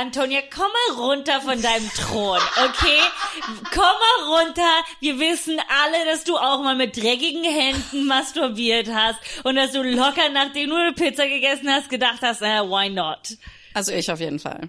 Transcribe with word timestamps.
Antonia, 0.00 0.40
komm 0.50 0.68
mal 0.72 1.04
runter 1.04 1.42
von 1.42 1.60
deinem 1.60 1.90
Thron, 1.90 2.38
okay? 2.56 3.00
Komm 3.70 3.82
mal 3.82 4.40
runter. 4.40 4.62
Wir 5.00 5.18
wissen 5.18 5.58
alle, 5.58 6.10
dass 6.10 6.24
du 6.24 6.38
auch 6.38 6.62
mal 6.62 6.74
mit 6.74 6.96
dreckigen 6.96 7.44
Händen 7.44 8.06
masturbiert 8.06 8.88
hast 8.90 9.18
und 9.44 9.56
dass 9.56 9.72
du 9.72 9.82
locker, 9.82 10.30
nachdem 10.32 10.70
du 10.70 10.76
eine 10.76 10.92
Pizza 10.94 11.26
gegessen 11.26 11.68
hast, 11.68 11.90
gedacht 11.90 12.20
hast, 12.22 12.40
äh, 12.40 12.62
why 12.62 12.88
not? 12.88 13.36
Also 13.74 13.92
ich 13.92 14.10
auf 14.10 14.20
jeden 14.20 14.38
Fall. 14.38 14.60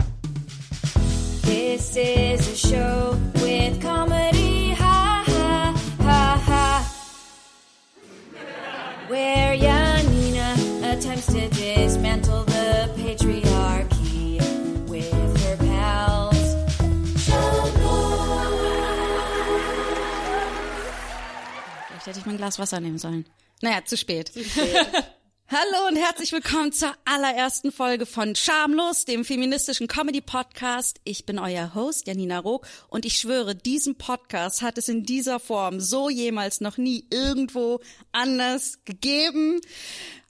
This 1.44 1.96
is 1.96 2.48
a 2.50 2.68
show 2.68 3.18
with 3.36 3.80
comedy, 3.80 4.76
ha 4.78 5.24
ha 5.26 5.74
ha 6.04 6.42
ha. 6.46 6.86
Where 9.08 9.54
Janina 9.54 10.56
attempts 10.84 11.28
to 11.28 11.48
dismantle 11.50 12.51
ich 22.22 22.28
mein 22.28 22.38
Glas 22.38 22.60
Wasser 22.60 22.80
nehmen 22.80 23.00
sollen. 23.00 23.26
Naja, 23.62 23.84
zu 23.84 23.98
spät. 23.98 24.32
Hallo 25.48 25.88
und 25.90 25.98
herzlich 25.98 26.32
willkommen 26.32 26.72
zur 26.72 26.94
allerersten 27.04 27.72
Folge 27.72 28.06
von 28.06 28.36
Schamlos, 28.36 29.06
dem 29.06 29.26
feministischen 29.26 29.88
Comedy-Podcast. 29.88 31.02
Ich 31.04 31.26
bin 31.26 31.40
euer 31.40 31.74
Host, 31.74 32.08
Janina 32.08 32.40
Rook, 32.40 32.68
und 32.90 33.06
ich 33.06 33.18
schwöre, 33.18 33.56
diesen 33.56 33.98
Podcast 33.98 34.62
hat 34.62 34.78
es 34.78 34.88
in 34.88 35.04
dieser 35.04 35.40
Form 35.40 35.80
so 35.82 36.10
jemals 36.10 36.62
noch 36.62 36.78
nie 36.78 37.06
irgendwo 37.10 37.82
anders 38.12 38.78
gegeben. 38.86 39.60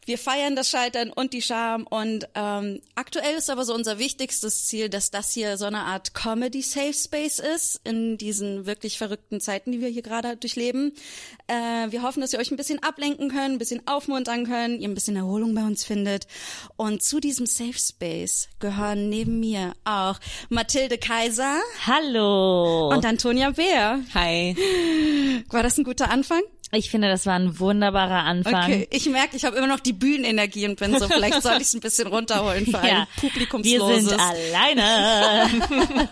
Wir 0.06 0.18
feiern 0.18 0.56
das 0.56 0.70
Scheitern 0.70 1.12
und 1.12 1.32
die 1.32 1.44
Scham 1.44 1.86
und 1.86 2.28
ähm, 2.34 2.82
aktuell 2.96 3.36
ist 3.36 3.52
aber 3.52 3.66
so 3.66 3.76
unser 3.76 4.00
wichtigstes 4.00 4.66
Ziel, 4.66 4.90
dass 4.90 5.12
das 5.12 5.32
hier 5.32 5.58
so 5.58 5.66
eine 5.66 5.82
Art 5.82 6.16
Comedy 6.16 6.64
Safe 6.64 6.94
Space 6.94 7.38
ist 7.38 7.82
in 7.84 8.18
diesen 8.18 8.66
wirklich 8.66 8.98
verrückten 8.98 9.40
Zeiten, 9.40 9.72
die 9.72 9.80
wir 9.80 9.90
hier 9.90 10.02
gerade 10.02 10.38
durchleben. 10.38 10.94
Äh, 11.46 11.92
wir 11.92 12.02
hoffen, 12.02 12.22
dass 12.22 12.34
ihr 12.34 12.40
euch 12.40 12.50
ein 12.50 12.58
bisschen 12.58 12.82
ablenken 12.82 13.30
könnt, 13.30 13.54
ein 13.54 13.58
bisschen 13.60 13.86
aufmuntern 13.88 14.48
könnt, 14.48 14.82
ihr 14.82 14.90
ein 14.90 14.96
bisschen 14.96 15.18
Erholung 15.18 15.54
bei 15.54 15.64
uns 15.64 15.84
findet. 15.84 16.26
Und 16.78 17.04
zu 17.04 17.20
diesem 17.20 17.46
Safe 17.46 17.78
Space 17.78 18.50
gehören 18.60 19.08
neben 19.08 19.40
mir 19.40 19.74
auch 19.86 20.20
Mathilde 20.50 20.98
Kaiser 20.98 21.60
Hallo. 21.86 22.90
und 22.90 23.06
Antonia 23.06 23.52
Beer. 23.52 24.00
Hi. 24.16 24.56
War 25.50 25.62
das 25.62 25.78
ein 25.78 25.84
guter 25.84 26.10
Anfang? 26.10 26.42
Ich 26.74 26.90
finde, 26.90 27.10
das 27.10 27.26
war 27.26 27.36
ein 27.36 27.60
wunderbarer 27.60 28.24
Anfang. 28.24 28.64
Okay, 28.64 28.88
ich 28.92 29.10
merke, 29.10 29.36
ich 29.36 29.44
habe 29.44 29.58
immer 29.58 29.68
noch 29.68 29.82
die 29.82 29.92
Bühnenenergie 29.92 30.66
und 30.68 30.80
bin 30.80 30.98
so, 30.98 31.08
vielleicht 31.08 31.42
soll 31.42 31.58
ich 31.58 31.64
es 31.64 31.74
ein 31.74 31.82
bisschen 31.82 32.08
runterholen 32.08 32.66
für 32.66 32.72
Ja, 32.88 33.02
ein 33.02 33.08
publikumsloses. 33.20 34.04
wir 34.06 34.10
sind 34.10 34.20
alleine. 34.20 35.50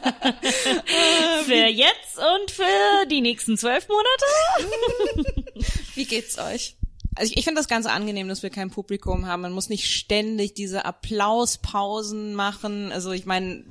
für 1.45 1.65
jetzt 1.67 2.17
und 2.17 2.51
für 2.51 3.07
die 3.09 3.21
nächsten 3.21 3.57
zwölf 3.57 3.87
Monate. 3.87 5.25
Wie 5.95 6.05
geht's 6.05 6.37
euch? 6.37 6.75
Also 7.15 7.31
ich, 7.31 7.37
ich 7.37 7.43
finde 7.45 7.59
das 7.59 7.67
ganz 7.67 7.85
angenehm, 7.85 8.27
dass 8.27 8.43
wir 8.43 8.49
kein 8.49 8.69
Publikum 8.69 9.27
haben. 9.27 9.41
Man 9.41 9.53
muss 9.53 9.69
nicht 9.69 9.85
ständig 9.89 10.53
diese 10.55 10.83
Applauspausen 10.85 12.35
machen. 12.35 12.91
Also 12.91 13.11
ich 13.11 13.25
meine, 13.25 13.63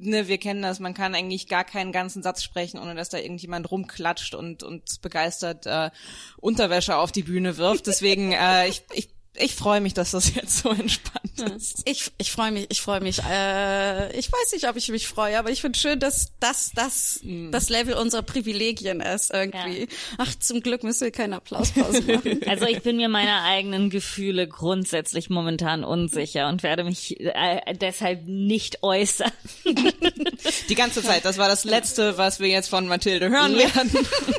ne, 0.00 0.28
wir 0.28 0.38
kennen 0.38 0.62
das, 0.62 0.80
man 0.80 0.94
kann 0.94 1.14
eigentlich 1.14 1.48
gar 1.48 1.64
keinen 1.64 1.92
ganzen 1.92 2.22
Satz 2.22 2.42
sprechen, 2.42 2.78
ohne 2.78 2.94
dass 2.94 3.10
da 3.10 3.18
irgendjemand 3.18 3.70
rumklatscht 3.70 4.34
und, 4.34 4.62
und 4.62 5.00
begeistert 5.02 5.66
äh, 5.66 5.90
Unterwäsche 6.38 6.96
auf 6.96 7.12
die 7.12 7.22
Bühne 7.22 7.56
wirft. 7.56 7.86
Deswegen, 7.86 8.32
äh, 8.32 8.68
ich, 8.68 8.82
ich, 8.92 9.10
ich 9.34 9.54
freue 9.54 9.80
mich, 9.80 9.94
dass 9.94 10.10
das 10.10 10.34
jetzt 10.34 10.58
so 10.58 10.70
entspannt 10.70 11.40
ist. 11.56 11.82
Ich, 11.84 12.10
ich 12.18 12.30
freue 12.30 12.50
mich, 12.50 12.66
ich 12.68 12.80
freue 12.80 13.00
mich. 13.00 13.20
Äh, 13.22 14.16
ich 14.18 14.30
weiß 14.30 14.52
nicht, 14.52 14.68
ob 14.68 14.76
ich 14.76 14.88
mich 14.88 15.06
freue, 15.06 15.38
aber 15.38 15.50
ich 15.50 15.60
finde 15.60 15.78
schön, 15.78 15.98
dass 16.00 16.32
das 16.40 16.72
das 16.74 17.20
das 17.50 17.68
Level 17.68 17.94
unserer 17.94 18.22
Privilegien 18.22 19.00
ist 19.00 19.32
irgendwie. 19.32 19.80
Ja. 19.80 19.86
Ach, 20.18 20.34
zum 20.38 20.60
Glück 20.62 20.82
müssen 20.82 21.04
wir 21.04 21.10
keine 21.12 21.36
Applauspause 21.36 22.02
machen. 22.06 22.40
Also 22.46 22.66
ich 22.66 22.82
bin 22.82 22.96
mir 22.96 23.08
meiner 23.08 23.44
eigenen 23.44 23.88
Gefühle 23.90 24.48
grundsätzlich 24.48 25.30
momentan 25.30 25.84
unsicher 25.84 26.48
und 26.48 26.62
werde 26.62 26.84
mich 26.84 27.18
äh, 27.20 27.74
deshalb 27.74 28.26
nicht 28.26 28.82
äußern. 28.82 29.32
Die 30.68 30.74
ganze 30.74 31.02
Zeit, 31.02 31.24
das 31.24 31.38
war 31.38 31.48
das 31.48 31.64
Letzte, 31.64 32.18
was 32.18 32.40
wir 32.40 32.48
jetzt 32.48 32.68
von 32.68 32.86
Mathilde 32.86 33.30
hören 33.30 33.56
werden. 33.56 33.90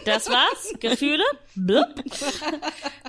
Das 0.05 0.29
war's? 0.29 0.73
Gefühle? 0.79 1.23
Blub. 1.55 1.87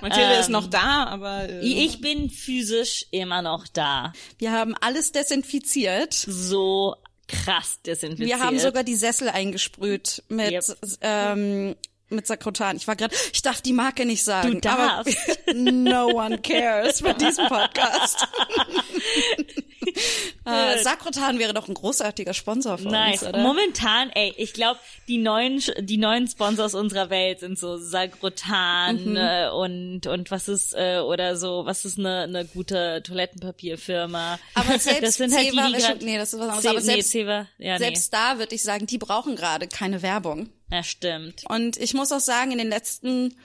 Mathilde 0.01 0.33
Ähm, 0.33 0.39
ist 0.39 0.49
noch 0.49 0.67
da, 0.67 1.05
aber 1.05 1.49
äh, 1.49 1.72
Ich 1.77 2.01
bin 2.01 2.29
physisch 2.29 3.05
immer 3.11 3.41
noch 3.41 3.67
da. 3.67 4.13
Wir 4.37 4.51
haben 4.51 4.75
alles 4.81 5.11
desinfiziert. 5.11 6.13
So 6.13 6.95
krass 7.27 7.79
desinfiziert. 7.85 8.27
Wir 8.27 8.39
haben 8.39 8.59
sogar 8.59 8.83
die 8.83 8.95
Sessel 8.95 9.29
eingesprüht 9.29 10.23
mit 10.29 10.51
Yep. 10.51 10.77
ähm, 11.01 11.75
mit 12.09 12.27
Sakrotan. 12.27 12.77
Ich 12.77 12.87
war 12.87 12.95
gerade, 12.95 13.15
ich 13.33 13.41
darf 13.41 13.61
die 13.61 13.73
Marke 13.73 14.05
nicht 14.05 14.23
sagen. 14.23 14.53
Du 14.53 14.59
darfst. 14.61 15.17
Aber 15.47 15.53
no 15.59 16.07
one 16.07 16.37
cares 16.39 17.01
bei 17.01 17.13
diesem 17.13 17.47
Podcast. 17.47 18.27
äh, 20.45 20.77
Sakrotan 20.83 21.39
wäre 21.39 21.53
doch 21.53 21.67
ein 21.67 21.73
großartiger 21.73 22.33
Sponsor 22.33 22.77
von 22.77 22.91
Nice. 22.91 23.21
uns, 23.23 23.29
oder? 23.29 23.39
Momentan, 23.43 24.09
ey, 24.11 24.33
ich 24.37 24.53
glaube, 24.53 24.79
die 25.07 25.17
neuen 25.17 25.61
die 25.79 25.97
neuen 25.97 26.27
Sponsors 26.27 26.73
unserer 26.75 27.09
Welt 27.09 27.39
sind 27.39 27.57
so 27.59 27.77
Sagrotan 27.77 29.03
Mhm. 29.11 29.15
äh, 29.17 29.49
und 29.49 30.07
und 30.07 30.31
was 30.31 30.47
ist 30.47 30.73
äh, 30.73 30.99
oder 30.99 31.35
so, 31.37 31.65
was 31.65 31.85
ist 31.85 31.97
eine 31.99 32.21
eine 32.23 32.45
gute 32.45 33.01
Toilettenpapierfirma? 33.03 34.39
Aber 34.53 34.79
selbst 34.79 35.03
das 35.03 35.15
sind 35.15 35.33
halt 35.33 35.45
die, 35.47 35.49
Zewa 35.51 35.67
die 35.67 35.73
wäre 35.73 35.81
grad, 35.93 36.01
nee, 36.01 36.17
das 36.17 36.33
ist 36.33 36.39
was 36.39 36.47
anderes. 36.49 36.65
Aber 36.65 36.79
nee, 36.79 36.85
selbst- 36.85 37.11
Zewa, 37.11 37.47
ja, 37.57 37.77
Selbst 37.77 38.13
da 38.13 38.39
würde 38.39 38.55
ich 38.55 38.63
sagen, 38.63 38.85
die 38.87 38.97
brauchen 38.97 39.35
gerade 39.35 39.67
keine 39.67 40.01
Werbung. 40.01 40.43
nee. 40.43 40.49
Ja, 40.77 40.83
stimmt. 40.83 41.43
Und 41.49 41.77
ich 41.77 41.93
muss 41.93 42.11
auch 42.11 42.19
sagen, 42.19 42.51
in 42.51 42.57
den 42.57 42.69
letzten 42.69 43.35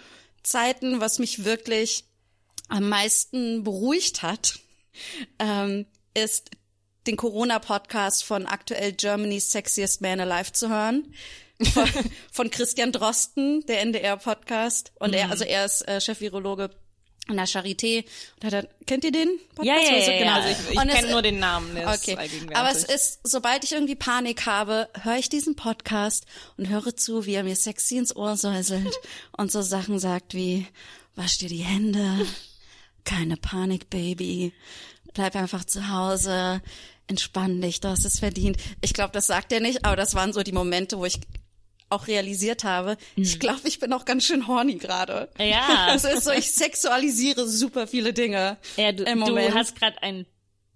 Zeiten, 0.43 1.01
was 1.01 1.19
mich 1.19 1.45
wirklich 1.45 2.05
am 2.71 2.89
meisten 2.89 3.65
beruhigt 3.65 4.23
hat, 4.23 4.55
ähm, 5.39 5.85
ist 6.25 6.51
den 7.07 7.17
Corona-Podcast 7.17 8.25
von 8.25 8.47
aktuell 8.47 8.93
Germany's 8.93 9.51
Sexiest 9.51 10.01
Man 10.01 10.21
Alive 10.21 10.53
zu 10.53 10.69
hören. 10.69 11.15
Von, 11.73 11.89
von 12.33 12.51
Christian 12.51 12.93
Drosten, 12.93 13.65
der 13.67 13.81
NDR-Podcast. 13.81 14.93
Und 15.01 15.15
er, 15.15 15.31
also 15.31 15.45
er 15.45 15.65
ist 15.65 15.89
äh, 15.89 16.01
Chef-Virologe 16.01 16.71
an 17.29 17.37
der 17.37 17.47
Charité. 17.47 18.05
Und 18.43 18.53
hat 18.53 18.69
kennt 18.87 19.05
ihr 19.05 19.13
den 19.13 19.29
Podcast? 19.55 19.67
Ja, 19.67 19.97
ja, 19.97 20.05
so? 20.05 20.11
ja, 20.11 20.19
genau. 20.19 20.31
ja. 20.31 20.35
also 20.37 20.49
ich, 20.49 20.71
ich 20.71 20.95
kenne 20.95 21.11
nur 21.11 21.23
den 21.23 21.39
Namen, 21.39 21.77
Okay, 21.77 22.17
aber 22.55 22.71
es 22.71 22.85
ist, 22.85 23.21
sobald 23.23 23.65
ich 23.65 23.73
irgendwie 23.73 23.95
Panik 23.95 24.47
habe, 24.47 24.89
höre 25.03 25.17
ich 25.17 25.29
diesen 25.29 25.57
Podcast 25.57 26.27
und 26.57 26.69
höre 26.69 26.97
zu, 26.97 27.27
wie 27.27 27.35
er 27.35 27.45
mir 27.45 27.57
sexy 27.57 27.97
ins 27.97 28.15
Ohr 28.17 28.37
säuselt 28.37 28.95
und 29.37 29.53
so 29.53 29.63
Sachen 29.63 29.99
sagt 29.99 30.35
wie, 30.35 30.67
wasch 31.15 31.39
dir 31.39 31.49
die 31.49 31.65
Hände, 31.65 32.27
keine 33.05 33.37
Panik, 33.37 33.91
Baby, 33.91 34.53
bleib 35.19 35.35
einfach 35.35 35.65
zu 35.65 35.89
Hause, 35.89 36.63
entspann 37.09 37.61
dich, 37.61 37.81
du 37.81 37.89
hast 37.89 38.05
es 38.05 38.21
verdient. 38.21 38.57
Ich 38.83 38.95
glaube, 38.95 39.11
das 39.13 39.27
sagt 39.27 39.51
er 39.51 39.59
nicht, 39.59 39.85
aber 39.85 39.97
das 39.97 40.15
waren 40.15 40.33
so 40.33 40.45
die 40.45 40.53
Momente, 40.53 40.97
wo 40.97 41.07
ich 41.07 41.19
auch 41.91 42.07
realisiert 42.07 42.63
habe, 42.63 42.97
ich 43.17 43.41
glaube, 43.41 43.67
ich 43.67 43.81
bin 43.81 43.93
auch 43.93 44.05
ganz 44.05 44.25
schön 44.25 44.47
horny 44.47 44.77
gerade. 44.77 45.29
Ja. 45.39 45.89
Es 45.95 46.05
ist 46.05 46.23
so, 46.23 46.31
ich 46.31 46.53
sexualisiere 46.53 47.49
super 47.49 47.89
viele 47.89 48.13
Dinge 48.13 48.59
Ja, 48.77 48.93
du, 48.93 49.05
du 49.05 49.55
hast 49.55 49.75
gerade 49.75 50.01
einen 50.03 50.27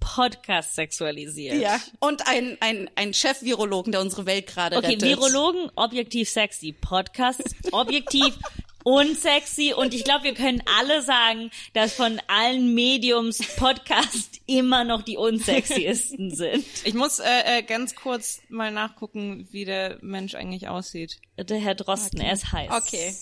Podcast 0.01 0.75
sexualisiert. 0.75 1.61
Ja, 1.61 1.79
und 2.01 2.27
ein, 2.27 2.57
ein, 2.59 2.91
ein 2.97 3.15
Chef-Virologen, 3.15 3.93
der 3.93 4.01
unsere 4.01 4.27
Welt 4.27 4.49
gerade 4.49 4.77
Okay, 4.77 4.95
rettet. 4.95 5.03
Virologen, 5.03 5.71
objektiv 5.77 6.29
sexy. 6.29 6.73
Podcast, 6.73 7.45
objektiv 7.71 8.37
unsexy. 8.85 9.75
Und 9.75 9.95
ich 9.95 10.05
glaube, 10.05 10.25
wir 10.25 10.35
können 10.35 10.63
alle 10.79 11.03
sagen, 11.03 11.51
dass 11.73 11.95
von 11.95 12.21
allen 12.27 12.75
Mediums 12.75 13.39
Podcast 13.57 14.41
immer 14.47 14.85
noch 14.85 15.03
die 15.03 15.17
unsexiesten 15.17 16.31
sind. 16.35 16.65
Ich 16.85 16.95
muss 16.95 17.19
äh, 17.19 17.59
äh, 17.59 17.63
ganz 17.63 17.95
kurz 17.95 18.41
mal 18.49 18.71
nachgucken, 18.71 19.49
wie 19.51 19.65
der 19.65 19.99
Mensch 20.01 20.35
eigentlich 20.35 20.69
aussieht. 20.69 21.19
Der 21.39 21.59
Herr 21.59 21.75
Drosten, 21.75 22.21
er 22.21 22.33
ist 22.33 22.53
heiß. 22.53 22.71
Okay. 22.71 23.15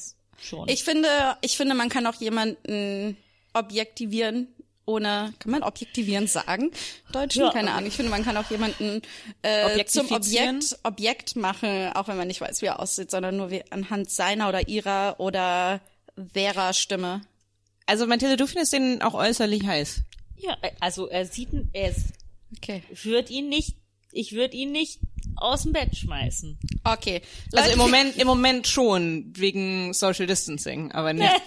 Schon. 0.42 0.68
Ich 0.68 0.84
finde, 0.84 1.08
ich 1.42 1.56
finde, 1.56 1.74
man 1.74 1.90
kann 1.90 2.06
auch 2.06 2.14
jemanden 2.14 3.16
objektivieren, 3.52 4.48
ohne, 4.90 5.32
kann 5.38 5.52
man 5.52 5.62
objektivieren 5.62 6.26
sagen? 6.26 6.70
Deutschen, 7.12 7.42
Ja. 7.42 7.50
keine 7.50 7.72
Ahnung. 7.72 7.86
Ich 7.88 7.94
finde, 7.96 8.10
man 8.10 8.24
kann 8.24 8.36
auch 8.36 8.50
jemanden 8.50 9.02
äh, 9.42 9.84
zum? 9.86 10.10
Objekt, 10.10 10.78
Objekt 10.82 11.36
machen, 11.36 11.92
auch 11.94 12.08
wenn 12.08 12.16
man 12.16 12.28
nicht 12.28 12.40
weiß, 12.40 12.60
wie 12.62 12.66
er 12.66 12.80
aussieht, 12.80 13.10
sondern 13.10 13.36
nur 13.36 13.50
wie, 13.50 13.62
anhand 13.70 14.10
seiner 14.10 14.48
oder 14.48 14.68
ihrer 14.68 15.16
oder 15.18 15.80
derer 16.16 16.72
Stimme. 16.72 17.22
Also 17.86 18.06
Mathilde, 18.06 18.36
du 18.36 18.46
findest 18.46 18.72
den 18.72 19.02
auch 19.02 19.14
äußerlich 19.14 19.66
heiß. 19.66 20.02
ja, 20.36 20.56
also 20.80 21.08
er 21.08 21.24
sieht, 21.26 21.48
er 21.72 21.90
ist, 21.90 22.06
Okay. 22.56 22.82
würde 23.04 23.32
ihn 23.32 23.48
nicht 23.48 23.76
ich 24.12 24.32
würde 24.32 24.56
ihn 24.56 24.72
nicht 24.72 25.00
aus 25.36 25.62
dem 25.62 25.72
Bett 25.72 25.96
schmeißen. 25.96 26.58
Okay. 26.84 27.22
Also 27.52 27.64
Leute, 27.64 27.72
im 27.72 27.78
Moment, 27.78 28.16
im 28.18 28.26
Moment 28.26 28.66
schon, 28.66 29.32
wegen 29.36 29.92
Social 29.94 30.26
Distancing, 30.26 30.92
aber 30.92 31.12
nicht. 31.12 31.30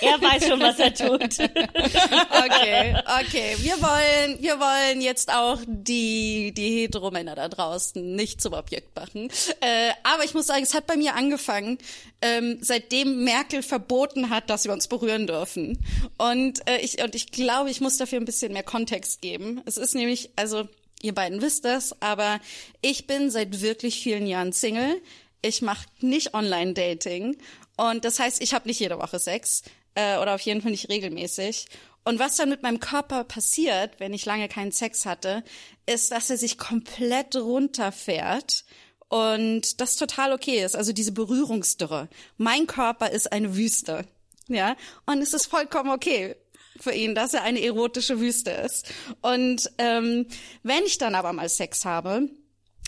Er 0.00 0.20
weiß 0.20 0.48
schon, 0.48 0.60
was 0.60 0.78
er 0.78 0.94
tut. 0.94 1.22
Okay, 1.22 2.94
okay. 3.20 3.56
Wir 3.58 3.74
wollen, 3.80 4.42
wir 4.42 4.58
wollen 4.58 5.00
jetzt 5.00 5.32
auch 5.32 5.58
die, 5.66 6.52
die 6.56 6.80
Heteromänner 6.80 7.34
da 7.34 7.48
draußen 7.48 8.14
nicht 8.14 8.40
zum 8.40 8.54
Objekt 8.54 8.94
machen. 8.96 9.28
Äh, 9.60 9.90
aber 10.02 10.24
ich 10.24 10.34
muss 10.34 10.46
sagen, 10.46 10.62
es 10.62 10.74
hat 10.74 10.86
bei 10.86 10.96
mir 10.96 11.14
angefangen, 11.14 11.78
ähm, 12.20 12.58
seitdem 12.60 13.24
Merkel 13.24 13.62
verboten 13.62 14.30
hat, 14.30 14.50
dass 14.50 14.64
wir 14.64 14.72
uns 14.72 14.88
berühren 14.88 15.26
dürfen. 15.26 15.84
Und 16.16 16.66
äh, 16.68 16.78
ich, 16.78 17.02
und 17.02 17.14
ich 17.14 17.30
glaube, 17.30 17.70
ich 17.70 17.80
muss 17.80 17.96
dafür 17.96 18.18
ein 18.18 18.24
bisschen 18.24 18.52
mehr 18.52 18.62
Kontext 18.62 19.20
geben. 19.20 19.60
Es 19.66 19.76
ist 19.76 19.94
nämlich, 19.94 20.30
also, 20.36 20.68
ihr 21.02 21.14
beiden 21.14 21.42
wisst 21.42 21.64
das, 21.64 22.00
aber 22.02 22.40
ich 22.80 23.06
bin 23.06 23.30
seit 23.30 23.60
wirklich 23.60 24.02
vielen 24.02 24.26
Jahren 24.26 24.52
Single. 24.52 25.00
Ich 25.42 25.62
mache 25.62 25.86
nicht 26.00 26.34
Online-Dating. 26.34 27.36
Und 27.76 28.04
das 28.04 28.18
heißt, 28.18 28.42
ich 28.42 28.54
habe 28.54 28.68
nicht 28.68 28.80
jede 28.80 28.98
Woche 28.98 29.18
Sex 29.18 29.62
äh, 29.94 30.18
oder 30.18 30.34
auf 30.34 30.40
jeden 30.40 30.62
Fall 30.62 30.72
nicht 30.72 30.88
regelmäßig. 30.88 31.66
Und 32.04 32.18
was 32.18 32.36
dann 32.36 32.48
mit 32.48 32.62
meinem 32.62 32.80
Körper 32.80 33.24
passiert, 33.24 34.00
wenn 34.00 34.14
ich 34.14 34.24
lange 34.24 34.48
keinen 34.48 34.72
Sex 34.72 35.06
hatte, 35.06 35.44
ist, 35.86 36.10
dass 36.10 36.30
er 36.30 36.38
sich 36.38 36.58
komplett 36.58 37.36
runterfährt 37.36 38.64
und 39.08 39.80
das 39.80 39.96
total 39.96 40.32
okay 40.32 40.64
ist. 40.64 40.74
Also 40.74 40.92
diese 40.92 41.12
Berührungsdürre. 41.12 42.08
Mein 42.36 42.66
Körper 42.66 43.10
ist 43.10 43.30
eine 43.30 43.56
Wüste. 43.56 44.06
Ja, 44.48 44.76
und 45.04 45.20
es 45.20 45.34
ist 45.34 45.46
vollkommen 45.46 45.90
okay 45.90 46.34
für 46.80 46.92
ihn, 46.92 47.14
dass 47.14 47.34
er 47.34 47.42
eine 47.42 47.62
erotische 47.62 48.20
Wüste 48.20 48.50
ist. 48.50 48.86
Und 49.20 49.70
ähm, 49.78 50.26
wenn 50.62 50.84
ich 50.84 50.98
dann 50.98 51.14
aber 51.14 51.32
mal 51.32 51.48
Sex 51.48 51.84
habe, 51.84 52.28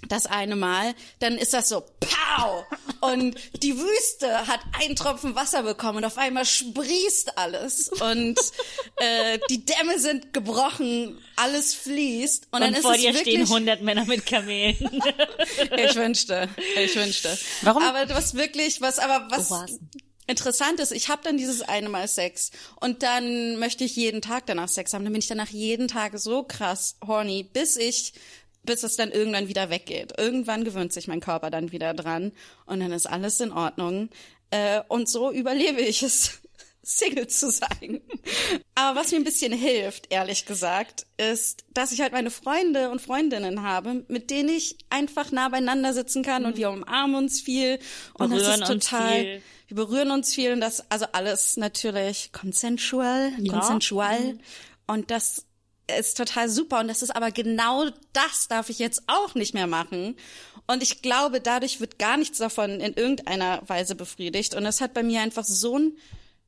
das 0.08 0.24
eine 0.24 0.56
Mal, 0.56 0.94
dann 1.18 1.36
ist 1.36 1.52
das 1.52 1.68
so 1.68 1.82
pow 2.00 2.64
und 3.02 3.34
die 3.62 3.76
Wüste 3.76 4.46
hat 4.46 4.60
einen 4.80 4.96
Tropfen 4.96 5.34
Wasser 5.34 5.62
bekommen 5.62 5.98
und 5.98 6.04
auf 6.06 6.16
einmal 6.16 6.46
sprießt 6.46 7.36
alles 7.36 7.90
und 8.00 8.38
äh, 8.96 9.38
die 9.50 9.62
Dämme 9.66 9.98
sind 9.98 10.32
gebrochen, 10.32 11.18
alles 11.36 11.74
fließt 11.74 12.48
und, 12.50 12.60
dann 12.62 12.70
Und 12.70 12.76
ist 12.76 12.82
vor 12.82 12.94
es 12.94 13.00
dir 13.02 13.12
wirklich 13.12 13.34
stehen 13.34 13.46
100 13.46 13.82
Männer 13.82 14.06
mit 14.06 14.24
Kamelen. 14.24 14.78
ich 15.76 15.94
wünschte, 15.94 16.48
ich 16.82 16.96
wünschte. 16.96 17.36
Warum- 17.60 17.82
Aber 17.82 18.08
was 18.14 18.32
wirklich, 18.34 18.80
was 18.80 18.98
aber 18.98 19.26
was 19.30 19.50
Oasen. 19.50 19.89
Interessant 20.30 20.80
ist, 20.80 20.92
ich 20.92 21.08
habe 21.08 21.22
dann 21.22 21.36
dieses 21.36 21.62
eine 21.62 21.88
Mal 21.88 22.08
Sex 22.08 22.50
und 22.80 23.02
dann 23.02 23.58
möchte 23.58 23.84
ich 23.84 23.96
jeden 23.96 24.22
Tag 24.22 24.46
danach 24.46 24.68
Sex 24.68 24.94
haben. 24.94 25.04
Dann 25.04 25.12
bin 25.12 25.20
ich 25.20 25.28
danach 25.28 25.48
jeden 25.48 25.88
Tag 25.88 26.18
so 26.18 26.42
krass 26.42 26.96
horny, 27.06 27.42
bis 27.42 27.76
ich 27.76 28.14
bis 28.62 28.82
es 28.82 28.96
dann 28.96 29.10
irgendwann 29.10 29.48
wieder 29.48 29.70
weggeht. 29.70 30.12
Irgendwann 30.18 30.64
gewöhnt 30.64 30.92
sich 30.92 31.08
mein 31.08 31.20
Körper 31.20 31.50
dann 31.50 31.72
wieder 31.72 31.94
dran 31.94 32.32
und 32.66 32.80
dann 32.80 32.92
ist 32.92 33.06
alles 33.06 33.40
in 33.40 33.52
Ordnung. 33.52 34.10
Äh, 34.50 34.82
und 34.88 35.08
so 35.08 35.30
überlebe 35.30 35.80
ich 35.80 36.02
es, 36.02 36.40
Single 36.98 37.26
zu 37.28 37.50
sein. 37.50 38.00
Aber 38.74 38.98
was 39.00 39.10
mir 39.12 39.18
ein 39.18 39.24
bisschen 39.24 39.52
hilft, 39.52 40.12
ehrlich 40.12 40.44
gesagt, 40.46 41.06
ist, 41.16 41.64
dass 41.72 41.92
ich 41.92 42.00
halt 42.00 42.12
meine 42.12 42.30
Freunde 42.30 42.90
und 42.90 43.00
Freundinnen 43.00 43.62
habe, 43.62 44.04
mit 44.08 44.30
denen 44.30 44.48
ich 44.48 44.76
einfach 44.90 45.30
nah 45.32 45.48
beieinander 45.48 45.94
sitzen 45.94 46.22
kann 46.22 46.44
und 46.44 46.56
wir 46.56 46.70
umarmen 46.70 47.16
uns 47.16 47.40
viel 47.40 47.78
und 48.14 48.30
Berühren 48.30 48.60
das 48.60 48.70
ist 48.70 48.88
total, 48.90 49.40
wir 49.68 49.76
berühren 49.76 50.10
uns 50.10 50.34
viel 50.34 50.52
und 50.52 50.60
das, 50.60 50.90
also 50.90 51.06
alles 51.12 51.56
natürlich 51.56 52.32
consensual, 52.32 53.32
Ja. 53.38 53.52
consensual 53.52 54.38
und 54.86 55.10
das 55.10 55.46
ist 55.98 56.16
total 56.16 56.48
super 56.48 56.80
und 56.80 56.88
das 56.88 57.02
ist 57.02 57.14
aber 57.14 57.30
genau 57.32 57.86
das 58.12 58.48
darf 58.48 58.68
ich 58.70 58.78
jetzt 58.78 59.02
auch 59.06 59.34
nicht 59.34 59.54
mehr 59.54 59.66
machen. 59.66 60.16
Und 60.66 60.84
ich 60.84 61.02
glaube, 61.02 61.40
dadurch 61.40 61.80
wird 61.80 61.98
gar 61.98 62.16
nichts 62.16 62.38
davon 62.38 62.80
in 62.80 62.94
irgendeiner 62.94 63.60
Weise 63.66 63.96
befriedigt. 63.96 64.54
Und 64.54 64.64
es 64.66 64.80
hat 64.80 64.94
bei 64.94 65.02
mir 65.02 65.20
einfach 65.20 65.42
so 65.42 65.76
ein 65.76 65.96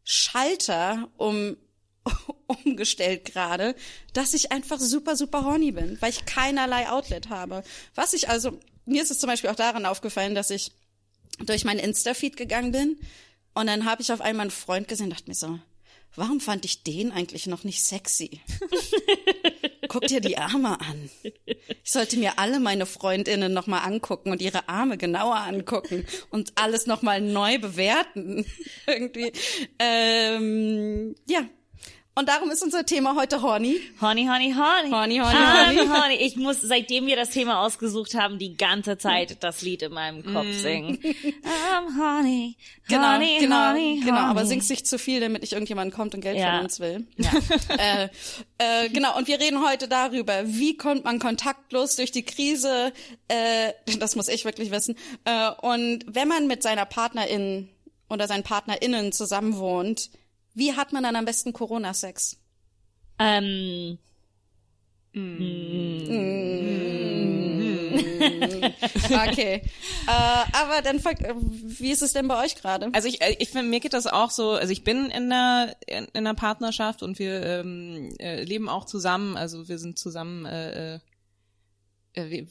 Schalter 0.04 1.08
um, 1.16 1.56
umgestellt 2.46 3.24
gerade, 3.24 3.74
dass 4.12 4.34
ich 4.34 4.52
einfach 4.52 4.80
super, 4.80 5.16
super 5.16 5.44
horny 5.44 5.72
bin, 5.72 5.96
weil 6.00 6.10
ich 6.10 6.24
keinerlei 6.24 6.88
Outlet 6.90 7.28
habe. 7.28 7.62
Was 7.94 8.12
ich 8.12 8.28
also, 8.28 8.58
mir 8.84 9.02
ist 9.02 9.10
es 9.10 9.18
zum 9.18 9.28
Beispiel 9.28 9.50
auch 9.50 9.56
daran 9.56 9.86
aufgefallen, 9.86 10.34
dass 10.34 10.50
ich 10.50 10.72
durch 11.38 11.64
meinen 11.64 11.80
Insta-Feed 11.80 12.36
gegangen 12.36 12.72
bin 12.72 12.98
und 13.54 13.66
dann 13.66 13.84
habe 13.84 14.02
ich 14.02 14.12
auf 14.12 14.20
einmal 14.20 14.44
einen 14.44 14.50
Freund 14.50 14.88
gesehen 14.88 15.10
dachte 15.10 15.28
mir 15.28 15.34
so, 15.34 15.58
warum 16.14 16.40
fand 16.40 16.64
ich 16.64 16.82
den 16.82 17.12
eigentlich 17.12 17.46
noch 17.46 17.64
nicht 17.64 17.84
sexy? 17.84 18.40
Guck 19.92 20.06
dir 20.06 20.22
die 20.22 20.38
Arme 20.38 20.80
an. 20.80 21.10
Ich 21.84 21.92
sollte 21.92 22.16
mir 22.16 22.38
alle 22.38 22.60
meine 22.60 22.86
Freundinnen 22.86 23.52
nochmal 23.52 23.82
angucken 23.84 24.32
und 24.32 24.40
ihre 24.40 24.66
Arme 24.66 24.96
genauer 24.96 25.36
angucken 25.36 26.06
und 26.30 26.52
alles 26.54 26.86
nochmal 26.86 27.20
neu 27.20 27.58
bewerten. 27.58 28.46
Irgendwie. 28.86 29.32
Ähm, 29.78 31.14
ja. 31.28 31.42
Und 32.14 32.28
darum 32.28 32.50
ist 32.50 32.62
unser 32.62 32.84
Thema 32.84 33.16
heute 33.16 33.40
horny. 33.40 33.80
Horny, 33.98 34.26
horny, 34.26 34.52
horny. 34.54 34.90
Horny, 34.90 35.16
horny, 35.18 35.34
horny, 35.78 35.88
horny. 35.88 36.14
Ich 36.16 36.36
muss, 36.36 36.60
seitdem 36.60 37.06
wir 37.06 37.16
das 37.16 37.30
Thema 37.30 37.62
ausgesucht 37.64 38.14
haben, 38.14 38.38
die 38.38 38.54
ganze 38.54 38.98
Zeit 38.98 39.42
das 39.42 39.62
Lied 39.62 39.80
in 39.80 39.92
meinem 39.92 40.22
Kopf 40.22 40.46
singen. 40.52 40.98
I'm 41.02 41.96
horny, 41.98 42.58
Genau, 42.86 43.12
horny, 43.12 43.38
genau, 43.40 43.56
horny, 43.68 44.02
genau. 44.04 44.18
Aber 44.18 44.40
horny. 44.40 44.46
sing's 44.48 44.68
nicht 44.68 44.86
zu 44.86 44.98
viel, 44.98 45.20
damit 45.20 45.40
nicht 45.40 45.54
irgendjemand 45.54 45.94
kommt 45.94 46.14
und 46.14 46.20
Geld 46.20 46.36
Ja. 46.36 46.56
von 46.56 46.64
uns 46.64 46.80
will. 46.80 47.06
Ja. 47.16 47.30
äh, 47.78 48.08
äh, 48.58 48.88
genau, 48.90 49.16
und 49.16 49.26
wir 49.26 49.40
reden 49.40 49.66
heute 49.66 49.88
darüber, 49.88 50.42
wie 50.44 50.76
kommt 50.76 51.04
man 51.04 51.18
kontaktlos 51.18 51.96
durch 51.96 52.12
die 52.12 52.24
Krise, 52.24 52.92
äh, 53.28 53.72
das 53.98 54.16
muss 54.16 54.28
ich 54.28 54.44
wirklich 54.44 54.70
wissen, 54.70 54.96
äh, 55.24 55.50
und 55.62 56.04
wenn 56.06 56.28
man 56.28 56.46
mit 56.46 56.62
seiner 56.62 56.84
Partnerin 56.84 57.70
oder 58.10 58.28
seinen 58.28 58.42
PartnerInnen 58.42 59.12
zusammenwohnt, 59.12 60.10
wie 60.54 60.74
hat 60.74 60.92
man 60.92 61.02
dann 61.02 61.16
am 61.16 61.24
besten 61.24 61.52
Corona-Sex? 61.52 62.36
Ähm, 63.18 63.98
Okay, 69.28 69.62
äh, 70.06 70.44
aber 70.52 70.82
dann, 70.82 71.02
wie 71.02 71.90
ist 71.90 72.02
es 72.02 72.12
denn 72.12 72.28
bei 72.28 72.42
euch 72.42 72.54
gerade? 72.56 72.88
Also 72.92 73.08
ich, 73.08 73.20
äh, 73.20 73.36
ich 73.38 73.50
finde, 73.50 73.68
mir 73.68 73.80
geht 73.80 73.92
das 73.92 74.06
auch 74.06 74.30
so, 74.30 74.52
also 74.52 74.72
ich 74.72 74.84
bin 74.84 75.06
in 75.06 75.32
einer, 75.32 75.74
in, 75.86 76.04
in 76.06 76.26
einer 76.26 76.34
Partnerschaft 76.34 77.02
und 77.02 77.18
wir 77.18 77.42
ähm, 77.44 78.14
äh, 78.18 78.42
leben 78.42 78.68
auch 78.68 78.84
zusammen, 78.84 79.36
also 79.36 79.68
wir 79.68 79.78
sind 79.78 79.98
zusammen, 79.98 80.46
äh, 80.46 80.94
äh, 80.94 81.00
äh, 82.14 82.30
wie, 82.30 82.48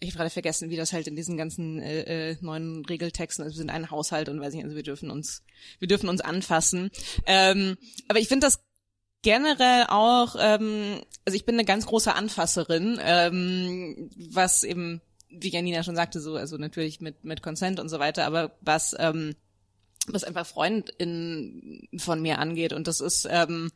ich 0.00 0.08
habe 0.10 0.18
gerade 0.18 0.30
vergessen, 0.30 0.70
wie 0.70 0.76
das 0.76 0.92
halt 0.92 1.06
in 1.06 1.14
diesen 1.14 1.36
ganzen 1.36 1.80
äh, 1.80 2.30
äh, 2.30 2.36
neuen 2.40 2.84
Regeltexten 2.86 3.44
ist. 3.44 3.52
Wir 3.52 3.58
sind 3.58 3.70
ein 3.70 3.90
Haushalt 3.90 4.30
und 4.30 4.40
weiß 4.40 4.54
nicht, 4.54 4.64
also 4.64 4.74
wir 4.74 4.82
dürfen 4.82 5.10
uns, 5.10 5.42
wir 5.78 5.88
dürfen 5.88 6.08
uns 6.08 6.22
anfassen. 6.22 6.90
Ähm, 7.26 7.76
aber 8.08 8.18
ich 8.18 8.28
finde 8.28 8.46
das 8.46 8.60
generell 9.22 9.84
auch, 9.88 10.36
ähm, 10.38 11.02
also 11.26 11.36
ich 11.36 11.44
bin 11.44 11.56
eine 11.56 11.66
ganz 11.66 11.84
große 11.84 12.14
Anfasserin, 12.14 12.98
ähm, 13.02 14.10
was 14.16 14.64
eben, 14.64 15.02
wie 15.28 15.50
Janina 15.50 15.82
schon 15.82 15.96
sagte, 15.96 16.20
so, 16.20 16.34
also 16.36 16.56
natürlich 16.56 17.02
mit, 17.02 17.22
mit 17.22 17.42
Consent 17.42 17.78
und 17.78 17.90
so 17.90 17.98
weiter, 17.98 18.24
aber 18.24 18.56
was, 18.62 18.96
ähm, 18.98 19.34
was 20.06 20.24
einfach 20.24 20.46
Freundin 20.46 21.88
von 21.98 22.22
mir 22.22 22.38
angeht 22.38 22.72
und 22.72 22.88
das 22.88 23.00
ist, 23.00 23.28
ähm, 23.30 23.70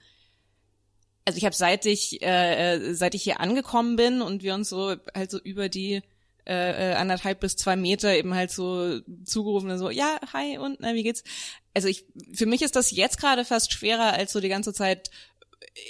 also 1.26 1.36
ich 1.36 1.44
habe 1.44 1.54
seit 1.54 1.86
ich 1.86 2.20
äh, 2.22 2.74
äh, 2.74 2.94
seit 2.94 3.14
ich 3.14 3.22
hier 3.22 3.40
angekommen 3.40 3.96
bin 3.96 4.20
und 4.20 4.42
wir 4.42 4.52
uns 4.54 4.68
so 4.68 4.94
halt 5.14 5.30
so 5.30 5.40
über 5.40 5.70
die 5.70 6.02
äh, 6.46 6.90
äh, 6.92 6.94
anderthalb 6.94 7.40
bis 7.40 7.56
zwei 7.56 7.74
Meter 7.76 8.14
eben 8.14 8.34
halt 8.34 8.50
so 8.50 9.00
zugerufen 9.24 9.76
so 9.78 9.90
ja 9.90 10.18
hi 10.32 10.58
und 10.58 10.78
na 10.80 10.94
wie 10.94 11.02
geht's 11.02 11.24
also 11.72 11.88
ich 11.88 12.04
für 12.34 12.46
mich 12.46 12.62
ist 12.62 12.76
das 12.76 12.90
jetzt 12.90 13.18
gerade 13.18 13.44
fast 13.44 13.72
schwerer 13.72 14.12
als 14.12 14.32
so 14.32 14.40
die 14.40 14.48
ganze 14.50 14.72
Zeit 14.74 15.10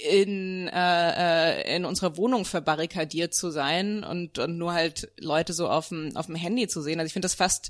in 0.09 0.67
äh, 0.69 1.61
äh, 1.61 1.75
in 1.75 1.85
unserer 1.85 2.17
Wohnung 2.17 2.45
verbarrikadiert 2.45 3.33
zu 3.33 3.51
sein 3.51 4.03
und 4.03 4.39
und 4.39 4.57
nur 4.57 4.73
halt 4.73 5.11
Leute 5.19 5.53
so 5.53 5.67
auf 5.67 5.89
dem 5.89 6.15
auf 6.15 6.27
dem 6.27 6.35
Handy 6.35 6.67
zu 6.67 6.81
sehen 6.81 6.99
also 6.99 7.07
ich 7.07 7.13
finde 7.13 7.25
das 7.25 7.35
fast 7.35 7.69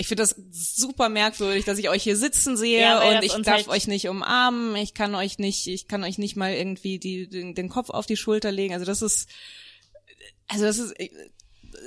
ich 0.00 0.06
finde 0.06 0.22
das 0.22 0.36
super 0.52 1.08
merkwürdig, 1.08 1.64
dass 1.64 1.76
ich 1.78 1.88
euch 1.88 2.04
hier 2.04 2.16
sitzen 2.16 2.56
sehe 2.56 2.80
Ja, 2.80 3.16
und 3.16 3.24
ich 3.24 3.32
darf 3.32 3.56
halt- 3.56 3.68
euch 3.68 3.88
nicht 3.88 4.08
umarmen, 4.08 4.76
ich 4.76 4.94
kann 4.94 5.16
euch 5.16 5.38
nicht, 5.38 5.66
ich 5.66 5.88
kann 5.88 6.04
euch 6.04 6.18
nicht 6.18 6.36
mal 6.36 6.54
irgendwie 6.54 7.00
die, 7.00 7.28
den, 7.28 7.56
den 7.56 7.68
Kopf 7.68 7.90
auf 7.90 8.06
die 8.06 8.16
Schulter 8.16 8.52
legen. 8.52 8.72
Also 8.74 8.86
das 8.86 9.02
ist, 9.02 9.28
also 10.46 10.64
das 10.66 10.78
ist, 10.78 10.94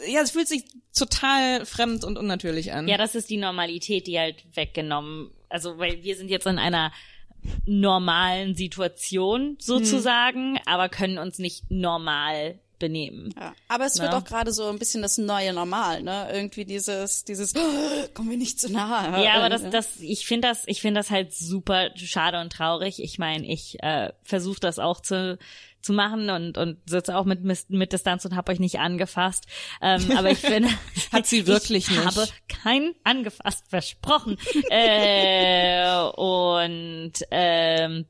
ja, 0.07 0.21
es 0.21 0.31
fühlt 0.31 0.47
sich 0.47 0.63
total 0.97 1.65
fremd 1.65 2.03
und 2.03 2.17
unnatürlich 2.17 2.73
an. 2.73 2.87
ja, 2.87 2.97
das 2.97 3.15
ist 3.15 3.29
die 3.29 3.37
Normalität, 3.37 4.07
die 4.07 4.19
halt 4.19 4.43
weggenommen, 4.55 5.31
also 5.49 5.77
weil 5.77 6.03
wir 6.03 6.15
sind 6.15 6.29
jetzt 6.29 6.47
in 6.47 6.59
einer 6.59 6.91
normalen 7.65 8.55
Situation 8.55 9.57
sozusagen, 9.59 10.59
aber 10.65 10.89
können 10.89 11.17
uns 11.17 11.39
nicht 11.39 11.69
normal 11.69 12.59
benehmen. 12.77 13.31
Ja, 13.39 13.53
aber 13.67 13.85
es 13.85 13.99
wird 13.99 14.11
Ja. 14.11 14.17
auch 14.17 14.23
gerade 14.23 14.51
so 14.51 14.67
ein 14.67 14.79
bisschen 14.79 15.03
das 15.03 15.19
neue 15.19 15.53
Normal, 15.53 16.01
ne? 16.01 16.29
Irgendwie 16.33 16.65
dieses, 16.65 17.23
dieses, 17.25 17.53
oh, 17.55 17.59
kommen 18.15 18.31
wir 18.31 18.37
nicht 18.37 18.59
zu 18.59 18.71
nahe. 18.71 19.23
Ja, 19.23 19.35
aber 19.35 19.49
das, 19.49 19.69
das, 19.69 19.99
ich 19.99 20.25
finde 20.25 20.47
das, 20.47 20.63
ich 20.65 20.81
finde 20.81 20.99
das 20.99 21.11
halt 21.11 21.31
super 21.33 21.89
schade 21.95 22.39
und 22.41 22.51
traurig. 22.51 23.01
Ich 23.03 23.19
meine, 23.19 23.45
ich 23.47 23.77
äh, 23.83 24.11
versuche 24.23 24.59
das 24.59 24.79
auch 24.79 24.99
zu 24.99 25.37
zu 25.81 25.93
machen 25.93 26.29
und 26.29 26.57
und 26.57 26.77
sitze 26.89 27.17
auch 27.17 27.25
mit 27.25 27.43
mit, 27.43 27.93
Distanz 27.93 28.25
und 28.25 28.35
habe 28.35 28.51
euch 28.51 28.59
nicht 28.59 28.79
angefasst. 28.79 29.45
Ähm, 29.81 30.11
aber 30.17 30.31
ich 30.31 30.41
bin 30.41 30.67
Hat 31.11 31.25
sie 31.25 31.47
wirklich 31.47 31.89
ich 31.89 31.97
nicht. 31.97 32.05
habe 32.05 32.27
kein 32.47 32.93
angefasst 33.03 33.65
versprochen. 33.69 34.37
äh, 34.69 35.99
und 36.15 37.13
ähm, 37.31 38.05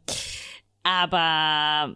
aber 0.83 1.95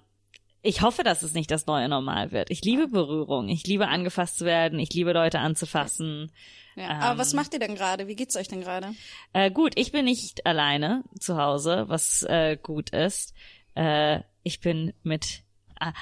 ich 0.61 0.81
hoffe, 0.81 1.03
dass 1.03 1.21
es 1.21 1.33
nicht 1.33 1.51
das 1.51 1.67
neue 1.67 1.87
Normal 1.87 2.31
wird. 2.31 2.49
Ich 2.49 2.61
liebe 2.63 2.87
Berührung. 2.87 3.49
Ich 3.49 3.67
liebe 3.67 3.87
angefasst 3.87 4.39
zu 4.39 4.45
werden. 4.45 4.79
Ich 4.79 4.91
liebe 4.93 5.13
Leute 5.13 5.39
anzufassen. 5.39 6.31
Ja. 6.75 6.89
Aber 6.99 7.19
was 7.19 7.33
macht 7.33 7.53
ihr 7.53 7.59
denn 7.59 7.75
gerade? 7.75 8.07
Wie 8.07 8.15
geht's 8.15 8.35
euch 8.35 8.47
denn 8.47 8.61
gerade? 8.61 8.93
Äh, 9.33 9.51
gut, 9.51 9.73
ich 9.75 9.91
bin 9.91 10.05
nicht 10.05 10.45
alleine 10.45 11.03
zu 11.19 11.37
Hause, 11.37 11.85
was 11.87 12.23
äh, 12.23 12.57
gut 12.61 12.89
ist. 12.89 13.33
Äh, 13.75 14.21
ich 14.43 14.59
bin 14.59 14.93
mit 15.03 15.44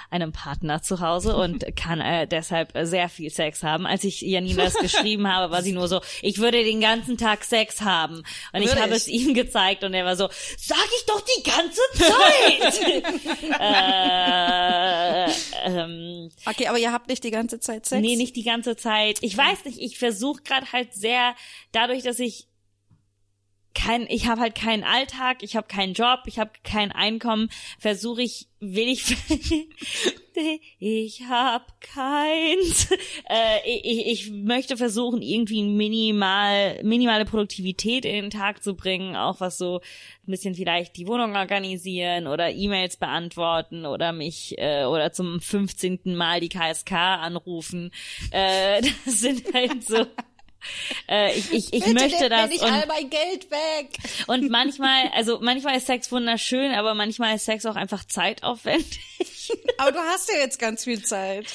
einem 0.10 0.32
Partner 0.32 0.82
zu 0.82 1.00
Hause 1.00 1.36
und 1.36 1.76
kann 1.76 2.02
äh, 2.02 2.28
deshalb 2.28 2.76
äh, 2.76 2.86
sehr 2.86 3.10
viel 3.10 3.30
Sex 3.30 3.64
haben. 3.64 3.86
Als 3.86 4.04
ich 4.04 4.22
Janina 4.22 4.64
das 4.64 4.76
geschrieben 4.76 5.28
habe, 5.32 5.52
war 5.52 5.62
sie 5.62 5.74
nur 5.74 5.88
so, 5.88 6.02
ich 6.22 6.40
würde 6.40 6.64
den 6.64 6.82
ganzen 6.82 7.18
Tag 7.18 7.44
Sex 7.44 7.82
haben. 7.82 8.24
Und 8.52 8.62
ich 8.62 8.76
habe 8.76 8.92
ich? 8.92 8.98
es 8.98 9.08
ihm 9.08 9.34
gezeigt 9.34 9.84
und 9.84 9.94
er 9.94 10.06
war 10.06 10.16
so, 10.16 10.30
sag 10.58 10.86
ich 10.98 11.06
doch 11.06 11.22
die 11.22 11.44
ganze 11.44 11.82
Zeit. 11.94 12.82
äh, 13.60 15.32
ähm, 15.66 16.32
Okay, 16.46 16.68
aber 16.68 16.78
ihr 16.78 16.92
habt 16.92 17.08
nicht 17.10 17.24
die 17.24 17.32
ganze 17.32 17.60
Zeit 17.60 17.86
Sex? 17.86 18.02
Nee, 18.02 18.16
nicht 18.16 18.36
die 18.36 18.44
ganze 18.44 18.76
Zeit. 18.76 19.20
Ich 19.22 19.38
weiß 19.38 19.66
nicht, 19.66 19.80
ich 19.80 19.98
versuche 19.98 20.42
gerade 20.44 20.72
halt 20.72 20.94
sehr, 20.94 21.36
dadurch, 21.72 22.04
dass 22.04 22.20
ich 22.20 22.48
kein, 23.76 24.06
ich 24.10 24.28
habe 24.28 24.42
halt 24.42 24.56
keinen 24.56 24.84
Alltag, 24.84 25.42
ich 25.42 25.56
habe 25.56 25.68
keinen 25.68 25.94
Job, 25.94 26.22
ich 26.26 26.40
habe 26.40 26.52
kein 26.64 26.92
Einkommen, 26.92 27.50
versuche 27.80 28.22
ich, 28.22 28.48
ich, 28.60 29.16
ich 30.80 31.22
habe 31.28 31.66
keins. 31.80 32.92
Äh, 33.30 33.60
ich, 33.66 34.06
ich 34.06 34.32
möchte 34.32 34.78
versuchen, 34.78 35.22
irgendwie 35.22 35.64
minimal, 35.64 36.82
minimale 36.84 37.26
Produktivität 37.26 38.06
in 38.06 38.14
den 38.14 38.30
Tag 38.30 38.64
zu 38.64 38.76
bringen, 38.76 39.16
auch 39.16 39.40
was 39.40 39.58
so 39.58 39.82
ein 40.28 40.32
bisschen 40.32 40.56
vielleicht 40.56 40.96
die 40.98 41.08
Wohnung 41.08 41.36
organisieren 41.36 42.28
oder 42.28 42.52
E-Mails 42.52 42.98
beantworten 42.98 43.86
oder 43.86 44.14
mich 44.14 44.56
äh, 44.58 44.86
oder 44.86 45.12
zum 45.12 45.42
15. 45.42 46.16
Mal 46.16 46.40
die 46.40 46.50
KSK 46.50 46.92
anrufen. 46.94 47.92
Äh, 48.32 48.82
das 49.06 49.20
sind 49.20 49.54
halt 49.54 49.84
so. 49.84 50.06
Äh, 51.10 51.34
ich 51.38 51.52
ich, 51.52 51.74
ich 51.74 51.84
Bitte 51.84 51.94
möchte 51.94 52.30
das 52.30 52.44
mir 52.44 52.48
nicht 52.50 52.64
und 52.64 52.72
all 52.72 52.86
mein 52.88 53.10
Geld 53.10 53.52
weg. 53.52 53.90
und 54.28 54.50
manchmal, 54.50 55.10
also 55.14 55.40
manchmal 55.42 55.76
ist 55.78 55.88
Sex 55.88 56.12
wunderschön, 56.12 56.72
aber 56.74 56.94
manchmal 56.94 57.36
ist 57.36 57.46
Sex 57.46 57.66
auch 57.66 57.76
einfach 57.76 58.06
zeitaufwendig. 58.06 59.00
Aber 59.78 59.92
du 59.92 60.00
hast 60.00 60.30
ja 60.32 60.40
jetzt 60.40 60.58
ganz 60.60 60.86
viel 60.86 61.04
Zeit. 61.04 61.46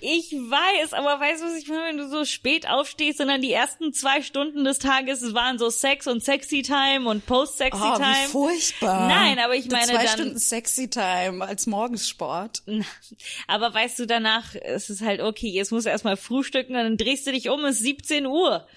Ich 0.00 0.32
weiß, 0.32 0.92
aber 0.92 1.20
weißt 1.20 1.40
du, 1.42 1.46
was 1.46 1.54
ich 1.56 1.68
meine, 1.68 1.84
wenn 1.84 1.96
du 1.96 2.08
so 2.08 2.24
spät 2.24 2.68
aufstehst 2.68 3.20
und 3.20 3.28
dann 3.28 3.40
die 3.42 3.52
ersten 3.52 3.92
zwei 3.92 4.22
Stunden 4.22 4.64
des 4.64 4.78
Tages 4.80 5.34
waren 5.34 5.58
so 5.58 5.70
Sex 5.70 6.06
und 6.08 6.22
Sexy 6.24 6.62
Time 6.62 7.08
und 7.08 7.26
Post-Sexy 7.26 7.80
Oh, 7.80 7.96
Time. 7.96 8.08
wie 8.24 8.28
furchtbar. 8.30 9.08
Nein, 9.08 9.38
aber 9.38 9.54
ich 9.54 9.68
meine 9.70 9.86
Zwei 9.86 10.04
dann- 10.04 10.08
Stunden 10.08 10.38
Sexy 10.38 10.88
Time 10.90 11.44
als 11.44 11.66
Morgensport. 11.66 12.62
Aber 13.46 13.72
weißt 13.72 13.98
du, 14.00 14.06
danach 14.06 14.54
ist 14.54 14.90
es 14.90 15.00
halt, 15.00 15.20
okay, 15.20 15.48
jetzt 15.48 15.70
musst 15.70 15.86
du 15.86 15.90
erstmal 15.90 16.16
frühstücken 16.16 16.74
und 16.74 16.82
dann 16.82 16.96
drehst 16.96 17.26
du 17.26 17.32
dich 17.32 17.48
um, 17.50 17.64
es 17.66 17.76
ist 17.76 17.82
17 17.84 18.26
Uhr. 18.26 18.47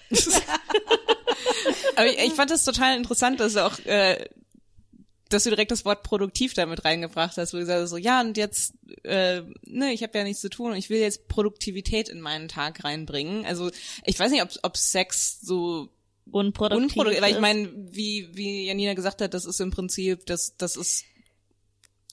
Aber 1.96 2.06
ich, 2.06 2.18
ich 2.18 2.32
fand 2.32 2.50
das 2.50 2.64
total 2.64 2.96
interessant, 2.96 3.40
dass 3.40 3.56
auch, 3.56 3.78
äh, 3.80 4.28
dass 5.28 5.44
du 5.44 5.50
direkt 5.50 5.70
das 5.70 5.84
Wort 5.84 6.02
produktiv 6.02 6.54
damit 6.54 6.84
reingebracht 6.84 7.36
hast, 7.36 7.52
wo 7.52 7.56
du 7.56 7.62
gesagt 7.62 7.82
hast, 7.82 7.90
so, 7.90 7.96
ja, 7.96 8.20
und 8.20 8.36
jetzt, 8.36 8.74
äh, 9.04 9.42
ne, 9.64 9.92
ich 9.92 10.02
habe 10.02 10.18
ja 10.18 10.24
nichts 10.24 10.40
zu 10.40 10.50
tun 10.50 10.72
und 10.72 10.76
ich 10.76 10.90
will 10.90 11.00
jetzt 11.00 11.28
Produktivität 11.28 12.08
in 12.08 12.20
meinen 12.20 12.48
Tag 12.48 12.84
reinbringen. 12.84 13.46
Also 13.46 13.70
ich 14.04 14.18
weiß 14.18 14.30
nicht, 14.30 14.42
ob, 14.42 14.50
ob 14.62 14.76
Sex 14.76 15.40
so 15.40 15.88
Unproduktiv. 16.30 16.96
unproduktiv, 16.96 17.22
weil 17.22 17.32
ich 17.32 17.40
meine, 17.40 17.70
wie, 17.74 18.28
wie 18.32 18.66
Janina 18.66 18.94
gesagt 18.94 19.20
hat, 19.20 19.34
das 19.34 19.44
ist 19.44 19.60
im 19.60 19.70
Prinzip, 19.70 20.24
das, 20.26 20.56
das 20.56 20.76
ist, 20.76 21.04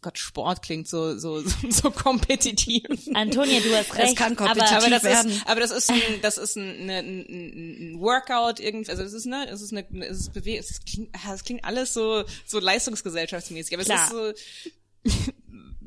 Gott, 0.02 0.18
Sport 0.18 0.62
klingt 0.62 0.88
so, 0.88 1.18
so, 1.18 1.42
so, 1.42 1.50
so 1.70 1.92
kompetitiv. 1.92 2.84
Antonia, 3.14 3.60
du 3.60 3.76
hast 3.76 3.90
Es 3.92 3.98
recht. 3.98 4.16
kann 4.16 4.38
aber, 4.38 4.48
kompetitiv 4.48 4.78
Aber 4.78 4.90
das 4.90 5.04
werden. 5.04 5.32
ist, 5.32 5.48
aber 5.48 5.60
das 5.60 5.72
ist 5.72 5.92
ein, 5.92 6.02
das 6.22 6.38
ist 6.38 6.56
ein, 6.56 6.86
ne- 6.86 7.00
ein, 7.00 7.94
ein, 7.94 8.00
Workout 8.00 8.60
irgendwie, 8.60 8.90
also 8.92 9.04
es 9.04 9.14
ist 9.14 9.26
ne, 9.26 9.48
es 9.50 9.62
ist 9.62 9.74
eine, 9.74 9.86
es 10.08 10.20
ist 10.20 10.34
Bewegung, 10.34 10.60
es 10.68 10.84
klingt, 10.86 11.10
ah, 11.14 11.34
es 11.34 11.44
klingt 11.44 11.64
alles 11.66 11.94
so, 11.94 12.24
so 12.46 12.60
leistungsgesellschaftsmäßig, 12.60 13.74
aber 13.74 13.84
Klar. 13.84 14.08
es 14.08 14.14
ist 14.14 15.14
so, 15.16 15.32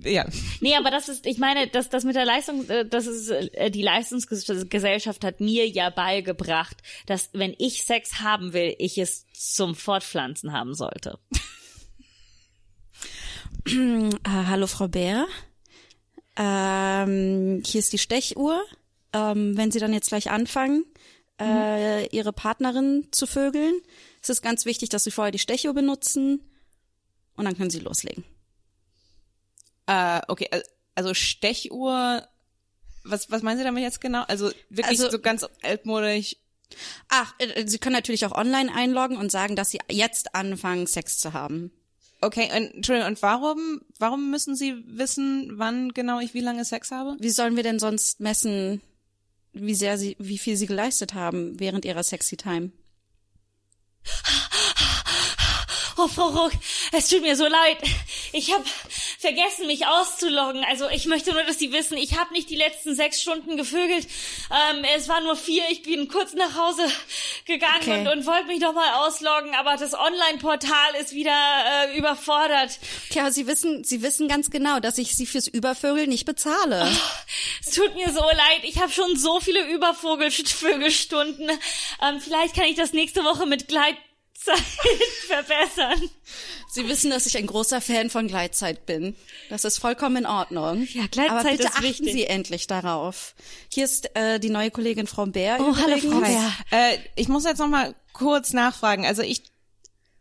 ja. 0.08 0.26
Nee, 0.60 0.74
aber 0.76 0.90
das 0.90 1.08
ist, 1.08 1.26
ich 1.26 1.38
meine, 1.38 1.68
das, 1.68 1.88
das 1.88 2.04
mit 2.04 2.16
der 2.16 2.24
Leistung, 2.24 2.68
äh, 2.68 2.86
das 2.86 3.06
ist, 3.06 3.30
äh, 3.30 3.70
die 3.70 3.82
Leistungsgesellschaft 3.82 5.24
hat 5.24 5.40
mir 5.40 5.68
ja 5.68 5.90
beigebracht, 5.90 6.76
dass 7.06 7.30
wenn 7.32 7.54
ich 7.58 7.84
Sex 7.84 8.20
haben 8.20 8.52
will, 8.52 8.74
ich 8.78 8.98
es 8.98 9.26
zum 9.32 9.74
Fortpflanzen 9.74 10.52
haben 10.52 10.74
sollte. 10.74 11.18
Äh, 13.66 14.10
hallo 14.24 14.66
Frau 14.66 14.88
Bär. 14.88 15.26
Ähm, 16.36 17.62
hier 17.64 17.78
ist 17.78 17.92
die 17.92 17.98
Stechuhr. 17.98 18.62
Ähm, 19.12 19.56
wenn 19.56 19.70
Sie 19.70 19.78
dann 19.78 19.92
jetzt 19.92 20.08
gleich 20.08 20.30
anfangen, 20.30 20.84
äh, 21.40 22.06
Ihre 22.08 22.32
Partnerin 22.32 23.08
zu 23.12 23.26
vögeln, 23.26 23.74
ist 24.22 24.30
es 24.30 24.42
ganz 24.42 24.64
wichtig, 24.64 24.88
dass 24.88 25.04
Sie 25.04 25.10
vorher 25.10 25.30
die 25.32 25.38
Stechuhr 25.38 25.74
benutzen 25.74 26.40
und 27.36 27.44
dann 27.44 27.56
können 27.56 27.70
Sie 27.70 27.80
loslegen. 27.80 28.24
Äh, 29.86 30.20
okay, 30.28 30.48
al- 30.50 30.64
also 30.94 31.14
Stechuhr, 31.14 32.26
was, 33.04 33.30
was 33.30 33.42
meinen 33.42 33.58
Sie 33.58 33.64
damit 33.64 33.82
jetzt 33.82 34.00
genau? 34.00 34.22
Also 34.28 34.50
wirklich 34.70 34.86
Also- 35.00 35.10
so 35.10 35.18
ganz 35.20 35.46
altmodisch. 35.62 36.36
Ach, 37.08 37.34
äh, 37.38 37.66
Sie 37.66 37.78
können 37.78 37.94
natürlich 37.94 38.24
auch 38.24 38.32
online 38.32 38.74
einloggen 38.74 39.18
und 39.18 39.30
sagen, 39.30 39.56
dass 39.56 39.70
Sie 39.70 39.78
jetzt 39.90 40.34
anfangen, 40.34 40.86
Sex 40.86 41.18
zu 41.18 41.32
haben. 41.34 41.70
Okay, 42.24 42.48
und, 42.56 42.72
Entschuldigung, 42.76 43.08
und 43.08 43.22
warum, 43.22 43.80
warum 43.98 44.30
müssen 44.30 44.54
Sie 44.54 44.76
wissen, 44.86 45.58
wann 45.58 45.92
genau 45.92 46.20
ich 46.20 46.34
wie 46.34 46.40
lange 46.40 46.64
Sex 46.64 46.92
habe? 46.92 47.16
Wie 47.18 47.30
sollen 47.30 47.56
wir 47.56 47.64
denn 47.64 47.80
sonst 47.80 48.20
messen, 48.20 48.80
wie 49.52 49.74
sehr 49.74 49.98
Sie, 49.98 50.14
wie 50.20 50.38
viel 50.38 50.56
Sie 50.56 50.66
geleistet 50.66 51.14
haben 51.14 51.58
während 51.58 51.84
Ihrer 51.84 52.04
Sexy 52.04 52.36
Time? 52.36 52.70
Oh, 55.96 56.08
Frau 56.08 56.28
Ruck, 56.28 56.52
es 56.92 57.08
tut 57.08 57.22
mir 57.22 57.36
so 57.36 57.46
leid. 57.46 57.78
Ich 58.32 58.52
habe 58.52 58.64
vergessen, 59.22 59.66
mich 59.66 59.86
auszuloggen. 59.86 60.62
Also 60.68 60.88
ich 60.90 61.06
möchte 61.06 61.32
nur, 61.32 61.42
dass 61.44 61.58
Sie 61.58 61.72
wissen, 61.72 61.96
ich 61.96 62.18
habe 62.18 62.32
nicht 62.34 62.50
die 62.50 62.56
letzten 62.56 62.94
sechs 62.94 63.22
Stunden 63.22 63.56
gevögelt. 63.56 64.06
Ähm, 64.50 64.84
es 64.94 65.08
war 65.08 65.22
nur 65.22 65.36
vier. 65.36 65.64
Ich 65.70 65.82
bin 65.82 66.08
kurz 66.08 66.34
nach 66.34 66.54
Hause 66.56 66.82
gegangen 67.46 67.72
Okay. 67.80 68.00
und, 68.00 68.08
und 68.08 68.26
wollte 68.26 68.46
mich 68.48 68.60
noch 68.60 68.74
mal 68.74 69.06
ausloggen, 69.06 69.54
aber 69.54 69.76
das 69.76 69.94
Online-Portal 69.94 70.94
ist 71.00 71.12
wieder 71.14 71.32
äh, 71.32 71.96
überfordert. 71.96 72.78
Tja, 73.10 73.30
Sie 73.30 73.46
wissen, 73.46 73.82
Sie 73.84 74.02
wissen 74.02 74.28
ganz 74.28 74.50
genau, 74.50 74.78
dass 74.80 74.98
ich 74.98 75.16
Sie 75.16 75.24
fürs 75.26 75.48
Übervögeln 75.48 76.10
nicht 76.10 76.26
bezahle. 76.26 76.86
Es 77.66 77.74
tut 77.74 77.94
mir 77.94 78.12
so 78.12 78.20
leid. 78.20 78.60
Ich 78.64 78.78
habe 78.80 78.92
schon 78.92 79.16
so 79.16 79.40
viele 79.40 79.66
Übervogelstunden. 79.72 81.50
Ähm, 82.02 82.20
vielleicht 82.20 82.54
kann 82.54 82.66
ich 82.66 82.76
das 82.76 82.92
nächste 82.92 83.24
Woche 83.24 83.46
mit 83.46 83.68
Gleitzeit 84.44 84.64
verbessern. 85.26 86.10
Sie 86.70 86.88
wissen, 86.88 87.10
dass 87.10 87.26
ich 87.26 87.36
ein 87.36 87.46
großer 87.46 87.80
Fan 87.80 88.10
von 88.10 88.28
Gleitzeit 88.28 88.86
bin. 88.86 89.14
Das 89.50 89.64
ist 89.64 89.78
vollkommen 89.78 90.16
in 90.16 90.26
Ordnung. 90.26 90.86
Ja, 90.92 91.06
Gleitzeit 91.10 91.30
Aber 91.30 91.50
bitte 91.50 91.62
ist 91.64 91.72
achten 91.74 91.82
wichtig. 91.82 92.12
Sie 92.12 92.26
endlich 92.26 92.66
darauf. 92.66 93.34
Hier 93.68 93.84
ist 93.84 94.14
äh, 94.16 94.38
die 94.40 94.50
neue 94.50 94.70
Kollegin 94.70 95.06
Frau 95.06 95.26
Bär. 95.26 95.58
Oh, 95.60 95.76
hallo, 95.76 95.96
übrigens. 95.96 96.12
Frau 96.12 96.20
Bär. 96.20 96.52
Äh, 96.70 96.98
ich 97.16 97.28
muss 97.28 97.44
jetzt 97.44 97.58
noch 97.58 97.68
mal 97.68 97.94
kurz 98.12 98.52
nachfragen. 98.52 99.06
Also 99.06 99.22
ich 99.22 99.42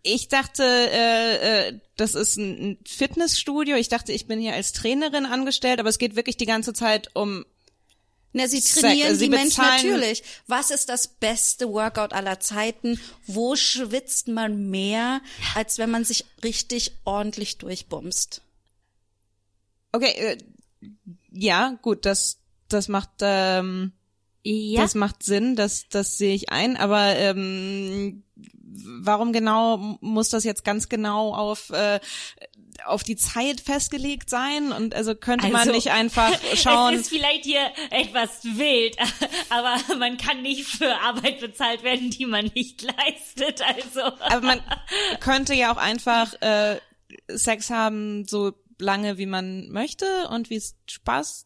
ich 0.04 0.30
dachte, 0.30 0.64
äh, 0.64 1.68
äh, 1.68 1.80
das 1.96 2.16
ist 2.16 2.36
ein 2.38 2.80
Fitnessstudio. 2.88 3.76
Ich 3.76 3.88
dachte, 3.88 4.12
ich 4.12 4.26
bin 4.26 4.40
hier 4.40 4.54
als 4.54 4.74
Trainerin 4.74 5.28
angestellt, 5.28 5.80
aber 5.80 5.90
es 5.90 6.00
geht 6.00 6.16
wirklich 6.16 6.38
die 6.38 6.48
ganze 6.48 6.74
Zeit 6.74 7.12
um. 7.14 7.46
Na, 8.34 8.48
Sie 8.48 8.62
trainieren 8.62 9.10
also 9.10 9.20
Sie 9.20 9.26
die 9.26 9.30
Menschen 9.30 9.64
natürlich. 9.64 10.24
Was 10.48 10.72
ist 10.72 10.88
das 10.90 11.08
beste 11.08 11.68
Workout 11.70 12.14
aller 12.14 12.40
Zeiten? 12.40 13.00
Wo 13.28 13.56
schwitzt 13.56 14.28
man 14.30 14.70
mehr, 14.70 15.22
als 15.56 15.78
wenn 15.78 15.92
man 15.92 16.06
sich 16.06 16.26
richtig 16.44 16.94
ordentlich 17.04 17.58
durchbumst? 17.58 18.42
Okay, 19.92 20.12
äh, 20.12 20.38
ja, 21.32 21.78
gut, 21.82 22.06
das 22.06 22.38
das 22.70 22.88
macht 22.88 23.10
ähm, 23.20 23.92
Ja. 24.44 24.82
das 24.82 24.96
macht 24.96 25.24
Sinn, 25.24 25.56
das 25.58 25.88
das 25.90 26.18
sehe 26.18 26.34
ich 26.34 26.50
ein. 26.52 26.78
Aber 26.78 27.16
ähm, 27.18 28.24
warum 29.04 29.34
genau 29.34 29.98
muss 30.00 30.30
das 30.30 30.46
jetzt 30.46 30.64
ganz 30.64 30.88
genau 30.88 31.34
auf 31.36 31.70
äh, 31.72 32.00
auf 32.86 33.04
die 33.04 33.16
Zeit 33.16 33.62
festgelegt 33.62 34.30
sein? 34.30 34.72
Und 34.72 34.94
also 34.94 35.16
könnte 35.16 35.48
man 35.48 35.62
Also, 35.62 35.72
nicht 35.72 35.92
einfach 35.92 36.32
schauen? 36.56 36.94
Es 36.96 37.02
ist 37.02 37.10
vielleicht 37.10 37.46
hier 37.46 37.72
etwas 37.90 38.44
wild, 38.44 38.98
aber 39.50 39.78
man 39.98 40.18
kann 40.18 40.42
nicht 40.42 40.66
für 40.66 40.94
Arbeit 41.02 41.40
bezahlt 41.40 41.84
werden, 41.84 42.10
die 42.10 42.26
man 42.26 42.52
nicht 42.56 42.82
leistet. 42.82 43.62
Also 43.62 44.02
Aber 44.20 44.42
man 44.46 44.62
könnte 45.20 45.54
ja 45.54 45.74
auch 45.74 45.78
einfach 45.78 46.34
äh, 46.42 46.80
Sex 47.30 47.70
haben, 47.70 48.26
so 48.26 48.54
lange, 48.80 49.18
wie 49.18 49.26
man 49.26 49.70
möchte 49.70 50.28
und 50.30 50.50
wie 50.50 50.56
es 50.56 50.76
Spaß 50.88 51.46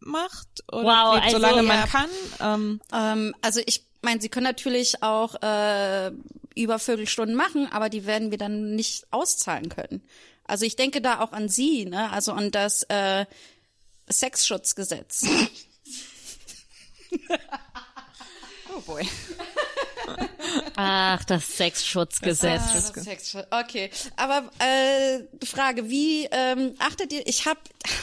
macht 0.00 0.48
oder 0.70 0.84
Wow, 0.84 1.16
wie, 1.16 1.20
also, 1.22 1.36
solange 1.36 1.56
ja. 1.56 1.62
man 1.62 1.84
kann. 1.88 2.10
Ähm, 2.40 2.80
Ähm, 2.92 3.34
also 3.42 3.60
ich 3.66 3.86
meine, 4.02 4.20
sie 4.20 4.28
können 4.28 4.44
natürlich 4.44 5.02
auch 5.02 5.34
äh, 5.42 6.10
über 6.54 6.78
Viertelstunden 6.78 7.36
machen, 7.36 7.68
aber 7.70 7.88
die 7.88 8.06
werden 8.06 8.30
wir 8.30 8.38
dann 8.38 8.74
nicht 8.74 9.06
auszahlen 9.10 9.68
können. 9.68 10.02
Also 10.50 10.66
ich 10.66 10.74
denke 10.74 11.00
da 11.00 11.20
auch 11.20 11.32
an 11.32 11.48
Sie, 11.48 11.84
ne? 11.84 12.10
Also 12.10 12.32
an 12.32 12.50
das 12.50 12.82
äh, 12.88 13.24
Sexschutzgesetz. 14.10 15.24
oh 18.76 18.80
boy. 18.80 19.08
Ach, 20.74 21.22
das 21.24 21.56
Sexschutzgesetz. 21.56 22.62
Ah, 22.62 22.72
das 22.74 22.88
Sexschutz. 22.88 23.46
Okay, 23.50 23.90
aber 24.16 24.50
äh, 24.58 25.20
Frage, 25.46 25.88
wie 25.88 26.26
ähm, 26.32 26.74
achtet 26.80 27.12
ihr? 27.12 27.24
Ich 27.28 27.46
habe, 27.46 27.60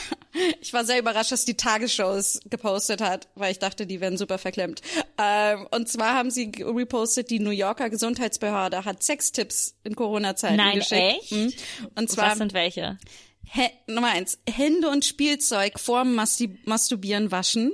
ich 0.61 0.71
war 0.71 0.85
sehr 0.85 0.99
überrascht, 0.99 1.33
dass 1.33 1.43
die 1.43 1.57
Tagesschau 1.57 2.13
es 2.13 2.39
gepostet 2.49 3.01
hat, 3.01 3.27
weil 3.35 3.51
ich 3.51 3.59
dachte, 3.59 3.85
die 3.85 3.99
werden 3.99 4.17
super 4.17 4.37
verklemmt. 4.37 4.81
Ähm, 5.17 5.67
und 5.71 5.89
zwar 5.89 6.13
haben 6.13 6.29
sie 6.29 6.51
repostet, 6.59 7.29
die 7.31 7.39
New 7.39 7.49
Yorker 7.51 7.89
Gesundheitsbehörde 7.89 8.85
hat 8.85 9.01
Sextipps 9.03 9.75
in 9.83 9.95
Corona-Zeiten 9.95 10.57
Nein, 10.57 10.75
geschickt. 10.79 11.01
echt? 11.23 11.31
Mhm. 11.31 11.53
Und 11.95 12.09
zwar 12.11 12.31
Was 12.31 12.37
sind 12.37 12.53
welche? 12.53 12.97
Hä 13.49 13.69
Nummer 13.87 14.09
eins, 14.09 14.37
Hände 14.49 14.89
und 14.89 15.05
Spielzeug 15.05 15.79
vorm 15.79 16.13
Masti 16.15 16.59
Masturbieren 16.65 17.31
waschen. 17.31 17.71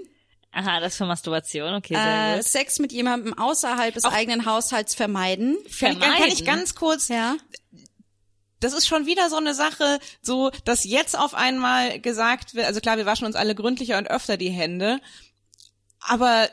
Aha, 0.51 0.79
das 0.79 0.93
ist 0.93 0.97
für 0.99 1.05
Masturbation. 1.05 1.73
Okay, 1.73 1.95
sehr 1.95 2.33
Äh, 2.33 2.37
gut. 2.37 2.45
Sex 2.45 2.77
mit 2.79 2.91
jemandem 2.91 3.33
außerhalb 3.37 3.93
des 3.93 4.05
eigenen 4.05 4.45
Haushalts 4.45 4.93
vermeiden. 4.93 5.57
Kann 5.79 5.93
ich, 5.93 5.99
kann 5.99 6.27
ich 6.27 6.45
ganz 6.45 6.75
kurz, 6.75 7.07
Ja. 7.07 7.35
das 8.59 8.73
ist 8.73 8.85
schon 8.87 9.07
wieder 9.07 9.29
so 9.31 9.37
eine 9.37 9.55
Sache, 9.55 9.99
so, 10.21 10.51
dass 10.63 10.83
jetzt 10.83 11.17
auf 11.17 11.33
einmal 11.33 11.99
gesagt 11.99 12.53
wird, 12.53 12.67
also 12.67 12.79
klar, 12.81 12.97
wir 12.97 13.07
waschen 13.07 13.25
uns 13.25 13.35
alle 13.35 13.55
gründlicher 13.55 13.97
und 13.97 14.09
öfter 14.11 14.37
die 14.37 14.51
Hände, 14.51 15.01
aber 15.99 16.47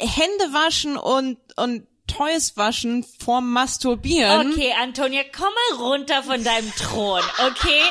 Hände 0.00 0.52
waschen 0.52 0.96
und, 0.96 1.38
und 1.56 1.86
Toys 2.08 2.56
waschen 2.56 3.04
vorm 3.04 3.52
Masturbieren. 3.52 4.52
Okay, 4.52 4.72
Antonia, 4.80 5.22
komm 5.34 5.52
mal 5.78 5.86
runter 5.86 6.22
von 6.22 6.42
deinem 6.42 6.72
Thron, 6.74 7.20
okay? 7.46 7.82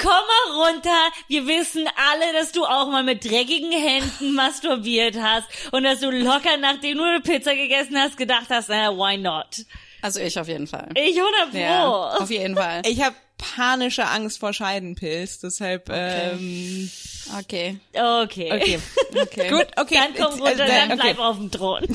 Komm 0.00 0.10
mal 0.10 0.66
runter. 0.66 1.12
Wir 1.28 1.46
wissen 1.46 1.86
alle, 1.86 2.32
dass 2.32 2.52
du 2.52 2.64
auch 2.64 2.90
mal 2.90 3.04
mit 3.04 3.24
dreckigen 3.24 3.72
Händen 3.72 4.34
masturbiert 4.34 5.16
hast 5.16 5.46
und 5.70 5.84
dass 5.84 6.00
du 6.00 6.10
locker, 6.10 6.56
nachdem 6.58 6.98
du 6.98 7.04
eine 7.04 7.20
Pizza 7.20 7.54
gegessen 7.54 7.96
hast, 7.96 8.16
gedacht 8.16 8.46
hast, 8.50 8.68
na, 8.68 8.90
why 8.90 9.16
not? 9.16 9.64
Also 10.02 10.20
ich 10.20 10.38
auf 10.38 10.48
jeden 10.48 10.66
Fall. 10.66 10.88
Ich 10.96 11.18
100 11.18 11.50
Pro. 11.50 11.58
Ja, 11.58 12.16
auf 12.18 12.30
jeden 12.30 12.56
Fall. 12.56 12.82
Ich 12.84 13.02
habe 13.02 13.16
panische 13.38 14.06
Angst 14.06 14.38
vor 14.38 14.52
Scheidenpilz, 14.52 15.38
deshalb, 15.38 15.88
ähm, 15.90 16.90
Okay. 17.38 17.78
Okay. 17.92 18.52
okay. 18.52 18.78
Okay. 19.20 19.48
Gut, 19.50 19.66
okay. 19.76 19.94
Dann 19.94 20.14
komm 20.14 20.38
Äh, 20.40 20.48
runter, 20.48 20.64
äh, 20.64 20.68
dann 20.68 20.92
okay. 20.92 21.00
bleib 21.02 21.18
auf 21.18 21.36
dem 21.36 21.50
Thron. 21.50 21.84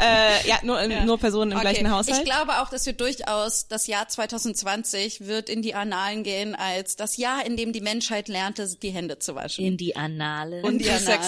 Äh, 0.00 0.48
ja, 0.48 0.58
nur, 0.62 0.82
nur 1.04 1.18
Personen 1.18 1.52
im 1.52 1.58
Okay. 1.58 1.66
gleichen 1.68 1.90
Haushalt. 1.90 2.18
Ich 2.18 2.24
glaube 2.24 2.60
auch, 2.60 2.68
dass 2.70 2.84
wir 2.86 2.94
durchaus 2.94 3.68
das 3.68 3.86
Jahr 3.86 4.08
2020 4.08 5.26
wird 5.26 5.48
in 5.48 5.62
die 5.62 5.74
Annalen 5.74 6.22
gehen 6.24 6.54
als 6.54 6.96
das 6.96 7.16
Jahr, 7.16 7.44
in 7.46 7.56
dem 7.56 7.72
die 7.72 7.80
Menschheit 7.80 8.28
lernte, 8.28 8.66
die 8.82 8.90
Hände 8.90 9.18
zu 9.18 9.34
waschen. 9.34 9.64
In 9.64 9.76
die 9.76 9.94
Annalen. 9.94 10.64
und 10.64 10.78
die 10.78 10.84
die 10.84 10.90
Anal. 10.90 11.18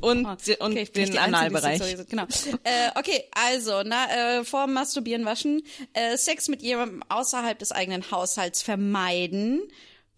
Und, 0.00 0.46
die- 0.46 0.56
und 0.56 0.70
Okay, 0.72 0.84
den 0.86 1.02
Einzige, 1.04 1.20
Analbereich. 1.20 1.80
Genau. 2.08 2.24
Äh, 2.64 2.90
okay, 2.96 3.24
also, 3.32 3.82
na, 3.84 4.38
äh, 4.38 4.44
vor 4.44 4.64
dem 4.66 4.74
Masturbieren 4.74 5.24
waschen, 5.24 5.62
äh, 5.92 6.16
Sex 6.16 6.48
mit 6.48 6.62
jemandem 6.62 7.02
außerhalb 7.08 7.58
des 7.58 7.72
eigenen 7.72 8.10
Haushalts 8.10 8.62
vermeiden, 8.62 9.62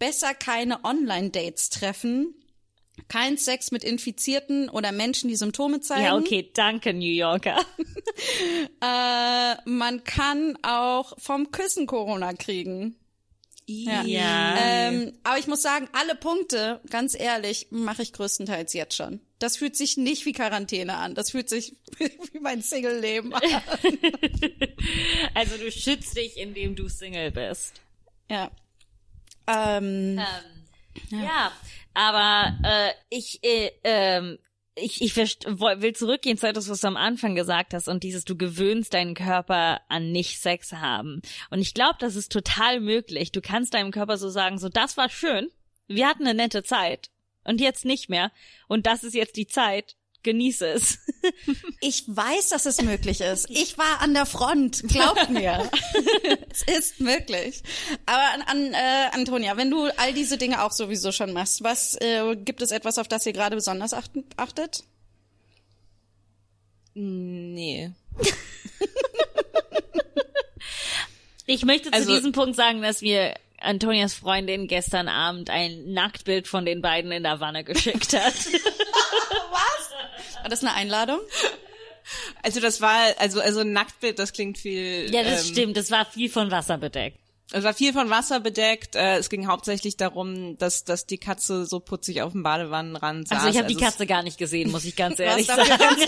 besser 0.02 0.34
keine 0.34 0.84
Online-Dates 0.84 1.70
treffen, 1.70 2.34
kein 3.06 3.38
Sex 3.38 3.70
mit 3.70 3.84
Infizierten 3.84 4.68
oder 4.68 4.90
Menschen, 4.90 5.28
die 5.28 5.36
Symptome 5.36 5.80
zeigen. 5.80 6.02
ja, 6.02 6.16
okay, 6.16 6.50
danke, 6.52 6.92
New 6.92 7.12
Yorker. 7.12 7.64
Äh, 8.82 9.54
man 9.64 10.04
kann 10.04 10.58
auch 10.62 11.14
vom 11.18 11.50
Küssen 11.50 11.86
Corona 11.86 12.34
kriegen. 12.34 12.96
Ja. 13.66 14.02
Ja. 14.02 14.56
Ähm, 14.58 15.12
aber 15.22 15.38
ich 15.38 15.46
muss 15.46 15.62
sagen, 15.62 15.88
alle 15.92 16.14
Punkte, 16.14 16.80
ganz 16.90 17.18
ehrlich, 17.18 17.68
mache 17.70 18.02
ich 18.02 18.12
größtenteils 18.12 18.72
jetzt 18.74 18.96
schon. 18.96 19.20
Das 19.38 19.56
fühlt 19.56 19.76
sich 19.76 19.96
nicht 19.96 20.26
wie 20.26 20.32
Quarantäne 20.32 20.96
an. 20.96 21.14
Das 21.14 21.30
fühlt 21.30 21.48
sich 21.48 21.76
wie 21.98 22.40
mein 22.40 22.60
Single-Leben 22.60 23.32
an. 23.32 23.42
Also 25.34 25.56
du 25.56 25.70
schützt 25.70 26.16
dich, 26.16 26.36
indem 26.36 26.74
du 26.76 26.88
Single 26.88 27.30
bist. 27.30 27.80
Ja. 28.28 28.50
Ähm, 29.46 30.20
Ja, 31.10 31.52
aber 31.94 32.56
äh, 32.64 32.90
ich, 33.10 33.40
äh, 33.42 33.70
ähm, 33.84 34.38
ich, 34.74 35.02
ich 35.02 35.16
will 35.16 35.92
zurückgehen 35.94 36.38
zu 36.38 36.48
etwas, 36.48 36.68
was 36.68 36.80
du 36.80 36.86
am 36.86 36.96
Anfang 36.96 37.34
gesagt 37.34 37.74
hast 37.74 37.88
und 37.88 38.02
dieses, 38.02 38.24
du 38.24 38.36
gewöhnst 38.36 38.94
deinen 38.94 39.14
Körper 39.14 39.80
an 39.88 40.12
nicht 40.12 40.40
Sex 40.40 40.72
haben. 40.72 41.20
Und 41.50 41.60
ich 41.60 41.74
glaube, 41.74 41.96
das 41.98 42.16
ist 42.16 42.32
total 42.32 42.80
möglich. 42.80 43.32
Du 43.32 43.42
kannst 43.42 43.74
deinem 43.74 43.90
Körper 43.90 44.16
so 44.16 44.30
sagen, 44.30 44.58
so 44.58 44.68
das 44.68 44.96
war 44.96 45.10
schön, 45.10 45.50
wir 45.88 46.08
hatten 46.08 46.26
eine 46.26 46.34
nette 46.34 46.62
Zeit 46.62 47.10
und 47.44 47.60
jetzt 47.60 47.84
nicht 47.84 48.08
mehr 48.08 48.32
und 48.68 48.86
das 48.86 49.04
ist 49.04 49.14
jetzt 49.14 49.36
die 49.36 49.46
Zeit, 49.46 49.96
genieße 50.22 50.66
es. 50.68 50.98
ich 51.80 52.04
weiß, 52.06 52.50
dass 52.50 52.66
es 52.66 52.80
möglich 52.82 53.20
ist. 53.20 53.48
Ich 53.50 53.78
war 53.78 54.00
an 54.00 54.14
der 54.14 54.26
Front, 54.26 54.82
glaub 54.88 55.28
mir. 55.30 55.70
es 56.50 56.62
ist 56.62 57.00
möglich. 57.00 57.62
Aber 58.06 58.22
an, 58.34 58.42
an 58.42 58.74
äh, 58.74 59.08
Antonia, 59.12 59.56
wenn 59.56 59.70
du 59.70 59.86
all 59.98 60.12
diese 60.14 60.38
Dinge 60.38 60.62
auch 60.62 60.72
sowieso 60.72 61.12
schon 61.12 61.32
machst, 61.32 61.62
was 61.62 61.96
äh, 62.00 62.36
gibt 62.36 62.62
es 62.62 62.70
etwas, 62.70 62.98
auf 62.98 63.08
das 63.08 63.26
ihr 63.26 63.32
gerade 63.32 63.56
besonders 63.56 63.92
achten, 63.94 64.24
achtet? 64.36 64.84
Nee. 66.94 67.90
Ich 71.46 71.64
möchte 71.64 71.90
zu 71.90 71.94
Also- 71.96 72.14
diesem 72.14 72.32
Punkt 72.32 72.56
sagen, 72.56 72.82
dass 72.82 73.02
mir 73.02 73.34
Antonias 73.62 74.14
Freundin 74.14 74.66
gestern 74.66 75.08
Abend 75.08 75.50
ein 75.50 75.92
Nacktbild 75.92 76.48
von 76.48 76.64
den 76.64 76.82
beiden 76.82 77.12
in 77.12 77.22
der 77.22 77.40
Wanne 77.40 77.64
geschickt 77.64 78.12
hat. 78.12 78.34
War 80.42 80.48
das 80.48 80.62
eine 80.62 80.74
Einladung? 80.74 81.20
Also 82.42 82.60
das 82.60 82.80
war, 82.80 82.98
also, 83.18 83.40
also 83.40 83.60
ein 83.60 83.72
Nacktbild, 83.72 84.18
das 84.18 84.32
klingt 84.32 84.58
viel. 84.58 85.12
ja, 85.14 85.22
das 85.22 85.46
ähm, 85.46 85.52
stimmt. 85.52 85.76
Das 85.76 85.90
war 85.90 86.04
viel 86.04 86.28
von 86.28 86.50
Wasser 86.50 86.76
bedeckt. 86.76 87.21
Es 87.54 87.64
war 87.64 87.74
viel 87.74 87.92
von 87.92 88.08
Wasser 88.10 88.40
bedeckt. 88.40 88.96
Äh, 88.96 89.18
es 89.18 89.28
ging 89.28 89.46
hauptsächlich 89.46 89.96
darum, 89.96 90.56
dass, 90.58 90.84
dass 90.84 91.06
die 91.06 91.18
Katze 91.18 91.66
so 91.66 91.80
putzig 91.80 92.22
auf 92.22 92.32
dem 92.32 92.42
Badewannenrand 92.42 93.28
saß. 93.28 93.38
Also 93.38 93.50
ich 93.50 93.58
habe 93.58 93.68
die 93.68 93.74
es- 93.74 93.80
Katze 93.80 94.06
gar 94.06 94.22
nicht 94.22 94.38
gesehen, 94.38 94.70
muss 94.70 94.84
ich 94.84 94.96
ganz 94.96 95.18
ehrlich 95.20 95.46
sagen. 95.46 95.68
ganz, 95.68 96.00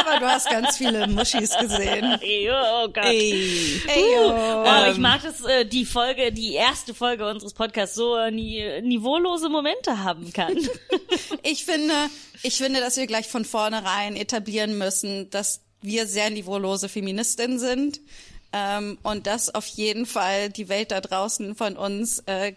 aber 0.00 0.18
du 0.20 0.26
hast 0.26 0.50
ganz 0.50 0.76
viele 0.76 1.06
Muschis 1.06 1.56
gesehen. 1.58 2.18
Ey, 2.20 2.50
Oh 2.50 2.88
Gott. 2.88 3.04
Ey. 3.04 3.80
Ey, 3.86 4.00
yo. 4.14 4.28
Oh, 4.28 4.32
aber 4.32 4.90
ich 4.90 4.98
mag, 4.98 5.22
dass 5.22 5.44
äh, 5.44 5.64
die 5.64 5.84
Folge, 5.84 6.32
die 6.32 6.54
erste 6.54 6.94
Folge 6.94 7.28
unseres 7.28 7.54
Podcasts 7.54 7.94
so 7.94 8.16
äh, 8.16 8.30
ni 8.30 8.62
niveaulose 8.82 9.48
Momente 9.48 10.02
haben 10.02 10.32
kann. 10.32 10.56
Ich 11.42 11.64
finde, 11.64 11.94
ich 12.42 12.56
finde, 12.56 12.80
dass 12.80 12.96
wir 12.96 13.06
gleich 13.06 13.26
von 13.28 13.44
vornherein 13.44 14.16
etablieren 14.16 14.76
müssen, 14.76 15.30
dass 15.30 15.62
wir 15.80 16.06
sehr 16.06 16.30
niveaulose 16.30 16.88
Feministinnen 16.88 17.58
sind 17.58 18.00
ähm, 18.58 18.98
und 19.02 19.26
dass 19.26 19.54
auf 19.54 19.66
jeden 19.66 20.06
Fall 20.06 20.50
die 20.50 20.68
Welt 20.68 20.90
da 20.90 21.00
draußen 21.00 21.54
von 21.54 21.76
uns 21.76 22.20
äh, 22.26 22.54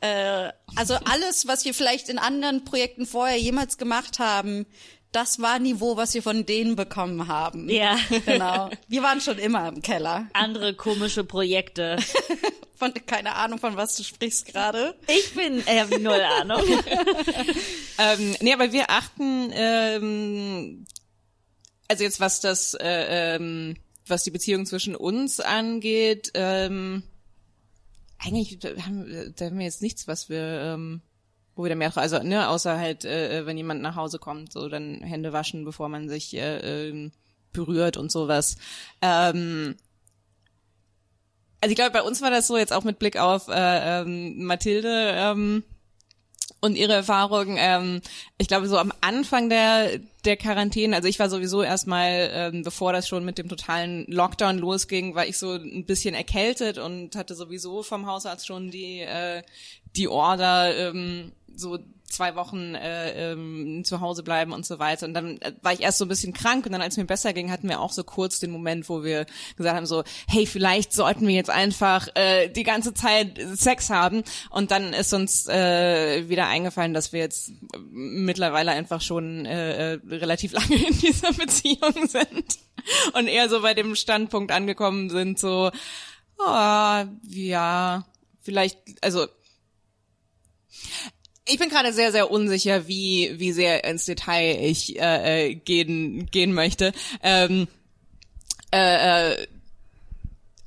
äh, 0.00 0.52
also 0.74 0.94
alles, 1.04 1.46
was 1.46 1.64
wir 1.64 1.74
vielleicht 1.74 2.08
in 2.08 2.18
anderen 2.18 2.64
Projekten 2.64 3.06
vorher 3.06 3.38
jemals 3.38 3.78
gemacht 3.78 4.18
haben, 4.18 4.66
das 5.12 5.40
war 5.40 5.58
Niveau, 5.58 5.96
was 5.96 6.14
wir 6.14 6.22
von 6.22 6.46
denen 6.46 6.74
bekommen 6.74 7.28
haben. 7.28 7.68
Ja. 7.68 7.96
Genau. 8.24 8.70
Wir 8.88 9.02
waren 9.02 9.20
schon 9.20 9.38
immer 9.38 9.68
im 9.68 9.82
Keller. 9.82 10.28
Andere 10.32 10.74
komische 10.74 11.24
Projekte. 11.24 11.96
Von, 12.74 12.94
keine 13.06 13.36
Ahnung, 13.36 13.60
von 13.60 13.76
was 13.76 13.94
du 13.94 14.02
sprichst 14.02 14.46
gerade. 14.46 14.96
Ich 15.06 15.34
bin, 15.34 15.64
äh, 15.68 15.84
null 16.00 16.20
Ahnung. 16.20 16.62
Ähm, 17.98 18.34
nee, 18.40 18.52
aber 18.52 18.72
wir 18.72 18.90
achten, 18.90 19.52
ähm, 19.54 20.84
also 21.86 22.02
jetzt 22.02 22.18
was 22.18 22.40
das, 22.40 22.74
äh, 22.74 23.36
ähm, 23.36 23.76
was 24.06 24.24
die 24.24 24.30
Beziehung 24.30 24.66
zwischen 24.66 24.96
uns 24.96 25.40
angeht, 25.40 26.32
ähm, 26.34 27.02
eigentlich 28.18 28.58
haben, 28.84 29.34
da 29.36 29.44
haben 29.44 29.58
wir 29.58 29.64
jetzt 29.64 29.82
nichts, 29.82 30.06
was 30.06 30.28
wir, 30.28 30.40
ähm, 30.40 31.00
wo 31.54 31.64
wir 31.64 31.70
da 31.70 31.74
mehr, 31.74 31.96
also 31.96 32.18
ne, 32.22 32.48
außer 32.48 32.78
halt, 32.78 33.04
äh, 33.04 33.46
wenn 33.46 33.56
jemand 33.56 33.82
nach 33.82 33.96
Hause 33.96 34.18
kommt, 34.18 34.52
so 34.52 34.68
dann 34.68 35.02
Hände 35.02 35.32
waschen, 35.32 35.64
bevor 35.64 35.88
man 35.88 36.08
sich 36.08 36.34
äh, 36.34 36.88
ähm, 36.88 37.12
berührt 37.52 37.96
und 37.96 38.10
sowas. 38.10 38.56
Ähm, 39.00 39.76
also 41.60 41.70
ich 41.70 41.76
glaube, 41.76 41.92
bei 41.92 42.02
uns 42.02 42.22
war 42.22 42.30
das 42.30 42.46
so 42.48 42.56
jetzt 42.56 42.72
auch 42.72 42.84
mit 42.84 42.98
Blick 42.98 43.16
auf 43.16 43.48
äh, 43.48 44.00
ähm, 44.00 44.44
Mathilde. 44.44 45.12
Ähm, 45.14 45.62
und 46.60 46.76
ihre 46.76 46.92
Erfahrungen. 46.92 47.56
Ähm, 47.58 48.00
ich 48.38 48.48
glaube, 48.48 48.68
so 48.68 48.78
am 48.78 48.92
Anfang 49.00 49.48
der 49.48 49.98
der 50.24 50.36
Quarantäne, 50.36 50.94
also 50.94 51.08
ich 51.08 51.18
war 51.18 51.28
sowieso 51.28 51.62
erstmal, 51.62 52.30
ähm, 52.32 52.62
bevor 52.62 52.92
das 52.92 53.08
schon 53.08 53.24
mit 53.24 53.38
dem 53.38 53.48
totalen 53.48 54.04
Lockdown 54.06 54.58
losging, 54.58 55.14
war 55.14 55.26
ich 55.26 55.36
so 55.36 55.52
ein 55.54 55.84
bisschen 55.84 56.14
erkältet 56.14 56.78
und 56.78 57.16
hatte 57.16 57.34
sowieso 57.34 57.82
vom 57.82 58.06
Hausarzt 58.06 58.46
schon 58.46 58.70
die 58.70 59.00
äh, 59.00 59.42
die 59.96 60.08
Order 60.08 60.76
ähm, 60.76 61.32
so 61.54 61.78
zwei 62.12 62.36
Wochen 62.36 62.74
äh, 62.74 63.32
ähm, 63.32 63.84
zu 63.84 64.00
Hause 64.00 64.22
bleiben 64.22 64.52
und 64.52 64.66
so 64.66 64.78
weiter. 64.78 65.06
Und 65.06 65.14
dann 65.14 65.40
äh, 65.40 65.52
war 65.62 65.72
ich 65.72 65.80
erst 65.80 65.98
so 65.98 66.04
ein 66.04 66.08
bisschen 66.08 66.32
krank 66.32 66.66
und 66.66 66.72
dann, 66.72 66.82
als 66.82 66.96
mir 66.96 67.04
besser 67.04 67.32
ging, 67.32 67.50
hatten 67.50 67.68
wir 67.68 67.80
auch 67.80 67.92
so 67.92 68.04
kurz 68.04 68.38
den 68.38 68.50
Moment, 68.50 68.88
wo 68.88 69.02
wir 69.02 69.26
gesagt 69.56 69.76
haben, 69.76 69.86
so, 69.86 70.04
hey, 70.28 70.46
vielleicht 70.46 70.92
sollten 70.92 71.26
wir 71.26 71.34
jetzt 71.34 71.50
einfach 71.50 72.08
äh, 72.14 72.48
die 72.48 72.62
ganze 72.62 72.94
Zeit 72.94 73.40
Sex 73.54 73.90
haben. 73.90 74.22
Und 74.50 74.70
dann 74.70 74.92
ist 74.92 75.12
uns 75.12 75.48
äh, 75.48 76.28
wieder 76.28 76.46
eingefallen, 76.46 76.94
dass 76.94 77.12
wir 77.12 77.20
jetzt 77.20 77.52
mittlerweile 77.90 78.72
einfach 78.72 79.00
schon 79.00 79.46
äh, 79.46 79.94
äh 79.94 80.00
relativ 80.08 80.52
lange 80.52 80.76
in 80.76 80.98
dieser 80.98 81.32
Beziehung 81.32 82.06
sind 82.06 82.58
und 83.14 83.28
eher 83.28 83.48
so 83.48 83.62
bei 83.62 83.74
dem 83.74 83.94
Standpunkt 83.94 84.52
angekommen 84.52 85.10
sind, 85.10 85.38
so, 85.38 85.70
oh, 86.38 87.04
ja, 87.28 88.04
vielleicht, 88.40 88.78
also 89.00 89.26
ich 91.44 91.58
bin 91.58 91.68
gerade 91.68 91.92
sehr, 91.92 92.12
sehr 92.12 92.30
unsicher, 92.30 92.86
wie, 92.86 93.34
wie 93.38 93.52
sehr 93.52 93.84
ins 93.84 94.04
Detail 94.04 94.58
ich 94.60 94.98
äh, 94.98 95.50
äh, 95.50 95.54
gehen, 95.54 96.26
gehen 96.26 96.52
möchte. 96.52 96.92
Ähm, 97.22 97.68
äh, 98.72 99.32
äh, 99.32 99.46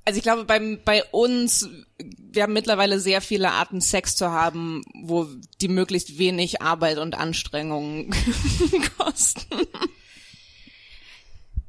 also 0.06 0.18
ich 0.18 0.24
glaube, 0.24 0.46
beim, 0.46 0.80
bei 0.86 1.04
uns, 1.06 1.68
wir 1.98 2.44
haben 2.44 2.54
mittlerweile 2.54 3.00
sehr 3.00 3.22
viele 3.22 3.52
Arten, 3.52 3.82
Sex 3.82 4.16
zu 4.16 4.32
haben, 4.32 4.84
wo 5.02 5.28
die 5.62 5.68
möglichst 5.68 6.20
wenig 6.20 6.62
Arbeit 6.62 7.00
und 7.00 7.16
Anstrengung 7.16 8.14
kosten. 8.98 9.62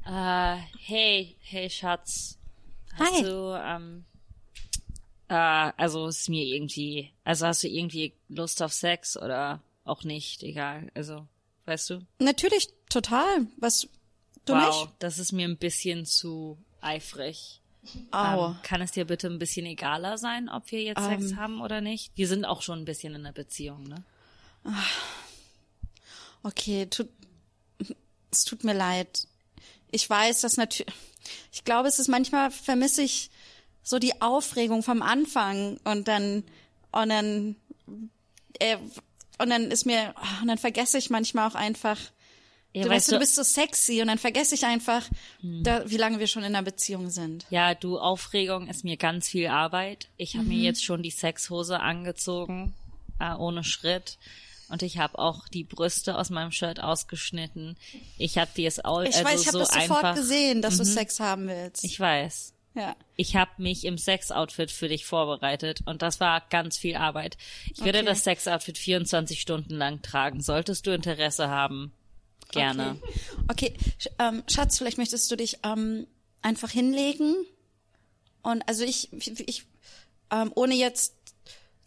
Äh, 0.05 0.57
hey, 0.79 1.35
hey 1.41 1.69
Schatz. 1.69 2.37
Hast 2.93 3.17
Hi. 3.17 3.23
du, 3.23 3.59
ähm, 3.63 4.05
äh, 5.29 5.33
also 5.33 6.07
ist 6.07 6.29
mir 6.29 6.43
irgendwie, 6.43 7.11
also 7.23 7.47
hast 7.47 7.63
du 7.63 7.67
irgendwie 7.67 8.13
Lust 8.29 8.61
auf 8.61 8.73
Sex 8.73 9.17
oder 9.17 9.61
auch 9.83 10.03
nicht, 10.03 10.43
egal, 10.43 10.91
also, 10.93 11.27
weißt 11.65 11.89
du? 11.91 11.99
Natürlich, 12.19 12.69
total. 12.89 13.47
Was, 13.57 13.87
du 14.45 14.53
wow, 14.53 14.85
nicht? 14.85 14.93
das 14.99 15.19
ist 15.19 15.31
mir 15.31 15.47
ein 15.47 15.57
bisschen 15.57 16.05
zu 16.05 16.57
eifrig. 16.81 17.61
Au. 18.11 18.47
Ähm, 18.47 18.55
kann 18.63 18.81
es 18.81 18.91
dir 18.91 19.05
bitte 19.05 19.27
ein 19.27 19.39
bisschen 19.39 19.65
egaler 19.65 20.17
sein, 20.17 20.49
ob 20.49 20.71
wir 20.71 20.83
jetzt 20.83 21.03
Sex 21.03 21.31
Ähm. 21.31 21.37
haben 21.37 21.61
oder 21.61 21.81
nicht? 21.81 22.11
Wir 22.15 22.27
sind 22.27 22.45
auch 22.45 22.61
schon 22.61 22.79
ein 22.79 22.85
bisschen 22.85 23.15
in 23.15 23.21
einer 23.21 23.33
Beziehung, 23.33 23.83
ne? 23.83 24.03
Okay, 26.43 26.85
tut, 26.87 27.09
es 28.31 28.43
tut 28.43 28.63
mir 28.63 28.73
leid. 28.73 29.27
Ich 29.91 30.09
weiß, 30.09 30.41
dass 30.41 30.57
natürlich, 30.57 30.93
ich 31.53 31.63
glaube, 31.63 31.87
es 31.87 31.99
ist 31.99 32.09
manchmal 32.09 32.51
vermisse 32.51 33.03
ich 33.03 33.29
so 33.87 33.99
die 33.99 34.21
Aufregung 34.21 34.83
vom 34.83 35.01
Anfang 35.01 35.79
und 35.85 36.09
dann, 36.09 36.43
und 36.91 37.09
dann, 37.09 37.55
äh, 38.59 38.75
und 39.37 39.49
dann 39.49 39.71
ist 39.71 39.85
mir, 39.85 40.13
ah, 40.17 40.41
und 40.41 40.47
dann 40.49 40.57
vergesse 40.57 40.97
ich 40.97 41.09
manchmal 41.09 41.49
auch 41.49 41.55
einfach, 41.55 41.97
Ja, 42.73 42.83
du, 42.83 42.89
weißt 42.89 43.07
du, 43.07 43.13
du 43.13 43.19
bist 43.19 43.35
so 43.35 43.43
sexy 43.43 44.01
und 44.01 44.07
dann 44.07 44.17
vergesse 44.17 44.55
ich 44.55 44.65
einfach, 44.65 45.03
da, 45.41 45.89
wie 45.89 45.95
lange 45.97 46.19
wir 46.19 46.27
schon 46.27 46.43
in 46.43 46.53
einer 46.53 46.63
Beziehung 46.63 47.09
sind. 47.09 47.45
Ja, 47.49 47.75
du, 47.75 47.97
Aufregung 47.97 48.67
ist 48.67 48.83
mir 48.83 48.97
ganz 48.97 49.29
viel 49.29 49.47
Arbeit. 49.47 50.09
Ich 50.17 50.33
habe 50.33 50.43
Mhm. 50.43 50.49
mir 50.49 50.63
jetzt 50.63 50.83
schon 50.83 51.01
die 51.01 51.11
Sexhose 51.11 51.79
angezogen, 51.79 52.73
äh, 53.19 53.33
ohne 53.35 53.63
Schritt. 53.63 54.17
Und 54.69 54.81
ich 54.83 54.97
habe 54.97 55.17
auch 55.17 55.47
die 55.47 55.63
Brüste 55.63 56.17
aus 56.17 56.29
meinem 56.29 56.51
Shirt 56.51 56.81
ausgeschnitten. 56.81 57.77
Ich 58.17 58.37
habe 58.37 58.51
die 58.57 58.65
es 58.65 58.83
auch 58.83 59.01
Ich 59.03 59.15
also 59.15 59.23
weiß, 59.23 59.41
ich 59.41 59.47
habe 59.47 59.53
so 59.53 59.59
das 59.59 59.69
sofort 59.69 60.03
einfach. 60.03 60.15
Mhm. 60.15 60.19
gesehen, 60.19 60.61
dass 60.61 60.75
du 60.77 60.83
Sex 60.83 61.19
haben 61.21 61.47
willst. 61.47 61.85
Ich 61.85 61.97
weiß. 61.97 62.53
Ja. 62.77 62.95
Ich 63.17 63.35
habe 63.35 63.51
mich 63.57 63.83
im 63.85 63.97
Sexoutfit 63.97 64.71
für 64.71 64.87
dich 64.87 65.05
vorbereitet 65.05 65.79
und 65.85 66.01
das 66.01 66.19
war 66.19 66.41
ganz 66.49 66.77
viel 66.77 66.95
Arbeit. 66.95 67.37
Ich 67.73 67.83
werde 67.83 67.99
Okay. 67.99 68.07
das 68.07 68.23
Sexoutfit 68.23 68.77
24 68.77 69.41
Stunden 69.41 69.75
lang 69.75 70.01
tragen. 70.01 70.41
Solltest 70.41 70.85
du 70.87 70.91
Interesse 70.93 71.49
haben, 71.49 71.91
gerne. 72.51 72.97
Okay, 73.49 73.73
Sch- 73.99 74.07
ähm, 74.19 74.43
Schatz, 74.47 74.77
vielleicht 74.77 74.97
möchtest 74.97 75.29
du 75.31 75.35
dich 75.35 75.57
ähm, 75.63 76.07
einfach 76.41 76.69
hinlegen 76.69 77.35
und 78.43 78.61
also 78.69 78.83
ich, 78.85 79.11
ich, 79.13 79.65
ähm, 80.31 80.51
ohne 80.55 80.75
jetzt 80.75 81.13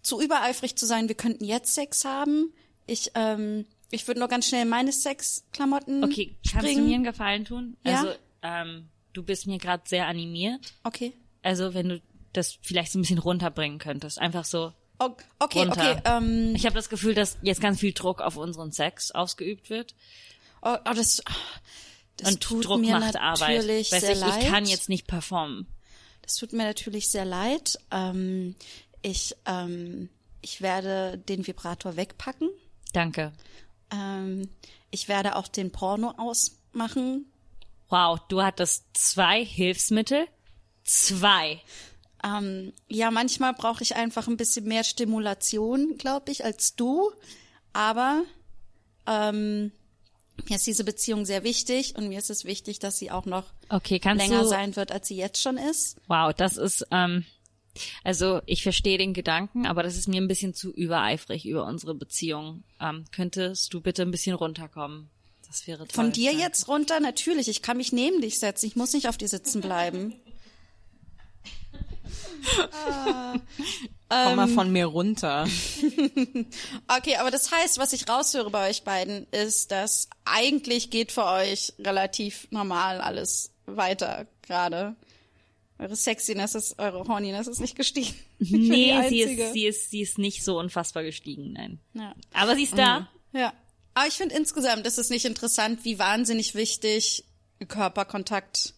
zu 0.03 0.21
übereifrig 0.21 0.77
zu 0.77 0.87
sein, 0.87 1.09
wir 1.09 1.15
könnten 1.15 1.45
jetzt 1.45 1.75
Sex 1.75 2.05
haben. 2.05 2.53
Ich, 2.87 3.13
ähm, 3.15 3.67
ich 3.91 4.07
würde 4.09 4.19
nur 4.21 4.29
ganz 4.29 4.49
schnell 4.49 4.63
in 4.63 4.69
meine 4.69 4.93
Sexklamotten 4.93 6.03
Okay, 6.05 6.35
kannst 6.51 6.67
springen. 6.67 6.85
du 6.85 6.89
mir 6.89 6.95
einen 6.97 7.05
Gefallen 7.05 7.45
tun? 7.45 7.77
Ja. 7.85 7.99
Also, 7.99 8.13
ähm, 8.43 8.89
du 9.13 9.23
bist 9.23 9.47
mir 9.47 9.59
gerade 9.59 9.83
sehr 9.87 10.07
animiert. 10.07 10.75
Okay. 10.85 11.13
Also, 11.43 11.75
wenn 11.75 11.89
du 11.89 12.03
das 12.33 12.59
vielleicht 12.63 12.93
so 12.93 12.99
ein 12.99 13.03
bisschen 13.03 13.19
runterbringen 13.19 13.79
könntest. 13.79 14.19
Einfach 14.19 14.45
so. 14.45 14.73
Okay, 14.99 15.61
Runter. 15.61 15.73
okay. 15.73 16.03
Ähm, 16.05 16.55
Ich 16.55 16.67
habe 16.67 16.75
das 16.75 16.91
Gefühl, 16.91 17.15
dass 17.15 17.39
jetzt 17.43 17.61
ganz 17.63 17.81
viel 17.81 17.93
Druck 17.95 18.21
auf 18.21 18.37
unseren 18.37 18.71
Sex 18.71 19.11
ausgeübt 19.11 19.71
wird. 19.71 19.95
oh, 20.63 20.77
oh, 20.85 20.93
das, 20.95 21.23
das 22.19 22.33
und 22.33 22.41
tut 22.43 22.67
Druck 22.67 22.81
mir 22.81 22.99
macht 22.99 23.17
Arbeit. 23.17 23.57
natürlich 23.59 23.91
Weißt 23.91 24.05
sehr 24.05 24.15
du, 24.15 24.21
leid. 24.21 24.43
ich 24.43 24.49
kann 24.51 24.67
jetzt 24.67 24.89
nicht 24.91 25.07
performen. 25.07 25.67
Das 26.23 26.35
tut 26.35 26.53
mir 26.53 26.65
natürlich 26.65 27.09
sehr 27.09 27.25
leid. 27.25 27.79
Ähm, 27.91 28.55
ich, 29.01 29.35
ähm, 29.47 30.11
ich 30.43 30.61
werde 30.61 31.17
den 31.17 31.47
Vibrator 31.47 31.97
wegpacken. 31.97 32.51
Danke. 32.93 33.33
Ähm, 33.91 34.49
ich 34.91 35.09
werde 35.09 35.37
auch 35.37 35.49
den 35.49 35.73
Porno 35.73 36.13
ausmachen. 36.19 37.25
Wow, 37.91 38.19
du 38.29 38.43
hattest 38.43 38.87
zwei 38.95 39.45
Hilfsmittel? 39.45 40.27
Zwei. 40.85 41.61
Ähm, 42.25 42.73
ja, 42.89 43.11
manchmal 43.11 43.53
brauche 43.55 43.83
ich 43.83 43.97
einfach 43.97 44.29
ein 44.29 44.37
bisschen 44.37 44.67
mehr 44.67 44.85
Stimulation, 44.85 45.97
glaube 45.99 46.31
ich, 46.31 46.45
als 46.45 46.77
du. 46.77 47.11
Aber 47.73 48.23
ähm, 49.07 49.73
mir 50.49 50.57
ist 50.57 50.67
diese 50.67 50.85
Beziehung 50.85 51.25
sehr 51.25 51.45
wichtig 51.45 51.97
und 51.97 52.09
mir 52.09 52.19
ist 52.19 52.31
es 52.31 52.45
wichtig, 52.45 52.79
dass 52.79 52.99
sie 52.99 53.11
auch 53.11 53.27
noch 53.27 53.45
Okay, 53.69 54.01
länger 54.05 54.43
du. 54.43 54.49
sein 54.49 54.77
wird, 54.77 54.93
als 54.93 55.09
sie 55.09 55.17
jetzt 55.17 55.41
schon 55.41 55.57
ist. 55.57 55.97
Wow, 56.09 56.33
das 56.35 56.57
ist, 56.57 56.87
ähm, 56.91 57.25
also 58.05 58.41
ich 58.47 58.63
verstehe 58.63 58.99
den 58.99 59.15
Gedanken, 59.15 59.67
aber 59.67 59.83
das 59.83 59.97
ist 59.97 60.09
mir 60.09 60.21
ein 60.21 60.29
bisschen 60.29 60.55
zu 60.55 60.73
übereifrig 60.73 61.47
über 61.47 61.65
unsere 61.67 61.95
Beziehung. 61.95 62.65
Ähm, 62.81 63.05
könntest 63.13 63.73
du 63.75 63.81
bitte 63.81 64.03
ein 64.03 64.11
bisschen 64.11 64.35
runterkommen? 64.37 65.11
Das 65.51 65.67
wäre 65.67 65.79
toll. 65.79 65.95
Von 65.95 66.13
dir 66.13 66.31
Danke. 66.31 66.45
jetzt 66.47 66.69
runter? 66.69 67.01
Natürlich, 67.01 67.49
ich 67.49 67.61
kann 67.61 67.77
mich 67.77 67.93
neben 67.93 68.21
dich 68.21 68.39
setzen. 68.39 68.67
Ich 68.67 68.77
muss 68.77 68.93
nicht 68.93 69.09
auf 69.09 69.17
dir 69.19 69.27
sitzen 69.29 69.61
bleiben. 69.61 70.15
Komm 72.63 73.41
Ähm. 74.13 74.37
mal 74.37 74.49
von 74.49 74.71
mir 74.73 74.87
runter. 74.87 75.47
Okay, 76.89 77.17
aber 77.17 77.31
das 77.31 77.51
heißt, 77.53 77.79
was 77.79 77.93
ich 77.93 78.09
raushöre 78.09 78.51
bei 78.51 78.71
euch 78.71 78.83
beiden, 78.83 79.27
ist, 79.31 79.71
dass 79.71 80.09
eigentlich 80.25 80.91
geht 80.91 81.13
für 81.13 81.25
euch 81.25 81.73
relativ 81.79 82.49
normal 82.51 83.01
alles 83.01 83.53
weiter 83.67 84.27
gerade. 84.43 84.97
Eure 85.79 85.97
Sexiness 85.97 86.55
ist, 86.55 86.79
eure 86.79 87.07
Horniness 87.07 87.47
ist 87.47 87.61
nicht 87.61 87.77
gestiegen. 87.77 88.15
Nee, 88.39 88.95
sie 89.09 89.21
ist, 89.23 89.53
sie 89.53 89.67
ist, 89.67 89.91
sie 89.91 90.01
ist 90.01 90.19
nicht 90.19 90.45
so 90.45 90.59
unfassbar 90.59 91.03
gestiegen, 91.03 91.53
nein. 91.53 91.79
Ja. 91.95 92.15
Aber 92.33 92.55
sie 92.57 92.65
ist 92.65 92.77
da. 92.77 93.09
Ja. 93.33 93.53
Aber 93.95 94.07
ich 94.07 94.15
finde 94.15 94.35
insgesamt 94.37 94.87
ist 94.87 94.99
es 94.99 95.11
nicht 95.11 95.25
interessant, 95.25 95.85
wie 95.85 95.99
wahnsinnig 95.99 96.55
wichtig 96.55 97.25
Körperkontakt 97.69 98.75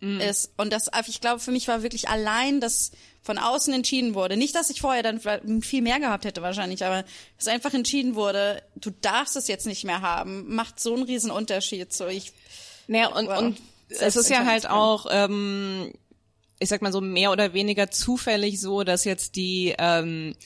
ist. 0.00 0.52
Und 0.56 0.72
das, 0.72 0.88
ich 1.08 1.20
glaube, 1.20 1.40
für 1.40 1.50
mich 1.50 1.66
war 1.66 1.82
wirklich 1.82 2.08
allein, 2.08 2.60
dass 2.60 2.92
von 3.20 3.36
außen 3.36 3.74
entschieden 3.74 4.14
wurde. 4.14 4.36
Nicht, 4.36 4.54
dass 4.54 4.70
ich 4.70 4.80
vorher 4.80 5.02
dann 5.02 5.60
viel 5.60 5.82
mehr 5.82 5.98
gehabt 5.98 6.24
hätte 6.24 6.40
wahrscheinlich, 6.40 6.84
aber 6.84 7.04
dass 7.36 7.48
einfach 7.48 7.74
entschieden 7.74 8.14
wurde, 8.14 8.62
du 8.76 8.90
darfst 8.90 9.34
es 9.34 9.48
jetzt 9.48 9.66
nicht 9.66 9.82
mehr 9.84 10.00
haben, 10.00 10.54
macht 10.54 10.78
so 10.78 10.94
einen 10.94 11.02
riesen 11.02 11.32
Unterschied. 11.32 11.92
So, 11.92 12.06
ich, 12.06 12.32
Naja, 12.86 13.08
und, 13.08 13.26
Wow. 13.26 13.38
und 13.38 13.58
es 13.88 14.14
ist 14.14 14.30
ja 14.30 14.44
halt 14.46 14.70
auch, 14.70 15.06
ähm, 15.10 15.92
ich 16.60 16.68
sag 16.68 16.80
mal 16.80 16.92
so 16.92 17.00
mehr 17.00 17.32
oder 17.32 17.52
weniger 17.52 17.90
zufällig 17.90 18.60
so, 18.60 18.84
dass 18.84 19.04
jetzt 19.04 19.34
die, 19.34 19.74
ähm, 19.78 20.36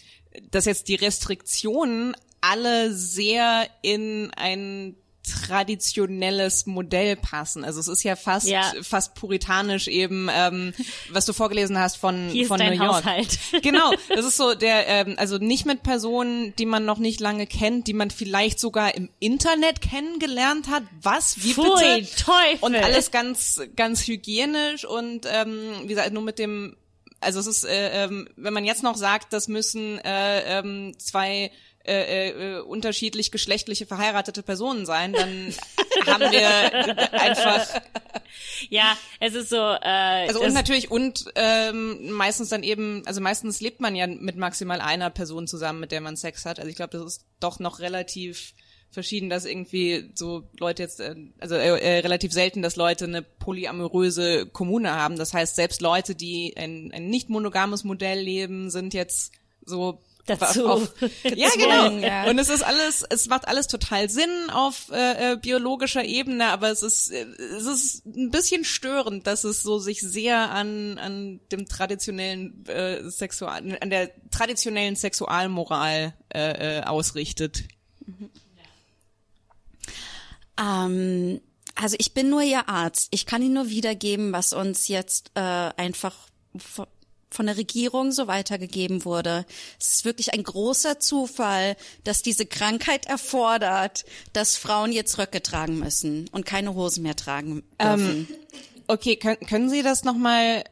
dass 0.50 0.64
jetzt 0.64 0.88
die 0.88 0.94
Restriktionen 0.94 2.16
alle 2.42 2.92
sehr 2.92 3.66
in 3.80 4.30
ein 4.36 4.96
traditionelles 5.24 6.66
Modell 6.66 7.14
passen. 7.14 7.64
Also 7.64 7.78
es 7.78 7.86
ist 7.86 8.02
ja 8.02 8.16
fast 8.16 8.48
Ja. 8.48 8.72
fast 8.82 9.14
puritanisch 9.14 9.86
eben, 9.86 10.28
ähm, 10.32 10.74
was 11.10 11.26
du 11.26 11.32
vorgelesen 11.32 11.78
hast 11.78 11.96
von 11.96 12.28
Hier 12.30 12.42
ist 12.42 12.48
von 12.48 12.58
dein 12.58 12.76
New 12.76 12.82
York. 12.84 13.04
Haushalt. 13.04 13.38
Genau, 13.62 13.92
das 14.08 14.24
ist 14.26 14.36
so 14.36 14.54
der, 14.54 14.88
ähm, 14.88 15.14
also 15.18 15.38
nicht 15.38 15.64
mit 15.64 15.84
Personen, 15.84 16.54
die 16.56 16.66
man 16.66 16.84
noch 16.84 16.98
nicht 16.98 17.20
lange 17.20 17.46
kennt, 17.46 17.86
die 17.86 17.92
man 17.92 18.10
vielleicht 18.10 18.58
sogar 18.58 18.94
im 18.96 19.08
Internet 19.20 19.80
kennengelernt 19.80 20.68
hat. 20.68 20.82
Was? 21.00 21.42
Wie 21.44 21.52
Pfui, 21.54 21.64
bitte? 22.00 22.16
Teufel. 22.16 22.58
Und 22.60 22.74
alles 22.74 23.12
ganz, 23.12 23.60
ganz 23.76 24.06
hygienisch 24.08 24.84
und 24.84 25.26
ähm, 25.30 25.72
wie 25.82 25.88
gesagt, 25.88 26.12
nur 26.12 26.22
mit 26.22 26.40
dem, 26.40 26.76
also 27.20 27.38
es 27.38 27.46
ist, 27.46 27.64
äh, 27.64 28.04
ähm, 28.04 28.28
wenn 28.36 28.52
man 28.52 28.64
jetzt 28.64 28.82
noch 28.82 28.96
sagt, 28.96 29.32
das 29.32 29.46
müssen 29.46 29.98
äh, 30.00 30.58
ähm, 30.58 30.94
zwei 30.98 31.52
äh, 31.84 32.30
äh, 32.30 32.60
unterschiedlich 32.60 33.30
geschlechtliche 33.30 33.86
verheiratete 33.86 34.42
Personen 34.42 34.86
sein, 34.86 35.12
dann 35.12 35.54
haben 36.06 36.30
wir 36.32 37.12
einfach 37.12 37.66
Ja, 38.70 38.96
es 39.20 39.34
ist 39.34 39.50
so. 39.50 39.56
Äh, 39.56 40.26
also 40.28 40.40
und 40.42 40.54
natürlich 40.54 40.90
und 40.90 41.24
ähm, 41.34 42.10
meistens 42.12 42.48
dann 42.48 42.62
eben, 42.62 43.02
also 43.06 43.20
meistens 43.20 43.60
lebt 43.60 43.80
man 43.80 43.94
ja 43.94 44.06
mit 44.06 44.36
maximal 44.36 44.80
einer 44.80 45.10
Person 45.10 45.46
zusammen, 45.46 45.80
mit 45.80 45.92
der 45.92 46.00
man 46.00 46.16
Sex 46.16 46.44
hat. 46.44 46.58
Also 46.58 46.70
ich 46.70 46.76
glaube, 46.76 46.96
das 46.96 47.04
ist 47.04 47.24
doch 47.40 47.58
noch 47.58 47.80
relativ 47.80 48.54
verschieden, 48.90 49.30
dass 49.30 49.46
irgendwie 49.46 50.10
so 50.14 50.44
Leute 50.58 50.82
jetzt, 50.82 51.00
äh, 51.00 51.14
also 51.40 51.54
äh, 51.54 51.78
äh, 51.78 51.98
relativ 52.00 52.32
selten, 52.32 52.62
dass 52.62 52.76
Leute 52.76 53.06
eine 53.06 53.22
polyamoröse 53.22 54.46
Kommune 54.46 54.92
haben. 54.92 55.16
Das 55.16 55.32
heißt, 55.32 55.56
selbst 55.56 55.80
Leute, 55.80 56.14
die 56.14 56.54
ein, 56.56 56.92
ein 56.92 57.08
nicht 57.08 57.30
monogames 57.30 57.84
Modell 57.84 58.20
leben, 58.20 58.70
sind 58.70 58.94
jetzt 58.94 59.32
so 59.64 60.00
Dazu. 60.26 60.68
Auf, 60.68 60.94
ja 61.24 61.48
genau. 61.56 61.96
ja. 61.98 62.30
und 62.30 62.38
es 62.38 62.48
ist 62.48 62.62
alles 62.62 63.04
es 63.10 63.26
macht 63.26 63.48
alles 63.48 63.66
total 63.66 64.08
Sinn 64.08 64.50
auf 64.52 64.88
äh, 64.92 65.32
äh, 65.32 65.36
biologischer 65.36 66.04
Ebene 66.04 66.46
aber 66.46 66.70
es 66.70 66.84
ist 66.84 67.10
äh, 67.10 67.24
es 67.24 67.66
ist 67.66 68.06
ein 68.06 68.30
bisschen 68.30 68.64
störend 68.64 69.26
dass 69.26 69.42
es 69.42 69.62
so 69.64 69.80
sich 69.80 70.00
sehr 70.00 70.50
an 70.52 70.96
an 70.98 71.40
dem 71.50 71.66
traditionellen 71.66 72.64
äh, 72.66 73.10
Sexual 73.10 73.76
an 73.80 73.90
der 73.90 74.12
traditionellen 74.30 74.94
Sexualmoral 74.94 76.14
äh, 76.32 76.78
äh, 76.78 76.82
ausrichtet. 76.84 77.64
Ähm, 80.58 81.40
also 81.74 81.96
ich 81.98 82.14
bin 82.14 82.30
nur 82.30 82.42
Ihr 82.42 82.68
Arzt. 82.68 83.08
Ich 83.10 83.26
kann 83.26 83.42
Ihnen 83.42 83.54
nur 83.54 83.68
wiedergeben, 83.70 84.32
was 84.32 84.52
uns 84.52 84.88
jetzt 84.88 85.30
äh, 85.34 85.40
einfach 85.40 86.14
von 87.32 87.46
der 87.46 87.56
Regierung 87.56 88.12
so 88.12 88.26
weitergegeben 88.26 89.04
wurde. 89.04 89.46
Es 89.80 89.90
ist 89.90 90.04
wirklich 90.04 90.32
ein 90.32 90.42
großer 90.42 91.00
Zufall, 91.00 91.76
dass 92.04 92.22
diese 92.22 92.46
Krankheit 92.46 93.06
erfordert, 93.06 94.04
dass 94.32 94.56
Frauen 94.56 94.92
jetzt 94.92 95.18
Röcke 95.18 95.42
tragen 95.42 95.78
müssen 95.78 96.28
und 96.32 96.46
keine 96.46 96.74
Hosen 96.74 97.02
mehr 97.02 97.16
tragen 97.16 97.62
dürfen. 97.80 98.28
Okay, 98.86 99.16
können, 99.16 99.40
können 99.46 99.70
Sie 99.70 99.82
das 99.82 100.04
noch 100.04 100.16
mal 100.16 100.64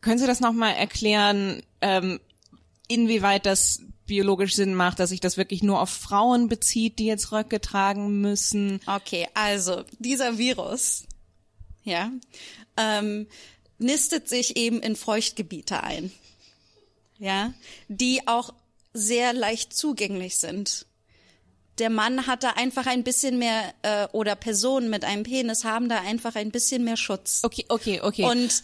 können 0.00 0.18
Sie 0.18 0.26
das 0.26 0.40
noch 0.40 0.52
mal 0.52 0.70
erklären, 0.70 1.62
ähm, 1.80 2.20
inwieweit 2.88 3.46
das 3.46 3.82
biologisch 4.06 4.54
Sinn 4.56 4.74
macht, 4.74 4.98
dass 4.98 5.10
sich 5.10 5.20
das 5.20 5.36
wirklich 5.36 5.62
nur 5.62 5.80
auf 5.80 5.90
Frauen 5.90 6.48
bezieht, 6.48 6.98
die 6.98 7.06
jetzt 7.06 7.30
Röcke 7.32 7.60
tragen 7.60 8.20
müssen? 8.20 8.80
Okay, 8.86 9.28
also 9.34 9.84
dieser 9.98 10.38
Virus, 10.38 11.04
ja, 11.84 12.10
ähm, 12.76 13.26
nistet 13.80 14.28
sich 14.28 14.56
eben 14.56 14.80
in 14.80 14.96
Feuchtgebiete 14.96 15.82
ein, 15.82 16.12
ja, 17.18 17.52
die 17.88 18.26
auch 18.26 18.54
sehr 18.92 19.32
leicht 19.32 19.74
zugänglich 19.74 20.38
sind. 20.38 20.86
Der 21.78 21.90
Mann 21.90 22.26
hat 22.26 22.42
da 22.42 22.50
einfach 22.50 22.86
ein 22.86 23.04
bisschen 23.04 23.38
mehr 23.38 23.72
äh, 23.82 24.06
oder 24.12 24.36
Personen 24.36 24.90
mit 24.90 25.04
einem 25.04 25.22
Penis 25.22 25.64
haben 25.64 25.88
da 25.88 26.00
einfach 26.00 26.34
ein 26.34 26.50
bisschen 26.50 26.84
mehr 26.84 26.96
Schutz. 26.96 27.40
Okay, 27.42 27.64
okay, 27.68 28.00
okay. 28.02 28.24
Und 28.24 28.62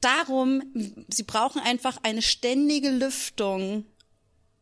darum, 0.00 0.62
sie 1.08 1.22
brauchen 1.22 1.60
einfach 1.62 1.98
eine 2.02 2.22
ständige 2.22 2.90
Lüftung 2.90 3.84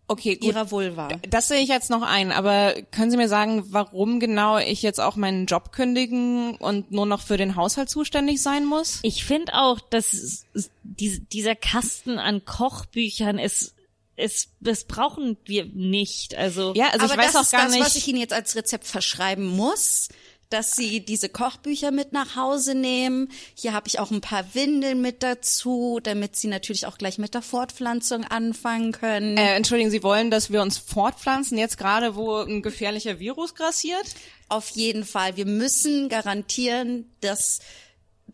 okay, 0.09 0.37
gut. 0.37 0.49
ihrer 0.49 0.71
Vulva. 0.71 1.09
Das 1.29 1.49
sehe 1.49 1.61
ich 1.61 1.69
jetzt 1.69 1.91
noch 1.91 2.03
ein, 2.03 2.33
aber 2.33 2.75
können 2.91 3.11
Sie 3.11 3.17
mir 3.17 3.29
sagen, 3.29 3.65
warum 3.69 4.21
genau 4.21 4.59
ich 4.59 4.83
jetzt 4.83 5.01
auch 5.01 5.17
meinen 5.17 5.47
Job 5.47 5.73
kündigen 5.73 6.57
und 6.57 6.91
nur 6.91 7.07
noch 7.07 7.21
für 7.23 7.37
den 7.37 7.57
Haushalt 7.57 7.89
zuständig 7.91 8.43
sein 8.43 8.65
muss? 8.65 9.01
Ich 9.03 9.25
finde 9.25 9.55
auch, 9.55 9.81
dass 9.81 10.13
es- 10.13 10.45
es- 10.55 10.71
die, 10.83 11.21
dieser 11.33 11.55
Kasten 11.57 12.19
an 12.19 12.45
Kochbüchern 12.45 13.39
ist, 13.39 13.75
ist, 14.17 14.51
das 14.61 14.85
brauchen 14.85 15.37
wir 15.45 15.65
nicht. 15.67 16.37
Also 16.37 16.73
Ja, 16.77 16.91
also 16.91 17.07
Aber 17.07 17.15
ich 17.15 17.19
weiß 17.19 17.33
das 17.33 17.37
auch 17.37 17.43
ist 17.43 17.51
gar 17.51 17.65
das, 17.65 17.73
nicht. 17.73 17.85
was 17.85 17.97
ich 17.97 18.07
Ihnen 18.07 18.21
jetzt 18.21 18.33
als 18.33 18.55
Rezept 18.55 18.87
verschreiben 18.87 19.45
muss, 19.45 20.09
dass 20.51 20.77
Sie 20.77 21.01
diese 21.01 21.29
Kochbücher 21.29 21.91
mit 21.91 22.13
nach 22.13 22.37
Hause 22.37 22.75
nehmen. 22.75 23.31
Hier 23.55 23.73
habe 23.73 23.89
ich 23.89 23.99
auch 23.99 24.11
ein 24.11 24.21
paar 24.21 24.55
Windeln 24.55 25.01
mit 25.01 25.23
dazu, 25.23 26.01
damit 26.03 26.37
Sie 26.37 26.49
natürlich 26.49 26.87
auch 26.87 26.99
gleich 26.99 27.19
mit 27.19 27.35
der 27.35 27.43
Fortpflanzung 27.43 28.25
anfangen 28.25 28.93
können. 28.93 29.37
äh, 29.37 29.55
entschuldigen, 29.57 29.91
Sie 29.91 30.03
wollen, 30.03 30.31
dass 30.31 30.51
wir 30.51 30.63
uns 30.63 30.79
fortpflanzen, 30.79 31.59
jetzt 31.59 31.79
gerade, 31.79 32.15
wo 32.15 32.37
ein 32.37 32.63
gefährlicher 32.63 33.19
Virus 33.19 33.55
grassiert? 33.55 34.05
Auf 34.49 34.69
jeden 34.71 35.05
Fall. 35.05 35.37
Wir 35.37 35.47
müssen 35.47 36.09
garantieren, 36.09 37.11
dass 37.21 37.61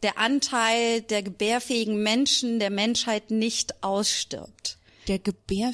der 0.03 0.19
Anteil 0.19 1.03
der 1.03 1.23
gebärfähigen 1.23 2.03
Menschen 2.03 2.59
der 2.59 2.71
Menschheit 2.71 3.31
nicht 3.31 3.83
ausstirbt. 3.83 4.79
Der 5.09 5.19
Gebär... 5.19 5.73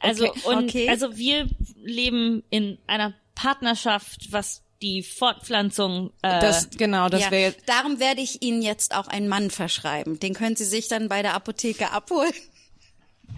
Also 0.00 0.28
Okay, 0.28 0.40
und 0.44 0.64
okay. 0.64 0.88
also 0.88 1.16
wir 1.16 1.48
leben 1.76 2.42
in 2.50 2.78
einer 2.86 3.14
Partnerschaft, 3.34 4.32
was 4.32 4.62
die 4.82 5.02
Fortpflanzung 5.02 6.12
äh, 6.22 6.40
Das, 6.40 6.68
genau, 6.70 7.08
das 7.08 7.22
ja, 7.22 7.30
wäre 7.30 7.52
jetzt... 7.52 7.68
darum 7.68 8.00
werde 8.00 8.20
ich 8.20 8.42
Ihnen 8.42 8.60
jetzt 8.60 8.94
auch 8.94 9.06
einen 9.06 9.28
Mann 9.28 9.50
verschreiben. 9.50 10.18
Den 10.20 10.34
können 10.34 10.56
Sie 10.56 10.64
sich 10.64 10.88
dann 10.88 11.08
bei 11.08 11.22
der 11.22 11.34
Apotheke 11.34 11.90
abholen. 11.92 12.32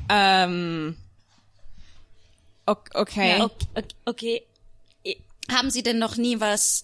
Ähm, 0.09 0.97
ok- 2.67 2.91
okay. 2.95 3.39
ja, 3.39 3.45
okay, 3.45 3.93
okay. 4.05 4.47
Haben 5.53 5.71
Sie 5.71 5.83
denn 5.83 5.99
noch 5.99 6.17
nie 6.17 6.41
was 6.41 6.83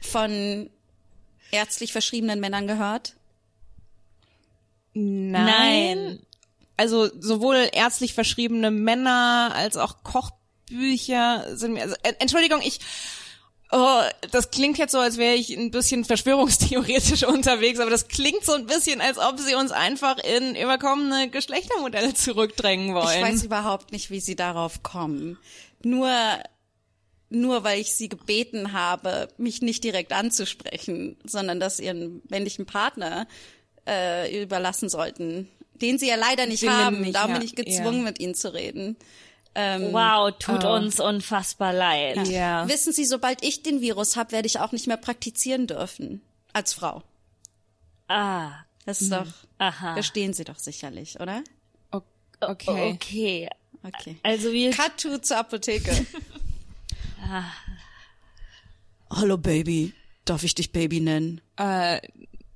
von 0.00 0.70
ärztlich 1.50 1.92
verschriebenen 1.92 2.40
Männern 2.40 2.66
gehört? 2.66 3.14
Nein. 4.94 6.20
Also 6.76 7.10
sowohl 7.20 7.68
ärztlich 7.72 8.14
verschriebene 8.14 8.70
Männer 8.70 9.52
als 9.54 9.76
auch 9.76 10.02
Kochbücher 10.02 11.56
sind 11.56 11.74
mir. 11.74 11.82
Also, 11.82 11.96
Entschuldigung, 12.18 12.60
ich. 12.62 12.80
Oh, 13.70 14.00
das 14.30 14.50
klingt 14.50 14.78
jetzt 14.78 14.92
so, 14.92 14.98
als 14.98 15.18
wäre 15.18 15.34
ich 15.34 15.54
ein 15.54 15.70
bisschen 15.70 16.04
verschwörungstheoretisch 16.04 17.22
unterwegs, 17.26 17.80
aber 17.80 17.90
das 17.90 18.08
klingt 18.08 18.42
so 18.42 18.52
ein 18.52 18.64
bisschen, 18.64 19.02
als 19.02 19.18
ob 19.18 19.38
sie 19.38 19.54
uns 19.54 19.72
einfach 19.72 20.16
in 20.18 20.56
überkommene 20.56 21.28
Geschlechtermodelle 21.28 22.14
zurückdrängen 22.14 22.94
wollen. 22.94 23.18
Ich 23.18 23.22
weiß 23.22 23.44
überhaupt 23.44 23.92
nicht, 23.92 24.10
wie 24.10 24.20
Sie 24.20 24.36
darauf 24.36 24.82
kommen. 24.82 25.38
Nur, 25.84 26.10
nur 27.28 27.62
weil 27.62 27.80
ich 27.80 27.94
Sie 27.94 28.08
gebeten 28.08 28.72
habe, 28.72 29.28
mich 29.36 29.60
nicht 29.60 29.84
direkt 29.84 30.14
anzusprechen, 30.14 31.18
sondern 31.24 31.60
das 31.60 31.78
Ihren 31.78 32.22
männlichen 32.30 32.64
Partner 32.64 33.28
äh, 33.86 34.42
überlassen 34.42 34.88
sollten, 34.88 35.46
den 35.74 35.98
Sie 35.98 36.08
ja 36.08 36.16
leider 36.16 36.46
nicht 36.46 36.62
wir 36.62 36.74
haben. 36.74 37.02
nicht, 37.02 37.14
da 37.14 37.26
bin 37.26 37.36
ja, 37.36 37.42
ich 37.42 37.54
gezwungen, 37.54 37.98
ja. 37.98 38.04
mit 38.04 38.18
Ihnen 38.18 38.34
zu 38.34 38.54
reden. 38.54 38.96
Wow, 39.92 40.32
tut 40.38 40.64
uns 40.64 41.00
unfassbar 41.00 41.72
leid. 41.72 42.28
ja. 42.28 42.68
Wissen 42.68 42.92
Sie, 42.92 43.04
sobald 43.04 43.42
ich 43.44 43.62
den 43.62 43.80
Virus 43.80 44.16
habe, 44.16 44.32
werde 44.32 44.46
ich 44.46 44.60
auch 44.60 44.72
nicht 44.72 44.86
mehr 44.86 44.96
praktizieren 44.96 45.66
dürfen. 45.66 46.20
Als 46.52 46.72
Frau. 46.72 47.02
Ah, 48.08 48.52
Das 48.86 49.00
ist 49.02 49.12
doch, 49.12 49.26
aha. 49.58 49.92
verstehen 49.94 50.32
Sie 50.32 50.44
doch 50.44 50.58
sicherlich, 50.58 51.20
oder? 51.20 51.42
O- 51.92 52.00
Okay. 52.40 52.92
Okay. 52.94 53.48
Okay. 53.82 54.16
Also 54.22 54.52
wir 54.52 54.70
Cut 54.70 54.96
to 54.98 55.18
zur 55.18 55.38
Apotheke. 55.38 55.90
Hallo 59.10 59.38
Baby, 59.38 59.92
darf 60.24 60.44
ich 60.44 60.54
dich 60.54 60.72
Baby 60.72 61.00
nennen? 61.00 61.40
Äh, 61.56 62.00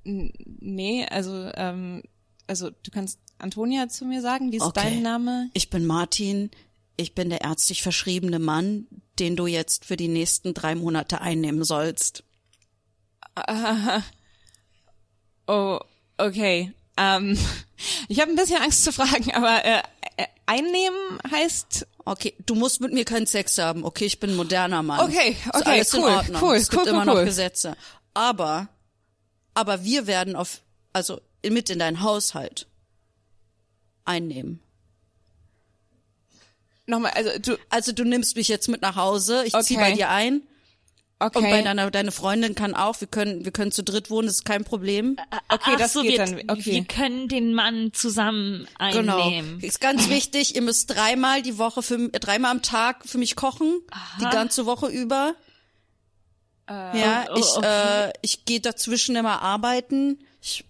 nee, 0.03 1.05
also, 1.09 1.49
ähm, 1.55 2.03
also 2.47 2.69
du 2.69 2.91
kannst 2.91 3.19
Antonia 3.39 3.89
zu 3.89 4.05
mir 4.05 4.21
sagen, 4.21 4.51
wie 4.51 4.57
ist 4.57 4.63
Okay. 4.63 4.81
dein 4.83 5.01
Name? 5.01 5.49
Ich 5.53 5.69
bin 5.69 5.85
Martin. 5.85 6.51
Ich 6.95 7.15
bin 7.15 7.29
der 7.29 7.41
ärztlich 7.41 7.81
verschriebene 7.81 8.39
Mann, 8.39 8.87
den 9.19 9.35
du 9.35 9.47
jetzt 9.47 9.85
für 9.85 9.97
die 9.97 10.07
nächsten 10.07 10.53
drei 10.53 10.75
Monate 10.75 11.21
einnehmen 11.21 11.63
sollst. 11.63 12.23
Oh, 15.45 15.77
okay. 16.17 16.71
Ähm, 16.95 17.37
ich 18.07 18.21
habe 18.21 18.31
ein 18.31 18.37
bisschen 18.37 18.61
Angst 18.61 18.85
zu 18.85 18.93
fragen, 18.93 19.33
aber 19.33 19.65
äh, 19.65 19.79
äh, 20.15 20.25
einnehmen 20.45 21.19
heißt 21.29 21.85
Okay, 22.05 22.35
du 22.45 22.55
musst 22.55 22.81
mit 22.81 22.93
mir 22.93 23.05
keinen 23.05 23.27
Sex 23.27 23.57
haben. 23.57 23.85
Okay, 23.85 24.05
ich 24.05 24.19
bin 24.19 24.31
ein 24.31 24.35
moderner 24.35 24.83
Mann. 24.83 24.99
Okay, 24.99 25.37
Ist 25.45 25.55
okay, 25.55 25.69
alles 25.69 25.93
cool, 25.93 25.99
in 25.99 26.15
Ordnung. 26.15 26.41
cool, 26.43 26.55
es 26.55 26.69
gibt 26.69 26.83
cool, 26.83 26.89
immer 26.89 26.99
cool, 26.99 27.05
noch 27.05 27.15
cool. 27.15 27.25
Gesetze. 27.25 27.77
Aber, 28.13 28.67
aber 29.53 29.83
wir 29.83 30.05
werden 30.05 30.35
auf, 30.35 30.61
also 30.91 31.21
mit 31.45 31.69
in 31.69 31.79
deinen 31.79 32.01
Haushalt 32.01 32.67
einnehmen. 34.05 34.61
Nochmal, 36.85 37.11
also 37.15 37.29
du, 37.39 37.57
Also 37.69 37.91
du 37.91 38.03
nimmst 38.03 38.35
mich 38.35 38.47
jetzt 38.47 38.67
mit 38.69 38.81
nach 38.81 38.95
Hause, 38.95 39.43
ich 39.45 39.53
zieh 39.61 39.75
Okay. 39.75 39.77
bei 39.77 39.91
dir 39.93 40.09
ein 40.09 40.41
okay, 41.19 41.37
und 41.37 41.43
bei 41.49 41.61
deiner 41.61 41.89
deine 41.91 42.11
Freundin 42.11 42.53
kann 42.55 42.75
auch, 42.75 42.99
wir 42.99 43.07
können 43.07 43.45
wir 43.45 43.51
können 43.51 43.71
zu 43.71 43.83
dritt 43.83 44.09
wohnen, 44.09 44.27
das 44.27 44.37
ist 44.37 44.45
kein 44.45 44.63
Problem. 44.65 45.17
okay, 45.49 45.71
Ach 45.73 45.77
das 45.77 45.93
so, 45.93 46.01
geht 46.01 46.11
wir, 46.11 46.17
dann, 46.25 46.49
okay. 46.49 46.71
wir 46.73 46.83
können 46.85 47.27
den 47.29 47.53
Mann 47.53 47.93
zusammen 47.93 48.67
Genau. 48.91 49.21
einnehmen. 49.23 49.59
Ist 49.61 49.79
ganz 49.79 50.09
wichtig, 50.09 50.55
ihr 50.55 50.61
müsst 50.61 50.89
dreimal 50.89 51.41
die 51.41 51.57
Woche 51.57 51.81
für 51.81 52.09
dreimal 52.09 52.51
am 52.51 52.61
Tag 52.61 53.07
für 53.07 53.17
mich 53.17 53.35
kochen, 53.35 53.79
die 54.19 54.25
ganze 54.25 54.65
Woche 54.65 54.87
über. 54.87 55.35
ja, 56.69 57.25
oh, 57.31 57.37
ich 57.37 57.45
okay. 57.57 58.07
äh, 58.09 58.13
ich 58.21 58.45
gehe 58.45 58.59
dazwischen 58.59 59.15
immer 59.15 59.41
arbeiten. 59.41 60.19
Ich 60.41 60.65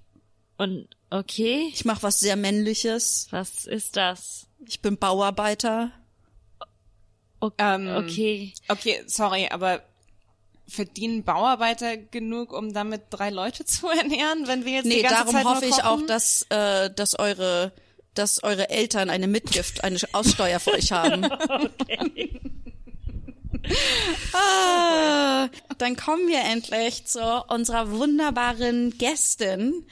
Und 0.58 0.88
okay, 1.10 1.68
ich 1.74 1.86
mache 1.86 2.04
was 2.04 2.20
sehr 2.20 2.36
männliches. 2.36 3.28
was 3.32 3.66
ist 3.66 3.96
das? 3.98 4.48
Ich 4.68 4.82
bin 4.82 4.98
Bauarbeiter. 4.98 5.92
Ähm, 7.58 7.88
Okay. 7.98 8.54
Okay, 8.68 9.04
sorry, 9.08 9.48
aber 9.50 9.82
verdienen 10.68 11.24
Bauarbeiter 11.24 11.98
genug, 11.98 12.54
um 12.54 12.74
damit 12.74 13.04
drei 13.10 13.30
Leute 13.30 13.66
zu 13.66 13.88
ernähren, 13.88 14.48
wenn 14.48 14.66
wir 14.66 14.74
jetzt 14.74 14.86
die 14.86 14.90
Nee, 14.90 15.02
ganze 15.02 15.16
darum 15.18 15.34
Zeit 15.34 15.46
hoffe 15.46 15.66
ich 15.66 15.84
auch, 15.84 16.02
dass, 16.06 16.44
äh, 16.50 16.90
dass 16.90 17.18
eure 17.20 17.72
dass 18.16 18.44
eure 18.44 18.70
Eltern 18.70 19.10
eine 19.10 19.28
Mitgift, 19.28 19.84
eine 19.84 19.98
Aussteuer 20.12 20.60
für 20.60 20.74
euch 20.74 20.92
haben. 20.92 21.28
Ah, 24.34 25.48
dann 25.78 25.96
kommen 25.96 26.28
wir 26.28 26.42
endlich 26.42 27.06
zu 27.06 27.22
unserer 27.48 27.92
wunderbaren 27.92 28.98
Gästin. 28.98 29.86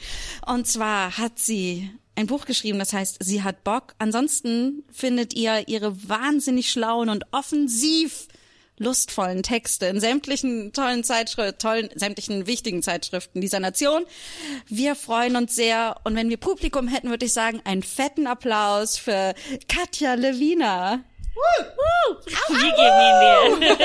Und 0.46 0.68
zwar 0.68 1.18
hat 1.18 1.40
sie 1.40 1.90
ein 2.16 2.28
Buch 2.28 2.46
geschrieben, 2.46 2.80
das 2.80 2.94
heißt, 2.94 3.18
sie 3.22 3.44
hat 3.44 3.64
Bock. 3.64 3.96
Ansonsten 3.98 4.84
findet 4.92 5.34
ihr 5.34 5.68
ihre 5.68 6.08
wahnsinnig 6.08 6.72
schlauen 6.72 7.10
und 7.10 7.26
offensiv 7.32 8.28
lustvollen 8.82 9.44
Texte 9.44 9.86
in 9.86 10.00
sämtlichen 10.00 10.74
tollen 10.74 11.04
Zeitschriften, 11.04 11.60
tollen, 11.60 11.90
sämtlichen 11.96 12.48
wichtigen 12.48 12.82
Zeitschriften 12.82 13.40
dieser 13.40 13.60
Nation. 13.60 14.06
Wir 14.68 14.96
freuen 14.96 15.36
uns 15.36 15.56
sehr. 15.56 15.98
Und 16.04 16.16
wenn 16.16 16.30
wir 16.30 16.38
Publikum 16.38 16.88
hätten, 16.88 17.10
würde 17.10 17.28
ich 17.28 17.34
sagen, 17.34 17.62
einen 17.64 17.84
fetten 17.84 18.28
Applaus 18.28 18.98
für 18.98 19.34
Katja 19.68 20.16
Lewina. 20.16 21.04
Wie 22.50 22.60
geben 22.60 23.62
wir 23.62 23.72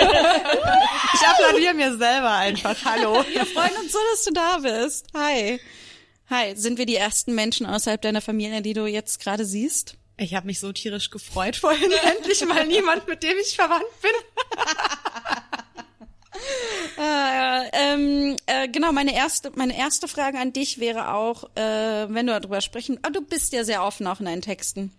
Ich 1.14 1.26
applaudiere 1.26 1.74
mir 1.74 1.96
selber 1.96 2.32
einfach. 2.32 2.76
Hallo. 2.84 3.24
Wir 3.30 3.46
freuen 3.46 3.76
uns 3.82 3.92
so, 3.92 3.98
dass 4.10 4.24
du 4.24 4.32
da 4.32 4.58
bist. 4.58 5.06
Hi. 5.14 5.60
Hi, 6.28 6.56
sind 6.56 6.76
wir 6.78 6.86
die 6.86 6.96
ersten 6.96 7.34
Menschen 7.34 7.66
außerhalb 7.66 8.02
deiner 8.02 8.20
Familie, 8.20 8.60
die 8.60 8.72
du 8.72 8.86
jetzt 8.86 9.20
gerade 9.20 9.44
siehst? 9.44 9.96
Ich 10.16 10.34
habe 10.34 10.46
mich 10.46 10.58
so 10.58 10.72
tierisch 10.72 11.10
gefreut 11.10 11.56
vorhin, 11.56 11.90
endlich 12.18 12.44
mal 12.46 12.66
niemand, 12.66 13.06
mit 13.06 13.22
dem 13.22 13.36
ich 13.38 13.54
verwandt 13.56 13.84
bin. 14.02 14.10
Äh, 16.98 17.68
ähm, 17.72 18.36
äh, 18.46 18.68
genau, 18.68 18.92
meine 18.92 19.14
erste, 19.14 19.52
meine 19.54 19.76
erste 19.76 20.06
Frage 20.08 20.38
an 20.38 20.52
dich 20.52 20.78
wäre 20.78 21.12
auch, 21.14 21.44
äh, 21.54 22.06
wenn 22.08 22.26
du 22.26 22.38
darüber 22.38 22.60
sprechen, 22.60 22.98
aber 23.02 23.12
du 23.12 23.20
bist 23.22 23.52
ja 23.52 23.64
sehr 23.64 23.82
offen 23.82 24.06
auch 24.06 24.20
in 24.20 24.26
deinen 24.26 24.42
Texten. 24.42 24.92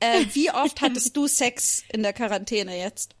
Äh, 0.00 0.26
wie 0.32 0.50
oft 0.50 0.80
hattest 0.82 1.16
du 1.16 1.26
Sex 1.26 1.82
in 1.92 2.02
der 2.02 2.12
Quarantäne 2.12 2.78
jetzt? 2.78 3.14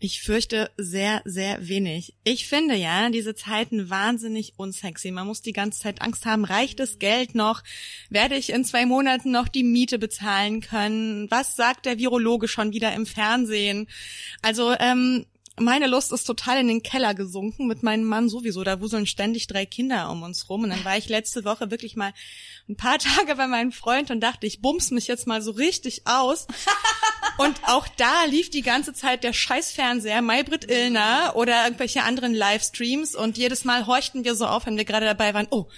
Ich 0.00 0.22
fürchte 0.22 0.70
sehr, 0.76 1.22
sehr 1.24 1.66
wenig. 1.66 2.14
Ich 2.24 2.46
finde 2.46 2.74
ja 2.74 3.08
diese 3.10 3.34
Zeiten 3.34 3.88
wahnsinnig 3.88 4.54
unsexy. 4.56 5.10
Man 5.10 5.26
muss 5.26 5.40
die 5.40 5.52
ganze 5.52 5.80
Zeit 5.80 6.02
Angst 6.02 6.26
haben, 6.26 6.44
reicht 6.44 6.80
das 6.80 6.98
Geld 6.98 7.34
noch? 7.34 7.62
Werde 8.10 8.36
ich 8.36 8.50
in 8.50 8.64
zwei 8.64 8.86
Monaten 8.86 9.30
noch 9.30 9.48
die 9.48 9.64
Miete 9.64 9.98
bezahlen 9.98 10.60
können? 10.60 11.30
Was 11.30 11.56
sagt 11.56 11.86
der 11.86 11.98
Virologe 11.98 12.48
schon 12.48 12.72
wieder 12.72 12.92
im 12.92 13.06
Fernsehen? 13.06 13.88
Also, 14.42 14.74
ähm, 14.78 15.24
meine 15.56 15.86
Lust 15.86 16.10
ist 16.12 16.24
total 16.24 16.58
in 16.58 16.68
den 16.68 16.82
Keller 16.82 17.14
gesunken 17.14 17.68
mit 17.68 17.84
meinem 17.84 18.04
Mann 18.04 18.28
sowieso. 18.28 18.64
Da 18.64 18.80
wuseln 18.80 19.06
ständig 19.06 19.46
drei 19.46 19.64
Kinder 19.66 20.10
um 20.10 20.22
uns 20.22 20.48
rum. 20.48 20.64
Und 20.64 20.70
dann 20.70 20.84
war 20.84 20.96
ich 20.96 21.08
letzte 21.08 21.44
Woche 21.44 21.70
wirklich 21.70 21.94
mal 21.94 22.12
ein 22.68 22.76
paar 22.76 22.98
Tage 22.98 23.36
bei 23.36 23.46
meinem 23.46 23.72
Freund 23.72 24.10
und 24.10 24.20
dachte, 24.20 24.46
ich 24.46 24.60
bums 24.60 24.90
mich 24.90 25.06
jetzt 25.06 25.26
mal 25.26 25.42
so 25.42 25.52
richtig 25.52 26.06
aus. 26.06 26.46
Und 27.36 27.56
auch 27.66 27.88
da 27.88 28.24
lief 28.26 28.50
die 28.50 28.62
ganze 28.62 28.92
Zeit 28.92 29.24
der 29.24 29.32
Scheißfernseher, 29.32 30.22
Maybrit 30.22 30.70
Illner 30.70 31.32
oder 31.34 31.64
irgendwelche 31.64 32.04
anderen 32.04 32.32
Livestreams 32.32 33.16
und 33.16 33.36
jedes 33.36 33.64
Mal 33.64 33.86
horchten 33.86 34.24
wir 34.24 34.36
so 34.36 34.46
auf, 34.46 34.66
wenn 34.66 34.76
wir 34.76 34.84
gerade 34.84 35.06
dabei 35.06 35.34
waren, 35.34 35.48
oh, 35.50 35.68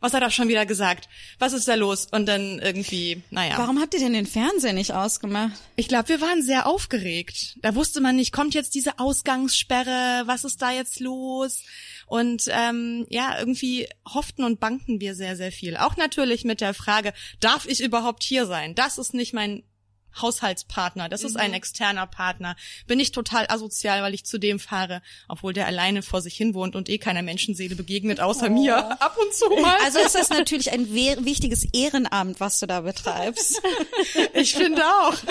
was 0.00 0.12
hat 0.12 0.22
er 0.22 0.30
schon 0.30 0.48
wieder 0.48 0.66
gesagt? 0.66 1.08
Was 1.38 1.54
ist 1.54 1.66
da 1.66 1.76
los? 1.76 2.08
Und 2.10 2.26
dann 2.26 2.58
irgendwie, 2.58 3.22
naja. 3.30 3.54
Warum 3.56 3.80
habt 3.80 3.94
ihr 3.94 4.00
denn 4.00 4.12
den 4.12 4.26
Fernseher 4.26 4.74
nicht 4.74 4.92
ausgemacht? 4.92 5.52
Ich 5.76 5.88
glaube, 5.88 6.10
wir 6.10 6.20
waren 6.20 6.42
sehr 6.42 6.66
aufgeregt. 6.66 7.56
Da 7.62 7.74
wusste 7.74 8.02
man 8.02 8.16
nicht, 8.16 8.30
kommt 8.30 8.52
jetzt 8.52 8.74
diese 8.74 8.98
Ausgangssperre, 8.98 10.24
was 10.26 10.44
ist 10.44 10.60
da 10.60 10.72
jetzt 10.72 11.00
los? 11.00 11.62
Und 12.06 12.48
ähm, 12.50 13.06
ja, 13.08 13.38
irgendwie 13.38 13.88
hofften 14.04 14.44
und 14.44 14.60
bankten 14.60 15.00
wir 15.00 15.14
sehr, 15.14 15.36
sehr 15.36 15.52
viel. 15.52 15.76
Auch 15.78 15.96
natürlich 15.96 16.44
mit 16.44 16.60
der 16.60 16.74
Frage, 16.74 17.14
darf 17.40 17.64
ich 17.66 17.80
überhaupt 17.80 18.24
hier 18.24 18.44
sein? 18.44 18.74
Das 18.74 18.98
ist 18.98 19.14
nicht 19.14 19.32
mein 19.32 19.62
Haushaltspartner, 20.20 21.08
das 21.08 21.24
ist 21.24 21.36
ein 21.36 21.52
externer 21.52 22.06
Partner. 22.06 22.56
Bin 22.86 23.00
ich 23.00 23.12
total 23.12 23.46
asozial, 23.48 24.02
weil 24.02 24.14
ich 24.14 24.24
zu 24.24 24.38
dem 24.38 24.58
fahre, 24.58 25.02
obwohl 25.28 25.52
der 25.52 25.66
alleine 25.66 26.02
vor 26.02 26.20
sich 26.20 26.36
hin 26.36 26.54
wohnt 26.54 26.76
und 26.76 26.88
eh 26.88 26.98
keiner 26.98 27.22
Menschenseele 27.22 27.74
begegnet, 27.74 28.20
außer 28.20 28.50
mir. 28.50 28.76
Ab 29.00 29.16
und 29.20 29.34
zu 29.34 29.48
mal. 29.60 29.76
Also 29.84 29.98
ist 29.98 30.14
das 30.14 30.30
natürlich 30.30 30.72
ein 30.72 30.92
wichtiges 30.94 31.64
Ehrenamt, 31.72 32.40
was 32.40 32.60
du 32.60 32.66
da 32.66 32.82
betreibst. 32.82 33.60
ich 34.34 34.54
finde 34.54 34.82
auch. 34.84 35.14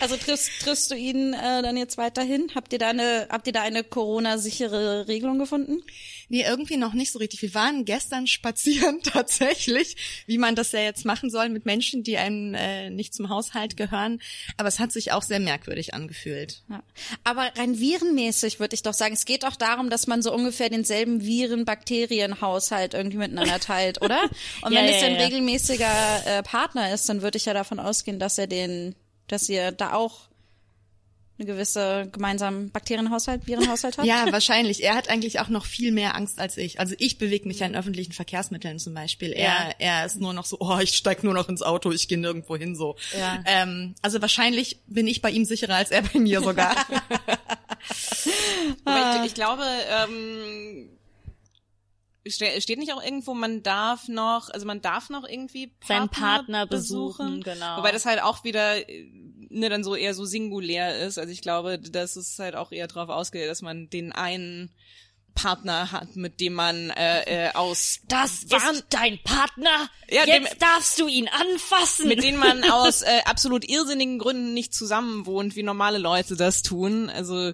Also 0.00 0.16
triffst, 0.16 0.50
triffst 0.60 0.90
du 0.90 0.94
ihn 0.94 1.32
äh, 1.32 1.62
dann 1.62 1.76
jetzt 1.76 1.96
weiterhin? 1.96 2.50
Habt 2.54 2.72
ihr 2.72 2.78
da 2.78 2.88
eine, 2.88 3.28
habt 3.30 3.46
ihr 3.46 3.52
da 3.52 3.62
eine 3.62 3.84
Corona-sichere 3.84 5.08
Regelung 5.08 5.38
gefunden? 5.38 5.82
Nee, 6.28 6.42
irgendwie 6.42 6.76
noch 6.76 6.92
nicht 6.92 7.12
so 7.12 7.18
richtig. 7.18 7.42
Wir 7.42 7.54
waren 7.54 7.84
gestern 7.84 8.26
spazieren 8.26 9.00
tatsächlich, 9.02 10.24
wie 10.26 10.38
man 10.38 10.54
das 10.54 10.72
ja 10.72 10.80
jetzt 10.80 11.04
machen 11.04 11.30
soll 11.30 11.48
mit 11.48 11.66
Menschen, 11.66 12.02
die 12.02 12.16
einem 12.16 12.54
äh, 12.54 12.90
nicht 12.90 13.14
zum 13.14 13.28
Haushalt 13.28 13.76
gehören. 13.76 14.20
Aber 14.56 14.68
es 14.68 14.78
hat 14.78 14.92
sich 14.92 15.12
auch 15.12 15.22
sehr 15.22 15.40
merkwürdig 15.40 15.94
angefühlt. 15.94 16.62
Ja. 16.68 16.82
Aber 17.24 17.50
rein 17.56 17.78
virenmäßig 17.78 18.58
würde 18.60 18.74
ich 18.74 18.82
doch 18.82 18.94
sagen, 18.94 19.14
es 19.14 19.24
geht 19.24 19.44
auch 19.44 19.56
darum, 19.56 19.90
dass 19.90 20.06
man 20.06 20.22
so 20.22 20.32
ungefähr 20.34 20.70
denselben 20.70 21.22
Viren-Bakterien-Haushalt 21.22 22.94
irgendwie 22.94 23.18
miteinander 23.18 23.60
teilt, 23.60 24.02
oder? 24.02 24.22
Und 24.62 24.72
Ja, 24.72 24.80
wenn 24.80 24.88
ja, 24.88 24.96
es 24.96 25.02
ein 25.02 25.14
ja. 25.14 25.20
regelmäßiger 25.22 26.22
äh, 26.26 26.42
Partner 26.42 26.92
ist, 26.92 27.08
dann 27.08 27.22
würde 27.22 27.36
ich 27.36 27.44
ja 27.44 27.54
davon 27.54 27.78
ausgehen, 27.78 28.18
dass 28.18 28.38
er 28.38 28.46
den, 28.46 28.94
dass 29.28 29.48
ihr 29.48 29.72
da 29.72 29.92
auch 29.92 30.28
eine 31.38 31.46
gewisse 31.46 32.08
gemeinsamen 32.12 32.70
Bakterienhaushalt, 32.70 33.46
Virenhaushalt 33.46 33.98
habt. 33.98 34.06
Ja, 34.16 34.30
wahrscheinlich. 34.30 34.82
Er 34.82 34.94
hat 34.94 35.08
eigentlich 35.10 35.40
auch 35.40 35.48
noch 35.48 35.66
viel 35.66 35.92
mehr 35.92 36.14
Angst 36.14 36.38
als 36.38 36.56
ich. 36.56 36.80
Also 36.80 36.94
ich 36.98 37.18
bewege 37.18 37.46
mich 37.46 37.58
ja 37.58 37.66
in 37.66 37.76
öffentlichen 37.76 38.12
Verkehrsmitteln 38.12 38.78
zum 38.78 38.94
Beispiel. 38.94 39.30
Ja. 39.32 39.36
Er, 39.36 39.74
er 39.78 40.06
ist 40.06 40.20
nur 40.20 40.32
noch 40.32 40.44
so, 40.44 40.58
oh, 40.60 40.78
ich 40.78 40.94
steig 40.94 41.24
nur 41.24 41.34
noch 41.34 41.48
ins 41.48 41.62
Auto, 41.62 41.90
ich 41.92 42.08
gehe 42.08 42.18
nirgendwo 42.18 42.56
hin 42.56 42.74
so. 42.74 42.96
Ja. 43.18 43.42
Ähm, 43.44 43.94
also 44.02 44.22
wahrscheinlich 44.22 44.80
bin 44.86 45.06
ich 45.06 45.20
bei 45.20 45.30
ihm 45.30 45.44
sicherer 45.44 45.74
als 45.74 45.90
er 45.90 46.02
bei 46.02 46.18
mir 46.18 46.40
sogar. 46.40 46.74
Aber 48.84 49.20
ich, 49.20 49.26
ich 49.26 49.34
glaube, 49.34 49.64
ähm, 49.90 50.88
steht 52.30 52.78
nicht 52.78 52.92
auch 52.92 53.02
irgendwo, 53.02 53.34
man 53.34 53.62
darf 53.62 54.08
noch, 54.08 54.50
also 54.50 54.66
man 54.66 54.80
darf 54.82 55.10
noch 55.10 55.24
irgendwie 55.28 55.72
Seinen 55.86 56.08
Partner 56.08 56.66
besuchen, 56.66 57.42
genau. 57.42 57.78
Wobei 57.78 57.92
das 57.92 58.06
halt 58.06 58.22
auch 58.22 58.44
wieder 58.44 58.88
äh, 58.88 59.08
ne, 59.50 59.68
dann 59.68 59.84
so 59.84 59.94
eher 59.94 60.14
so 60.14 60.24
singulär 60.24 60.98
ist. 60.98 61.18
Also 61.18 61.30
ich 61.32 61.40
glaube, 61.42 61.78
das 61.78 62.16
ist 62.16 62.38
halt 62.38 62.54
auch 62.56 62.72
eher 62.72 62.86
darauf 62.88 63.08
ausgelegt, 63.08 63.50
dass 63.50 63.62
man 63.62 63.88
den 63.90 64.12
einen 64.12 64.70
Partner 65.34 65.92
hat, 65.92 66.16
mit 66.16 66.40
dem 66.40 66.54
man 66.54 66.88
äh, 66.90 67.48
äh, 67.48 67.52
aus 67.52 68.00
Das 68.08 68.50
Wahn- 68.50 68.74
ist 68.76 68.86
dein 68.88 69.18
Partner. 69.22 69.90
Ja, 70.08 70.24
Jetzt 70.24 70.52
dem- 70.54 70.58
darfst 70.60 70.98
du 70.98 71.08
ihn 71.08 71.28
anfassen. 71.28 72.08
mit 72.08 72.22
denen 72.22 72.38
man 72.38 72.64
aus 72.70 73.02
äh, 73.02 73.20
absolut 73.26 73.68
irrsinnigen 73.68 74.18
Gründen 74.18 74.54
nicht 74.54 74.72
zusammen 74.74 75.26
wohnt, 75.26 75.54
wie 75.54 75.62
normale 75.62 75.98
Leute 75.98 76.36
das 76.36 76.62
tun. 76.62 77.10
Also 77.10 77.52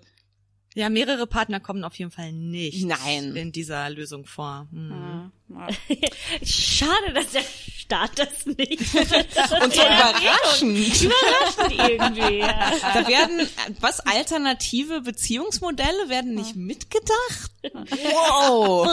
ja, 0.75 0.89
mehrere 0.89 1.27
Partner 1.27 1.61
kommen 1.61 1.85
auf 1.85 1.95
jeden 1.97 2.11
Fall 2.11 2.33
nicht 2.33 2.87
Nein. 2.87 3.37
in 3.37 3.53
dieser 3.53 3.89
Lösung 3.91 4.25
vor. 4.25 4.69
Hm. 4.73 5.31
Schade, 6.45 7.13
dass 7.15 7.31
der 7.33 7.43
Staat 7.43 8.19
das 8.19 8.47
nicht. 8.47 8.81
und 8.95 9.75
so 9.75 9.83
überraschend. 9.83 11.03
Überraschend 11.03 11.91
irgendwie. 11.91 12.39
Ja. 12.39 12.73
Da 12.95 13.07
werden 13.07 13.49
was 13.81 14.01
alternative 14.01 15.03
Beziehungsmodelle 15.03 16.09
werden 16.09 16.35
nicht 16.35 16.57
mitgedacht. 16.57 17.53
Wow. 17.75 18.89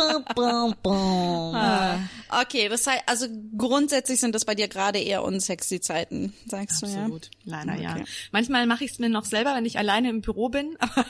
Okay, 2.30 2.70
das 2.70 2.86
heißt, 2.86 3.04
also 3.08 3.26
grundsätzlich 3.58 4.20
sind 4.20 4.36
das 4.36 4.46
bei 4.46 4.54
dir 4.54 4.68
gerade 4.68 5.00
eher 5.00 5.24
unsexy 5.24 5.82
Zeiten, 5.82 6.34
sagst 6.46 6.84
du 6.84 6.86
Absolut, 6.86 7.32
leider 7.44 7.74
ja. 7.76 7.96
Okay. 7.96 8.06
Manchmal 8.32 8.68
mache 8.68 8.84
ich 8.84 8.92
es 8.92 9.00
mir 9.00 9.10
noch 9.10 9.26
selber, 9.26 9.56
wenn 9.56 9.66
ich 9.66 9.80
alleine 9.80 10.10
im 10.10 10.22
Büro 10.22 10.50
bin, 10.50 10.78
aber, 10.80 11.06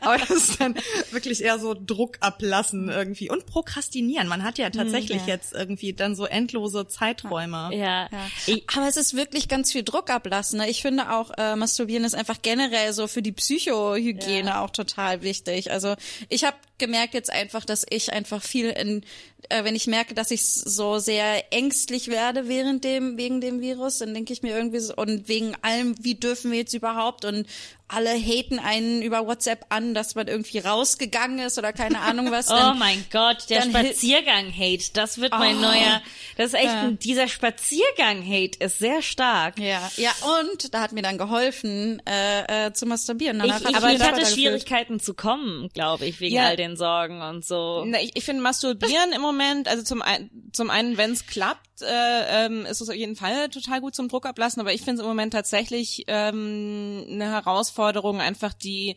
aber 0.00 0.18
das 0.18 0.30
ist 0.30 0.60
dann 0.60 0.74
wirklich 1.10 1.42
eher 1.42 1.58
so 1.58 1.74
Druck 1.74 2.18
ablassen 2.20 2.90
irgendwie 2.90 3.30
und 3.30 3.46
prokrastinieren. 3.46 4.28
Man 4.28 4.42
hat 4.42 4.58
ja 4.58 4.68
tatsächlich 4.78 5.22
ja. 5.22 5.34
jetzt 5.34 5.52
irgendwie 5.52 5.92
dann 5.92 6.14
so 6.14 6.24
endlose 6.24 6.86
Zeiträume. 6.86 7.70
Ja. 7.72 8.08
ja. 8.10 8.56
Aber 8.76 8.88
es 8.88 8.96
ist 8.96 9.14
wirklich 9.14 9.48
ganz 9.48 9.72
viel 9.72 9.82
Druck 9.82 10.10
ablassen. 10.10 10.58
Ne? 10.58 10.70
Ich 10.70 10.82
finde 10.82 11.12
auch, 11.12 11.30
äh, 11.36 11.56
Masturbieren 11.56 12.04
ist 12.04 12.14
einfach 12.14 12.42
generell 12.42 12.92
so 12.92 13.06
für 13.06 13.22
die 13.22 13.32
Psychohygiene 13.32 14.60
auch 14.60 14.70
total 14.70 15.22
wichtig. 15.22 15.70
Also 15.70 15.94
ich 16.28 16.44
habe 16.44 16.56
gemerkt 16.78 17.14
jetzt 17.14 17.30
einfach, 17.30 17.64
dass 17.64 17.84
ich 17.90 18.12
einfach 18.12 18.42
viel 18.42 18.70
in, 18.70 19.02
äh, 19.48 19.64
wenn 19.64 19.74
ich 19.76 19.86
merke, 19.86 20.14
dass 20.14 20.30
ich 20.30 20.44
so 20.46 20.98
sehr 20.98 21.52
ängstlich 21.52 22.08
werde 22.08 22.48
während 22.48 22.84
dem, 22.84 23.16
wegen 23.16 23.40
dem 23.40 23.60
Virus, 23.60 23.98
dann 23.98 24.14
denke 24.14 24.32
ich 24.32 24.42
mir 24.42 24.56
irgendwie 24.56 24.78
so, 24.80 24.94
und 24.96 25.28
wegen 25.28 25.54
allem, 25.62 25.94
wie 26.02 26.14
dürfen 26.14 26.50
wir 26.50 26.58
jetzt 26.58 26.74
überhaupt 26.74 27.24
und 27.24 27.46
alle 27.90 28.10
haten 28.10 28.58
einen 28.58 29.00
über 29.00 29.26
WhatsApp 29.26 29.64
an, 29.70 29.94
dass 29.94 30.14
man 30.14 30.28
irgendwie 30.28 30.58
rausgegangen 30.58 31.38
ist 31.38 31.56
oder 31.56 31.72
keine 31.72 32.00
Ahnung 32.02 32.30
was. 32.30 32.50
Oh 32.50 32.54
Dann, 32.54 32.78
mein 32.78 33.02
Gott, 33.10 33.48
der 33.48 33.60
dann 33.60 33.70
Spaziergang-Hate, 33.70 34.90
das 34.92 35.18
wird 35.18 35.32
mein 35.32 35.56
Oh. 35.56 35.60
neuer, 35.62 36.02
das 36.36 36.48
ist 36.48 36.54
echt, 36.54 36.64
Ja. 36.66 36.82
ein, 36.82 36.98
dieser 36.98 37.28
Spaziergang-Hate 37.28 38.58
ist 38.64 38.78
sehr 38.78 39.02
stark. 39.02 39.58
ja, 39.58 39.90
ja, 39.96 40.10
und 40.42 40.74
da 40.74 40.80
hat 40.82 40.92
mir 40.92 41.02
dann 41.02 41.16
geholfen, 41.18 42.02
äh, 42.06 42.66
äh, 42.66 42.72
zu 42.72 42.86
masturbieren. 42.86 43.38
Danach 43.38 43.60
Ich, 43.60 43.68
ich, 43.68 43.76
ich 43.76 43.76
hatte 44.02 44.20
gefühlt. 44.20 44.28
Schwierigkeiten 44.34 45.00
zu 45.00 45.14
kommen, 45.14 45.70
glaube 45.72 46.06
ich, 46.06 46.20
wegen 46.20 46.34
Ja. 46.36 46.46
all 46.48 46.56
den 46.56 46.67
Sorgen 46.76 47.22
und 47.22 47.44
so. 47.44 47.84
Na, 47.86 48.00
ich, 48.00 48.16
ich 48.16 48.24
finde 48.24 48.42
Masturbieren 48.42 49.12
im 49.14 49.20
Moment, 49.22 49.68
also 49.68 49.82
zum, 49.82 50.02
ein, 50.02 50.30
zum 50.52 50.70
einen, 50.70 50.96
wenn 50.96 51.12
es 51.12 51.26
klappt, 51.26 51.82
äh, 51.82 52.46
ähm, 52.46 52.66
ist 52.66 52.80
es 52.80 52.88
auf 52.88 52.94
jeden 52.94 53.16
Fall 53.16 53.48
total 53.48 53.80
gut 53.80 53.94
zum 53.94 54.08
Druck 54.08 54.26
ablassen, 54.26 54.60
aber 54.60 54.72
ich 54.72 54.82
finde 54.82 54.94
es 54.94 55.00
im 55.00 55.06
Moment 55.06 55.32
tatsächlich 55.32 56.04
ähm, 56.08 57.04
eine 57.08 57.30
Herausforderung, 57.30 58.20
einfach 58.20 58.52
die 58.52 58.96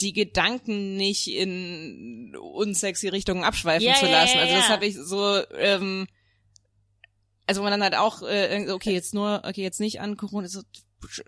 die 0.00 0.12
Gedanken 0.12 0.96
nicht 0.96 1.28
in 1.28 2.34
unsexy 2.36 3.08
Richtungen 3.08 3.44
abschweifen 3.44 3.86
Ja, 3.86 3.94
zu 3.94 4.06
lassen. 4.06 4.36
ja, 4.36 4.42
also 4.42 4.54
das 4.54 4.68
habe 4.68 4.86
ich 4.86 4.96
so, 4.96 5.40
ähm, 5.56 6.08
also 7.46 7.62
man 7.62 7.70
dann 7.70 7.82
halt 7.82 7.94
auch, 7.96 8.22
äh, 8.22 8.70
okay, 8.70 8.92
jetzt 8.92 9.14
nur, 9.14 9.42
okay, 9.46 9.62
jetzt 9.62 9.78
nicht 9.80 10.00
an 10.00 10.16
Corona, 10.16 10.48
so 10.48 10.62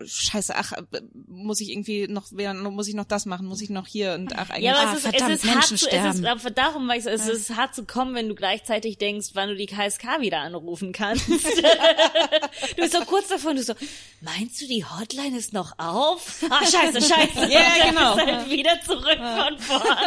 scheiße, 0.05 0.55
ach, 0.55 0.73
äh, 0.73 1.01
muss 1.27 1.61
ich 1.61 1.69
irgendwie 1.69 2.07
noch, 2.07 2.31
muss 2.31 2.87
ich 2.87 2.93
noch 2.93 3.05
das 3.05 3.25
machen, 3.25 3.47
muss 3.47 3.61
ich 3.61 3.69
noch 3.69 3.87
hier 3.87 4.13
und 4.13 4.37
ach, 4.37 4.49
eigentlich 4.49 4.65
Ja, 4.65 4.75
aber 4.75 4.89
Ah, 4.89 4.91
es 4.91 4.97
ist, 4.97 5.03
verdammt, 5.03 5.31
es 5.31 5.43
ist 5.43 5.45
hart 5.45 5.55
Menschen 5.55 5.77
zu, 5.77 5.87
es 5.87 5.93
ist, 6.05 6.17
sterben. 6.19 6.25
aber 6.25 6.51
darum 6.51 6.87
weiß 6.87 7.05
ich, 7.05 7.11
es 7.13 7.27
ist 7.27 7.55
hart 7.55 7.73
zu 7.73 7.85
kommen, 7.85 8.13
wenn 8.15 8.27
du 8.27 8.35
gleichzeitig 8.35 8.97
denkst, 8.97 9.29
wann 9.33 9.49
du 9.49 9.55
die 9.55 9.67
KSK 9.67 10.19
wieder 10.19 10.39
anrufen 10.39 10.91
kannst. 10.91 11.27
du 11.29 12.75
bist 12.75 12.93
so 12.93 12.99
kurz 13.05 13.29
davon, 13.29 13.55
du 13.55 13.63
so, 13.63 13.73
meinst 14.21 14.61
du, 14.61 14.67
die 14.67 14.83
Hotline 14.85 15.37
ist 15.37 15.53
noch 15.53 15.77
auf? 15.79 16.43
Ah, 16.49 16.65
scheiße, 16.65 17.01
scheiße. 17.01 17.51
Ja, 17.51 17.89
genau. 17.89 18.15
Halt 18.17 18.49
wieder 18.49 18.79
zurück 18.81 19.17
von 19.17 19.59
vorne. 19.59 19.97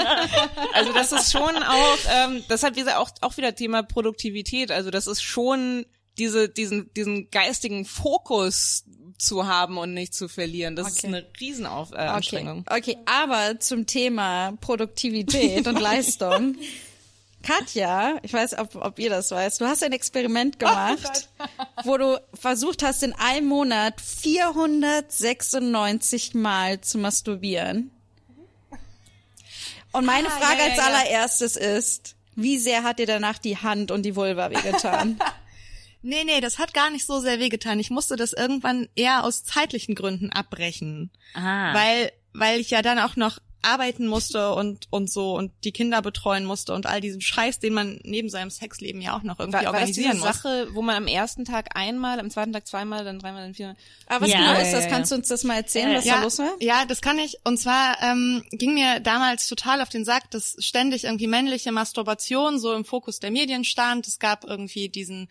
Also 0.73 0.93
das 0.93 1.13
ist 1.13 1.33
schon 1.33 1.57
auch, 1.57 1.99
ähm, 2.11 2.45
das 2.49 2.63
hat 2.63 2.77
wieder 2.77 2.99
auch, 2.99 3.11
auch 3.21 3.37
wieder 3.37 3.55
Thema 3.55 3.83
Produktivität. 3.83 4.71
Also 4.71 4.91
das 4.91 5.07
ist 5.07 5.23
schon 5.23 5.87
diese, 6.19 6.49
diesen, 6.49 6.93
diesen 6.95 7.31
geistigen 7.31 7.85
Fokus 7.85 8.85
zu 9.25 9.47
haben 9.47 9.79
und 9.79 9.95
nicht 9.95 10.15
zu 10.15 10.29
verlieren. 10.29 10.77
Das 10.77 10.89
ist 10.89 10.99
Okay. 10.99 11.07
eine 11.09 11.27
Riesenauf 11.41 11.91
äh, 11.93 12.11
Okay. 12.17 12.63
Okay, 12.71 12.97
aber 13.07 13.59
zum 13.61 13.87
Thema 13.87 14.53
Produktivität 14.61 15.67
und 15.67 15.81
Leistung. 15.81 16.57
Katja, 17.43 18.17
ich 18.23 18.33
weiß, 18.33 18.57
ob, 18.59 18.75
ob 18.77 18.99
ihr 18.99 19.11
das 19.11 19.31
weißt, 19.31 19.61
du 19.61 19.67
hast 19.67 19.83
ein 19.85 19.93
Experiment 19.93 20.59
gemacht, 20.59 21.29
wo 21.85 21.99
du 21.99 22.19
versucht 22.33 22.83
hast, 22.83 23.03
in 23.03 23.13
einem 23.13 23.47
Monat 23.49 24.01
496 24.01 26.33
Mal 26.35 26.81
zu 26.81 26.97
masturbieren. 26.99 27.91
Und 29.93 30.07
meine 30.07 30.29
Ah, 30.29 30.39
Frage 30.41 30.61
ja, 30.61 30.67
ja, 30.69 30.73
als 30.73 30.79
allererstes 30.81 31.57
ist, 31.57 32.15
wie 32.35 32.59
sehr 32.59 32.83
hat 32.83 32.99
dir 32.99 33.05
danach 33.07 33.37
die 33.39 33.59
Hand 33.59 33.91
und 33.91 34.03
die 34.05 34.17
Vulva 34.17 34.49
wehgetan? 34.51 35.19
Nee, 36.07 36.25
nee, 36.25 36.43
das 36.43 36.59
hat 36.59 36.75
gar 36.75 36.91
nicht 36.91 37.07
so 37.07 37.19
sehr 37.21 37.41
wehgetan. 37.41 37.81
Ich 37.81 37.89
musste 37.89 38.17
das 38.17 38.35
irgendwann 38.35 38.91
eher 38.95 39.25
aus 39.25 39.43
zeitlichen 39.43 39.95
Gründen 39.95 40.29
abbrechen. 40.29 41.11
Ah. 41.33 41.73
Weil, 41.73 42.13
weil 42.35 42.61
ich 42.61 42.69
ja 42.69 42.83
dann 42.83 42.99
auch 42.99 43.17
noch 43.17 43.39
arbeiten 43.65 44.07
musste 44.07 44.53
und, 44.55 44.87
und 44.91 45.11
so 45.11 45.37
und 45.37 45.53
die 45.65 45.73
Kinder 45.73 46.03
betreuen 46.03 46.45
musste 46.45 46.75
und 46.75 46.87
all 46.87 47.01
diesen 47.01 47.21
Scheiß, 47.21 47.59
den 47.59 47.75
man 47.75 48.01
neben 48.05 48.29
seinem 48.29 48.51
Sexleben 48.51 49.01
ja 49.01 49.17
auch 49.17 49.23
noch 49.23 49.39
irgendwie 49.41 49.65
War, 49.65 49.73
war 49.73 49.81
das 49.81 49.91
diese 49.91 50.09
organisieren 50.09 50.19
muss. 50.19 50.43
Sache, 50.43 50.69
wo 50.75 50.83
man 50.83 50.97
am 50.97 51.07
ersten 51.07 51.45
Tag 51.45 51.77
einmal, 51.77 52.21
am 52.21 52.31
zweiten 52.31 52.53
Tag 52.53 52.67
zweimal, 52.67 53.05
dann 53.05 53.19
dreimal, 53.19 53.43
dann 53.43 53.55
viermal. 53.55 53.77
Aber 54.07 54.25
was 54.25 54.33
Ja. 54.33 54.39
genau 54.39 54.61
ist 54.61 54.73
das? 54.73 54.89
Kannst 54.89 55.11
du 55.11 55.17
uns 55.17 55.29
das 55.29 55.45
mal 55.45 55.57
erzählen, 55.57 55.95
was 55.97 56.05
ja, 56.05 56.17
da 56.17 56.23
los 56.23 56.39
war? 56.39 56.53
Ja, 56.61 56.85
das 56.85 57.01
kann 57.01 57.19
ich. 57.19 57.39
Und 57.45 57.59
zwar 57.59 57.97
ähm, 58.03 58.45
ging 58.51 58.75
mir 58.75 59.01
damals 59.01 59.47
total 59.47 59.81
auf 59.81 59.89
den 59.89 60.05
Sack, 60.05 60.31
dass 60.31 60.57
ständig 60.59 61.05
irgendwie 61.05 61.27
männliche 61.27 61.73
Masturbation 61.73 62.59
so 62.59 62.75
im 62.75 62.85
Fokus 62.85 63.19
der 63.21 63.31
Medien 63.31 63.65
stand. 63.65 64.07
Es 64.07 64.19
gab 64.19 64.45
irgendwie 64.45 64.89
diesen, 64.89 65.29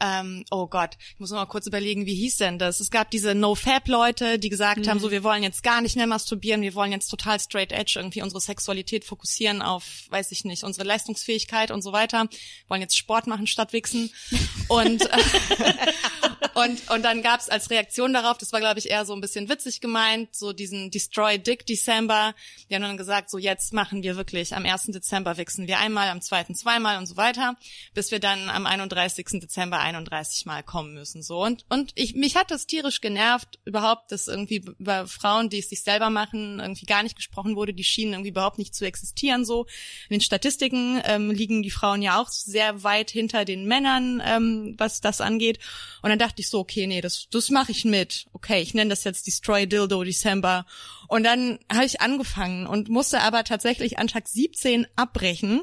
ähm, 0.00 0.44
oh 0.50 0.66
Gott, 0.66 0.96
ich 1.14 1.20
muss 1.20 1.30
noch 1.30 1.38
mal 1.38 1.46
kurz 1.46 1.66
überlegen, 1.66 2.06
wie 2.06 2.14
hieß 2.14 2.36
denn 2.36 2.58
das? 2.58 2.80
Es 2.80 2.90
gab 2.90 3.10
diese 3.10 3.34
No-Fab-Leute, 3.34 4.38
die 4.38 4.48
gesagt 4.48 4.86
haben, 4.88 5.00
so 5.00 5.10
wir 5.10 5.24
wollen 5.24 5.42
jetzt 5.42 5.62
gar 5.62 5.80
nicht 5.80 5.96
mehr 5.96 6.06
masturbieren, 6.06 6.62
wir 6.62 6.74
wollen 6.74 6.92
jetzt 6.92 7.08
total 7.08 7.40
straight 7.40 7.71
edge 7.72 7.94
irgendwie 7.96 8.22
unsere 8.22 8.40
Sexualität 8.40 9.04
fokussieren 9.04 9.62
auf, 9.62 9.84
weiß 10.10 10.32
ich 10.32 10.44
nicht, 10.44 10.64
unsere 10.64 10.86
Leistungsfähigkeit 10.86 11.70
und 11.70 11.82
so 11.82 11.92
weiter. 11.92 12.28
Wollen 12.68 12.82
jetzt 12.82 12.96
Sport 12.96 13.26
machen 13.26 13.46
statt 13.46 13.72
wichsen. 13.72 14.10
Und 14.68 15.08
und, 16.54 16.90
und 16.90 17.02
dann 17.02 17.22
gab's 17.22 17.48
als 17.48 17.70
Reaktion 17.70 18.12
darauf, 18.12 18.38
das 18.38 18.52
war, 18.52 18.60
glaube 18.60 18.78
ich, 18.78 18.90
eher 18.90 19.04
so 19.04 19.14
ein 19.14 19.20
bisschen 19.20 19.48
witzig 19.48 19.80
gemeint, 19.80 20.34
so 20.34 20.52
diesen 20.52 20.90
Destroy 20.90 21.38
Dick 21.38 21.66
December. 21.66 22.34
Die 22.68 22.74
haben 22.74 22.82
dann 22.82 22.96
gesagt, 22.96 23.30
so 23.30 23.38
jetzt 23.38 23.72
machen 23.72 24.02
wir 24.02 24.16
wirklich, 24.16 24.54
am 24.54 24.64
1. 24.66 24.86
Dezember 24.86 25.36
wichsen 25.36 25.66
wir 25.66 25.78
einmal, 25.78 26.08
am 26.08 26.20
2. 26.20 26.44
zweimal 26.54 26.98
und 26.98 27.06
so 27.06 27.16
weiter, 27.16 27.56
bis 27.94 28.10
wir 28.10 28.20
dann 28.20 28.50
am 28.50 28.66
31. 28.66 29.40
Dezember 29.40 29.78
31 29.78 30.46
Mal 30.46 30.62
kommen 30.62 30.94
müssen. 30.94 31.22
So 31.22 31.42
Und, 31.42 31.64
und 31.68 31.92
ich, 31.94 32.14
mich 32.14 32.36
hat 32.36 32.50
das 32.50 32.66
tierisch 32.66 33.00
genervt, 33.00 33.58
überhaupt, 33.64 34.12
dass 34.12 34.28
irgendwie 34.28 34.64
über 34.78 35.06
Frauen, 35.06 35.48
die 35.48 35.58
es 35.58 35.70
sich 35.70 35.82
selber 35.82 36.10
machen, 36.10 36.60
irgendwie 36.60 36.86
gar 36.86 37.02
nicht 37.02 37.16
gesprochen 37.16 37.56
wurde, 37.56 37.61
die 37.66 37.84
schienen 37.84 38.12
irgendwie 38.12 38.30
überhaupt 38.30 38.58
nicht 38.58 38.74
zu 38.74 38.84
existieren. 38.84 39.44
So 39.44 39.66
In 40.08 40.14
den 40.14 40.20
Statistiken 40.20 41.00
ähm, 41.04 41.30
liegen 41.30 41.62
die 41.62 41.70
Frauen 41.70 42.02
ja 42.02 42.20
auch 42.20 42.28
sehr 42.28 42.82
weit 42.82 43.10
hinter 43.10 43.44
den 43.44 43.66
Männern, 43.66 44.22
ähm, 44.24 44.74
was 44.78 45.00
das 45.00 45.20
angeht. 45.20 45.58
Und 46.02 46.10
dann 46.10 46.18
dachte 46.18 46.40
ich 46.40 46.48
so, 46.48 46.58
okay, 46.58 46.86
nee, 46.86 47.00
das, 47.00 47.28
das 47.30 47.50
mache 47.50 47.72
ich 47.72 47.84
mit. 47.84 48.26
Okay, 48.32 48.60
ich 48.60 48.74
nenne 48.74 48.90
das 48.90 49.04
jetzt 49.04 49.26
Destroy 49.26 49.66
Dildo 49.66 50.02
December. 50.02 50.66
Und 51.08 51.24
dann 51.24 51.58
habe 51.70 51.84
ich 51.84 52.00
angefangen 52.00 52.66
und 52.66 52.88
musste 52.88 53.20
aber 53.20 53.44
tatsächlich 53.44 53.98
an 53.98 54.08
Tag 54.08 54.28
17 54.28 54.86
abbrechen. 54.96 55.62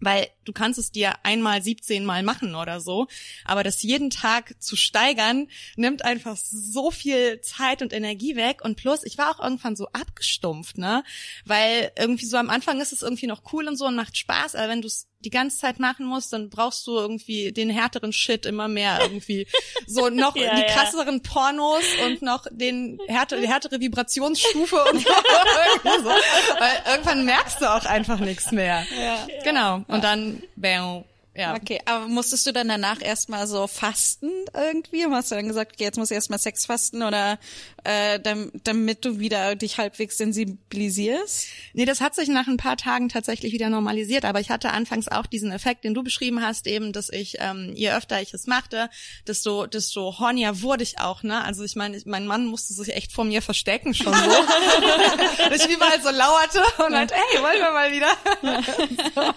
Weil 0.00 0.28
du 0.44 0.52
kannst 0.52 0.78
es 0.78 0.92
dir 0.92 1.14
einmal 1.24 1.62
17 1.62 2.04
Mal 2.04 2.22
machen 2.22 2.54
oder 2.54 2.80
so, 2.80 3.08
aber 3.44 3.64
das 3.64 3.82
jeden 3.82 4.10
Tag 4.10 4.54
zu 4.62 4.76
steigern, 4.76 5.48
nimmt 5.76 6.04
einfach 6.04 6.36
so 6.36 6.90
viel 6.90 7.40
Zeit 7.40 7.82
und 7.82 7.92
Energie 7.92 8.36
weg. 8.36 8.64
Und 8.64 8.76
plus, 8.76 9.02
ich 9.04 9.18
war 9.18 9.30
auch 9.30 9.42
irgendwann 9.42 9.76
so 9.76 9.88
abgestumpft, 9.88 10.78
ne? 10.78 11.02
Weil 11.44 11.92
irgendwie 11.98 12.26
so 12.26 12.36
am 12.36 12.50
Anfang 12.50 12.80
ist 12.80 12.92
es 12.92 13.02
irgendwie 13.02 13.26
noch 13.26 13.52
cool 13.52 13.66
und 13.66 13.76
so 13.76 13.86
und 13.86 13.96
macht 13.96 14.16
Spaß, 14.16 14.54
aber 14.54 14.68
wenn 14.68 14.82
du 14.82 14.86
es 14.86 15.07
die 15.24 15.30
ganze 15.30 15.58
Zeit 15.58 15.80
machen 15.80 16.06
musst, 16.06 16.32
dann 16.32 16.48
brauchst 16.48 16.86
du 16.86 16.96
irgendwie 16.96 17.52
den 17.52 17.70
härteren 17.70 18.12
Shit 18.12 18.46
immer 18.46 18.68
mehr 18.68 18.98
irgendwie. 19.02 19.46
So 19.86 20.08
noch 20.10 20.36
Ja, 20.36 20.54
die 20.54 20.62
ja. 20.62 20.68
krasseren 20.68 21.22
Pornos 21.22 21.82
und 22.06 22.22
noch 22.22 22.44
den 22.50 22.98
härte, 23.08 23.40
die 23.40 23.48
härtere 23.48 23.80
Vibrationsstufe 23.80 24.76
und 24.92 25.00
so. 25.00 25.08
Weil 26.58 26.82
irgendwann 26.92 27.24
merkst 27.24 27.60
du 27.60 27.70
auch 27.70 27.84
einfach 27.84 28.20
nichts 28.20 28.52
mehr. 28.52 28.86
Genau. 29.44 29.82
Und 29.88 30.04
dann, 30.04 30.42
bäm, 30.56 31.04
ja. 31.38 31.54
Okay, 31.54 31.80
aber 31.86 32.08
musstest 32.08 32.46
du 32.46 32.52
dann 32.52 32.68
danach 32.68 33.00
erstmal 33.00 33.46
so 33.46 33.66
fasten 33.66 34.30
irgendwie? 34.54 35.06
Hast 35.06 35.30
du 35.30 35.36
dann 35.36 35.48
gesagt, 35.48 35.72
okay, 35.74 35.84
jetzt 35.84 35.96
muss 35.98 36.10
ich 36.10 36.14
erstmal 36.16 36.38
Sex 36.38 36.66
fasten 36.66 37.02
oder 37.02 37.38
äh, 37.84 38.18
dam- 38.20 38.50
damit 38.64 39.04
du 39.04 39.18
wieder 39.18 39.54
dich 39.56 39.78
halbwegs 39.78 40.18
sensibilisierst? 40.18 41.46
Nee, 41.74 41.84
das 41.84 42.00
hat 42.00 42.14
sich 42.14 42.28
nach 42.28 42.46
ein 42.48 42.56
paar 42.56 42.76
Tagen 42.76 43.08
tatsächlich 43.08 43.52
wieder 43.52 43.70
normalisiert, 43.70 44.24
aber 44.24 44.40
ich 44.40 44.50
hatte 44.50 44.70
anfangs 44.70 45.08
auch 45.08 45.26
diesen 45.26 45.52
Effekt, 45.52 45.84
den 45.84 45.94
du 45.94 46.02
beschrieben 46.02 46.42
hast, 46.42 46.66
eben, 46.66 46.92
dass 46.92 47.08
ich, 47.08 47.36
ähm, 47.38 47.72
je 47.74 47.92
öfter 47.92 48.20
ich 48.20 48.34
es 48.34 48.46
machte, 48.46 48.90
desto, 49.26 49.66
desto 49.66 50.18
hornier 50.18 50.62
wurde 50.62 50.82
ich 50.82 50.98
auch, 50.98 51.22
ne? 51.22 51.44
Also 51.44 51.62
ich 51.64 51.76
meine, 51.76 52.00
mein 52.04 52.26
Mann 52.26 52.46
musste 52.46 52.74
sich 52.74 52.94
echt 52.94 53.12
vor 53.12 53.24
mir 53.24 53.42
verstecken 53.42 53.94
schon 53.94 54.12
so. 54.12 54.20
dass 55.50 55.64
ich 55.66 55.74
überall 55.74 56.02
so 56.02 56.10
lauerte 56.10 56.62
und 56.84 56.94
halt, 56.94 57.12
hey, 57.12 57.42
wollen 57.42 57.58
wir 57.60 57.70
mal 57.72 57.92
wieder? 57.92 58.08
so. 59.14 59.34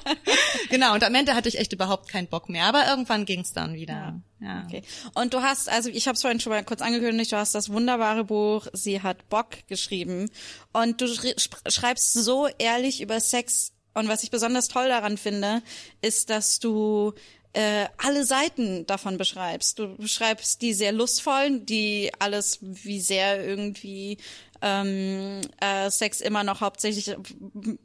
Genau, 0.69 0.93
und 0.93 1.03
am 1.03 1.13
Ende 1.15 1.35
hatte 1.35 1.49
ich 1.49 1.57
echt 1.59 1.73
überhaupt 1.73 1.90
keinen 1.97 2.27
Bock 2.27 2.49
mehr, 2.49 2.65
aber 2.65 2.87
irgendwann 2.87 3.25
ging's 3.25 3.53
dann 3.53 3.73
wieder. 3.73 4.21
Ja. 4.39 4.63
Okay. 4.65 4.81
Und 5.13 5.33
du 5.33 5.41
hast, 5.41 5.69
also 5.69 5.89
ich 5.89 6.07
habe 6.07 6.15
es 6.15 6.21
vorhin 6.21 6.39
schon 6.39 6.51
mal 6.51 6.63
kurz 6.63 6.81
angekündigt, 6.81 7.31
du 7.31 7.37
hast 7.37 7.53
das 7.53 7.69
wunderbare 7.69 8.23
Buch 8.23 8.67
Sie 8.73 9.01
hat 9.01 9.29
Bock 9.29 9.67
geschrieben 9.67 10.29
und 10.73 11.01
du 11.01 11.07
schreibst 11.07 12.13
so 12.13 12.47
ehrlich 12.57 13.01
über 13.01 13.19
Sex 13.19 13.73
und 13.93 14.07
was 14.07 14.23
ich 14.23 14.31
besonders 14.31 14.67
toll 14.67 14.87
daran 14.87 15.17
finde, 15.17 15.61
ist, 16.01 16.29
dass 16.29 16.59
du 16.59 17.13
äh, 17.53 17.87
alle 17.97 18.25
Seiten 18.25 18.85
davon 18.85 19.17
beschreibst. 19.17 19.79
Du 19.79 19.97
beschreibst 19.97 20.61
die 20.61 20.73
sehr 20.73 20.91
lustvollen, 20.91 21.65
die 21.65 22.11
alles 22.19 22.59
wie 22.61 23.01
sehr 23.01 23.45
irgendwie 23.45 24.17
ähm, 24.61 25.41
äh, 25.59 25.89
Sex 25.89 26.21
immer 26.21 26.43
noch 26.43 26.61
hauptsächlich 26.61 27.15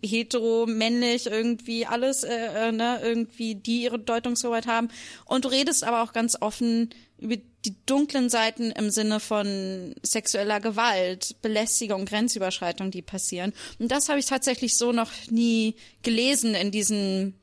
hetero, 0.04 0.66
männlich, 0.66 1.26
irgendwie 1.26 1.86
alles, 1.86 2.22
äh, 2.22 2.68
äh, 2.68 2.72
ne, 2.72 3.00
irgendwie 3.02 3.54
die 3.54 3.82
ihre 3.82 3.98
Deutungshoheit 3.98 4.66
haben. 4.66 4.88
Und 5.24 5.44
du 5.44 5.48
redest 5.48 5.84
aber 5.84 6.02
auch 6.02 6.12
ganz 6.12 6.36
offen 6.40 6.90
über 7.18 7.36
die 7.64 7.74
dunklen 7.86 8.28
Seiten 8.28 8.70
im 8.70 8.90
Sinne 8.90 9.20
von 9.20 9.94
sexueller 10.02 10.60
Gewalt, 10.60 11.36
Belästigung, 11.40 12.04
Grenzüberschreitung, 12.04 12.90
die 12.90 13.02
passieren. 13.02 13.54
Und 13.78 13.90
das 13.90 14.08
habe 14.08 14.18
ich 14.18 14.26
tatsächlich 14.26 14.76
so 14.76 14.92
noch 14.92 15.10
nie 15.30 15.76
gelesen 16.02 16.54
in 16.54 16.70
diesen 16.70 17.40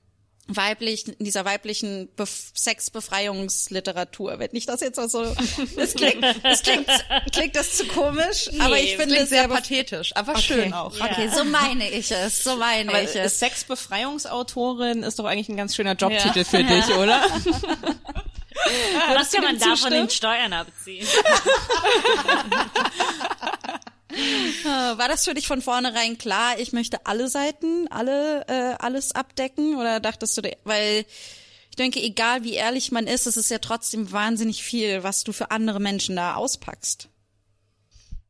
weiblichen, 0.47 1.13
in 1.13 1.25
dieser 1.25 1.45
weiblichen 1.45 2.09
Bef 2.15 2.51
Sexbefreiungsliteratur. 2.53 4.39
Wenn 4.39 4.49
ich 4.53 4.65
das 4.65 4.81
jetzt 4.81 4.99
also, 4.99 5.33
das 5.75 5.93
klingt, 5.93 6.23
das 6.43 6.63
klingt, 6.63 6.87
klingt 7.31 7.55
das 7.55 7.77
zu 7.77 7.85
komisch, 7.85 8.49
aber 8.59 8.77
ich 8.77 8.97
finde 8.97 9.17
es 9.17 9.29
sehr 9.29 9.47
pathetisch, 9.47 10.15
aber 10.15 10.37
schön 10.37 10.73
auch. 10.73 10.93
Okay, 10.99 11.29
so 11.33 11.45
meine 11.45 11.89
ich 11.89 12.11
es, 12.11 12.43
so 12.43 12.57
meine 12.57 12.89
Aber 12.89 13.01
ich 13.01 13.15
es. 13.15 13.39
Sexbefreiungsautorin 13.39 15.03
ist 15.03 15.19
doch 15.19 15.25
eigentlich 15.25 15.49
ein 15.49 15.57
ganz 15.57 15.75
schöner 15.75 15.95
Jobtitel 15.95 16.43
für 16.43 16.63
dich, 16.63 16.93
oder? 16.93 17.21
Was 19.15 19.31
kann 19.31 19.43
man 19.43 19.57
davon 19.57 19.75
zustimmen? 19.75 20.07
den 20.07 20.09
Steuern 20.09 20.53
abziehen? 20.53 21.07
Äh, 24.13 24.97
War 24.97 25.07
das 25.07 25.25
für 25.25 25.33
dich 25.33 25.47
von 25.47 25.61
vornherein 25.61 26.17
klar, 26.17 26.59
ich 26.59 26.71
möchte 26.73 27.05
alle 27.05 27.27
Seiten, 27.27 27.87
alle, 27.89 28.45
äh, 28.47 28.75
alles 28.79 29.13
abdecken? 29.13 29.75
Oder 29.75 29.99
dachtest 29.99 30.37
du, 30.37 30.41
weil 30.63 31.05
ich 31.69 31.75
denke, 31.75 31.99
egal 32.01 32.43
wie 32.43 32.53
ehrlich 32.53 32.91
man 32.91 33.07
ist, 33.07 33.25
es 33.25 33.37
ist 33.37 33.49
ja 33.49 33.57
trotzdem 33.57 34.11
wahnsinnig 34.11 34.63
viel, 34.63 35.03
was 35.03 35.23
du 35.23 35.31
für 35.33 35.51
andere 35.51 35.79
Menschen 35.79 36.15
da 36.15 36.35
auspackst. 36.35 37.09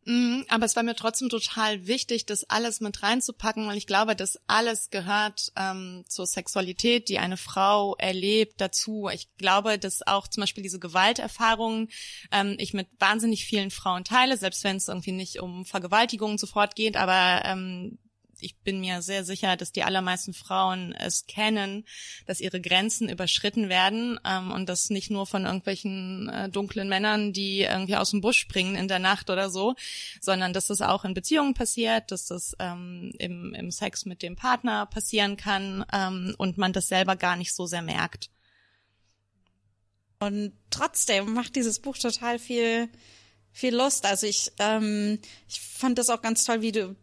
Mhm, 0.05 0.45
aber 0.49 0.65
es 0.65 0.75
war 0.75 0.83
mir 0.83 0.95
trotzdem 0.95 1.29
total 1.29 1.87
wichtig, 1.87 2.25
das 2.25 2.43
alles 2.49 2.81
mit 2.81 3.03
reinzupacken, 3.03 3.67
weil 3.67 3.77
ich 3.77 3.87
glaube, 3.87 4.15
das 4.15 4.37
alles 4.47 4.89
gehört 4.89 5.51
ähm, 5.55 6.03
zur 6.07 6.25
Sexualität, 6.25 7.07
die 7.07 7.19
eine 7.19 7.37
Frau 7.37 7.95
erlebt, 7.97 8.59
dazu. 8.59 9.09
Ich 9.13 9.29
glaube, 9.37 9.79
dass 9.79 10.05
auch 10.05 10.27
zum 10.27 10.41
Beispiel 10.41 10.63
diese 10.63 10.79
Gewalterfahrungen 10.79 11.89
ähm, 12.31 12.55
ich 12.59 12.73
mit 12.73 12.87
wahnsinnig 12.99 13.45
vielen 13.45 13.71
Frauen 13.71 14.03
teile, 14.03 14.37
selbst 14.37 14.63
wenn 14.63 14.75
es 14.75 14.89
irgendwie 14.89 15.13
nicht 15.13 15.39
um 15.39 15.65
Vergewaltigungen 15.65 16.37
sofort 16.37 16.75
geht, 16.75 16.97
aber 16.97 17.45
ähm, 17.45 17.97
ich 18.43 18.55
bin 18.57 18.79
mir 18.79 19.01
sehr 19.01 19.23
sicher, 19.23 19.55
dass 19.55 19.71
die 19.71 19.83
allermeisten 19.83 20.33
Frauen 20.33 20.93
es 20.93 21.25
kennen, 21.27 21.85
dass 22.25 22.41
ihre 22.41 22.61
Grenzen 22.61 23.09
überschritten 23.09 23.69
werden 23.69 24.19
ähm, 24.25 24.51
und 24.51 24.67
das 24.69 24.89
nicht 24.89 25.09
nur 25.09 25.25
von 25.25 25.45
irgendwelchen 25.45 26.29
äh, 26.29 26.49
dunklen 26.49 26.89
Männern, 26.89 27.33
die 27.33 27.61
irgendwie 27.61 27.95
aus 27.95 28.11
dem 28.11 28.21
Busch 28.21 28.37
springen 28.37 28.75
in 28.75 28.87
der 28.87 28.99
Nacht 28.99 29.29
oder 29.29 29.49
so, 29.49 29.75
sondern 30.21 30.53
dass 30.53 30.67
das 30.67 30.81
auch 30.81 31.05
in 31.05 31.13
Beziehungen 31.13 31.53
passiert, 31.53 32.11
dass 32.11 32.27
das 32.27 32.55
ähm, 32.59 33.13
im, 33.17 33.53
im 33.53 33.71
Sex 33.71 34.05
mit 34.05 34.21
dem 34.21 34.35
Partner 34.35 34.85
passieren 34.85 35.37
kann 35.37 35.85
ähm, 35.93 36.35
und 36.37 36.57
man 36.57 36.73
das 36.73 36.87
selber 36.87 37.15
gar 37.15 37.35
nicht 37.35 37.53
so 37.53 37.65
sehr 37.65 37.81
merkt. 37.81 38.29
Und 40.19 40.53
trotzdem 40.69 41.33
macht 41.33 41.55
dieses 41.55 41.79
Buch 41.79 41.97
total 41.97 42.39
viel, 42.39 42.87
viel 43.51 43.75
Lust. 43.75 44.05
Also 44.05 44.25
ich, 44.25 44.51
ähm, 44.57 45.19
ich 45.49 45.59
fand 45.59 45.97
das 45.97 46.09
auch 46.09 46.21
ganz 46.21 46.45
toll, 46.45 46.61
wie 46.61 46.71
du 46.71 46.95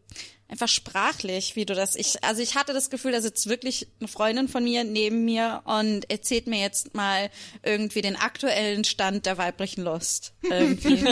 einfach 0.50 0.68
sprachlich, 0.68 1.54
wie 1.54 1.64
du 1.64 1.74
das. 1.74 1.94
Ich, 1.94 2.22
also 2.24 2.42
ich 2.42 2.56
hatte 2.56 2.72
das 2.72 2.90
Gefühl, 2.90 3.12
da 3.12 3.20
sitzt 3.20 3.48
wirklich 3.48 3.86
eine 4.00 4.08
Freundin 4.08 4.48
von 4.48 4.64
mir 4.64 4.84
neben 4.84 5.24
mir 5.24 5.62
und 5.64 6.10
erzählt 6.10 6.48
mir 6.48 6.60
jetzt 6.60 6.94
mal 6.94 7.30
irgendwie 7.62 8.02
den 8.02 8.16
aktuellen 8.16 8.84
Stand 8.84 9.26
der 9.26 9.38
weiblichen 9.38 9.84
Lust. 9.84 10.34
Irgendwie. 10.42 10.90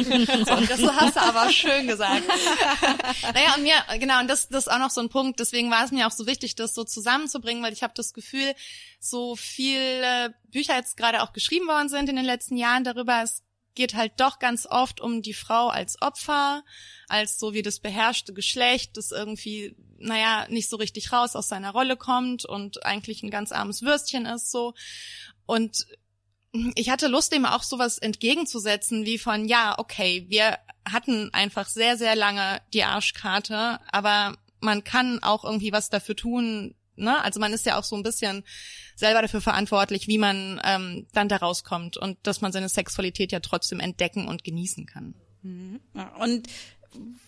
Das 0.69 0.83
hast 0.83 1.17
du 1.17 1.21
aber 1.21 1.51
schön 1.53 1.87
gesagt. 1.87 2.23
naja, 3.23 3.55
und 3.57 3.63
mir, 3.63 3.75
genau, 3.99 4.21
und 4.21 4.29
das, 4.29 4.49
das 4.49 4.67
ist 4.67 4.73
auch 4.73 4.79
noch 4.79 4.91
so 4.91 5.01
ein 5.01 5.09
Punkt, 5.09 5.41
deswegen 5.41 5.71
war 5.71 5.85
es 5.85 5.91
mir 5.91 6.07
auch 6.07 6.13
so 6.13 6.27
wichtig, 6.27 6.55
das 6.55 6.75
so 6.75 6.85
zusammenzubringen, 6.85 7.63
weil 7.63 7.73
ich 7.73 7.83
habe 7.83 7.93
das 7.97 8.13
Gefühl, 8.13 8.55
so 9.01 9.37
viele 9.37 10.35
Bücher 10.51 10.77
jetzt 10.77 10.97
gerade 10.97 11.23
auch 11.23 11.33
geschrieben 11.33 11.67
worden 11.69 11.89
sind 11.89 12.09
in 12.09 12.17
den 12.17 12.25
letzten 12.25 12.57
Jahren 12.57 12.85
darüber, 12.85 13.23
es 13.23 13.43
geht 13.79 13.95
halt 13.95 14.15
doch 14.17 14.41
ganz 14.41 14.67
oft 14.67 15.01
um 15.01 15.23
die 15.23 15.33
Frau 15.33 15.69
als 15.69 16.03
Opfer, 16.03 16.65
als 17.07 17.39
so 17.39 17.55
wie 17.55 17.63
das 17.63 17.79
beherrschte 17.79 18.35
Geschlecht, 18.35 18.97
das 18.97 19.13
irgendwie, 19.13 19.77
naja, 19.99 20.47
nicht 20.51 20.69
so 20.69 20.77
richtig 20.77 21.13
raus 21.13 21.37
aus 21.37 21.47
seiner 21.47 21.71
Rolle 21.71 21.97
kommt 21.97 22.45
und 22.45 22.85
eigentlich 22.85 23.23
ein 23.23 23.31
ganz 23.31 23.53
armes 23.53 23.83
Würstchen 23.83 24.27
ist 24.27 24.51
so. 24.51 24.75
Und 25.47 25.87
ich 26.75 26.91
hatte 26.91 27.07
Lust, 27.07 27.33
dem 27.33 27.47
auch 27.47 27.63
sowas 27.63 27.99
entgegenzusetzen, 27.99 29.07
wie 29.07 29.17
von, 29.17 29.47
ja, 29.47 29.79
okay, 29.79 30.27
wir 30.29 30.59
hatten 30.85 31.33
einfach 31.33 31.69
sehr, 31.69 31.97
sehr 31.97 32.17
lange 32.17 32.61
die 32.75 32.83
Arschkarte, 32.83 33.79
aber 33.93 34.37
man 34.59 34.83
kann 34.83 35.23
auch 35.23 35.45
irgendwie 35.45 35.71
was 35.71 35.89
dafür 35.89 36.17
tun, 36.17 36.75
ne? 36.99 37.23
Also 37.23 37.41
man 37.41 37.53
ist 37.53 37.67
ja 37.67 37.79
auch 37.79 37.85
so 37.85 37.97
ein 37.97 38.03
bisschen 38.03 38.45
selber 38.97 39.23
dafür 39.23 39.41
verantwortlich, 39.41 40.09
wie 40.09 40.19
man 40.19 40.61
ähm, 40.65 41.07
dann 41.13 41.29
da 41.29 41.37
rauskommt 41.37 41.97
und 41.97 42.19
dass 42.23 42.41
man 42.41 42.53
seine 42.53 42.69
Sexualität 42.69 43.33
ja 43.33 43.41
trotzdem 43.41 43.81
entdecken 43.81 44.29
und 44.29 44.45
genießen 44.45 44.87
kann. 44.87 45.15
Ja, 45.95 46.15
und 46.17 46.49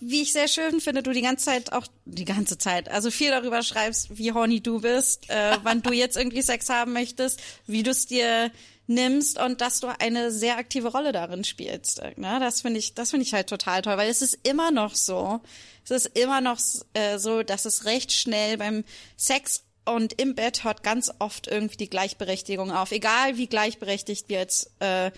wie 0.01 0.23
ich 0.23 0.33
sehr 0.33 0.49
schön 0.49 0.81
finde, 0.81 1.03
du 1.03 1.13
die 1.13 1.21
ganze 1.21 1.45
Zeit 1.45 1.73
auch 1.73 1.87
die 2.05 2.25
ganze 2.25 2.59
Zeit, 2.59 2.89
also 2.89 3.11
viel 3.11 3.31
darüber 3.31 3.63
schreibst, 3.63 4.17
wie 4.19 4.33
horny 4.33 4.61
du 4.61 4.81
bist, 4.81 5.29
äh, 5.31 5.59
wann 5.63 5.83
du 5.83 5.93
jetzt 5.93 6.17
irgendwie 6.17 6.43
Sex 6.43 6.69
haben 6.69 6.93
möchtest, 6.93 7.41
wie 7.67 7.83
du 7.83 7.91
es 7.91 8.07
dir 8.07 8.51
nimmst 8.91 9.39
und 9.41 9.61
dass 9.61 9.81
du 9.81 9.87
eine 10.01 10.31
sehr 10.33 10.59
aktive 10.59 10.89
Rolle 10.89 11.13
darin 11.13 11.45
spielst. 11.45 12.03
Ne? 12.17 12.39
Das 12.41 12.61
finde 12.63 12.79
ich, 12.81 12.95
das 12.95 13.11
finde 13.11 13.25
ich 13.25 13.33
halt 13.33 13.49
total 13.49 13.83
toll, 13.83 13.97
weil 13.97 14.11
es 14.11 14.21
ist 14.21 14.39
immer 14.43 14.71
noch 14.73 14.95
so, 14.95 15.41
es 15.85 15.91
ist 15.93 16.19
immer 16.19 16.41
noch 16.41 16.59
äh, 16.95 17.19
so, 17.19 17.43
dass 17.43 17.65
es 17.65 17.85
recht 17.85 18.13
schnell 18.13 18.59
beim 18.59 18.85
Sex 19.17 19.65
und 19.85 20.21
im 20.21 20.35
Bett 20.35 20.65
hört 20.65 20.83
ganz 20.83 21.11
oft 21.21 21.47
irgendwie 21.47 21.77
die 21.77 21.89
Gleichberechtigung 21.89 22.73
auf, 22.73 22.91
egal 22.91 23.37
wie 23.37 23.47
gleichberechtigt 23.47 24.29
wir 24.29 24.39
jetzt 24.39 24.71
äh, 24.81 25.07
äh, 25.07 25.13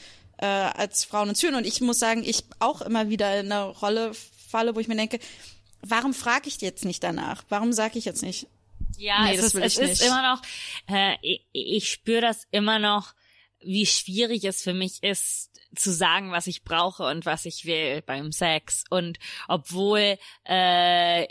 als 0.45 1.05
Frauen 1.05 1.31
uns 1.31 1.41
fühlen. 1.41 1.55
Und 1.55 1.67
ich 1.67 1.81
muss 1.81 1.99
sagen, 1.99 2.23
ich 2.25 2.45
auch 2.59 2.83
immer 2.83 3.09
wieder 3.09 3.41
in 3.41 3.51
eine 3.51 3.65
Rolle 3.65 4.13
falle, 4.51 4.77
wo 4.77 4.81
ich 4.81 4.89
mir 4.89 4.97
denke, 4.97 5.19
warum 5.81 6.13
frage 6.15 6.49
ich 6.49 6.61
jetzt 6.61 6.85
nicht 6.85 7.03
danach? 7.03 7.43
Warum 7.49 7.73
sage 7.73 7.99
ich 7.99 8.05
jetzt 8.05 8.23
nicht? 8.23 8.47
Ja, 8.99 9.25
Nee, 9.25 9.35
es, 9.35 9.37
das 9.37 9.47
ist, 9.47 9.55
will 9.55 9.63
es 9.63 9.75
ich 9.79 9.81
ist 9.81 9.89
nicht. 10.01 10.03
immer 10.03 10.35
noch, 10.35 10.43
äh, 10.89 11.17
ich, 11.23 11.47
ich 11.53 11.91
spüre 11.91 12.21
das 12.21 12.47
immer 12.51 12.79
noch, 12.79 13.15
wie 13.65 13.87
schwierig 13.87 14.45
es 14.45 14.63
für 14.63 14.75
mich 14.75 15.03
ist, 15.03 15.51
zu 15.75 15.93
sagen, 15.93 16.33
was 16.33 16.47
ich 16.47 16.65
brauche 16.65 17.05
und 17.05 17.25
was 17.25 17.47
ich 17.47 17.65
will 17.65 18.03
beim 18.03 18.33
Sex. 18.33 18.85
Und 18.91 19.19
obwohl 19.49 20.19
äh, 20.45 21.27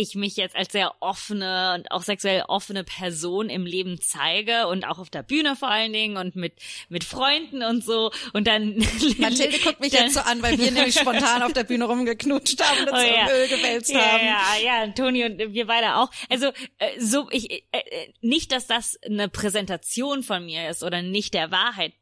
ich 0.00 0.14
mich 0.14 0.36
jetzt 0.36 0.56
als 0.56 0.72
sehr 0.72 0.94
offene 1.00 1.74
und 1.76 1.90
auch 1.90 2.02
sexuell 2.02 2.42
offene 2.48 2.84
Person 2.84 3.48
im 3.50 3.66
Leben 3.66 4.00
zeige 4.00 4.66
und 4.68 4.84
auch 4.84 4.98
auf 4.98 5.10
der 5.10 5.22
Bühne 5.22 5.56
vor 5.56 5.68
allen 5.68 5.92
Dingen 5.92 6.16
und 6.16 6.36
mit 6.36 6.54
mit 6.88 7.04
Freunden 7.04 7.62
und 7.62 7.84
so 7.84 8.10
und 8.32 8.46
dann 8.46 8.76
Mathilde 9.18 9.58
guckt 9.60 9.80
mich 9.80 9.92
dann- 9.92 10.04
jetzt 10.04 10.14
so 10.14 10.20
an, 10.20 10.42
weil 10.42 10.58
wir 10.58 10.70
nämlich 10.70 10.94
spontan 10.94 11.42
auf 11.42 11.52
der 11.52 11.64
Bühne 11.64 11.84
rumgeknutscht 11.84 12.60
haben 12.62 12.80
und 12.82 12.88
uns 12.90 12.98
Oh, 13.04 13.14
ja. 13.14 13.28
Öl 13.30 13.48
gewälzt 13.48 13.90
ja, 13.90 14.00
haben. 14.00 14.24
Ja, 14.24 14.84
ja, 14.84 14.86
Toni 14.92 15.24
und 15.24 15.38
wir 15.38 15.66
beide 15.66 15.96
auch. 15.96 16.10
Also 16.28 16.46
äh, 16.78 17.00
so 17.00 17.28
ich 17.30 17.50
äh, 17.50 17.62
äh, 17.72 18.12
nicht, 18.20 18.52
dass 18.52 18.66
das 18.66 18.98
eine 19.04 19.28
Präsentation 19.28 20.22
von 20.22 20.44
mir 20.44 20.68
ist 20.70 20.82
oder 20.82 21.02
nicht 21.02 21.34
der 21.34 21.50
Wahrheit 21.50 21.92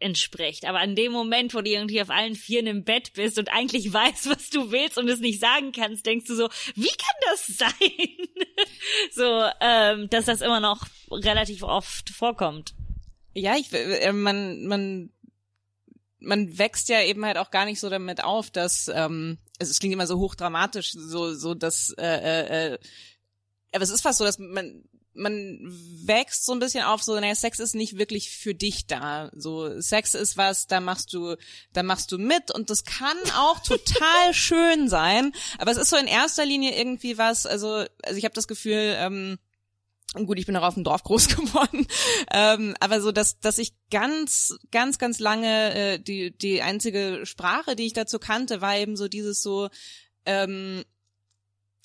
entspricht, 0.00 0.66
aber 0.66 0.82
in 0.82 0.96
dem 0.96 1.12
Moment, 1.12 1.54
wo 1.54 1.60
du 1.60 1.70
irgendwie 1.70 2.02
auf 2.02 2.10
allen 2.10 2.34
Vieren 2.34 2.66
im 2.66 2.84
Bett 2.84 3.12
bist 3.14 3.38
und 3.38 3.48
eigentlich 3.48 3.92
weißt, 3.92 4.28
was 4.28 4.50
du 4.50 4.70
willst 4.70 4.98
und 4.98 5.08
es 5.08 5.20
nicht 5.20 5.40
sagen 5.40 5.72
kannst, 5.72 6.04
denkst 6.06 6.26
du 6.26 6.34
so, 6.34 6.48
wie 6.74 6.88
kann 6.88 7.16
das 7.30 7.46
sein? 7.46 8.28
so, 9.12 9.44
ähm, 9.60 10.10
dass 10.10 10.26
das 10.26 10.40
immer 10.40 10.60
noch 10.60 10.86
relativ 11.10 11.62
oft 11.62 12.10
vorkommt. 12.10 12.74
Ja, 13.34 13.56
ich, 13.56 13.72
äh, 13.72 14.12
man, 14.12 14.66
man, 14.66 15.10
man 16.18 16.58
wächst 16.58 16.88
ja 16.88 17.02
eben 17.02 17.24
halt 17.24 17.38
auch 17.38 17.50
gar 17.50 17.64
nicht 17.64 17.80
so 17.80 17.88
damit 17.88 18.22
auf, 18.22 18.50
dass, 18.50 18.88
ähm, 18.88 19.38
also 19.58 19.70
es 19.70 19.78
klingt 19.78 19.94
immer 19.94 20.06
so 20.06 20.18
hochdramatisch, 20.18 20.92
so, 20.92 21.34
so, 21.34 21.54
dass, 21.54 21.94
äh, 21.98 22.04
äh, 22.04 22.74
äh, 22.74 22.78
aber 23.72 23.82
es 23.82 23.90
ist 23.90 24.02
fast 24.02 24.18
so, 24.18 24.24
dass 24.24 24.38
man, 24.38 24.84
man 25.14 25.58
wächst 26.04 26.44
so 26.44 26.52
ein 26.52 26.58
bisschen 26.58 26.84
auf, 26.84 27.02
so, 27.02 27.18
naja, 27.18 27.34
Sex 27.34 27.60
ist 27.60 27.74
nicht 27.74 27.98
wirklich 27.98 28.30
für 28.30 28.54
dich 28.54 28.86
da. 28.86 29.30
So, 29.34 29.80
Sex 29.80 30.14
ist 30.14 30.36
was, 30.36 30.66
da 30.66 30.80
machst 30.80 31.12
du, 31.12 31.36
da 31.72 31.82
machst 31.82 32.12
du 32.12 32.18
mit 32.18 32.52
und 32.52 32.70
das 32.70 32.84
kann 32.84 33.16
auch 33.36 33.60
total 33.60 34.32
schön 34.32 34.88
sein, 34.88 35.32
aber 35.58 35.70
es 35.70 35.78
ist 35.78 35.90
so 35.90 35.96
in 35.96 36.06
erster 36.06 36.44
Linie 36.44 36.76
irgendwie 36.76 37.18
was, 37.18 37.46
also, 37.46 37.84
also 38.02 38.18
ich 38.18 38.24
habe 38.24 38.34
das 38.34 38.48
Gefühl, 38.48 38.94
ähm, 38.98 39.38
gut, 40.14 40.38
ich 40.38 40.46
bin 40.46 40.56
auch 40.56 40.62
auf 40.62 40.74
dem 40.74 40.84
Dorf 40.84 41.02
groß 41.02 41.28
geworden, 41.36 41.86
ähm, 42.32 42.74
aber 42.80 43.00
so, 43.00 43.12
dass, 43.12 43.38
dass 43.40 43.58
ich 43.58 43.74
ganz, 43.90 44.56
ganz, 44.70 44.98
ganz 44.98 45.18
lange 45.18 45.74
äh, 45.74 45.98
die, 45.98 46.36
die 46.36 46.62
einzige 46.62 47.20
Sprache, 47.24 47.76
die 47.76 47.86
ich 47.86 47.92
dazu 47.92 48.18
kannte, 48.18 48.60
war 48.60 48.76
eben 48.76 48.96
so 48.96 49.08
dieses 49.08 49.42
so, 49.42 49.68
ähm, 50.26 50.84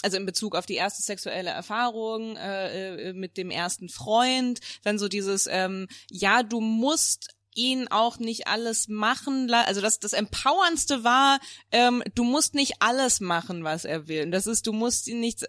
also 0.01 0.17
in 0.17 0.25
Bezug 0.25 0.55
auf 0.55 0.65
die 0.65 0.75
erste 0.75 1.01
sexuelle 1.01 1.49
Erfahrung 1.49 2.37
äh, 2.37 3.09
äh, 3.09 3.13
mit 3.13 3.37
dem 3.37 3.51
ersten 3.51 3.89
Freund, 3.89 4.59
dann 4.83 4.97
so 4.97 5.07
dieses, 5.07 5.47
ähm, 5.49 5.87
ja, 6.09 6.43
du 6.43 6.61
musst 6.61 7.29
ihn 7.55 7.87
auch 7.89 8.19
nicht 8.19 8.47
alles 8.47 8.87
machen, 8.87 9.51
also 9.51 9.81
das 9.81 9.99
das 9.99 10.13
empowerndste 10.13 11.03
war, 11.03 11.39
ähm, 11.71 12.03
du 12.15 12.23
musst 12.23 12.53
nicht 12.53 12.75
alles 12.79 13.19
machen, 13.19 13.63
was 13.63 13.85
er 13.85 14.07
will. 14.07 14.23
Und 14.23 14.31
das 14.31 14.47
ist, 14.47 14.67
du 14.67 14.73
musst 14.73 15.07
ihn 15.07 15.19
nicht 15.19 15.45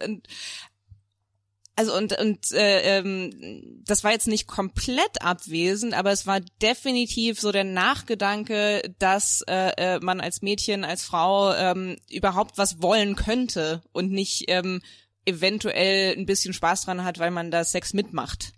also 1.75 1.95
und 1.95 2.17
und 2.19 2.51
äh, 2.51 2.97
ähm, 2.97 3.81
das 3.85 4.03
war 4.03 4.11
jetzt 4.11 4.27
nicht 4.27 4.47
komplett 4.47 5.21
abwesend, 5.21 5.93
aber 5.93 6.11
es 6.11 6.27
war 6.27 6.41
definitiv 6.61 7.39
so 7.39 7.51
der 7.51 7.63
Nachgedanke, 7.63 8.93
dass 8.99 9.41
äh, 9.47 9.71
äh, 9.77 9.99
man 10.01 10.19
als 10.19 10.41
Mädchen, 10.41 10.83
als 10.83 11.03
Frau 11.03 11.53
ähm, 11.53 11.97
überhaupt 12.09 12.57
was 12.57 12.81
wollen 12.81 13.15
könnte 13.15 13.81
und 13.93 14.11
nicht 14.11 14.45
ähm, 14.47 14.81
eventuell 15.25 16.15
ein 16.17 16.25
bisschen 16.25 16.53
Spaß 16.53 16.85
dran 16.85 17.03
hat, 17.03 17.19
weil 17.19 17.31
man 17.31 17.51
da 17.51 17.63
Sex 17.63 17.93
mitmacht. 17.93 18.53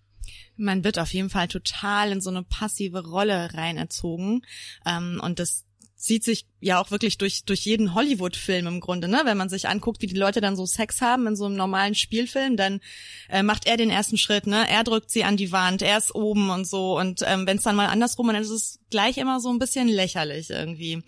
Man 0.55 0.83
wird 0.83 0.99
auf 0.99 1.13
jeden 1.13 1.29
Fall 1.29 1.47
total 1.47 2.11
in 2.11 2.21
so 2.21 2.29
eine 2.29 2.43
passive 2.43 3.05
Rolle 3.05 3.53
reinerzogen. 3.53 4.45
Ähm, 4.85 5.19
und 5.23 5.39
das 5.39 5.65
zieht 6.03 6.25
sich 6.25 6.45
ja 6.59 6.81
auch 6.81 6.91
wirklich 6.91 7.17
durch, 7.17 7.45
durch 7.45 7.61
jeden 7.61 7.93
Hollywood-Film 7.93 8.67
im 8.67 8.81
Grunde, 8.81 9.07
ne? 9.07 9.21
Wenn 9.23 9.37
man 9.37 9.47
sich 9.47 9.69
anguckt, 9.69 10.01
wie 10.01 10.07
die 10.07 10.17
Leute 10.17 10.41
dann 10.41 10.57
so 10.57 10.65
Sex 10.65 10.99
haben 10.99 11.27
in 11.27 11.37
so 11.37 11.45
einem 11.45 11.55
normalen 11.55 11.95
Spielfilm, 11.95 12.57
dann 12.57 12.81
äh, 13.29 13.41
macht 13.41 13.67
er 13.67 13.77
den 13.77 13.89
ersten 13.89 14.17
Schritt, 14.17 14.45
ne? 14.45 14.69
Er 14.69 14.83
drückt 14.83 15.09
sie 15.09 15.23
an 15.23 15.37
die 15.37 15.53
Wand, 15.53 15.81
er 15.81 15.97
ist 15.97 16.13
oben 16.13 16.49
und 16.49 16.67
so. 16.67 16.99
Und 16.99 17.21
ähm, 17.25 17.47
wenn 17.47 17.55
es 17.55 17.63
dann 17.63 17.77
mal 17.77 17.87
andersrum, 17.87 18.27
dann 18.27 18.35
ist 18.35 18.49
es 18.49 18.79
gleich 18.89 19.17
immer 19.17 19.39
so 19.39 19.49
ein 19.49 19.59
bisschen 19.59 19.87
lächerlich 19.87 20.49
irgendwie. 20.49 21.03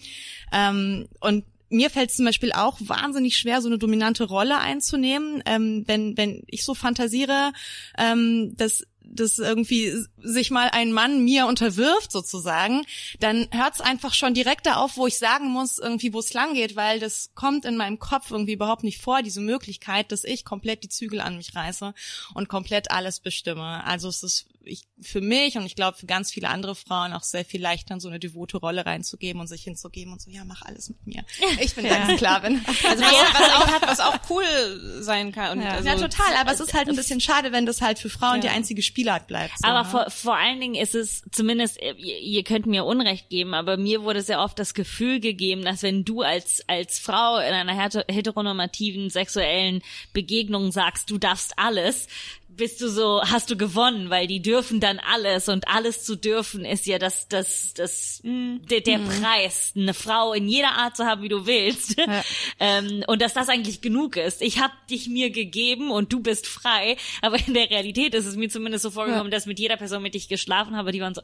Ähm, 0.53 1.09
und 1.19 1.43
mir 1.67 1.89
fällt 1.89 2.11
es 2.11 2.15
zum 2.15 2.25
Beispiel 2.25 2.53
auch 2.53 2.77
wahnsinnig 2.79 3.37
schwer, 3.37 3.61
so 3.61 3.67
eine 3.67 3.77
dominante 3.77 4.23
Rolle 4.23 4.59
einzunehmen, 4.59 5.43
ähm, 5.45 5.83
wenn 5.87 6.15
wenn 6.15 6.43
ich 6.47 6.63
so 6.63 6.73
fantasiere, 6.73 7.51
ähm, 7.97 8.53
dass 8.55 8.85
dass 9.07 9.39
irgendwie 9.39 9.93
sich 10.21 10.51
mal 10.51 10.69
ein 10.71 10.91
Mann 10.91 11.23
mir 11.23 11.47
unterwirft 11.47 12.11
sozusagen, 12.11 12.85
dann 13.19 13.47
hört 13.51 13.75
es 13.75 13.81
einfach 13.81 14.13
schon 14.13 14.33
direkt 14.33 14.65
da 14.65 14.75
auf, 14.75 14.97
wo 14.97 15.07
ich 15.07 15.17
sagen 15.17 15.49
muss, 15.49 15.79
irgendwie 15.79 16.13
wo 16.13 16.19
es 16.19 16.33
lang 16.33 16.53
geht, 16.53 16.75
weil 16.75 16.99
das 16.99 17.31
kommt 17.35 17.65
in 17.65 17.77
meinem 17.77 17.99
Kopf 17.99 18.31
irgendwie 18.31 18.53
überhaupt 18.53 18.83
nicht 18.83 19.01
vor, 19.01 19.21
diese 19.21 19.41
Möglichkeit, 19.41 20.11
dass 20.11 20.23
ich 20.23 20.45
komplett 20.45 20.83
die 20.83 20.89
Zügel 20.89 21.21
an 21.21 21.37
mich 21.37 21.55
reiße 21.55 21.93
und 22.33 22.49
komplett 22.49 22.91
alles 22.91 23.19
bestimme. 23.19 23.83
Also 23.85 24.07
es 24.09 24.23
ist 24.23 24.47
ich, 24.65 24.87
für 25.01 25.21
mich 25.21 25.57
und 25.57 25.65
ich 25.65 25.75
glaube 25.75 25.97
für 25.97 26.05
ganz 26.05 26.31
viele 26.31 26.49
andere 26.49 26.75
Frauen 26.75 27.13
auch 27.13 27.23
sehr 27.23 27.45
viel 27.45 27.61
leichter, 27.61 27.93
in 27.95 27.99
so 27.99 28.07
eine 28.09 28.19
devote 28.19 28.57
Rolle 28.57 28.85
reinzugeben 28.85 29.39
und 29.41 29.47
sich 29.47 29.63
hinzugeben 29.63 30.13
und 30.13 30.21
so, 30.21 30.29
ja, 30.31 30.43
mach 30.45 30.61
alles 30.63 30.89
mit 30.89 31.05
mir. 31.07 31.23
Ich 31.61 31.75
bin 31.75 31.85
deine 31.85 32.17
Sklavin. 32.17 32.63
Also 32.85 33.03
was, 33.03 33.11
was, 33.33 33.51
auch, 33.51 33.81
was 33.87 33.99
auch 33.99 34.29
cool 34.29 35.01
sein 35.01 35.31
kann. 35.31 35.57
Und 35.57 35.63
Ja. 35.63 35.71
also, 35.71 35.87
ja, 35.87 35.95
total, 35.95 36.35
aber 36.39 36.51
es 36.51 36.59
ist 36.59 36.73
halt 36.73 36.87
ein 36.89 36.95
bisschen 36.95 37.19
schade, 37.21 37.51
wenn 37.51 37.65
das 37.65 37.81
halt 37.81 37.99
für 37.99 38.09
Frauen 38.09 38.41
die 38.41 38.49
einzige 38.49 38.81
Spielart 38.81 39.27
bleibt. 39.27 39.53
So, 39.59 39.67
Aber 39.67 39.83
ne? 39.83 39.89
vor, 39.89 40.09
vor 40.09 40.35
allen 40.37 40.59
Dingen 40.59 40.75
ist 40.75 40.95
es 40.95 41.23
zumindest, 41.31 41.79
ihr, 41.81 41.97
ihr 41.97 42.43
könnt 42.43 42.65
mir 42.65 42.85
Unrecht 42.85 43.29
geben, 43.29 43.53
aber 43.53 43.77
mir 43.77 44.03
wurde 44.03 44.21
sehr 44.21 44.41
oft 44.41 44.57
das 44.59 44.73
Gefühl 44.73 45.19
gegeben, 45.19 45.63
dass 45.63 45.83
wenn 45.83 46.03
du 46.05 46.21
als, 46.21 46.63
als 46.67 46.99
Frau 46.99 47.37
in 47.37 47.53
einer 47.53 47.73
heter- 47.73 48.05
heteronormativen 48.11 49.09
sexuellen 49.09 49.81
Begegnung 50.13 50.71
sagst, 50.71 51.09
du 51.09 51.17
darfst 51.17 51.57
alles, 51.57 52.07
bist 52.55 52.81
du 52.81 52.89
so, 52.89 53.21
hast 53.23 53.49
du 53.49 53.57
gewonnen, 53.57 54.09
weil 54.09 54.27
die 54.27 54.41
dürfen 54.41 54.79
dann 54.79 54.99
alles 54.99 55.49
und 55.49 55.67
alles 55.67 56.03
zu 56.03 56.15
dürfen 56.15 56.65
ist 56.65 56.85
ja 56.85 56.99
das, 56.99 57.27
das, 57.27 57.73
das, 57.73 58.21
der, 58.23 58.81
der 58.81 58.99
Preis, 58.99 59.73
eine 59.75 59.93
Frau 59.93 60.33
in 60.33 60.47
jeder 60.47 60.71
Art 60.71 60.95
zu 60.95 61.05
haben, 61.05 61.21
wie 61.21 61.29
du 61.29 61.45
willst. 61.45 61.95
ähm, 62.59 63.03
und 63.07 63.21
dass 63.21 63.33
das 63.33 63.49
eigentlich 63.49 63.81
genug 63.81 64.17
ist. 64.17 64.41
Ich 64.41 64.59
habe 64.59 64.73
dich 64.89 65.07
mir 65.07 65.29
gegeben 65.29 65.91
und 65.91 66.13
du 66.13 66.19
bist 66.19 66.47
frei, 66.47 66.97
aber 67.21 67.37
in 67.45 67.53
der 67.53 67.69
Realität 67.69 68.13
ist 68.13 68.25
es 68.25 68.35
mir 68.35 68.49
zumindest 68.49 68.83
so 68.83 68.91
vorgekommen, 68.91 69.31
dass 69.31 69.45
mit 69.45 69.59
jeder 69.59 69.77
Person, 69.77 70.01
mit 70.01 70.13
der 70.13 70.19
ich 70.19 70.27
geschlafen 70.27 70.75
habe, 70.75 70.91
die 70.91 71.01
waren 71.01 71.15
so, 71.15 71.21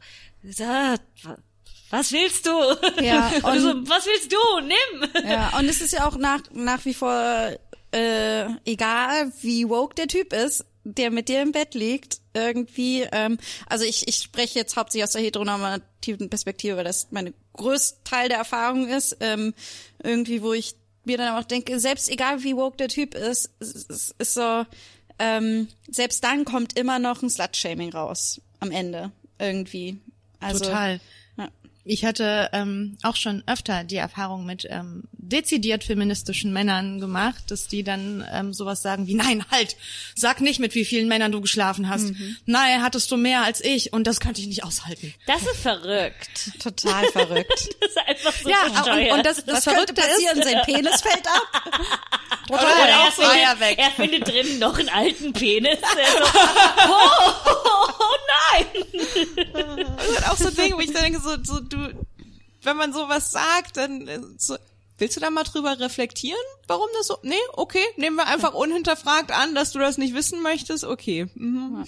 "Ah, 0.63 0.95
was 1.89 2.11
willst 2.11 2.45
du? 2.45 3.03
Ja, 3.03 3.31
und 3.43 3.59
so, 3.59 3.89
was 3.89 4.05
willst 4.05 4.31
du? 4.31 4.37
Nimm! 4.61 5.29
Ja, 5.29 5.57
und 5.59 5.65
es 5.65 5.81
ist 5.81 5.91
ja 5.93 6.07
auch 6.07 6.17
nach, 6.17 6.41
nach 6.51 6.85
wie 6.85 6.93
vor 6.93 7.51
äh, 7.91 8.45
egal, 8.65 9.31
wie 9.41 9.67
woke 9.69 9.95
der 9.95 10.07
Typ 10.07 10.33
ist, 10.33 10.65
der 10.83 11.11
mit 11.11 11.29
dir 11.29 11.41
im 11.41 11.51
Bett 11.51 11.73
liegt, 11.73 12.21
irgendwie, 12.33 13.01
ähm, 13.11 13.37
also 13.67 13.85
ich, 13.85 14.07
ich 14.07 14.17
spreche 14.17 14.57
jetzt 14.57 14.75
hauptsächlich 14.75 15.03
aus 15.03 15.11
der 15.11 15.21
heteronormativen 15.21 16.29
Perspektive, 16.29 16.77
weil 16.77 16.83
das 16.83 17.07
meine 17.11 17.33
größte 17.53 18.03
Teil 18.03 18.29
der 18.29 18.37
Erfahrung 18.37 18.87
ist, 18.87 19.17
ähm, 19.19 19.53
irgendwie, 20.03 20.41
wo 20.41 20.53
ich 20.53 20.75
mir 21.03 21.17
dann 21.17 21.37
auch 21.37 21.43
denke, 21.43 21.79
selbst 21.79 22.09
egal 22.09 22.43
wie 22.43 22.55
woke 22.55 22.77
der 22.77 22.87
Typ 22.87 23.15
ist, 23.15 23.51
es 23.59 23.73
ist, 23.73 24.15
ist 24.17 24.33
so, 24.33 24.65
ähm, 25.19 25.67
selbst 25.89 26.23
dann 26.23 26.45
kommt 26.45 26.77
immer 26.77 26.99
noch 26.99 27.21
ein 27.21 27.29
Slut-Shaming 27.29 27.91
raus 27.93 28.41
am 28.59 28.71
Ende, 28.71 29.11
irgendwie. 29.39 29.99
Also, 30.39 30.65
Total. 30.65 30.99
Ja. 31.37 31.49
Ich 31.83 32.05
hatte 32.05 32.49
ähm, 32.53 32.97
auch 33.03 33.15
schon 33.15 33.43
öfter 33.47 33.83
die 33.83 33.97
Erfahrung 33.97 34.45
mit 34.45 34.67
ähm, 34.69 35.03
dezidiert 35.23 35.83
feministischen 35.83 36.51
Männern 36.51 36.99
gemacht, 36.99 37.43
dass 37.51 37.67
die 37.67 37.83
dann 37.83 38.25
ähm, 38.33 38.53
sowas 38.53 38.81
sagen 38.81 39.05
wie, 39.07 39.13
nein, 39.13 39.45
halt, 39.51 39.75
sag 40.15 40.41
nicht, 40.41 40.59
mit 40.59 40.73
wie 40.73 40.83
vielen 40.83 41.07
Männern 41.07 41.31
du 41.31 41.41
geschlafen 41.41 41.87
hast. 41.89 42.05
Mhm. 42.05 42.37
Nein, 42.47 42.81
hattest 42.81 43.11
du 43.11 43.17
mehr 43.17 43.43
als 43.43 43.61
ich 43.63 43.93
und 43.93 44.07
das 44.07 44.19
könnte 44.19 44.41
ich 44.41 44.47
nicht 44.47 44.63
aushalten. 44.63 45.13
Das 45.27 45.41
ist 45.43 45.57
verrückt. 45.61 46.51
Total 46.61 47.05
verrückt. 47.11 47.69
Das 47.81 47.89
ist 47.91 47.97
einfach 48.07 48.33
so 48.41 48.49
Ja, 48.49 48.63
bescheuert. 48.69 49.11
und, 49.11 49.17
und 49.19 49.25
das, 49.25 49.45
das 49.45 49.55
Was 49.57 49.65
könnte 49.65 49.93
Verrückte 49.93 50.01
passieren? 50.01 50.39
ist, 50.39 50.43
Sein 50.49 50.61
Penis 50.65 51.01
fällt 51.01 51.27
ab. 51.27 51.63
total, 52.47 52.63
Oder 52.63 52.87
er 52.87 52.99
Eier 52.99 53.11
findet, 53.11 53.59
weg. 53.59 53.77
er 53.79 53.91
findet 53.91 54.27
drinnen 54.27 54.59
noch 54.59 54.77
einen 54.79 54.89
alten 54.89 55.33
Penis. 55.33 55.77
Er 55.81 56.11
so, 56.25 56.39
oh, 56.89 57.33
oh 57.99 58.15
nein! 58.53 58.65
Das 59.53 60.07
ist 60.07 60.17
halt 60.17 60.29
auch 60.29 60.37
so 60.37 60.47
ein 60.47 60.55
Ding, 60.55 60.73
wo 60.75 60.79
ich 60.79 60.91
dann 60.93 61.03
denke, 61.03 61.19
so, 61.21 61.35
so 61.43 61.59
du, 61.59 61.93
wenn 62.63 62.77
man 62.77 62.93
sowas 62.93 63.31
sagt, 63.31 63.77
dann 63.77 64.07
äh, 64.07 64.19
so, 64.37 64.55
willst 65.01 65.17
du 65.17 65.19
da 65.19 65.29
mal 65.29 65.43
drüber 65.43 65.79
reflektieren, 65.79 66.39
warum 66.67 66.87
das 66.93 67.07
so? 67.07 67.17
Nee, 67.23 67.35
okay, 67.53 67.83
nehmen 67.97 68.15
wir 68.15 68.27
einfach 68.27 68.53
unhinterfragt 68.53 69.31
an, 69.31 69.55
dass 69.55 69.71
du 69.71 69.79
das 69.79 69.97
nicht 69.97 70.13
wissen 70.13 70.41
möchtest. 70.41 70.83
Okay. 70.83 71.27
Mhm. 71.33 71.85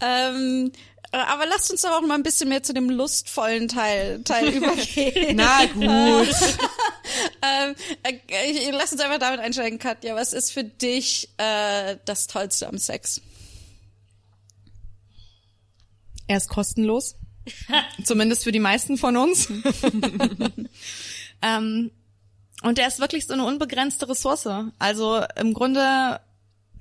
Ähm, 0.00 0.72
äh, 1.12 1.16
aber 1.16 1.46
lasst 1.46 1.70
uns 1.70 1.82
doch 1.82 1.90
auch 1.90 2.00
mal 2.02 2.14
ein 2.14 2.22
bisschen 2.22 2.48
mehr 2.48 2.62
zu 2.62 2.74
dem 2.74 2.90
lustvollen 2.90 3.68
Teil, 3.68 4.22
Teil 4.24 4.48
übergehen. 4.54 5.36
Na 5.36 5.64
gut. 5.66 6.34
ähm, 7.42 7.74
äh, 8.02 8.70
lass 8.72 8.92
uns 8.92 9.00
einfach 9.00 9.18
damit 9.18 9.40
einsteigen, 9.40 9.78
Katja. 9.78 10.14
Was 10.14 10.32
ist 10.32 10.52
für 10.52 10.64
dich 10.64 11.30
äh, 11.38 11.96
das 12.04 12.26
Tollste 12.26 12.68
am 12.68 12.78
Sex? 12.78 13.22
Er 16.26 16.36
ist 16.36 16.48
kostenlos. 16.48 17.14
Zumindest 18.04 18.44
für 18.44 18.52
die 18.52 18.60
meisten 18.60 18.98
von 18.98 19.16
uns. 19.16 19.48
ähm, 21.42 21.90
und 22.62 22.78
er 22.78 22.88
ist 22.88 22.98
wirklich 22.98 23.26
so 23.26 23.34
eine 23.34 23.44
unbegrenzte 23.44 24.08
Ressource. 24.08 24.48
Also 24.78 25.22
im 25.36 25.54
Grunde 25.54 26.20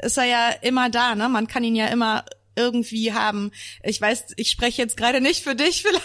ist 0.02 0.18
er 0.18 0.26
ja 0.26 0.50
immer 0.62 0.90
da, 0.90 1.16
ne? 1.16 1.30
Man 1.30 1.48
kann 1.48 1.64
ihn 1.64 1.76
ja 1.76 1.88
immer 1.88 2.26
irgendwie 2.56 3.14
haben. 3.14 3.52
Ich 3.84 4.02
weiß, 4.02 4.34
ich 4.38 4.50
spreche 4.50 4.82
jetzt 4.82 4.98
gerade 4.98 5.22
nicht 5.22 5.44
für 5.44 5.56
dich 5.56 5.82
vielleicht. 5.84 6.04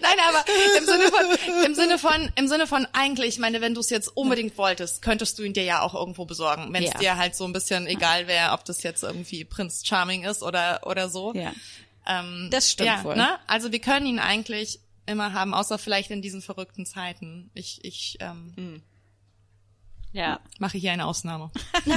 Nein, 0.00 0.12
aber 0.28 0.44
im 0.78 0.84
Sinne 0.84 1.08
von, 1.10 1.64
im 1.64 1.74
Sinne 1.74 1.98
von, 1.98 2.32
im 2.36 2.46
Sinne 2.48 2.66
von 2.66 2.86
eigentlich, 2.92 3.28
ich 3.30 3.38
meine, 3.38 3.60
wenn 3.60 3.74
du 3.74 3.80
es 3.80 3.90
jetzt 3.90 4.08
unbedingt 4.16 4.56
wolltest, 4.58 5.02
könntest 5.02 5.38
du 5.38 5.42
ihn 5.42 5.54
dir 5.54 5.64
ja 5.64 5.80
auch 5.82 5.94
irgendwo 5.94 6.24
besorgen, 6.24 6.72
wenn 6.72 6.84
es 6.84 6.92
Ja. 6.92 6.98
dir 6.98 7.16
halt 7.16 7.34
so 7.34 7.44
ein 7.44 7.52
bisschen 7.52 7.86
egal 7.86 8.28
wäre, 8.28 8.52
ob 8.52 8.64
das 8.64 8.82
jetzt 8.82 9.02
irgendwie 9.02 9.44
Prinz 9.44 9.82
Charming 9.84 10.24
ist 10.24 10.42
oder 10.42 10.80
oder 10.86 11.08
so. 11.08 11.32
Ja. 11.34 11.52
Ähm, 12.06 12.48
Das 12.52 12.70
stimmt 12.70 12.86
ja, 12.88 13.02
wohl. 13.04 13.16
Ne? 13.16 13.38
Also 13.46 13.72
wir 13.72 13.80
können 13.80 14.06
ihn 14.06 14.18
eigentlich 14.18 14.80
immer 15.08 15.32
haben, 15.32 15.54
außer 15.54 15.78
vielleicht 15.78 16.10
in 16.10 16.22
diesen 16.22 16.42
verrückten 16.42 16.86
Zeiten. 16.86 17.50
Ich, 17.54 17.84
ich 17.84 18.16
ähm, 18.20 18.82
Ja. 20.12 20.40
mache 20.58 20.78
hier 20.78 20.92
eine 20.92 21.06
Ausnahme. 21.06 21.50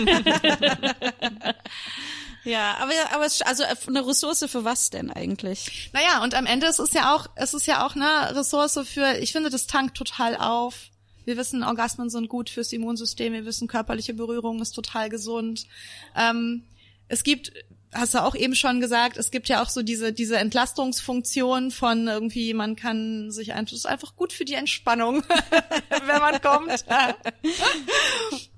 Ja, 2.43 2.77
aber 2.79 2.91
aber 3.13 3.25
es, 3.25 3.41
also 3.43 3.61
äh, 3.63 3.75
eine 3.87 4.05
Ressource 4.07 4.43
für 4.47 4.65
was 4.65 4.89
denn 4.89 5.11
eigentlich? 5.11 5.91
Naja, 5.93 6.23
und 6.23 6.33
am 6.33 6.47
Ende 6.47 6.65
ist 6.65 6.79
es 6.79 6.91
ja 6.93 7.15
auch, 7.15 7.27
es 7.35 7.53
ist 7.53 7.67
ja 7.67 7.85
auch 7.85 7.95
eine 7.95 8.35
Ressource 8.35 8.79
für, 8.85 9.17
ich 9.19 9.31
finde, 9.31 9.51
das 9.51 9.67
tankt 9.67 9.95
total 9.95 10.35
auf. 10.35 10.89
Wir 11.25 11.37
wissen, 11.37 11.63
Orgasmen 11.63 12.09
sind 12.09 12.29
gut 12.29 12.49
fürs 12.49 12.73
Immunsystem, 12.73 13.33
wir 13.33 13.45
wissen, 13.45 13.67
körperliche 13.67 14.15
Berührung 14.15 14.59
ist 14.59 14.71
total 14.71 15.09
gesund. 15.09 15.67
Ähm, 16.15 16.63
es 17.09 17.23
gibt, 17.23 17.51
hast 17.93 18.13
du 18.13 18.23
auch 18.23 18.35
eben 18.35 18.55
schon 18.55 18.79
gesagt, 18.79 19.17
es 19.17 19.31
gibt 19.31 19.49
ja 19.49 19.61
auch 19.61 19.69
so 19.69 19.81
diese, 19.81 20.13
diese 20.13 20.37
Entlastungsfunktion 20.37 21.71
von 21.71 22.07
irgendwie, 22.07 22.53
man 22.53 22.75
kann 22.75 23.31
sich 23.31 23.53
einfach, 23.53 23.73
ist 23.73 23.85
einfach 23.85 24.15
gut 24.15 24.31
für 24.31 24.45
die 24.45 24.53
Entspannung, 24.53 25.23
wenn 25.89 26.21
man 26.21 26.41
kommt. 26.41 26.85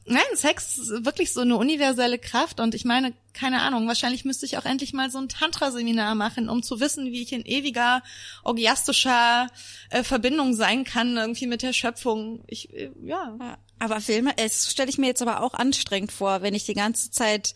Nein, 0.06 0.22
Sex 0.36 0.78
ist 0.78 1.06
wirklich 1.06 1.32
so 1.32 1.42
eine 1.42 1.56
universelle 1.56 2.20
Kraft 2.20 2.60
und 2.60 2.76
ich 2.76 2.84
meine, 2.84 3.14
keine 3.34 3.62
Ahnung, 3.62 3.88
wahrscheinlich 3.88 4.26
müsste 4.26 4.46
ich 4.46 4.58
auch 4.58 4.66
endlich 4.66 4.94
mal 4.94 5.10
so 5.10 5.18
ein 5.18 5.30
Tantra-Seminar 5.30 6.14
machen, 6.14 6.50
um 6.50 6.62
zu 6.62 6.80
wissen, 6.80 7.12
wie 7.12 7.22
ich 7.22 7.32
in 7.32 7.46
ewiger 7.46 8.04
orgiastischer 8.44 9.48
äh, 9.90 10.04
Verbindung 10.04 10.54
sein 10.54 10.84
kann, 10.84 11.16
irgendwie 11.16 11.48
mit 11.48 11.62
der 11.62 11.74
Schöpfung. 11.74 12.44
Ich, 12.48 12.72
äh, 12.74 12.92
ja. 13.02 13.36
Ja, 13.40 13.58
Aber 13.80 14.02
Filme, 14.02 14.34
es 14.38 14.70
stelle 14.70 14.90
ich 14.90 14.98
mir 14.98 15.08
jetzt 15.08 15.22
aber 15.22 15.42
auch 15.42 15.54
anstrengend 15.54 16.12
vor, 16.12 16.42
wenn 16.42 16.54
ich 16.54 16.66
die 16.66 16.74
ganze 16.74 17.10
Zeit 17.10 17.56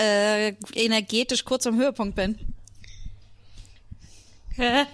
äh, 0.00 0.54
energetisch 0.74 1.44
kurz 1.44 1.66
am 1.66 1.76
Höhepunkt 1.76 2.16
bin. 2.16 2.38
Äh, 4.56 4.86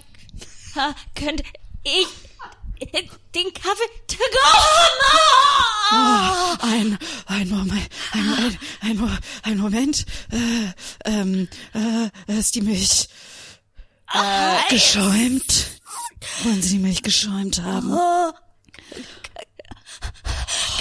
könnte 1.15 1.43
ich 1.83 2.07
den 3.33 3.53
Kaffee 3.53 3.89
to 4.07 4.17
go? 4.17 4.47
Oh, 5.89 6.55
Ein, 6.61 6.97
ein 7.27 7.49
Moment, 7.49 7.89
ein, 8.11 8.57
ein, 8.81 8.99
ein, 8.99 9.19
ein 9.43 9.57
Moment. 9.57 10.05
Äh, 10.31 10.73
ähm, 11.09 11.47
äh, 11.73 12.37
ist 12.39 12.55
die 12.55 12.61
Milch 12.61 13.07
äh, 14.13 14.69
geschäumt? 14.69 15.67
Wollen 16.43 16.61
Sie 16.61 16.77
die 16.77 16.79
Milch 16.79 17.01
geschäumt 17.03 17.61
haben? 17.61 17.97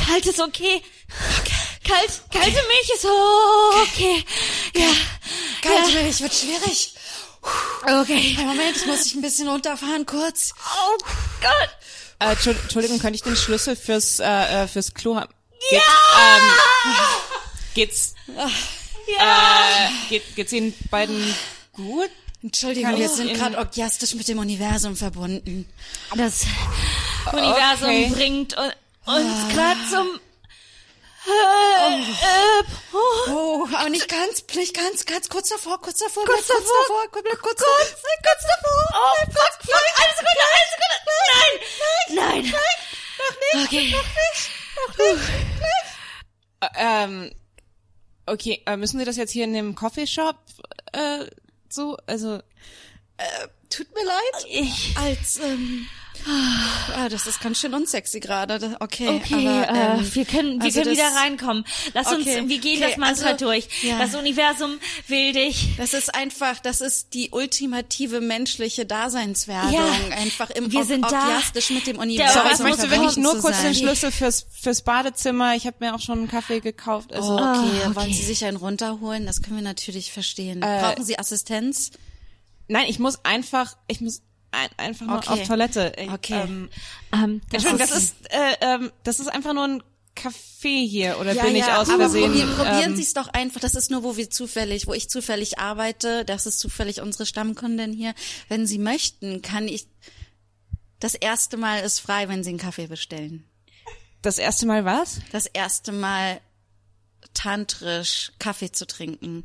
Kalt 0.04 0.26
ist 0.26 0.40
okay. 0.40 0.82
Kalt, 1.86 2.20
kalte 2.32 2.50
Milch 2.50 2.90
ist 2.94 3.04
okay. 3.04 4.24
Ja. 4.74 4.90
Kalte 5.62 5.92
Milch 6.02 6.20
wird 6.20 6.34
schwierig. 6.34 6.94
Okay. 7.82 8.36
Ein 8.38 8.46
Moment, 8.46 8.76
ich 8.76 8.86
muss 8.86 9.04
dich 9.04 9.14
ein 9.14 9.22
bisschen 9.22 9.46
runterfahren, 9.48 10.04
kurz. 10.04 10.52
Oh 10.58 10.96
Gott. 11.40 11.70
Äh, 12.18 12.32
Entschu- 12.34 12.50
Entschuldigung, 12.60 12.98
könnte 12.98 13.16
ich 13.16 13.22
den 13.22 13.36
Schlüssel 13.36 13.76
fürs 13.76 14.18
äh, 14.18 14.64
äh, 14.64 14.68
fürs 14.68 14.94
Klo 14.94 15.16
haben? 15.16 15.32
Geht, 15.70 15.80
ähm, 15.80 16.50
geht's 17.74 18.14
äh, 18.28 20.08
geht, 20.08 20.34
geht's 20.34 20.52
Ihnen 20.52 20.74
beiden 20.90 21.34
gut? 21.72 22.10
Entschuldigung, 22.42 22.90
Kann 22.90 23.00
wir 23.00 23.08
sind 23.08 23.28
in- 23.28 23.36
gerade 23.36 23.58
orgiastisch 23.58 24.14
mit 24.14 24.26
dem 24.28 24.38
Universum 24.38 24.96
verbunden. 24.96 25.68
Das 26.16 26.42
Universum 27.32 27.88
Okay. 27.88 28.10
bringt 28.14 28.56
un- 28.56 28.72
uns 29.06 29.54
gerade 29.54 29.80
zum 29.90 30.20
oh, 31.26 32.62
Oh, 33.28 33.68
aber 33.74 33.88
nicht 33.90 34.08
ganz, 34.08 34.44
nicht 34.54 34.74
ganz, 34.74 35.04
ganz 35.04 35.28
kurz 35.28 35.48
davor, 35.48 35.80
kurz 35.80 35.98
davor, 35.98 36.24
kurz 36.24 36.46
davor. 36.46 36.62
kurz 36.62 36.86
davor, 36.86 37.22
bleib 37.22 37.38
kurz, 37.42 37.62
kurz, 37.62 37.92
kurz 37.92 38.42
davor. 38.42 38.86
Oh, 38.94 39.16
fuck, 39.26 39.54
fuck, 39.62 39.86
eine 40.02 40.14
Sekunde, 40.16 40.44
eine 40.54 40.66
Sekunde. 40.72 40.96
Nein, 41.28 41.54
nein, 42.16 42.42
nein. 42.44 42.60
Noch 43.54 43.70
nicht, 43.70 43.94
okay. 43.94 43.96
Äh, 46.60 46.68
ähm, 46.76 47.32
okay, 48.26 48.62
äh, 48.66 48.76
müssen 48.76 48.98
Sie 48.98 49.04
das 49.04 49.16
jetzt 49.16 49.32
hier 49.32 49.44
in 49.44 49.52
dem 49.52 49.74
Coffeeshop 49.74 50.36
äh, 50.92 51.26
so, 51.68 51.96
also 52.06 52.40
Tut 53.70 53.92
mir 53.94 54.04
leid. 54.04 54.46
Ich, 54.48 54.96
Als, 54.96 55.38
ähm, 55.38 55.86
ah, 56.96 57.08
das 57.08 57.26
ist 57.26 57.40
ganz 57.40 57.58
schön 57.60 57.74
unsexy 57.74 58.20
gerade. 58.20 58.76
Okay, 58.80 59.08
okay, 59.08 59.46
aber, 59.48 59.68
äh, 59.68 59.98
ähm, 59.98 60.14
wir 60.14 60.24
können, 60.24 60.58
wir 60.58 60.64
also 60.64 60.80
können 60.82 60.92
wieder 60.92 61.08
reinkommen. 61.14 61.64
Lass 61.94 62.06
Okay, 62.08 62.40
uns, 62.40 62.48
wir 62.48 62.58
gehen 62.58 62.78
okay, 62.82 62.88
das 62.90 62.96
Mantra 62.98 63.26
also, 63.30 63.46
durch. 63.46 63.68
ja. 63.82 63.98
Das 63.98 64.14
Universum 64.14 64.78
will 65.08 65.32
dich. 65.32 65.68
Das 65.76 65.94
ist 65.94 66.14
einfach, 66.14 66.58
das 66.60 66.80
ist 66.80 67.14
die 67.14 67.30
ultimative 67.30 68.20
menschliche 68.20 68.86
Daseinswerdung. 68.86 69.72
Ja. 69.72 70.16
Einfach 70.16 70.50
im 70.50 70.70
Wir 70.72 70.84
sind 70.84 71.02
da. 71.10 71.22
orgiastisch 71.22 71.70
mit 71.70 71.86
dem 71.86 71.98
Universum. 71.98 72.42
Sorry, 72.42 72.54
ich 72.54 72.58
möchte 72.60 72.90
wirklich 72.90 73.16
nur 73.16 73.38
kurz 73.40 73.56
sein. 73.56 73.72
den 73.72 73.74
Schlüssel 73.74 74.10
fürs 74.10 74.46
fürs 74.60 74.82
Badezimmer. 74.82 75.54
Ich 75.56 75.66
habe 75.66 75.76
mir 75.80 75.94
auch 75.94 76.00
schon 76.00 76.18
einen 76.18 76.28
Kaffee 76.28 76.60
gekauft. 76.60 77.12
Also 77.12 77.32
Oh, 77.32 77.36
okay. 77.36 77.44
Ah, 77.46 77.86
okay. 77.86 77.96
wollen 77.96 78.12
Sie 78.12 78.22
sich 78.24 78.44
einen 78.44 78.56
runterholen? 78.56 79.26
Das 79.26 79.42
können 79.42 79.56
wir 79.56 79.62
natürlich 79.64 80.12
verstehen. 80.12 80.62
Äh, 80.62 80.80
Brauchen 80.80 81.04
Sie 81.04 81.18
Assistenz? 81.18 81.90
nein, 82.68 82.86
ich 82.88 82.98
muss 82.98 83.24
einfach, 83.24 83.76
ich 83.86 84.00
muss 84.00 84.22
ein, 84.50 84.68
einfach 84.76 85.06
nur 85.06 85.16
Okay. 85.18 85.28
auf 85.42 85.46
Toilette. 85.46 85.92
Ich, 85.98 86.10
Okay. 86.10 86.40
Ähm, 86.42 86.70
Ähm, 87.12 87.40
das 87.50 87.64
Entschuldigung, 87.64 87.78
das 87.78 87.96
ist- 88.02 88.16
äh, 88.30 88.56
ähm, 88.60 88.92
das 89.04 89.20
ist 89.20 89.28
einfach 89.28 89.52
nur 89.54 89.64
ein 89.64 89.82
Café 90.16 90.86
hier 90.88 91.18
oder 91.20 91.34
Ja, 91.34 91.44
bin 91.44 91.56
ich 91.56 91.66
ja, 91.66 91.76
aus 91.80 91.88
aber 91.90 91.98
Versehen? 92.04 92.30
probieren, 92.30 92.54
probieren 92.56 92.90
ähm, 92.92 92.96
Sie 92.96 93.02
es 93.02 93.12
doch 93.12 93.28
einfach. 93.28 93.60
Das 93.60 93.74
ist 93.74 93.90
nur, 93.90 94.02
wo 94.02 94.16
wir 94.16 94.30
zufällig, 94.30 94.86
wo 94.86 94.94
ich 94.94 95.10
zufällig 95.10 95.58
arbeite. 95.58 96.24
Das 96.24 96.46
ist 96.46 96.58
zufällig 96.58 97.02
unsere 97.02 97.26
Stammkundin 97.26 97.92
hier. 97.92 98.14
Wenn 98.48 98.66
Sie 98.66 98.78
möchten, 98.78 99.42
kann 99.42 99.68
ich. 99.68 99.86
Das 101.00 101.14
erste 101.14 101.58
Mal 101.58 101.80
ist 101.80 102.00
frei, 102.00 102.28
wenn 102.28 102.42
Sie 102.42 102.48
einen 102.50 102.58
Kaffee 102.58 102.86
bestellen. 102.86 103.44
das 104.22 104.38
erste 104.38 104.64
Mal 104.66 104.84
was? 104.86 105.20
Das 105.32 105.44
erste 105.46 105.92
Mal 105.92 106.40
tantrisch 107.34 108.32
Kaffee 108.38 108.72
zu 108.72 108.86
trinken. 108.86 109.44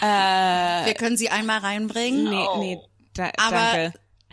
wir 0.00 0.94
können 0.94 1.16
Sie 1.16 1.28
einmal 1.30 1.58
reinbringen. 1.60 2.24
Nee, 2.24 2.46
nee, 2.58 2.78
da, 3.14 3.30
Aber 3.36 3.50
danke. 3.56 3.92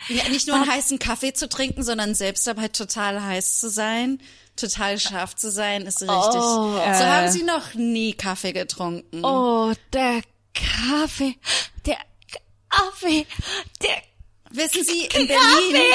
Ja, 0.09 0.29
nicht 0.29 0.47
nur 0.47 0.55
einen 0.57 0.69
heißen 0.69 0.99
Kaffee 0.99 1.33
zu 1.33 1.49
trinken, 1.49 1.83
sondern 1.83 2.13
selbst 2.13 2.45
dabei 2.45 2.67
total 2.67 3.21
heiß 3.23 3.59
zu 3.59 3.69
sein, 3.69 4.21
total 4.55 4.99
scharf 4.99 5.35
zu 5.35 5.49
sein, 5.49 5.83
ist 5.87 6.01
richtig. 6.01 6.11
so 6.13 6.79
haben 6.81 7.31
Sie 7.31 7.43
noch 7.43 7.73
nie 7.73 8.13
Kaffee 8.13 8.53
getrunken. 8.53 9.25
Oh, 9.25 9.73
der 9.93 10.21
Kaffee. 10.53 11.35
Der 11.85 11.97
Kaffee. 12.69 13.25
Der 13.81 13.97
Wissen 14.49 14.83
Sie, 14.83 15.01
in 15.01 15.27
Berlin, 15.27 15.91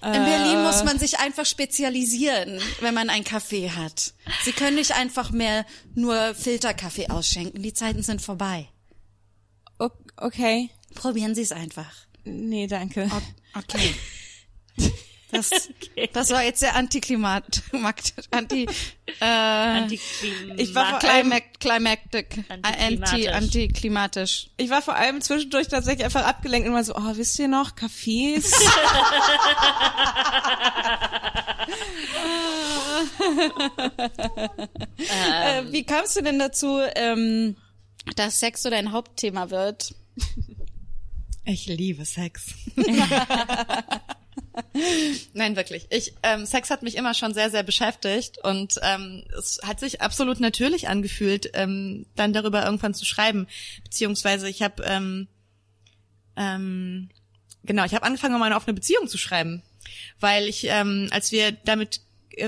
Kaffee. 0.00 0.16
in 0.16 0.24
Berlin 0.24 0.62
muss 0.64 0.82
man 0.82 0.98
sich 0.98 1.20
einfach 1.20 1.46
spezialisieren, 1.46 2.60
wenn 2.80 2.92
man 2.92 3.08
einen 3.08 3.24
Kaffee 3.24 3.70
hat. 3.70 4.14
Sie 4.42 4.52
können 4.52 4.76
nicht 4.76 4.92
einfach 4.92 5.30
mehr 5.30 5.64
nur 5.94 6.34
Filterkaffee 6.34 7.08
ausschenken. 7.10 7.62
Die 7.62 7.72
Zeiten 7.72 8.02
sind 8.02 8.20
vorbei. 8.20 8.68
Okay. 10.16 10.70
Probieren 10.94 11.34
Sie 11.34 11.42
es 11.42 11.52
einfach. 11.52 11.92
Nee, 12.24 12.66
danke. 12.66 13.10
Okay. 13.54 13.94
Das, 15.30 15.50
das 16.12 16.30
war 16.30 16.44
jetzt 16.44 16.60
sehr 16.60 16.76
antiklimat, 16.76 17.62
anti, 18.30 18.68
äh, 19.20 19.24
Antiklim- 19.24 20.54
Ich 20.58 20.72
war 20.76 20.90
vor 20.90 20.98
Climac, 21.00 21.58
climactic, 21.58 22.38
äh, 22.38 22.42
anti, 22.52 22.68
Antiklimatisch. 23.28 23.32
antiklimatisch. 23.34 24.50
Ich 24.58 24.70
war 24.70 24.80
vor 24.80 24.94
allem 24.94 25.20
zwischendurch 25.22 25.66
tatsächlich 25.66 26.04
einfach 26.04 26.24
abgelenkt 26.24 26.68
und 26.68 26.74
war 26.74 26.84
so, 26.84 26.94
oh, 26.94 27.16
wisst 27.16 27.36
ihr 27.40 27.48
noch, 27.48 27.72
Cafés? 27.74 28.44
Äh, 34.98 35.62
wie 35.70 35.84
kamst 35.84 36.16
du 36.16 36.22
denn 36.22 36.38
dazu, 36.38 36.80
ähm, 36.94 37.56
dass 38.16 38.40
Sex 38.40 38.62
so 38.62 38.70
dein 38.70 38.92
Hauptthema 38.92 39.50
wird? 39.50 39.94
Ich 41.44 41.66
liebe 41.66 42.04
Sex. 42.04 42.54
Nein, 45.34 45.56
wirklich. 45.56 45.86
Ich, 45.90 46.14
ähm, 46.22 46.46
Sex 46.46 46.70
hat 46.70 46.82
mich 46.82 46.96
immer 46.96 47.12
schon 47.14 47.34
sehr, 47.34 47.50
sehr 47.50 47.62
beschäftigt 47.62 48.38
und 48.42 48.80
ähm, 48.82 49.24
es 49.36 49.60
hat 49.62 49.78
sich 49.78 50.00
absolut 50.00 50.40
natürlich 50.40 50.88
angefühlt, 50.88 51.50
ähm, 51.54 52.06
dann 52.16 52.32
darüber 52.32 52.64
irgendwann 52.64 52.94
zu 52.94 53.04
schreiben. 53.04 53.46
Beziehungsweise 53.82 54.48
ich 54.48 54.62
habe, 54.62 54.82
ähm, 54.84 55.28
ähm, 56.36 57.10
genau, 57.62 57.84
ich 57.84 57.94
habe 57.94 58.04
angefangen, 58.04 58.38
mal 58.38 58.46
eine 58.46 58.56
offene 58.56 58.74
Beziehung 58.74 59.06
zu 59.06 59.18
schreiben, 59.18 59.62
weil 60.20 60.48
ich, 60.48 60.64
ähm, 60.68 61.08
als 61.10 61.30
wir 61.30 61.52
damit 61.52 62.00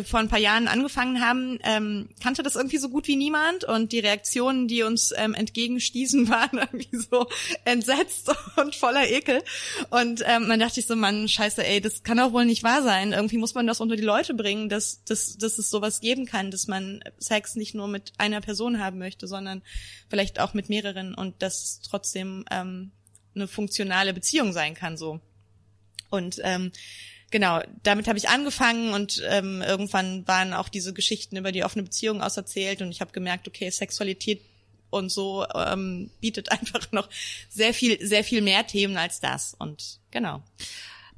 vor 0.05 0.21
ein 0.21 0.29
paar 0.29 0.39
Jahren 0.39 0.69
angefangen 0.69 1.21
haben, 1.21 1.59
ähm, 1.63 2.09
kannte 2.23 2.43
das 2.43 2.57
irgendwie 2.57 2.79
so 2.79 2.89
gut 2.89 3.07
wie 3.07 3.17
niemand 3.17 3.65
und 3.65 3.93
die 3.93 3.99
Reaktionen, 3.99 4.69
die 4.69 4.83
uns 4.83 5.13
ähm, 5.17 5.35
entgegenstießen, 5.35 6.29
waren 6.31 6.59
irgendwie 6.59 6.97
so 6.97 7.27
entsetzt 7.65 8.31
und 8.57 8.75
voller 8.75 9.09
Ekel. 9.09 9.43
Und 9.91 10.23
ähm, 10.27 10.49
dann 10.49 10.61
dachte 10.61 10.81
ich 10.81 10.87
so, 10.87 10.97
Mann, 10.97 11.29
scheiße, 11.29 11.65
ey, 11.65 11.81
das 11.81 12.03
kann 12.03 12.19
doch 12.19 12.33
wohl 12.33 12.45
nicht 12.45 12.63
wahr 12.63 12.83
sein. 12.83 13.13
Irgendwie 13.13 13.39
muss 13.39 13.55
man 13.55 13.67
das 13.67 13.81
unter 13.81 13.97
die 13.97 14.03
Leute 14.03 14.35
bringen, 14.35 14.69
dass, 14.69 15.05
dass, 15.05 15.37
dass 15.39 15.59
es 15.59 15.71
sowas 15.71 16.01
geben 16.01 16.27
kann, 16.27 16.51
dass 16.51 16.67
man 16.67 17.03
Sex 17.19 17.57
nicht 17.57 17.75
nur 17.75 17.89
mit 17.89 18.13
einer 18.19 18.41
Person 18.41 18.81
haben 18.81 18.99
möchte, 18.99 19.27
sondern 19.27 19.63
vielleicht 20.09 20.41
auch 20.41 20.55
mit 20.55 20.69
mehreren 20.69 21.15
und 21.15 21.43
dass 21.43 21.63
es 21.63 21.81
trotzdem 21.81 22.45
ähm, 22.51 22.93
eine 23.35 23.49
funktionale 23.49 24.15
Beziehung 24.15 24.53
sein 24.53 24.75
kann 24.75 24.97
so. 24.97 25.21
Und 26.11 26.41
ähm, 26.43 26.73
genau, 27.37 27.61
damit 27.83 28.09
habe 28.09 28.17
ich 28.17 28.31
angefangen 28.31 28.95
und 28.95 29.23
ähm, 29.29 29.61
irgendwann 29.61 30.27
waren 30.27 30.55
auch 30.55 30.71
diese 30.71 30.95
Geschichten 30.95 31.37
über 31.37 31.53
die 31.53 31.65
offene 31.65 31.83
Beziehung 31.83 32.23
auserzählt 32.23 32.81
und 32.81 32.91
ich 32.91 33.03
habe 33.03 33.13
gemerkt, 33.13 33.47
okay, 33.47 33.69
Sexualität 33.69 34.41
und 34.89 35.13
so 35.13 35.45
ähm, 35.55 36.11
bietet 36.23 36.51
einfach 36.53 36.91
noch 36.93 37.11
sehr 37.51 37.75
viel, 37.75 37.99
sehr 38.01 38.25
viel 38.25 38.41
mehr 38.41 38.67
Themen 38.67 38.97
als 38.97 39.21
das. 39.21 39.53
Und 39.53 40.01
genau. 40.11 40.43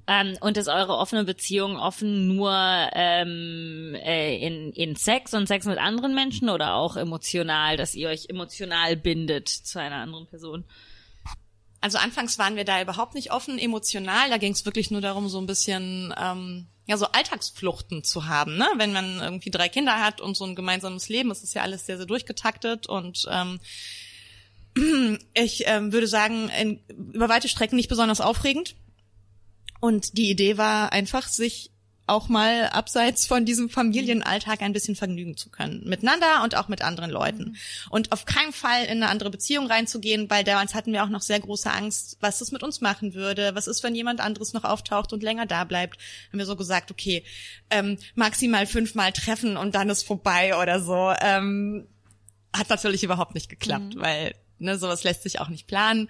Ähm, 0.09 0.37
und 0.41 0.57
ist 0.57 0.67
eure 0.67 0.97
offene 0.97 1.23
Beziehung 1.23 1.77
offen 1.77 2.27
nur 2.27 2.51
ähm, 2.95 3.95
äh, 3.95 4.45
in, 4.45 4.73
in 4.73 4.97
Sex 4.97 5.35
und 5.35 5.47
Sex 5.47 5.67
mit 5.67 5.79
anderen 5.79 6.17
Menschen 6.17 6.49
oder 6.49 6.75
auch 6.75 6.97
emotional, 6.97 7.77
dass 7.77 7.95
ihr 7.95 8.09
euch 8.09 8.27
emotional 8.29 8.97
bindet 8.97 9.49
zu 9.49 9.79
einer 9.79 9.99
anderen 9.99 10.27
Person? 10.27 10.65
Also 11.81 11.99
anfangs 11.99 12.39
waren 12.39 12.57
wir 12.57 12.65
da 12.65 12.81
überhaupt 12.83 13.15
nicht 13.15 13.33
offen 13.33 13.59
emotional. 13.59 14.31
Da 14.31 14.39
ging 14.39 14.53
es 14.53 14.65
wirklich 14.65 14.91
nur 14.91 15.01
darum, 15.01 15.29
so 15.29 15.39
ein 15.39 15.47
bisschen 15.47 16.15
ähm, 16.19 16.67
ja 16.87 16.97
so 16.97 17.07
Alltagsfluchten 17.07 18.03
zu 18.03 18.27
haben. 18.27 18.57
Ne? 18.57 18.67
Wenn 18.77 18.93
man 18.93 19.21
irgendwie 19.21 19.51
drei 19.51 19.69
Kinder 19.69 20.01
hat 20.01 20.21
und 20.21 20.37
so 20.37 20.45
ein 20.45 20.57
gemeinsames 20.57 21.09
Leben, 21.09 21.31
ist 21.31 21.45
es 21.45 21.55
ja 21.55 21.63
alles 21.63 21.87
sehr 21.87 21.97
sehr 21.97 22.07
durchgetaktet 22.07 22.89
und 22.89 23.27
ähm, 23.31 23.61
ich 25.35 25.65
ähm, 25.67 25.93
würde 25.93 26.07
sagen 26.07 26.49
in, 26.49 26.81
über 27.13 27.29
weite 27.29 27.49
Strecken 27.49 27.77
nicht 27.77 27.89
besonders 27.89 28.21
aufregend. 28.21 28.75
Und 29.81 30.19
die 30.19 30.31
Idee 30.31 30.59
war 30.59 30.93
einfach, 30.93 31.29
sich 31.29 31.71
auch 32.09 32.29
mal 32.29 32.69
abseits 32.69 33.27
von 33.27 33.45
diesem 33.45 33.69
Familienalltag 33.71 34.63
ein 34.63 34.73
bisschen 34.73 34.97
vergnügen 34.97 35.37
zu 35.37 35.51
können. 35.51 35.83
Miteinander 35.89 36.43
und 36.43 36.57
auch 36.57 36.69
mit 36.69 36.83
anderen 36.83 37.11
Leuten. 37.11 37.57
Und 37.91 38.13
auf 38.13 38.25
keinen 38.25 38.53
Fall 38.53 38.85
in 38.85 39.03
eine 39.03 39.09
andere 39.09 39.31
Beziehung 39.31 39.67
reinzugehen, 39.67 40.29
weil 40.31 40.45
damals 40.45 40.75
hatten 40.75 40.93
wir 40.93 41.05
auch 41.05 41.09
noch 41.09 41.23
sehr 41.23 41.41
große 41.41 41.71
Angst, 41.71 42.17
was 42.21 42.41
es 42.41 42.53
mit 42.53 42.63
uns 42.63 42.81
machen 42.81 43.15
würde. 43.15 43.55
Was 43.55 43.67
ist, 43.67 43.83
wenn 43.83 43.95
jemand 43.95 44.21
anderes 44.21 44.53
noch 44.53 44.65
auftaucht 44.65 45.13
und 45.13 45.23
länger 45.23 45.47
da 45.47 45.65
bleibt? 45.65 45.99
Haben 46.31 46.39
wir 46.39 46.47
so 46.47 46.57
gesagt, 46.57 46.91
okay, 46.91 47.25
ähm, 47.71 47.99
maximal 48.15 48.67
fünfmal 48.67 49.13
treffen 49.13 49.57
und 49.57 49.75
dann 49.75 49.89
ist 49.91 50.03
vorbei 50.05 50.57
oder 50.61 50.81
so. 50.81 51.13
Ähm, 51.21 51.87
hat 52.57 52.69
natürlich 52.71 53.03
überhaupt 53.05 53.35
nicht 53.35 53.49
geklappt, 53.49 53.95
Mhm. 53.95 54.01
weil 54.01 54.35
ne, 54.59 54.79
sowas 54.79 55.05
lässt 55.05 55.23
sich 55.23 55.41
auch 55.41 55.49
nicht 55.49 55.67
planen. 55.67 56.09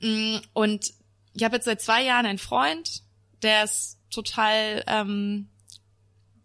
Mm, 0.00 0.36
Und 0.52 0.92
ich 1.34 1.44
habe 1.44 1.56
jetzt 1.56 1.64
seit 1.66 1.80
zwei 1.80 2.02
Jahren 2.04 2.26
einen 2.26 2.38
Freund, 2.38 3.02
der 3.42 3.64
ist 3.64 3.97
total 4.10 4.84
ähm, 4.86 5.48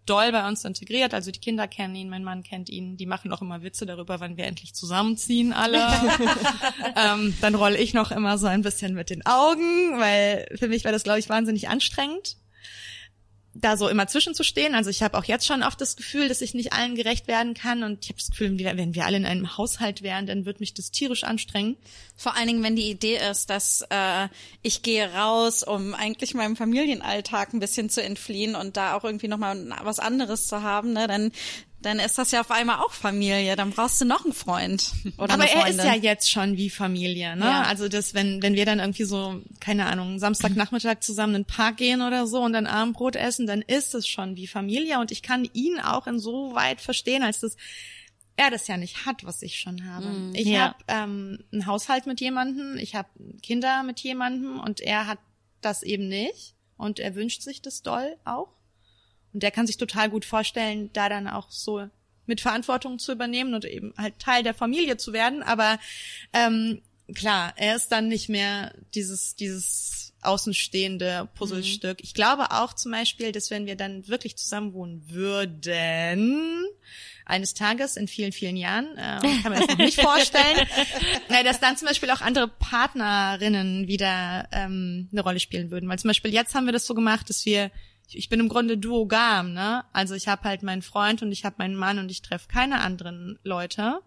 doll 0.06 0.32
bei 0.32 0.48
uns 0.48 0.66
integriert. 0.66 1.14
Also 1.14 1.32
die 1.32 1.40
Kinder 1.40 1.68
kennen 1.68 1.96
ihn, 1.96 2.10
mein 2.10 2.24
Mann 2.24 2.44
kennt 2.44 2.70
ihn. 2.70 2.98
Die 2.98 3.06
machen 3.06 3.32
auch 3.32 3.42
immer 3.42 3.64
Witze 3.64 3.86
darüber, 3.86 4.20
wann 4.20 4.38
wir 4.38 4.46
endlich 4.46 4.74
zusammenziehen 4.74 5.54
alle. 5.54 5.80
ähm, 6.96 7.36
dann 7.42 7.56
rolle 7.56 7.78
ich 7.78 7.94
noch 7.94 8.12
immer 8.12 8.38
so 8.38 8.48
ein 8.48 8.62
bisschen 8.62 8.94
mit 8.94 9.10
den 9.10 9.26
Augen, 9.26 10.00
weil 10.00 10.48
für 10.58 10.68
mich 10.68 10.84
war 10.86 10.92
das, 10.92 11.04
glaube 11.04 11.20
ich, 11.20 11.30
wahnsinnig 11.30 11.70
anstrengend 11.70 12.38
da 13.56 13.78
so 13.78 13.88
immer 13.88 14.08
zwischenzustehen. 14.08 14.74
Also 14.74 14.90
ich 14.90 15.04
habe 15.04 15.18
auch 15.18 15.26
jetzt 15.26 15.46
schon 15.46 15.64
oft 15.64 15.80
das 15.80 15.96
Gefühl, 15.96 16.28
dass 16.28 16.42
ich 16.42 16.54
nicht 16.54 16.74
allen 16.74 16.96
gerecht 16.96 17.28
werden 17.28 17.54
kann 17.54 17.84
und 17.84 18.04
ich 18.04 18.10
habe 18.10 18.18
das 18.18 18.32
Gefühl, 18.32 18.58
wenn 18.60 18.96
wir 18.96 19.06
alle 19.06 19.18
in 19.18 19.26
einem 19.26 19.58
Haushalt 19.58 20.02
wären, 20.02 20.26
dann 20.26 20.46
wird 20.46 20.60
mich 20.60 20.74
das 20.74 20.92
tierisch 20.92 21.24
anstrengen. 21.24 21.78
Vor 22.16 22.36
allen 22.36 22.48
Dingen, 22.48 22.64
wenn 22.64 22.76
die 22.76 22.90
Idee 22.90 23.20
ist, 23.30 23.50
dass 23.50 23.86
äh, 23.90 24.28
ich 24.64 24.82
gehe 24.82 25.12
raus, 25.14 25.64
um 25.64 25.94
eigentlich 25.94 26.34
meinem 26.34 26.56
Familienalltag 26.56 27.54
ein 27.54 27.60
bisschen 27.60 27.90
zu 27.90 28.02
entfliehen 28.02 28.56
und 28.56 28.76
da 28.76 28.96
auch 28.96 29.04
irgendwie 29.04 29.28
nochmal 29.28 29.70
was 29.84 30.00
anderes 30.00 30.48
zu 30.48 30.64
haben, 30.64 30.94
ne, 30.94 31.08
dann 31.08 31.32
dann 31.86 32.00
ist 32.00 32.18
das 32.18 32.32
ja 32.32 32.42
auf 32.42 32.52
einmal 32.52 32.80
auch 32.80 32.92
Familie. 32.92 33.56
Dann 33.56 33.72
brauchst 33.72 34.02
du 34.02 34.06
noch 34.06 34.24
einen 34.24 34.34
Freund 34.34 34.92
oder 35.18 35.34
Aber 35.34 35.46
er 35.46 35.68
ist 35.68 35.84
ja 35.84 35.94
jetzt 35.94 36.32
schon 36.32 36.58
wie 36.58 36.70
Familie, 36.70 37.36
ne? 37.36 37.46
Ja. 37.46 37.64
Also 37.64 37.88
das, 37.90 38.14
wenn 38.14 38.42
wenn 38.42 38.56
wir 38.56 38.66
dann 38.66 38.80
irgendwie 38.80 39.04
so, 39.04 39.42
keine 39.60 39.86
Ahnung, 39.86 40.20
Samstagnachmittag 40.20 41.02
zusammen 41.02 41.36
in 41.36 41.42
den 41.44 41.48
Park 41.48 41.78
gehen 41.78 42.02
oder 42.02 42.26
so 42.28 42.42
und 42.42 42.54
dann 42.54 42.66
Abendbrot 42.66 43.16
essen, 43.16 43.48
dann 43.48 43.62
ist 43.62 43.94
es 43.94 44.08
schon 44.08 44.36
wie 44.36 44.48
Familie 44.48 45.00
und 45.00 45.12
ich 45.12 45.22
kann 45.22 45.48
ihn 45.54 45.80
auch 45.80 46.08
insoweit 46.08 46.82
verstehen, 46.82 47.24
als 47.24 47.40
dass 47.42 47.56
er 48.36 48.50
das 48.50 48.68
ja 48.68 48.78
nicht 48.78 49.06
hat, 49.06 49.24
was 49.26 49.42
ich 49.42 49.60
schon 49.60 49.86
habe. 49.86 50.08
ich 50.34 50.48
ja. 50.48 50.62
habe 50.62 50.78
ähm, 50.88 51.40
einen 51.52 51.66
Haushalt 51.66 52.08
mit 52.08 52.20
jemandem, 52.20 52.78
ich 52.78 52.96
habe 52.96 53.10
Kinder 53.42 53.84
mit 53.84 54.00
jemandem 54.00 54.60
und 54.60 54.82
er 54.82 55.08
hat 55.08 55.20
das 55.62 55.84
eben 55.84 56.08
nicht 56.08 56.56
und 56.78 57.00
er 57.00 57.16
wünscht 57.16 57.42
sich 57.42 57.62
das 57.62 57.84
doll 57.84 58.18
auch. 58.26 58.50
Und 59.34 59.44
der 59.44 59.52
kann 59.52 59.68
sich 59.68 59.78
total 59.78 60.10
gut 60.10 60.26
vorstellen, 60.26 60.90
da 60.94 61.10
dann 61.10 61.28
auch 61.28 61.50
so 61.50 61.88
mit 62.26 62.42
Verantwortung 62.42 63.00
zu 63.00 63.12
übernehmen 63.12 63.54
und 63.54 63.66
eben 63.66 63.94
halt 63.98 64.20
Teil 64.20 64.44
der 64.44 64.54
Familie 64.54 64.98
zu 64.98 65.14
werden. 65.14 65.44
Aber 65.44 65.80
ähm, 66.32 66.82
klar, 67.14 67.54
er 67.58 67.76
ist 67.76 67.92
dann 67.92 68.08
nicht 68.08 68.30
mehr 68.30 68.74
dieses, 68.94 69.36
dieses 69.36 70.14
außenstehende 70.22 71.28
Puzzlestück. 71.36 71.98
Ich 72.02 72.14
glaube 72.14 72.52
auch 72.52 72.74
zum 72.74 72.92
Beispiel, 72.94 73.32
dass 73.32 73.52
wenn 73.52 73.66
wir 73.66 73.76
dann 73.76 74.08
wirklich 74.08 74.38
zusammen 74.38 74.74
wohnen 74.74 75.04
würden, 75.10 76.66
eines 77.26 77.54
Tages 77.54 77.96
in 77.96 78.08
vielen, 78.08 78.32
vielen 78.32 78.58
Jahren, 78.58 78.98
äh, 78.98 79.20
kann 79.42 79.52
man 79.52 79.60
das 79.60 79.68
noch 79.68 79.78
nicht 79.78 80.00
vorstellen, 80.00 80.68
na, 81.30 81.44
dass 81.44 81.60
dann 81.60 81.78
zum 81.78 81.88
Beispiel 81.88 82.10
auch 82.12 82.22
andere 82.22 82.48
Partnerinnen 82.48 83.88
wieder 83.88 84.48
ähm, 84.52 85.10
eine 85.12 85.22
Rolle 85.22 85.40
spielen 85.40 85.72
würden. 85.72 85.90
Weil 85.90 86.00
zum 86.00 86.10
Beispiel 86.10 86.34
jetzt 86.34 86.56
haben 86.56 86.66
wir 86.66 86.74
das 86.74 86.86
so 86.86 86.94
gemacht, 86.94 87.30
dass 87.30 87.46
wir 87.46 87.72
ich- 88.12 88.30
bin 88.30 88.40
im 88.40 88.50
Grunde 88.50 88.78
duogam, 88.78 89.54
ne? 89.54 89.84
Also 89.94 90.14
ich 90.16 90.28
habe 90.28 90.44
halt 90.44 90.64
meinen 90.64 90.82
Freund 90.82 91.22
und 91.22 91.32
ich 91.32 91.46
habe 91.46 91.56
meinen 91.60 91.76
Mann 91.76 92.00
und 92.00 92.10
ich 92.12 92.22
treffe 92.22 92.48
keine 92.48 92.82
anderen 92.82 93.40
Leute, 93.44 94.00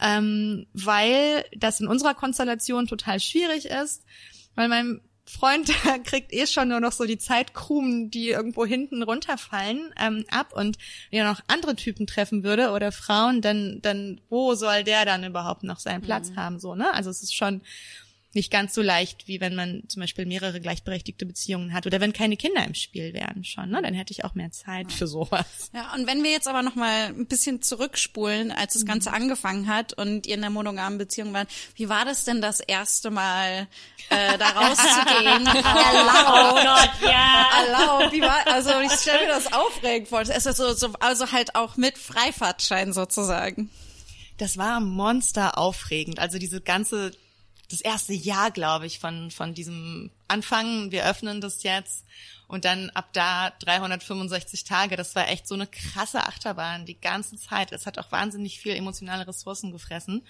ähm, 0.00 0.66
weil 0.72 1.44
das 1.56 1.80
in 1.80 1.86
unserer 1.88 2.14
Konstellation 2.14 2.86
total 2.86 3.20
schwierig 3.20 3.66
ist, 3.66 4.04
weil 4.54 4.68
mein 4.68 5.00
Freund 5.26 5.68
der 5.84 5.98
kriegt 6.00 6.32
eh 6.34 6.46
schon 6.46 6.68
nur 6.68 6.80
noch 6.80 6.92
so 6.92 7.04
die 7.06 7.16
Zeitkrumen, 7.16 8.10
die 8.10 8.28
irgendwo 8.28 8.66
hinten 8.66 9.02
runterfallen, 9.02 9.92
ähm, 9.98 10.24
ab 10.30 10.52
und 10.52 10.76
wenn 11.10 11.20
er 11.20 11.30
noch 11.32 11.40
andere 11.46 11.76
Typen 11.76 12.06
treffen 12.06 12.44
würde 12.44 12.70
oder 12.72 12.92
Frauen, 12.92 13.40
dann, 13.40 13.78
dann 13.80 14.20
wo 14.28 14.54
soll 14.54 14.84
der 14.84 15.06
dann 15.06 15.24
überhaupt 15.24 15.62
noch 15.64 15.78
seinen 15.78 16.02
Platz 16.02 16.32
haben, 16.36 16.58
so, 16.60 16.74
ne? 16.74 16.92
Also 16.92 17.08
es 17.10 17.22
ist 17.22 17.34
schon 17.34 17.62
nicht 18.34 18.50
ganz 18.50 18.74
so 18.74 18.82
leicht, 18.82 19.28
wie 19.28 19.40
wenn 19.40 19.54
man 19.54 19.84
zum 19.88 20.00
Beispiel 20.00 20.26
mehrere 20.26 20.60
gleichberechtigte 20.60 21.26
Beziehungen 21.26 21.72
hat 21.72 21.86
oder 21.86 22.00
wenn 22.00 22.12
keine 22.12 22.36
Kinder 22.36 22.64
im 22.64 22.74
Spiel 22.74 23.12
wären 23.12 23.44
schon, 23.44 23.70
ne? 23.70 23.80
Dann 23.82 23.94
hätte 23.94 24.12
ich 24.12 24.24
auch 24.24 24.34
mehr 24.34 24.50
Zeit 24.50 24.92
für 24.92 25.06
sowas. 25.06 25.70
Ja, 25.72 25.92
und 25.94 26.06
wenn 26.06 26.22
wir 26.22 26.30
jetzt 26.30 26.48
aber 26.48 26.62
noch 26.62 26.74
mal 26.74 27.06
ein 27.06 27.26
bisschen 27.26 27.62
zurückspulen, 27.62 28.52
als 28.52 28.74
das 28.74 28.84
Ganze 28.84 29.12
angefangen 29.12 29.68
hat 29.68 29.92
und 29.92 30.26
ihr 30.26 30.34
in 30.34 30.40
der 30.40 30.50
monogamen 30.50 30.98
Beziehung 30.98 31.32
waren, 31.32 31.46
wie 31.76 31.88
war 31.88 32.04
das 32.04 32.24
denn 32.24 32.40
das 32.40 32.60
erste 32.60 33.10
Mal, 33.10 33.68
äh, 34.10 34.38
da 34.38 34.48
rauszugehen? 34.50 35.48
Oh 35.48 36.54
Gott, 36.54 36.90
ja. 37.02 37.50
Erlaubt, 37.64 38.12
wie 38.12 38.20
war, 38.20 38.46
also 38.46 38.70
ich 38.80 38.92
stelle 38.92 39.26
mir 39.26 39.28
das 39.28 39.52
aufregend 39.52 40.08
vor. 40.08 40.20
Es 40.20 40.46
ist 40.46 40.56
so, 40.56 40.72
so, 40.74 40.92
also 41.00 41.32
halt 41.32 41.54
auch 41.54 41.76
mit 41.76 41.98
Freifahrtschein 41.98 42.92
sozusagen. 42.92 43.70
Das 44.38 44.58
war 44.58 44.80
monster 44.80 45.58
aufregend. 45.58 46.18
Also 46.18 46.38
diese 46.38 46.60
ganze, 46.60 47.12
das 47.74 47.80
erste 47.80 48.12
Jahr, 48.12 48.50
glaube 48.50 48.86
ich, 48.86 48.98
von, 48.98 49.30
von 49.30 49.54
diesem 49.54 50.10
Anfang, 50.28 50.90
wir 50.90 51.06
öffnen 51.06 51.40
das 51.40 51.62
jetzt 51.62 52.04
und 52.46 52.64
dann 52.64 52.90
ab 52.90 53.08
da 53.12 53.50
365 53.60 54.64
Tage, 54.64 54.96
das 54.96 55.14
war 55.14 55.28
echt 55.28 55.48
so 55.48 55.54
eine 55.54 55.66
krasse 55.66 56.24
Achterbahn 56.24 56.84
die 56.84 57.00
ganze 57.00 57.36
Zeit. 57.36 57.72
Es 57.72 57.86
hat 57.86 57.98
auch 57.98 58.12
wahnsinnig 58.12 58.60
viel 58.60 58.74
emotionale 58.74 59.26
Ressourcen 59.26 59.72
gefressen. 59.72 60.26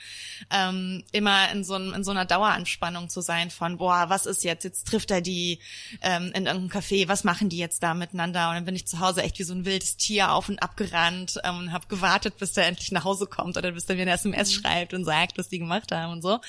Ähm, 0.51 1.05
immer 1.12 1.51
in 1.51 1.65
so, 1.65 1.75
einem, 1.75 1.93
in 1.93 2.05
so 2.05 2.12
einer 2.12 2.25
Daueranspannung 2.25 3.09
zu 3.09 3.21
sein 3.21 3.51
von, 3.51 3.79
boah, 3.79 4.07
was 4.09 4.27
ist 4.27 4.45
jetzt? 4.45 4.65
Jetzt 4.65 4.87
trifft 4.87 5.11
er 5.11 5.21
die 5.21 5.59
ähm, 6.03 6.33
in 6.35 6.47
irgendeinem 6.47 6.71
Café, 6.71 7.09
was 7.09 7.25
machen 7.25 7.49
die 7.49 7.59
jetzt 7.59 7.83
da 7.83 7.95
miteinander? 7.95 8.49
Und 8.49 8.55
dann 8.55 8.65
bin 8.65 8.77
ich 8.77 8.87
zu 8.87 9.01
Hause 9.01 9.23
echt 9.23 9.39
wie 9.39 9.45
so 9.45 9.55
ein 9.55 9.65
wildes 9.65 9.97
Tier 9.97 10.33
auf 10.33 10.49
und 10.49 10.62
abgerannt 10.62 11.41
ähm, 11.45 11.59
und 11.59 11.73
habe 11.73 11.89
gewartet, 11.89 12.39
bis 12.39 12.53
der 12.53 12.67
endlich 12.67 12.93
nach 12.93 13.05
Hause 13.05 13.27
kommt 13.27 13.57
oder 13.57 13.73
bis 13.73 13.87
der 13.87 13.97
mir 13.97 14.03
eine 14.03 14.12
SMS 14.12 14.53
schreibt 14.53 14.95
und 14.95 15.05
sagt, 15.05 15.37
was 15.39 15.49
die 15.49 15.59
gemacht 15.59 15.91
haben 15.93 16.12
und 16.12 16.23
so. 16.23 16.41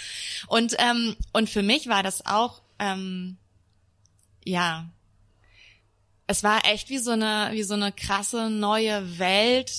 Und, 0.48 0.76
ähm, 0.80 1.16
und 1.34 1.50
für 1.50 1.64
mich 1.64 1.88
war 1.88 2.04
das 2.04 2.26
auch, 2.26 2.62
ähm, 2.80 3.38
ja, 4.44 4.86
es 6.28 6.44
war 6.44 6.66
echt 6.66 6.90
wie 6.90 6.98
so 6.98 7.12
eine, 7.12 7.50
wie 7.52 7.64
so 7.64 7.76
eine 7.76 7.92
krasse 7.92 8.50
neue 8.50 9.20
Welt, 9.20 9.72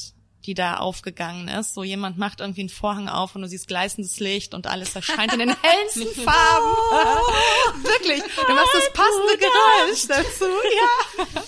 die 0.45 0.55
da 0.55 0.77
aufgegangen 0.77 1.49
ist. 1.49 1.75
So 1.75 1.83
jemand 1.83 2.19
macht 2.19 2.41
irgendwie 2.41 2.61
einen 2.61 2.69
Vorhang 2.69 3.09
auf 3.09 3.35
und 3.35 3.43
du 3.43 3.49
siehst 3.49 3.67
gleißendes 3.67 4.21
Licht 4.21 4.55
und 4.55 4.67
alles 4.69 4.95
erscheint 4.95 5.33
in 5.33 5.41
den 5.41 5.57
hellsten 5.61 6.07
Farben. 6.25 6.67
Wirklich. 7.83 8.23
Du 8.23 8.55
machst 8.55 8.75
das 8.75 8.93
passende 8.93 9.39
Geräusch 9.39 10.07
dazu. 10.09 10.45
Ja. 10.45 11.43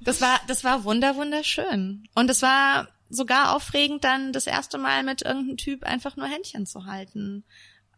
Das 0.00 0.20
war, 0.22 0.40
das 0.48 0.64
war 0.64 0.84
wunder, 0.84 1.16
wunderschön. 1.16 2.08
Und 2.14 2.30
es 2.30 2.40
war 2.40 2.88
sogar 3.10 3.54
aufregend, 3.54 4.04
dann 4.04 4.32
das 4.32 4.46
erste 4.46 4.78
Mal 4.78 5.02
mit 5.02 5.20
irgendeinem 5.20 5.58
Typ 5.58 5.84
einfach 5.84 6.16
nur 6.16 6.26
Händchen 6.26 6.64
zu 6.64 6.86
halten 6.86 7.44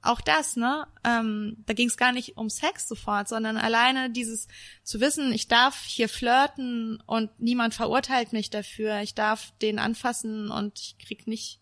auch 0.05 0.21
das, 0.21 0.57
ne? 0.57 0.87
Ähm, 1.05 1.57
da 1.67 1.73
ging 1.75 1.89
es 1.89 1.97
gar 1.97 2.13
nicht 2.13 2.37
um 2.37 2.51
Sex 2.51 2.89
sofort, 2.89 3.29
sondern 3.29 3.57
alleine 3.57 4.11
dieses 4.11 4.49
zu 4.83 5.01
wissen, 5.01 5.33
ich 5.33 5.49
darf 5.49 5.85
hier 5.85 6.09
flirten 6.09 7.03
und 7.07 7.31
niemand 7.41 7.75
verurteilt 7.75 8.33
mich 8.33 8.51
dafür. 8.51 9.01
Ich 9.01 9.15
darf 9.15 9.53
den 9.63 9.79
anfassen 9.79 10.51
und 10.51 10.79
ich 10.79 10.99
krieg 10.99 11.27
nicht 11.27 11.61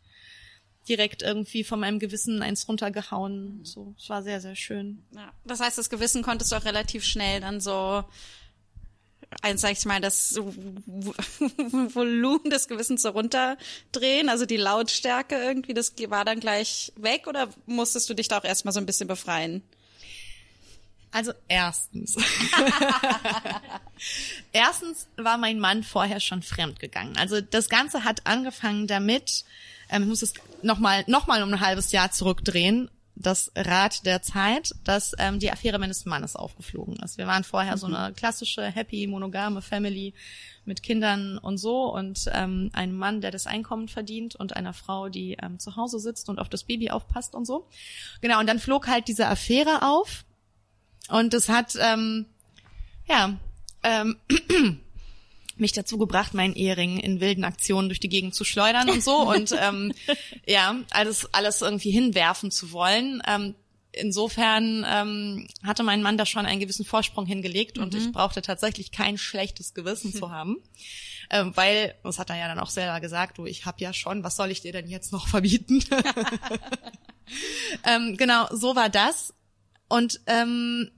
direkt 0.88 1.22
irgendwie 1.22 1.64
von 1.64 1.80
meinem 1.80 1.98
Gewissen 1.98 2.42
eins 2.42 2.68
runtergehauen. 2.68 3.64
So, 3.64 3.94
es 3.98 4.08
war 4.10 4.22
sehr, 4.22 4.40
sehr 4.40 4.56
schön. 4.56 5.04
Ja, 5.12 5.32
das 5.44 5.60
heißt, 5.60 5.78
das 5.78 5.90
Gewissen 5.90 6.22
konntest 6.22 6.50
du 6.50 6.56
auch 6.56 6.64
relativ 6.64 7.04
schnell 7.04 7.40
dann 7.40 7.60
so 7.60 8.04
eins, 9.42 9.60
sag 9.60 9.72
ich 9.72 9.84
mal, 9.84 10.00
das 10.00 10.36
Volumen 11.94 12.50
des 12.50 12.68
Gewissens 12.68 13.02
so 13.02 13.10
runterdrehen, 13.10 14.28
also 14.28 14.46
die 14.46 14.56
Lautstärke 14.56 15.36
irgendwie, 15.36 15.74
das 15.74 15.94
war 16.08 16.24
dann 16.24 16.40
gleich 16.40 16.92
weg 16.96 17.26
oder 17.26 17.48
musstest 17.66 18.08
du 18.10 18.14
dich 18.14 18.28
da 18.28 18.38
auch 18.38 18.44
erstmal 18.44 18.72
so 18.72 18.80
ein 18.80 18.86
bisschen 18.86 19.08
befreien? 19.08 19.62
Also 21.12 21.32
erstens. 21.46 22.16
erstens 24.52 25.08
war 25.16 25.36
mein 25.36 25.60
Mann 25.60 25.82
vorher 25.82 26.20
schon 26.20 26.42
fremd 26.42 26.80
gegangen. 26.80 27.16
Also 27.18 27.42
das 27.42 27.68
Ganze 27.68 28.04
hat 28.04 28.26
angefangen 28.26 28.86
damit, 28.86 29.44
ähm, 29.90 30.02
ich 30.02 30.08
muss 30.08 30.22
es 30.22 30.32
nochmal 30.62 31.04
noch 31.06 31.26
mal 31.26 31.42
um 31.42 31.52
ein 31.52 31.60
halbes 31.60 31.92
Jahr 31.92 32.10
zurückdrehen. 32.10 32.90
Das 33.22 33.52
Rad 33.56 34.04
der 34.04 34.22
Zeit, 34.22 34.74
dass 34.84 35.14
ähm, 35.18 35.38
die 35.38 35.50
Affäre 35.50 35.78
meines 35.78 36.04
Mannes 36.04 36.36
aufgeflogen 36.36 36.96
ist. 36.96 37.18
Wir 37.18 37.26
waren 37.26 37.44
vorher 37.44 37.76
so 37.78 37.86
eine 37.86 38.12
klassische, 38.12 38.62
happy, 38.62 39.06
monogame 39.06 39.62
Family 39.62 40.14
mit 40.64 40.82
Kindern 40.82 41.38
und 41.38 41.58
so 41.58 41.92
und 41.92 42.30
ähm, 42.32 42.70
einem 42.72 42.96
Mann, 42.96 43.20
der 43.20 43.30
das 43.30 43.46
Einkommen 43.46 43.88
verdient 43.88 44.36
und 44.36 44.54
einer 44.54 44.72
Frau, 44.72 45.08
die 45.08 45.36
ähm, 45.42 45.58
zu 45.58 45.76
Hause 45.76 45.98
sitzt 45.98 46.28
und 46.28 46.38
auf 46.38 46.48
das 46.48 46.64
Baby 46.64 46.90
aufpasst 46.90 47.34
und 47.34 47.46
so. 47.46 47.66
Genau, 48.20 48.40
und 48.40 48.46
dann 48.46 48.58
flog 48.58 48.86
halt 48.86 49.08
diese 49.08 49.26
Affäre 49.26 49.82
auf 49.82 50.24
und 51.08 51.34
es 51.34 51.48
hat, 51.48 51.76
ähm, 51.80 52.26
ja, 53.08 53.36
ähm, 53.82 54.16
mich 55.62 55.72
dazu 55.72 55.96
gebracht, 55.96 56.34
meinen 56.34 56.54
Ehering 56.54 56.98
in 56.98 57.20
wilden 57.20 57.44
Aktionen 57.44 57.88
durch 57.88 58.00
die 58.00 58.10
Gegend 58.10 58.34
zu 58.34 58.44
schleudern 58.44 58.90
und 58.90 59.02
so 59.02 59.16
und 59.16 59.52
ähm, 59.60 59.94
ja, 60.46 60.76
alles, 60.90 61.32
alles 61.32 61.62
irgendwie 61.62 61.90
hinwerfen 61.90 62.50
zu 62.50 62.72
wollen. 62.72 63.22
Ähm, 63.26 63.54
insofern 63.92 64.84
ähm, 64.88 65.46
hatte 65.62 65.82
mein 65.82 66.02
Mann 66.02 66.18
da 66.18 66.26
schon 66.26 66.46
einen 66.46 66.60
gewissen 66.60 66.84
Vorsprung 66.84 67.26
hingelegt 67.26 67.78
und 67.78 67.94
ich 67.94 68.10
brauchte 68.12 68.42
tatsächlich 68.42 68.90
kein 68.90 69.18
schlechtes 69.18 69.74
Gewissen 69.74 70.12
zu 70.12 70.30
haben. 70.32 70.56
Ähm, 71.30 71.52
weil, 71.54 71.94
das 72.02 72.18
hat 72.18 72.30
er 72.30 72.36
ja 72.36 72.48
dann 72.48 72.58
auch 72.58 72.70
selber 72.70 73.00
gesagt, 73.00 73.38
du, 73.38 73.46
ich 73.46 73.64
hab 73.64 73.80
ja 73.80 73.92
schon, 73.92 74.22
was 74.22 74.36
soll 74.36 74.50
ich 74.50 74.60
dir 74.60 74.72
denn 74.72 74.88
jetzt 74.88 75.12
noch 75.12 75.28
verbieten? 75.28 75.82
ähm, 77.86 78.16
genau, 78.16 78.48
so 78.50 78.76
war 78.76 78.90
das. 78.90 79.32
Und 79.88 80.20
ähm, 80.26 80.90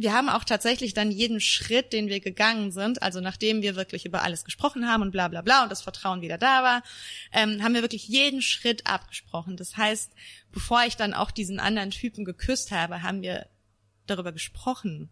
wir 0.00 0.12
haben 0.12 0.28
auch 0.28 0.44
tatsächlich 0.44 0.94
dann 0.94 1.10
jeden 1.10 1.40
Schritt, 1.40 1.92
den 1.92 2.08
wir 2.08 2.20
gegangen 2.20 2.70
sind, 2.70 3.02
also 3.02 3.20
nachdem 3.20 3.62
wir 3.62 3.74
wirklich 3.74 4.06
über 4.06 4.22
alles 4.22 4.44
gesprochen 4.44 4.88
haben 4.88 5.02
und 5.02 5.10
bla 5.10 5.26
bla 5.28 5.42
bla 5.42 5.64
und 5.64 5.70
das 5.70 5.82
Vertrauen 5.82 6.20
wieder 6.20 6.38
da 6.38 6.62
war, 6.62 6.82
ähm, 7.32 7.62
haben 7.62 7.74
wir 7.74 7.82
wirklich 7.82 8.06
jeden 8.06 8.40
Schritt 8.40 8.86
abgesprochen. 8.86 9.56
Das 9.56 9.76
heißt, 9.76 10.12
bevor 10.52 10.84
ich 10.84 10.96
dann 10.96 11.14
auch 11.14 11.32
diesen 11.32 11.58
anderen 11.58 11.90
Typen 11.90 12.24
geküsst 12.24 12.70
habe, 12.70 13.02
haben 13.02 13.22
wir 13.22 13.46
darüber 14.06 14.32
gesprochen, 14.32 15.10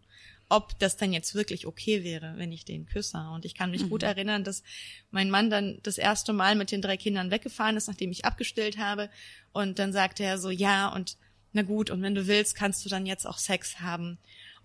ob 0.49 0.79
das 0.79 0.95
dann 0.95 1.11
jetzt 1.11 1.35
wirklich 1.35 1.67
okay 1.67 2.05
wäre, 2.05 2.35
wenn 2.37 2.53
ich 2.53 2.63
den 2.63 2.85
küsse. 2.85 3.17
Und 3.33 3.43
ich 3.43 3.53
kann 3.53 3.71
mich 3.71 3.89
gut 3.89 4.03
erinnern, 4.03 4.45
dass 4.45 4.63
mein 5.11 5.29
Mann 5.29 5.49
dann 5.49 5.79
das 5.83 5.97
erste 5.97 6.31
Mal 6.31 6.55
mit 6.55 6.71
den 6.71 6.81
drei 6.81 6.95
Kindern 6.95 7.31
weggefahren 7.31 7.75
ist, 7.75 7.87
nachdem 7.87 8.11
ich 8.11 8.23
abgestillt 8.23 8.77
habe. 8.77 9.09
Und 9.51 9.79
dann 9.79 9.91
sagte 9.91 10.23
er 10.23 10.37
so, 10.37 10.49
ja, 10.49 10.87
und 10.87 11.17
na 11.51 11.63
gut, 11.63 11.89
und 11.89 12.01
wenn 12.01 12.15
du 12.15 12.27
willst, 12.27 12.55
kannst 12.55 12.85
du 12.85 12.89
dann 12.89 13.05
jetzt 13.05 13.25
auch 13.25 13.37
Sex 13.37 13.81
haben. 13.81 14.17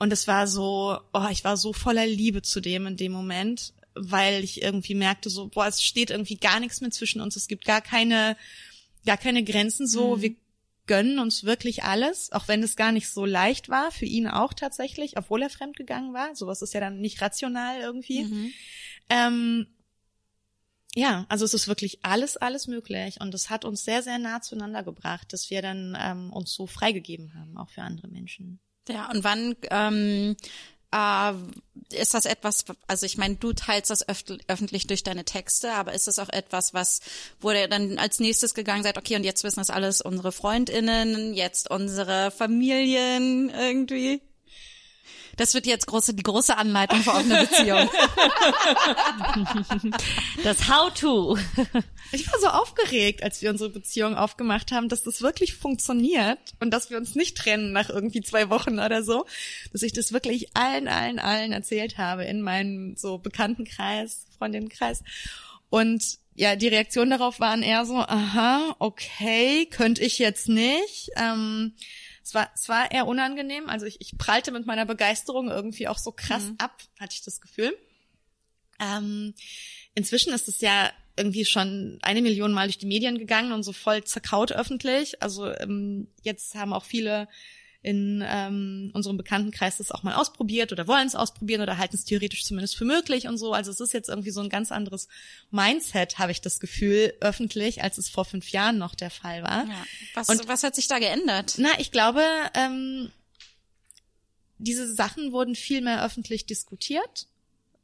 Und 0.02 0.12
es 0.12 0.26
war 0.26 0.48
so, 0.48 0.98
oh, 1.12 1.28
ich 1.30 1.44
war 1.44 1.56
so 1.56 1.72
voller 1.72 2.04
Liebe 2.04 2.42
zu 2.42 2.60
dem 2.60 2.88
in 2.88 2.96
dem 2.96 3.12
Moment, 3.12 3.72
weil 3.94 4.42
ich 4.42 4.60
irgendwie 4.60 4.96
merkte 4.96 5.30
so, 5.30 5.46
boah, 5.46 5.68
es 5.68 5.80
steht 5.80 6.10
irgendwie 6.10 6.34
gar 6.34 6.58
nichts 6.58 6.80
mehr 6.80 6.90
zwischen 6.90 7.20
uns. 7.20 7.36
Es 7.36 7.46
gibt 7.46 7.64
gar 7.64 7.80
keine, 7.80 8.36
gar 9.06 9.16
keine 9.16 9.44
Grenzen 9.44 9.86
so. 9.86 10.20
Wir 10.20 10.34
gönnen 10.88 11.20
uns 11.20 11.44
wirklich 11.44 11.84
alles, 11.84 12.32
auch 12.32 12.48
wenn 12.48 12.64
es 12.64 12.74
gar 12.74 12.90
nicht 12.90 13.10
so 13.10 13.24
leicht 13.24 13.68
war, 13.68 13.92
für 13.92 14.04
ihn 14.04 14.26
auch 14.26 14.54
tatsächlich, 14.54 15.16
obwohl 15.18 15.40
er 15.40 15.50
fremdgegangen 15.50 16.12
war. 16.12 16.34
Sowas 16.34 16.62
ist 16.62 16.74
ja 16.74 16.80
dann 16.80 16.98
nicht 16.98 17.22
rational 17.22 17.78
irgendwie. 17.80 18.22
Ähm, 19.08 19.68
ja, 20.96 21.26
also 21.28 21.44
es 21.44 21.54
ist 21.54 21.68
wirklich 21.68 22.04
alles, 22.04 22.36
alles 22.36 22.66
möglich 22.66 23.20
und 23.20 23.32
es 23.34 23.50
hat 23.50 23.64
uns 23.64 23.84
sehr, 23.84 24.02
sehr 24.02 24.18
nah 24.18 24.40
zueinander 24.40 24.82
gebracht, 24.82 25.32
dass 25.32 25.48
wir 25.48 25.62
dann 25.62 25.96
ähm, 25.96 26.32
uns 26.32 26.52
so 26.52 26.66
freigegeben 26.66 27.34
haben, 27.34 27.56
auch 27.56 27.70
für 27.70 27.82
andere 27.82 28.08
Menschen. 28.08 28.58
Ja, 28.88 29.10
und 29.10 29.22
wann 29.24 29.54
ähm, 29.70 30.36
äh, 30.92 31.32
ist 31.94 32.14
das 32.14 32.24
etwas, 32.24 32.64
also 32.86 33.06
ich 33.06 33.16
meine, 33.16 33.36
du 33.36 33.52
teilst 33.52 33.90
das 33.90 34.08
öff 34.08 34.24
öffentlich 34.48 34.86
durch 34.86 35.02
deine 35.02 35.24
Texte, 35.24 35.72
aber 35.72 35.92
ist 35.92 36.06
das 36.06 36.18
auch 36.18 36.28
etwas, 36.28 36.74
was, 36.74 37.00
wo 37.40 37.50
ihr 37.50 37.68
dann 37.68 37.98
als 37.98 38.18
nächstes 38.20 38.54
gegangen 38.54 38.82
seid, 38.82 38.98
okay, 38.98 39.16
und 39.16 39.24
jetzt 39.24 39.44
wissen 39.44 39.60
das 39.60 39.70
alles 39.70 40.00
unsere 40.00 40.32
FreundInnen, 40.32 41.34
jetzt 41.34 41.70
unsere 41.70 42.30
Familien 42.30 43.50
irgendwie? 43.50 44.20
Das 45.36 45.54
wird 45.54 45.66
jetzt 45.66 45.86
große, 45.86 46.14
die 46.14 46.22
große 46.22 46.56
Anleitung 46.56 47.00
für 47.02 47.12
offene 47.12 47.46
Beziehung. 47.46 47.88
Das 50.44 50.68
How-to. 50.68 51.38
Ich 52.12 52.30
war 52.30 52.40
so 52.40 52.48
aufgeregt, 52.48 53.22
als 53.22 53.42
wir 53.42 53.50
unsere 53.50 53.70
Beziehung 53.70 54.16
aufgemacht 54.16 54.72
haben, 54.72 54.88
dass 54.88 55.02
das 55.02 55.22
wirklich 55.22 55.54
funktioniert 55.54 56.38
und 56.60 56.70
dass 56.70 56.90
wir 56.90 56.98
uns 56.98 57.14
nicht 57.14 57.36
trennen 57.36 57.72
nach 57.72 57.88
irgendwie 57.88 58.22
zwei 58.22 58.50
Wochen 58.50 58.78
oder 58.78 59.02
so, 59.02 59.24
dass 59.72 59.82
ich 59.82 59.92
das 59.92 60.12
wirklich 60.12 60.56
allen, 60.56 60.88
allen, 60.88 61.18
allen 61.18 61.52
erzählt 61.52 61.98
habe 61.98 62.24
in 62.24 62.42
meinem 62.42 62.96
so 62.96 63.18
Bekanntenkreis, 63.18 64.26
Freundinnenkreis. 64.38 65.02
Und 65.70 66.18
ja, 66.34 66.56
die 66.56 66.68
Reaktionen 66.68 67.10
darauf 67.10 67.40
waren 67.40 67.62
eher 67.62 67.84
so, 67.84 67.96
aha, 67.96 68.74
okay, 68.78 69.66
könnte 69.66 70.02
ich 70.02 70.18
jetzt 70.18 70.48
nicht. 70.48 71.10
Ähm, 71.16 71.74
es 72.22 72.34
war, 72.34 72.50
es 72.54 72.68
war 72.68 72.90
eher 72.90 73.06
unangenehm. 73.06 73.68
Also 73.68 73.86
ich, 73.86 74.00
ich 74.00 74.16
prallte 74.18 74.52
mit 74.52 74.66
meiner 74.66 74.86
Begeisterung 74.86 75.48
irgendwie 75.50 75.88
auch 75.88 75.98
so 75.98 76.12
krass 76.12 76.52
ab, 76.58 76.82
hatte 76.98 77.14
ich 77.14 77.22
das 77.22 77.40
Gefühl. 77.40 77.76
Ähm, 78.80 79.34
inzwischen 79.94 80.32
ist 80.32 80.48
es 80.48 80.60
ja 80.60 80.90
irgendwie 81.16 81.44
schon 81.44 81.98
eine 82.02 82.22
Million 82.22 82.52
Mal 82.52 82.68
durch 82.68 82.78
die 82.78 82.86
Medien 82.86 83.18
gegangen 83.18 83.52
und 83.52 83.62
so 83.62 83.72
voll 83.72 84.04
zerkaut 84.04 84.52
öffentlich. 84.52 85.22
Also 85.22 85.54
ähm, 85.58 86.08
jetzt 86.22 86.54
haben 86.54 86.72
auch 86.72 86.84
viele 86.84 87.28
in 87.84 88.22
ähm, 88.24 88.90
unserem 88.94 89.16
Bekanntenkreis 89.16 89.78
das 89.78 89.90
auch 89.90 90.04
mal 90.04 90.14
ausprobiert 90.14 90.70
oder 90.70 90.86
wollen 90.86 91.06
es 91.08 91.16
ausprobieren 91.16 91.62
oder 91.62 91.78
halten 91.78 91.96
es 91.96 92.04
theoretisch 92.04 92.44
zumindest 92.44 92.76
für 92.76 92.84
möglich 92.84 93.26
und 93.26 93.38
so. 93.38 93.52
Also 93.52 93.72
es 93.72 93.80
ist 93.80 93.92
jetzt 93.92 94.08
irgendwie 94.08 94.30
so 94.30 94.40
ein 94.40 94.48
ganz 94.48 94.70
anderes 94.70 95.08
Mindset, 95.50 96.18
habe 96.20 96.30
ich 96.30 96.40
das 96.40 96.60
Gefühl, 96.60 97.12
öffentlich, 97.20 97.82
als 97.82 97.98
es 97.98 98.08
vor 98.08 98.24
fünf 98.24 98.50
Jahren 98.50 98.78
noch 98.78 98.94
der 98.94 99.10
Fall 99.10 99.42
war. 99.42 99.66
Ja. 99.66 99.84
Was, 100.14 100.28
Und- 100.28 100.46
was 100.46 100.62
hat 100.62 100.76
sich 100.76 100.86
da 100.86 101.00
geändert? 101.00 101.54
Na, 101.58 101.70
ich 101.78 101.90
glaube, 101.90 102.22
ähm, 102.54 103.10
diese 104.58 104.92
Sachen 104.94 105.32
wurden 105.32 105.56
viel 105.56 105.80
mehr 105.80 106.04
öffentlich 106.04 106.46
diskutiert. 106.46 107.26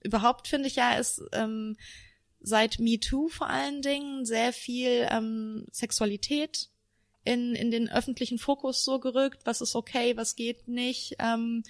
Überhaupt 0.04 0.46
finde 0.46 0.68
ich 0.68 0.76
ja, 0.76 0.94
ist 0.94 1.20
ähm, 1.32 1.76
seit 2.40 2.78
MeToo 2.78 3.28
vor 3.28 3.48
allen 3.48 3.82
Dingen 3.82 4.24
sehr 4.24 4.52
viel 4.52 5.08
ähm, 5.10 5.66
Sexualität 5.72 6.68
in, 7.24 7.54
in 7.54 7.70
den 7.70 7.90
öffentlichen 7.90 8.38
Fokus 8.38 8.84
so 8.84 8.98
gerückt. 8.98 9.40
Was 9.44 9.60
ist 9.60 9.74
okay, 9.74 10.16
was 10.16 10.36
geht 10.36 10.68
nicht? 10.68 11.16
Ähm, 11.18 11.62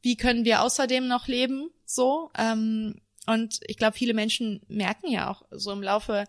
wie 0.00 0.16
können 0.16 0.44
wir 0.44 0.62
außerdem 0.62 1.06
noch 1.06 1.28
leben? 1.28 1.70
So. 1.84 2.30
Ähm, 2.36 3.00
und 3.26 3.60
ich 3.66 3.76
glaube, 3.76 3.96
viele 3.96 4.14
Menschen 4.14 4.62
merken 4.68 5.10
ja 5.10 5.30
auch 5.30 5.42
so 5.50 5.72
im 5.72 5.82
Laufe 5.82 6.24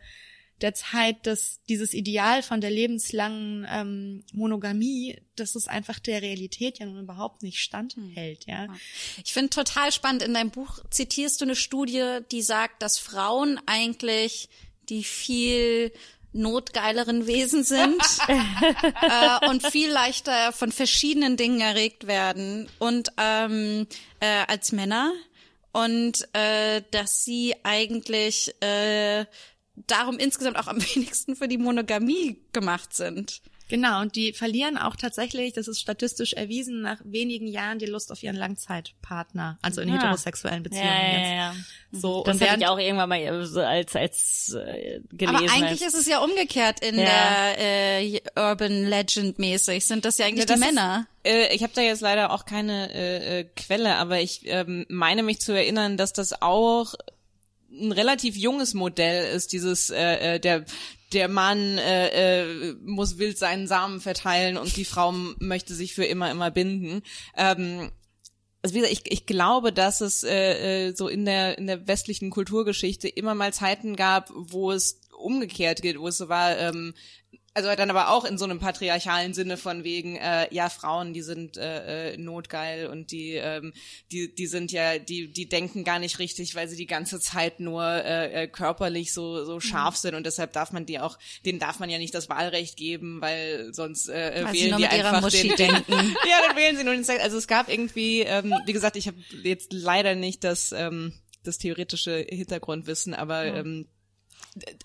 der 0.61 0.73
Zeit, 0.73 1.25
dass 1.25 1.61
dieses 1.69 1.93
Ideal 1.93 2.43
von 2.43 2.61
der 2.61 2.71
lebenslangen 2.71 3.65
ähm, 3.69 4.23
Monogamie, 4.33 5.21
dass 5.35 5.55
es 5.55 5.67
einfach 5.67 5.99
der 5.99 6.21
Realität 6.21 6.79
ja 6.79 6.85
nun 6.85 6.99
überhaupt 6.99 7.43
nicht 7.43 7.59
standhält, 7.59 8.45
ja. 8.45 8.67
Ich 9.23 9.33
finde 9.33 9.49
total 9.49 9.91
spannend, 9.91 10.21
in 10.21 10.33
deinem 10.33 10.51
Buch 10.51 10.79
zitierst 10.89 11.39
du 11.39 11.45
eine 11.45 11.55
Studie, 11.55 12.19
die 12.31 12.41
sagt, 12.41 12.81
dass 12.81 12.97
Frauen 12.97 13.59
eigentlich 13.65 14.49
die 14.89 15.03
viel 15.03 15.93
notgeileren 16.31 17.27
Wesen 17.27 17.63
sind 17.63 18.01
äh, 18.27 19.49
und 19.49 19.65
viel 19.65 19.89
leichter 19.89 20.51
von 20.51 20.71
verschiedenen 20.71 21.37
Dingen 21.37 21.61
erregt 21.61 22.07
werden 22.07 22.69
und 22.77 23.09
ähm, 23.17 23.87
äh, 24.19 24.43
als 24.47 24.71
Männer 24.71 25.11
und 25.71 26.27
äh, 26.33 26.81
dass 26.91 27.23
sie 27.23 27.55
eigentlich 27.63 28.53
äh, 28.61 29.25
darum 29.87 30.17
insgesamt 30.19 30.57
auch 30.57 30.67
am 30.67 30.81
wenigsten 30.95 31.35
für 31.35 31.47
die 31.47 31.57
Monogamie 31.57 32.39
gemacht 32.53 32.93
sind. 32.93 33.41
Genau, 33.69 34.01
und 34.01 34.15
die 34.15 34.33
verlieren 34.33 34.77
auch 34.77 34.95
tatsächlich, 34.95 35.53
das 35.53 35.67
ist 35.67 35.79
statistisch 35.79 36.33
erwiesen, 36.33 36.81
nach 36.81 36.97
wenigen 37.05 37.47
Jahren 37.47 37.79
die 37.79 37.85
Lust 37.85 38.11
auf 38.11 38.21
ihren 38.23 38.35
Langzeitpartner, 38.35 39.57
also 39.61 39.81
in 39.81 39.89
Ah. 39.91 39.93
heterosexuellen 39.93 40.63
Ja, 40.63 40.69
Beziehungen 40.69 40.87
ja, 40.89 41.17
jetzt. 41.19 41.29
ja. 41.29 41.53
So, 41.91 42.23
Das 42.23 42.35
und 42.41 42.49
habe 42.49 42.59
ich 42.59 42.67
auch 42.67 42.79
irgendwann 42.79 43.09
mal 43.09 43.45
so 43.45 43.61
als 43.61 43.95
als 43.95 44.53
äh, 44.59 44.99
gelesen. 45.11 45.35
Aber 45.35 45.51
eigentlich 45.53 45.83
als, 45.83 45.93
ist 45.93 46.01
es 46.01 46.07
ja 46.07 46.19
umgekehrt 46.19 46.79
in 46.81 46.97
Ja. 46.99 47.05
der 47.05 48.01
äh, 48.03 48.21
Urban 48.35 48.85
Legend 48.85 49.39
mäßig. 49.39 49.85
Sind 49.87 50.05
das 50.05 50.17
ja 50.17 50.25
eigentlich 50.25 50.47
Ja, 50.49 50.55
die 50.55 50.59
das 50.59 50.67
ist- 50.69 50.75
Männer? 50.75 51.07
Äh, 51.23 51.53
ich 51.55 51.63
habe 51.63 51.73
da 51.75 51.81
jetzt 51.81 52.01
leider 52.01 52.31
auch 52.31 52.45
keine 52.45 52.93
äh, 52.93 53.39
äh, 53.39 53.43
Quelle, 53.55 53.95
aber 53.95 54.19
ich 54.19 54.41
ähm, 54.45 54.85
meine 54.89 55.21
mich 55.23 55.39
zu 55.41 55.51
erinnern, 55.53 55.97
dass 55.97 56.13
das 56.13 56.41
auch 56.41 56.93
ein 57.71 57.91
relativ 57.91 58.35
junges 58.35 58.73
Modell 58.73 59.35
ist, 59.35 59.53
dieses 59.53 59.89
äh, 59.89 60.35
äh, 60.35 60.39
der 60.39 60.65
der 61.13 61.27
Mann 61.27 61.77
äh, 61.77 62.41
äh, 62.41 62.73
muss 62.83 63.17
wild 63.17 63.37
seinen 63.37 63.67
Samen 63.67 63.99
verteilen 63.99 64.57
und 64.57 64.75
die 64.77 64.85
Frau 64.85 65.11
möchte 65.39 65.73
sich 65.73 65.95
für 65.95 66.05
immer 66.05 66.29
immer 66.29 66.51
binden. 66.51 67.01
Ähm, 67.35 67.91
also 68.61 68.75
wie 68.75 68.79
gesagt, 68.79 68.93
ich, 68.93 69.11
ich 69.11 69.25
glaube, 69.25 69.71
dass 69.71 70.01
es 70.01 70.23
äh, 70.23 70.89
äh, 70.89 70.95
so 70.95 71.07
in 71.07 71.25
der 71.25 71.57
in 71.57 71.67
der 71.67 71.87
westlichen 71.87 72.29
Kulturgeschichte 72.29 73.07
immer 73.07 73.33
mal 73.33 73.53
Zeiten 73.53 73.95
gab, 73.95 74.31
wo 74.33 74.71
es 74.71 75.01
umgekehrt 75.17 75.81
geht, 75.81 75.99
wo 75.99 76.07
es 76.07 76.17
so 76.17 76.29
war, 76.29 76.57
ähm, 76.57 76.93
also 77.53 77.75
dann 77.75 77.89
aber 77.89 78.09
auch 78.09 78.25
in 78.25 78.37
so 78.37 78.45
einem 78.45 78.59
patriarchalen 78.59 79.33
Sinne 79.33 79.57
von 79.57 79.83
wegen, 79.83 80.15
äh, 80.15 80.47
ja, 80.53 80.69
Frauen, 80.69 81.13
die 81.13 81.21
sind 81.21 81.57
äh, 81.57 82.13
äh, 82.13 82.17
notgeil 82.17 82.87
und 82.87 83.11
die, 83.11 83.33
ähm, 83.33 83.73
die, 84.11 84.33
die 84.33 84.47
sind 84.47 84.71
ja, 84.71 84.99
die, 84.99 85.31
die 85.31 85.49
denken 85.49 85.83
gar 85.83 85.99
nicht 85.99 86.19
richtig, 86.19 86.55
weil 86.55 86.67
sie 86.67 86.77
die 86.77 86.85
ganze 86.85 87.19
Zeit 87.19 87.59
nur 87.59 87.83
äh, 87.83 88.43
äh, 88.43 88.47
körperlich 88.47 89.13
so, 89.13 89.45
so 89.45 89.59
scharf 89.59 89.97
sind 89.97 90.15
und 90.15 90.25
deshalb 90.25 90.53
darf 90.53 90.71
man 90.71 90.85
die 90.85 90.99
auch, 90.99 91.17
denen 91.45 91.59
darf 91.59 91.79
man 91.79 91.89
ja 91.89 91.97
nicht 91.97 92.13
das 92.13 92.29
Wahlrecht 92.29 92.77
geben, 92.77 93.19
weil 93.21 93.73
sonst 93.73 94.09
äh, 94.09 94.43
Weil 94.43 94.53
sie 94.53 94.65
wählen 94.65 94.77
die 94.77 94.87
einfach 94.87 95.29
den, 95.29 95.55
denken. 95.55 95.91
ja, 96.29 96.47
dann 96.47 96.55
wählen 96.55 96.77
sie 96.77 96.83
nur 96.83 96.93
den 96.93 97.03
Sex. 97.03 97.21
Also 97.23 97.37
es 97.37 97.47
gab 97.47 97.69
irgendwie, 97.69 98.21
ähm, 98.21 98.53
wie 98.65 98.73
gesagt, 98.73 98.95
ich 98.95 99.07
habe 99.07 99.17
jetzt 99.43 99.73
leider 99.73 100.15
nicht 100.15 100.43
das, 100.43 100.71
ähm, 100.71 101.13
das 101.43 101.57
theoretische 101.57 102.25
Hintergrundwissen, 102.29 103.13
aber 103.13 103.45
ähm, 103.45 103.87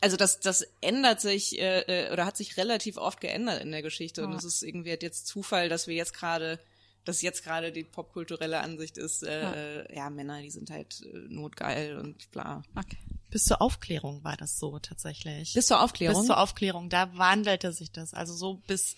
also 0.01 0.17
das, 0.17 0.41
das 0.41 0.67
ändert 0.81 1.21
sich 1.21 1.59
äh, 1.59 1.81
äh, 1.81 2.13
oder 2.13 2.27
hat 2.27 2.37
sich 2.37 2.57
relativ 2.57 2.97
oft 2.97 3.21
geändert 3.21 3.63
in 3.63 3.73
der 3.73 3.83
Geschichte 3.83 4.25
und 4.25 4.35
es 4.35 4.45
ist 4.45 4.63
irgendwie 4.63 4.91
halt 4.91 5.03
jetzt 5.03 5.27
Zufall, 5.27 5.69
dass 5.69 5.87
wir 5.87 5.95
jetzt 5.95 6.15
gerade 6.15 6.59
dass 7.05 7.21
jetzt 7.21 7.45
gerade 7.45 7.71
die 7.71 7.85
popkulturelle 7.85 8.61
Ansicht 8.61 8.97
ist, 8.97 9.23
äh, 9.25 9.85
ja. 9.85 9.95
ja, 9.95 10.11
Männer, 10.11 10.41
die 10.41 10.51
sind 10.51 10.71
halt 10.71 11.03
äh, 11.03 11.17
notgeil 11.29 11.99
und 11.99 12.31
bla. 12.31 12.63
Okay. 12.75 12.97
Bis 13.31 13.45
zur 13.45 13.61
Aufklärung 13.61 14.23
war 14.23 14.37
das 14.37 14.59
so 14.59 14.79
tatsächlich. 14.79 15.55
Bis 15.55 15.67
zur 15.67 15.83
Aufklärung? 15.83 16.21
Bis 16.21 16.27
zur 16.29 16.39
Aufklärung, 16.39 16.89
da 16.89 17.17
wandelte 17.17 17.73
sich 17.73 17.91
das. 17.91 18.15
Also 18.15 18.33
so 18.33 18.63
bis 18.67 18.97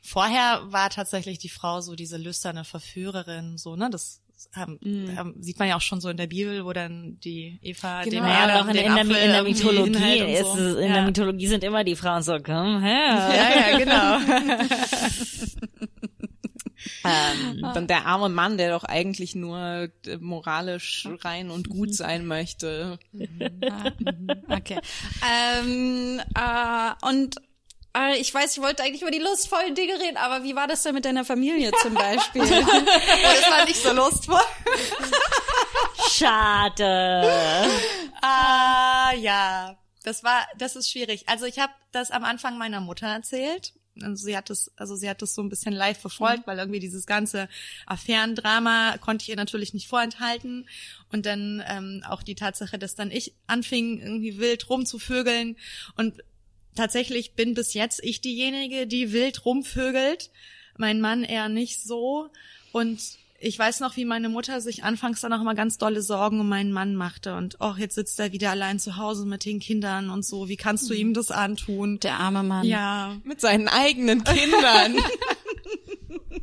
vorher 0.00 0.62
war 0.72 0.90
tatsächlich 0.90 1.38
die 1.38 1.48
Frau 1.48 1.80
so 1.80 1.94
diese 1.94 2.16
lüsterne 2.16 2.64
Verführerin, 2.64 3.58
so, 3.58 3.76
ne, 3.76 3.90
das 3.90 4.20
haben, 4.52 4.78
haben, 5.16 5.34
sieht 5.40 5.58
man 5.58 5.68
ja 5.68 5.76
auch 5.76 5.80
schon 5.80 6.00
so 6.00 6.08
in 6.08 6.16
der 6.16 6.26
Bibel, 6.26 6.64
wo 6.64 6.72
dann 6.72 7.18
die 7.20 7.58
Eva 7.62 8.02
Genau. 8.04 8.22
den 8.22 8.24
und 8.24 8.50
auch 8.50 8.68
in, 8.68 8.74
den 8.74 8.84
in, 8.86 8.92
Apfel 8.92 9.16
in 9.16 9.30
der 9.30 9.42
Mythologie 9.42 10.18
ist 10.32 10.46
so. 10.46 10.78
in 10.78 10.88
ja. 10.88 10.94
der 10.94 11.02
Mythologie 11.02 11.46
sind 11.46 11.64
immer 11.64 11.84
die 11.84 11.96
Frauen 11.96 12.22
so, 12.22 12.38
komm 12.42 12.82
her. 12.82 13.30
Ja, 13.34 13.70
ja, 13.70 13.78
genau. 13.78 14.18
Ähm, 17.04 17.60
dann 17.74 17.86
der 17.86 18.06
arme 18.06 18.28
Mann, 18.28 18.56
der 18.56 18.70
doch 18.70 18.84
eigentlich 18.84 19.34
nur 19.34 19.88
äh, 20.06 20.16
moralisch 20.20 21.08
rein 21.20 21.50
und 21.50 21.68
gut 21.68 21.94
sein 21.94 22.26
möchte. 22.26 22.98
Okay. 24.48 24.80
Ähm, 25.22 26.20
äh, 26.34 27.06
und 27.08 27.36
ich 28.16 28.32
weiß, 28.34 28.56
ich 28.56 28.62
wollte 28.62 28.82
eigentlich 28.82 29.02
über 29.02 29.10
die 29.10 29.18
lustvollen 29.18 29.74
Dinge 29.74 29.94
reden, 30.00 30.16
aber 30.16 30.42
wie 30.44 30.56
war 30.56 30.66
das 30.66 30.82
denn 30.82 30.94
mit 30.94 31.04
deiner 31.04 31.24
Familie 31.24 31.70
zum 31.80 31.94
Beispiel? 31.94 32.42
das 32.42 33.50
war 33.50 33.64
nicht 33.64 33.80
so 33.80 33.92
lustvoll. 33.92 34.40
Schade. 36.10 37.30
Ah, 38.20 39.12
ja. 39.14 39.76
Das 40.02 40.22
war, 40.22 40.46
das 40.58 40.76
ist 40.76 40.90
schwierig. 40.90 41.28
Also 41.28 41.46
ich 41.46 41.58
habe 41.58 41.72
das 41.92 42.10
am 42.10 42.24
Anfang 42.24 42.58
meiner 42.58 42.80
Mutter 42.80 43.06
erzählt. 43.06 43.72
Also 44.02 44.24
sie 44.24 44.36
hat 44.36 44.50
es, 44.50 44.72
also 44.76 44.96
sie 44.96 45.08
hat 45.08 45.22
es 45.22 45.34
so 45.34 45.42
ein 45.42 45.48
bisschen 45.48 45.72
live 45.72 45.98
verfolgt, 45.98 46.46
weil 46.46 46.58
irgendwie 46.58 46.80
dieses 46.80 47.06
ganze 47.06 47.48
Affärendrama 47.86 48.98
konnte 48.98 49.22
ich 49.22 49.28
ihr 49.28 49.36
natürlich 49.36 49.72
nicht 49.72 49.88
vorenthalten. 49.88 50.68
Und 51.12 51.26
dann 51.26 51.62
ähm, 51.66 52.02
auch 52.08 52.22
die 52.22 52.34
Tatsache, 52.34 52.78
dass 52.78 52.96
dann 52.96 53.10
ich 53.10 53.34
anfing, 53.46 54.00
irgendwie 54.00 54.38
wild 54.38 54.68
rumzuvögeln. 54.68 55.56
Und 55.96 56.22
tatsächlich 56.74 57.32
bin 57.32 57.54
bis 57.54 57.74
jetzt 57.74 58.02
ich 58.02 58.20
diejenige, 58.20 58.86
die 58.86 59.12
wild 59.12 59.44
rumvögelt. 59.44 60.30
Mein 60.76 61.00
Mann 61.00 61.24
eher 61.24 61.48
nicht 61.48 61.82
so. 61.82 62.28
Und 62.72 63.00
ich 63.38 63.58
weiß 63.58 63.80
noch, 63.80 63.96
wie 63.96 64.04
meine 64.04 64.28
Mutter 64.28 64.60
sich 64.60 64.84
anfangs 64.84 65.20
dann 65.20 65.32
auch 65.32 65.40
immer 65.40 65.54
ganz 65.54 65.78
dolle 65.78 66.02
Sorgen 66.02 66.40
um 66.40 66.48
meinen 66.48 66.72
Mann 66.72 66.96
machte 66.96 67.36
und 67.36 67.58
oh, 67.60 67.74
jetzt 67.76 67.94
sitzt 67.94 68.18
er 68.18 68.32
wieder 68.32 68.50
allein 68.50 68.78
zu 68.78 68.96
Hause 68.96 69.26
mit 69.26 69.44
den 69.44 69.60
Kindern 69.60 70.08
und 70.08 70.24
so. 70.24 70.48
Wie 70.48 70.56
kannst 70.56 70.88
du 70.88 70.94
ihm 70.94 71.12
das 71.12 71.30
antun? 71.30 72.00
Der 72.00 72.18
arme 72.18 72.42
Mann. 72.42 72.64
Ja, 72.64 73.16
Mit 73.24 73.40
seinen 73.40 73.68
eigenen 73.68 74.24
Kindern. 74.24 74.96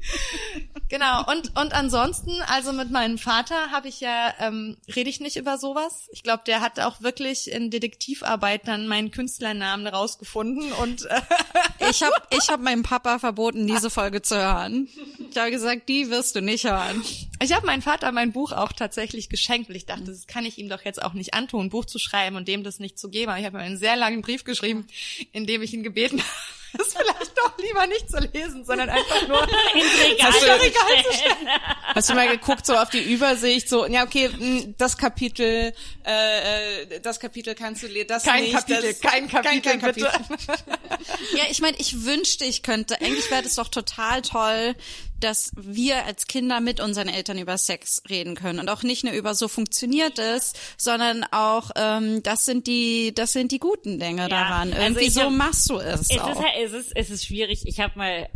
genau. 0.92 1.26
Und 1.32 1.58
und 1.60 1.74
ansonsten, 1.74 2.32
also 2.46 2.72
mit 2.74 2.92
meinem 2.92 3.18
Vater 3.18 3.72
habe 3.72 3.88
ich 3.88 4.00
ja 4.00 4.36
ähm, 4.39 4.78
rede 4.96 5.10
ich 5.10 5.20
nicht 5.20 5.38
über 5.38 5.58
sowas. 5.58 6.08
Ich 6.12 6.22
glaube, 6.22 6.44
der 6.46 6.62
hat 6.62 6.80
auch 6.80 7.02
wirklich 7.02 7.50
in 7.50 7.72
Detektivarbeit 7.72 8.68
dann 8.68 8.88
meinen 8.88 9.10
Künstlernamen 9.10 9.88
rausgefunden 9.88 10.72
und 10.74 11.06
äh, 11.06 11.22
Ich 11.89 12.04
habe 12.04 12.14
ich 12.30 12.50
hab 12.50 12.62
meinem 12.62 12.84
Papa 12.84 13.18
verboten, 13.20 13.66
diese 13.66 13.89
Folge 13.89 14.22
zu 14.22 14.38
hören. 14.38 14.88
Ich 15.30 15.38
habe 15.38 15.52
gesagt, 15.52 15.89
die 15.89 16.10
wirst 16.10 16.36
du 16.36 16.42
nicht 16.42 16.66
hören. 16.66 17.04
Ich 17.42 17.54
habe 17.54 17.66
meinem 17.66 17.82
Vater 17.82 18.12
mein 18.12 18.32
Buch 18.32 18.52
auch 18.52 18.72
tatsächlich 18.72 19.30
geschenkt, 19.30 19.70
weil 19.70 19.76
ich 19.76 19.88
dachte, 19.88 20.06
das 20.06 20.28
kann 20.28 20.46
ich 20.46 20.58
ihm 20.58 20.70
doch 20.70 20.84
jetzt 20.84 21.02
auch 21.02 21.14
nicht 21.14 21.34
antun, 21.34 21.66
ein 21.66 21.70
Buch 21.70 21.86
zu 21.86 21.98
schreiben 21.98 22.36
und 22.36 22.48
dem 22.48 22.64
das 22.64 22.80
nicht 22.80 23.00
zu 23.00 23.10
geben. 23.10 23.32
Aber 23.32 23.39
ich 23.39 23.46
habe 23.46 23.58
ihm 23.58 23.64
einen 23.64 23.78
sehr 23.78 23.96
langen 23.96 24.22
Brief 24.22 24.44
geschrieben, 24.44 24.86
in 25.32 25.48
dem 25.48 25.62
ich 25.62 25.74
ihn 25.74 25.84
gebeten 25.84 26.20
habe, 26.20 26.61
es 26.80 26.94
vielleicht 26.94 27.38
doch 27.38 27.58
lieber 27.58 27.88
nicht 27.88 28.10
zu 28.10 28.18
lesen, 28.20 28.66
sondern 28.66 28.90
einfach 28.90 29.28
nur 29.28 29.42
Ins 29.76 30.06
Regal 30.06 30.32
Hast 30.32 30.42
du- 30.42 31.10
zu 31.12 31.18
stellen. 31.18 31.50
Hast 31.96 32.10
du 32.10 32.14
mal 32.14 32.28
geguckt 32.30 32.66
so 32.66 32.76
auf 32.76 32.90
die 32.90 33.02
Übersicht, 33.02 33.68
so 33.70 33.86
ja 33.86 34.04
okay, 34.04 34.30
das 34.78 34.98
Kapitel, 34.98 35.74
äh, 36.06 36.84
äh, 36.84 37.00
das 37.02 37.20
Kapitel 37.20 37.56
kannst 37.56 37.84
du 37.84 37.88
lesen, 37.88 38.08
das 38.08 38.24
kein 38.24 38.44
nicht, 38.44 38.54
Kapitel, 38.56 38.94
das, 38.94 39.00
kein 39.02 39.28
Kapitel, 39.30 39.62
kein, 39.62 39.82
kein 39.82 39.94
bitte. 39.94 40.12
Ja, 41.36 41.44
ich 41.50 41.60
meine, 41.62 41.78
ich 41.80 42.06
wünschte, 42.06 42.46
ich 42.46 42.64
könnte. 42.64 43.00
Eigentlich 43.02 43.30
wäre 43.32 43.44
das 43.44 43.56
doch 43.56 43.68
total 43.68 44.22
toll, 44.22 44.76
dass 45.24 45.52
wir 45.56 46.06
als 46.06 46.28
Kinder 46.28 46.60
mit 46.60 46.80
unseren 46.80 47.08
Eltern 47.08 47.38
über 47.38 47.58
Sex 47.58 48.02
reden 48.10 48.36
können 48.36 48.60
und 48.60 48.70
auch 48.70 48.84
nicht 48.84 49.04
nur 49.04 49.14
über 49.14 49.34
so 49.36 49.48
funktioniert 49.48 50.20
es, 50.20 50.54
sondern 50.78 51.24
auch 51.32 51.72
ähm, 51.76 52.22
das 52.24 52.46
sind 52.46 52.68
die 52.68 53.14
das 53.14 53.34
sind 53.34 53.52
die 53.52 53.60
guten 53.60 54.00
Dinge 54.00 54.28
daran. 54.30 54.72
also 54.74 54.82
Irgendwie 54.84 55.06
ich 55.06 55.14
so 55.14 55.22
hab- 55.22 55.32
machst 55.32 55.70
du 55.70 55.78
es, 55.80 56.10
Es 56.10 56.20
auch. 56.20 56.32
ist, 56.32 56.38
halt- 56.40 56.56
es 56.66 56.74
ist, 56.74 56.92
es 56.96 57.10
ist 57.10 57.26
schwierig. 57.26 57.62
Ich 57.66 57.80
habe 57.80 57.98
mal 57.98 58.30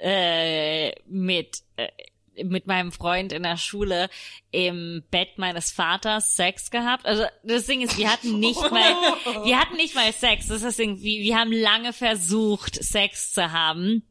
äh, 0.00 0.88
äh, 0.88 0.92
mit 1.06 1.58
äh, 1.76 1.88
mit 2.42 2.66
meinem 2.66 2.90
Freund 2.90 3.32
in 3.32 3.44
der 3.44 3.56
Schule 3.56 4.08
im 4.50 5.04
Bett 5.12 5.38
meines 5.38 5.70
Vaters 5.70 6.34
Sex 6.34 6.72
gehabt. 6.72 7.06
Also 7.06 7.22
das 7.44 7.66
Ding 7.66 7.80
ist, 7.80 7.96
wir 7.96 8.10
hatten 8.12 8.40
nicht 8.40 8.60
mal, 8.72 8.92
wir 9.44 9.56
hatten 9.60 9.76
nicht 9.76 9.94
mal 9.94 10.12
Sex. 10.12 10.48
Das 10.48 10.62
ist 10.62 10.80
irgendwie, 10.80 11.20
wir 11.22 11.36
haben 11.38 11.52
lange 11.52 11.92
versucht, 11.92 12.82
Sex 12.82 13.32
zu 13.32 13.52
haben. 13.52 14.02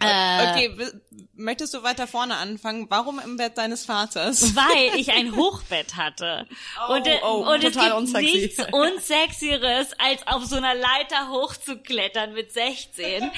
Äh, 0.00 0.38
Okay, 0.50 0.76
möchtest 1.34 1.74
du 1.74 1.82
weiter 1.82 2.06
vorne 2.06 2.36
anfangen? 2.36 2.86
Warum 2.88 3.18
im 3.18 3.36
Bett 3.36 3.58
deines 3.58 3.84
Vaters? 3.84 4.54
weil 4.56 4.94
ich 5.00 5.12
ein 5.12 5.34
Hochbett 5.34 5.96
hatte. 5.96 6.46
und 6.88 7.06
äh, 7.06 7.18
oh, 7.24 7.44
und 7.52 7.64
es 7.64 7.76
gibt 7.76 7.92
unsexy. 7.92 8.36
nichts 8.38 8.62
unsexieres, 8.72 9.88
als 9.98 10.26
auf 10.26 10.44
so 10.44 10.56
einer 10.56 10.74
Leiter 10.74 11.28
hochzuklettern 11.30 12.32
mit 12.32 12.52
16. 12.52 13.30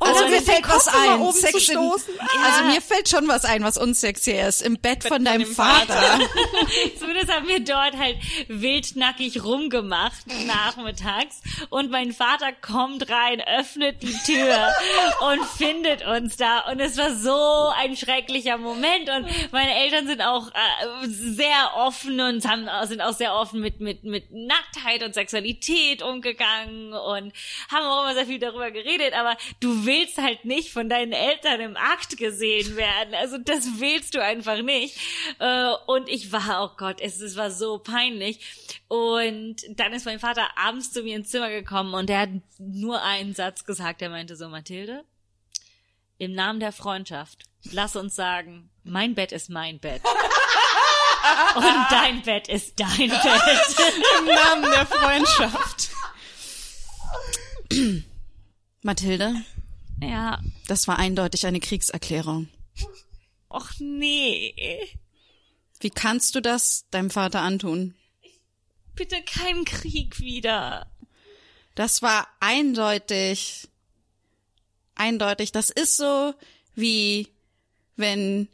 Also 0.00 0.24
Und 0.24 0.30
mir 0.30 0.36
mit 0.36 0.44
fällt 0.44 0.68
was 0.68 0.88
ein. 0.88 1.20
oben 1.20 1.32
Sex 1.32 1.68
in. 1.68 1.78
Also 1.78 2.64
mir 2.66 2.80
fällt 2.82 3.08
schon 3.08 3.28
was 3.28 3.44
ein, 3.44 3.62
was 3.62 3.76
unsexy 3.78 4.32
ist. 4.32 4.62
Im 4.62 4.78
Bett 4.80 5.04
von 5.04 5.24
deinem 5.24 5.44
dem 5.44 5.54
Vater. 5.54 6.18
Zumindest 6.98 7.32
haben 7.32 7.48
wir 7.48 7.60
dort 7.60 7.96
halt 7.96 8.16
wildnackig 8.48 9.42
rumgemacht 9.44 10.26
nachmittags 10.46 11.40
und 11.70 11.90
mein 11.90 12.12
Vater 12.12 12.52
kommt 12.52 13.08
rein, 13.10 13.40
öffnet 13.40 14.02
die 14.02 14.12
Tür 14.24 14.72
und 15.20 15.44
findet 15.56 15.99
uns 16.06 16.36
da 16.36 16.60
und 16.70 16.80
es 16.80 16.96
war 16.96 17.14
so 17.14 17.70
ein 17.76 17.96
schrecklicher 17.96 18.58
Moment 18.58 19.08
und 19.10 19.26
meine 19.52 19.74
Eltern 19.74 20.06
sind 20.06 20.22
auch 20.22 20.48
äh, 20.48 21.06
sehr 21.06 21.72
offen 21.76 22.20
und 22.20 22.44
haben, 22.46 22.68
sind 22.86 23.00
auch 23.00 23.12
sehr 23.12 23.34
offen 23.34 23.60
mit, 23.60 23.80
mit, 23.80 24.04
mit 24.04 24.30
Nacktheit 24.30 25.02
und 25.02 25.14
Sexualität 25.14 26.02
umgegangen 26.02 26.92
und 26.92 27.32
haben 27.70 27.84
auch 27.84 28.02
immer 28.04 28.14
sehr 28.14 28.26
viel 28.26 28.38
darüber 28.38 28.70
geredet, 28.70 29.14
aber 29.14 29.36
du 29.60 29.86
willst 29.86 30.18
halt 30.18 30.44
nicht 30.44 30.72
von 30.72 30.88
deinen 30.88 31.12
Eltern 31.12 31.60
im 31.60 31.76
Akt 31.76 32.16
gesehen 32.16 32.76
werden. 32.76 33.14
Also 33.14 33.38
das 33.38 33.80
willst 33.80 34.14
du 34.14 34.22
einfach 34.22 34.62
nicht. 34.62 34.96
Äh, 35.38 35.72
Und 35.86 36.08
ich 36.08 36.32
war, 36.32 36.64
oh 36.64 36.76
Gott, 36.76 37.00
es, 37.00 37.20
es 37.20 37.36
war 37.36 37.50
so 37.50 37.78
peinlich. 37.78 38.40
Und 38.88 39.56
dann 39.76 39.92
ist 39.92 40.06
mein 40.06 40.18
Vater 40.18 40.48
abends 40.56 40.92
zu 40.92 41.02
mir 41.02 41.16
ins 41.16 41.30
Zimmer 41.30 41.50
gekommen 41.50 41.94
und 41.94 42.08
der 42.08 42.20
hat 42.20 42.30
nur 42.58 43.02
einen 43.02 43.34
Satz 43.34 43.64
gesagt. 43.64 44.02
Er 44.02 44.10
meinte 44.10 44.36
so, 44.36 44.48
Mathilde, 44.48 45.04
im 46.20 46.32
Namen 46.34 46.60
der 46.60 46.70
Freundschaft, 46.72 47.44
lass 47.72 47.96
uns 47.96 48.14
sagen, 48.14 48.68
mein 48.84 49.14
Bett 49.14 49.32
ist 49.32 49.48
mein 49.48 49.80
Bett. 49.80 50.02
Und 51.56 51.86
dein 51.90 52.20
Bett 52.22 52.46
ist 52.48 52.78
dein 52.78 53.08
Bett. 53.08 53.76
Im 54.18 54.24
Namen 54.26 54.70
der 54.70 54.86
Freundschaft. 54.86 55.90
Mathilde, 58.82 59.34
Ja, 60.02 60.40
das 60.68 60.86
war 60.88 60.98
eindeutig 60.98 61.46
eine 61.46 61.60
Kriegserklärung. 61.60 62.48
och 63.48 63.70
nee. 63.78 64.88
Wie 65.80 65.90
kannst 65.90 66.34
du 66.34 66.40
das 66.42 66.84
deinem 66.90 67.10
Vater 67.10 67.40
antun? 67.40 67.94
Bitte 68.94 69.22
kein 69.22 69.64
Krieg 69.64 70.20
wieder. 70.20 70.90
Das 71.74 72.02
war 72.02 72.28
eindeutig, 72.40 73.69
eindeutig. 74.94 75.52
Das 75.52 75.70
ist 75.70 75.96
so 75.96 76.34
wie 76.74 77.28
wenn 77.96 78.48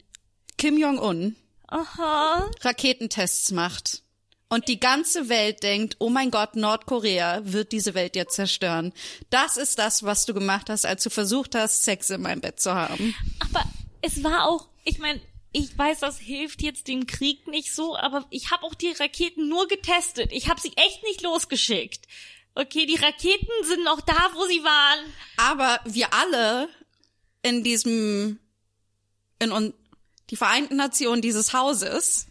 Kim 0.57 0.77
Jong-un 0.77 1.35
Aha. 1.67 2.49
Raketentests 2.61 3.51
macht 3.51 4.01
und 4.49 4.67
die 4.67 4.79
ganze 4.79 5.29
Welt 5.29 5.63
denkt, 5.63 5.97
oh 5.99 6.09
mein 6.09 6.31
Gott, 6.31 6.55
Nordkorea 6.55 7.41
wird 7.43 7.71
diese 7.71 7.93
Welt 7.93 8.15
jetzt 8.15 8.35
zerstören. 8.35 8.93
Das 9.29 9.57
ist 9.57 9.77
das, 9.77 10.03
was 10.03 10.25
du 10.25 10.33
gemacht 10.33 10.69
hast, 10.69 10.85
als 10.85 11.03
du 11.03 11.09
versucht 11.09 11.55
hast, 11.55 11.83
Sex 11.83 12.09
in 12.09 12.21
meinem 12.21 12.41
Bett 12.41 12.59
zu 12.59 12.73
haben. 12.73 13.13
Aber 13.39 13.63
es 14.01 14.23
war 14.23 14.47
auch, 14.47 14.69
ich 14.85 14.99
meine, 14.99 15.19
ich 15.51 15.77
weiß, 15.77 15.99
das 15.99 16.19
hilft 16.19 16.61
jetzt 16.61 16.87
dem 16.87 17.07
Krieg 17.07 17.47
nicht 17.47 17.73
so, 17.73 17.97
aber 17.97 18.25
ich 18.29 18.51
habe 18.51 18.63
auch 18.63 18.75
die 18.75 18.91
Raketen 18.91 19.49
nur 19.49 19.67
getestet. 19.67 20.31
Ich 20.31 20.49
habe 20.49 20.61
sie 20.61 20.71
echt 20.75 21.03
nicht 21.03 21.21
losgeschickt. 21.21 22.07
Okay, 22.59 22.85
die 22.87 22.95
Raketen 22.95 23.51
sind 23.63 23.83
noch 23.83 24.01
da, 24.01 24.31
wo 24.33 24.45
sie 24.47 24.63
waren. 24.63 24.99
Aber 25.37 25.79
wir 25.85 26.13
alle 26.13 26.69
in 27.43 27.63
diesem, 27.63 28.39
in 29.39 29.51
un, 29.51 29.73
die 30.31 30.35
Vereinten 30.35 30.75
Nationen 30.75 31.21
dieses 31.21 31.53
Hauses 31.53 32.25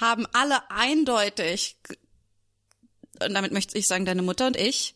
haben 0.00 0.26
alle 0.32 0.70
eindeutig, 0.70 1.76
und 3.20 3.34
damit 3.34 3.52
möchte 3.52 3.76
ich 3.76 3.86
sagen, 3.88 4.04
deine 4.04 4.22
Mutter 4.22 4.46
und 4.46 4.56
ich, 4.56 4.94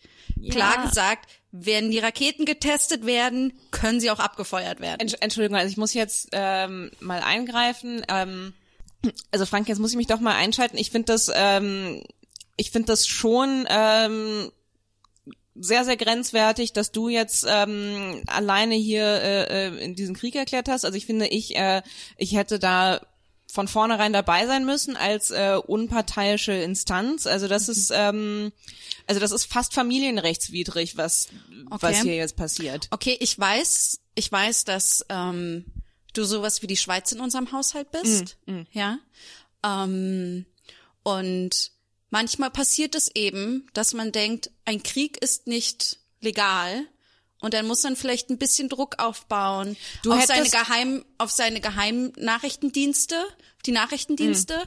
klar 0.50 0.86
gesagt, 0.86 1.28
wenn 1.50 1.90
die 1.90 1.98
Raketen 1.98 2.44
getestet 2.46 3.04
werden, 3.06 3.52
können 3.70 4.00
sie 4.00 4.10
auch 4.10 4.20
abgefeuert 4.20 4.80
werden. 4.80 5.06
Entsch- 5.06 5.20
Entschuldigung, 5.20 5.56
also 5.59 5.70
ich 5.70 5.76
muss 5.76 5.94
jetzt 5.94 6.28
ähm, 6.32 6.90
mal 7.01 7.22
eingreifen. 7.22 8.05
Ähm, 8.09 8.55
also 9.30 9.46
Frank, 9.46 9.68
jetzt 9.68 9.78
muss 9.78 9.90
ich 9.90 9.96
mich 9.96 10.06
doch 10.06 10.20
mal 10.20 10.34
einschalten. 10.34 10.78
Ich 10.78 10.90
finde 10.90 11.12
das, 11.12 11.30
ähm, 11.34 12.02
ich 12.56 12.70
finde 12.70 12.86
das 12.86 13.06
schon 13.06 13.66
ähm, 13.68 14.51
sehr, 15.55 15.85
sehr 15.85 15.97
grenzwertig, 15.97 16.72
dass 16.72 16.93
du 16.93 17.09
jetzt 17.09 17.47
ähm, 17.48 18.22
alleine 18.26 18.74
hier 18.74 19.05
äh, 19.05 19.68
äh, 19.68 19.85
in 19.85 19.94
diesen 19.94 20.14
Krieg 20.14 20.35
erklärt 20.35 20.68
hast. 20.68 20.85
Also 20.85 20.97
ich 20.97 21.06
finde, 21.06 21.26
ich, 21.28 21.56
äh, 21.56 21.82
ich 22.16 22.35
hätte 22.35 22.59
da 22.59 23.01
von 23.47 23.68
vornherein 23.68 24.12
dabei 24.12 24.47
sein 24.48 24.64
müssen 24.64 24.97
als 24.97 25.31
äh, 25.31 25.56
unparteiische 25.64 26.52
Instanz. 26.52 27.26
Also 27.28 27.47
das 27.47 27.68
ist, 27.68 27.93
ähm, 27.94 28.52
also 29.06 29.20
das 29.20 29.31
ist 29.31 29.44
fast 29.44 29.74
familienrechtswidrig, 29.74 30.97
was 30.97 31.28
was 31.66 31.82
Okay. 31.94 32.02
hier 32.02 32.16
jetzt 32.16 32.36
passiert. 32.36 32.89
Okay, 32.90 33.16
ich 33.20 33.39
weiß, 33.39 34.01
ich 34.16 34.31
weiß, 34.31 34.64
dass 34.64 35.06
ähm, 35.09 35.66
du 36.14 36.24
sowas 36.24 36.62
wie 36.62 36.66
die 36.66 36.76
Schweiz 36.76 37.12
in 37.12 37.20
unserem 37.20 37.52
Haushalt 37.52 37.90
bist, 37.93 38.36
ja. 38.72 38.98
Ähm, 39.64 40.47
und 41.05 41.70
manchmal 42.15 42.51
passiert 42.51 42.95
es 42.95 43.11
eben, 43.16 43.66
dass 43.74 43.93
man 43.93 44.12
denkt, 44.12 44.53
ein 44.65 44.85
Krieg 44.85 45.16
ist 45.20 45.49
nicht 45.49 45.99
legal. 46.20 46.86
Und 47.41 47.55
dann 47.55 47.66
muss 47.66 47.82
man 47.82 47.97
vielleicht 47.97 48.31
ein 48.31 48.39
bisschen 48.39 48.69
Druck 48.69 49.01
aufbauen 49.03 49.77
Du 50.05 50.12
auf 50.12 50.24
seine 50.24 50.45
hättest- 50.45 50.55
Geheim, 50.55 51.05
auf 51.19 51.31
seine 51.31 51.61
Geheimnachrichtendienste, 51.61 53.16
die 53.66 53.73
Nachrichtendienste 53.73 54.59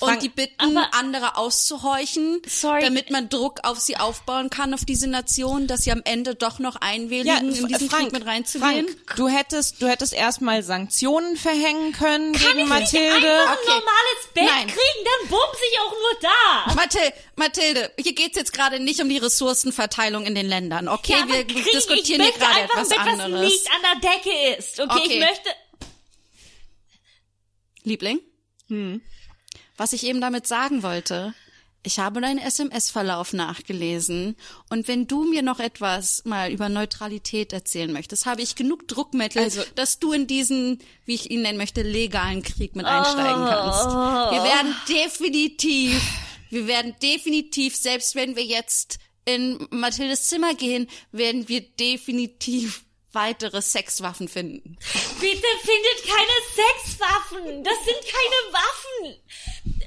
und 0.00 0.08
Frank, 0.08 0.20
die 0.20 0.30
bitten, 0.30 0.78
aber- 0.78 0.94
andere 0.94 1.36
auszuhorchen, 1.36 2.40
Sorry. 2.46 2.80
damit 2.80 3.10
man 3.10 3.28
Druck 3.28 3.60
auf 3.64 3.78
sie 3.80 3.98
aufbauen 3.98 4.48
kann, 4.48 4.72
auf 4.72 4.86
diese 4.86 5.08
Nation, 5.08 5.66
dass 5.66 5.80
sie 5.82 5.92
am 5.92 6.00
Ende 6.06 6.34
doch 6.34 6.58
noch 6.58 6.76
einwilligen, 6.76 7.52
in 7.54 7.66
diesen 7.68 7.90
Frank, 7.90 8.04
Krieg 8.04 8.12
mit 8.12 8.24
reinzugehen. 8.26 8.86
Frank, 8.88 9.16
du 9.16 9.28
hättest, 9.28 9.82
du 9.82 9.86
hättest 9.88 10.14
erstmal 10.14 10.62
Sanktionen 10.62 11.36
verhängen 11.36 11.92
können 11.92 12.32
Kann 12.32 12.46
gegen 12.46 12.60
ich 12.60 12.66
Mathilde. 12.66 13.14
nicht 13.16 13.26
einfach 13.26 13.50
ein 13.50 13.58
Okay. 13.58 13.68
normales 13.68 14.26
Bett 14.32 14.44
Nein. 14.46 14.66
kriegen, 14.68 15.04
dann 15.04 15.28
bumse 15.28 15.60
ich 15.70 15.80
auch 15.80 15.92
nur 15.92 16.20
da. 16.22 16.74
Mathilde, 16.76 17.12
Mathilde, 17.36 17.92
hier 18.00 18.14
geht's 18.14 18.36
jetzt 18.38 18.54
gerade 18.54 18.80
nicht 18.80 19.00
um 19.02 19.08
die 19.10 19.18
Ressourcenverteilung 19.18 20.24
in 20.24 20.34
den 20.34 20.46
Ländern, 20.46 20.88
okay? 20.88 21.12
Ja, 21.12 21.28
Wir 21.28 21.46
kriegen, 21.46 21.62
diskutieren 21.74 22.22
hier 22.22 22.32
gerade 22.32 22.60
etwas 22.62 22.78
ein 22.78 22.88
Bett, 22.88 22.98
was 23.18 23.20
anderes. 23.20 23.44
nicht 23.52 23.66
an 23.70 24.00
der 24.00 24.10
Decke 24.10 24.56
ist. 24.58 24.80
Okay, 24.80 24.90
Okay. 24.98 25.12
ich 25.12 25.20
möchte. 25.20 25.50
Liebling? 27.86 28.20
Hm. 28.68 29.00
Was 29.76 29.92
ich 29.92 30.04
eben 30.04 30.20
damit 30.20 30.46
sagen 30.46 30.82
wollte, 30.82 31.34
ich 31.82 32.00
habe 32.00 32.20
deinen 32.20 32.38
SMS-Verlauf 32.40 33.32
nachgelesen 33.32 34.36
und 34.70 34.88
wenn 34.88 35.06
du 35.06 35.22
mir 35.22 35.42
noch 35.42 35.60
etwas 35.60 36.24
mal 36.24 36.50
über 36.50 36.68
Neutralität 36.68 37.52
erzählen 37.52 37.92
möchtest, 37.92 38.26
habe 38.26 38.42
ich 38.42 38.56
genug 38.56 38.88
Druckmittel, 38.88 39.42
Also- 39.42 39.62
dass 39.76 40.00
du 40.00 40.12
in 40.12 40.26
diesen, 40.26 40.80
wie 41.04 41.14
ich 41.14 41.30
ihn 41.30 41.42
nennen 41.42 41.58
möchte, 41.58 41.82
legalen 41.82 42.42
Krieg 42.42 42.74
mit 42.74 42.86
einsteigen 42.86 43.44
kannst. 43.44 43.86
Wir 43.86 44.42
werden 44.42 44.74
definitiv, 44.88 46.02
wir 46.50 46.66
werden 46.66 46.96
definitiv, 47.00 47.76
selbst 47.76 48.16
wenn 48.16 48.34
wir 48.34 48.44
jetzt 48.44 48.98
in 49.24 49.66
Mathildes 49.70 50.24
Zimmer 50.26 50.54
gehen, 50.54 50.88
werden 51.12 51.48
wir 51.48 51.60
definitiv 51.60 52.84
weitere 53.16 53.60
Sexwaffen 53.60 54.28
finden. 54.28 54.78
Bitte 55.20 55.46
findet 55.62 56.04
keine 56.06 56.36
Sexwaffen. 56.54 57.64
Das 57.64 57.74
sind 57.84 57.98
keine 58.04 58.52
Waffen. 58.52 59.20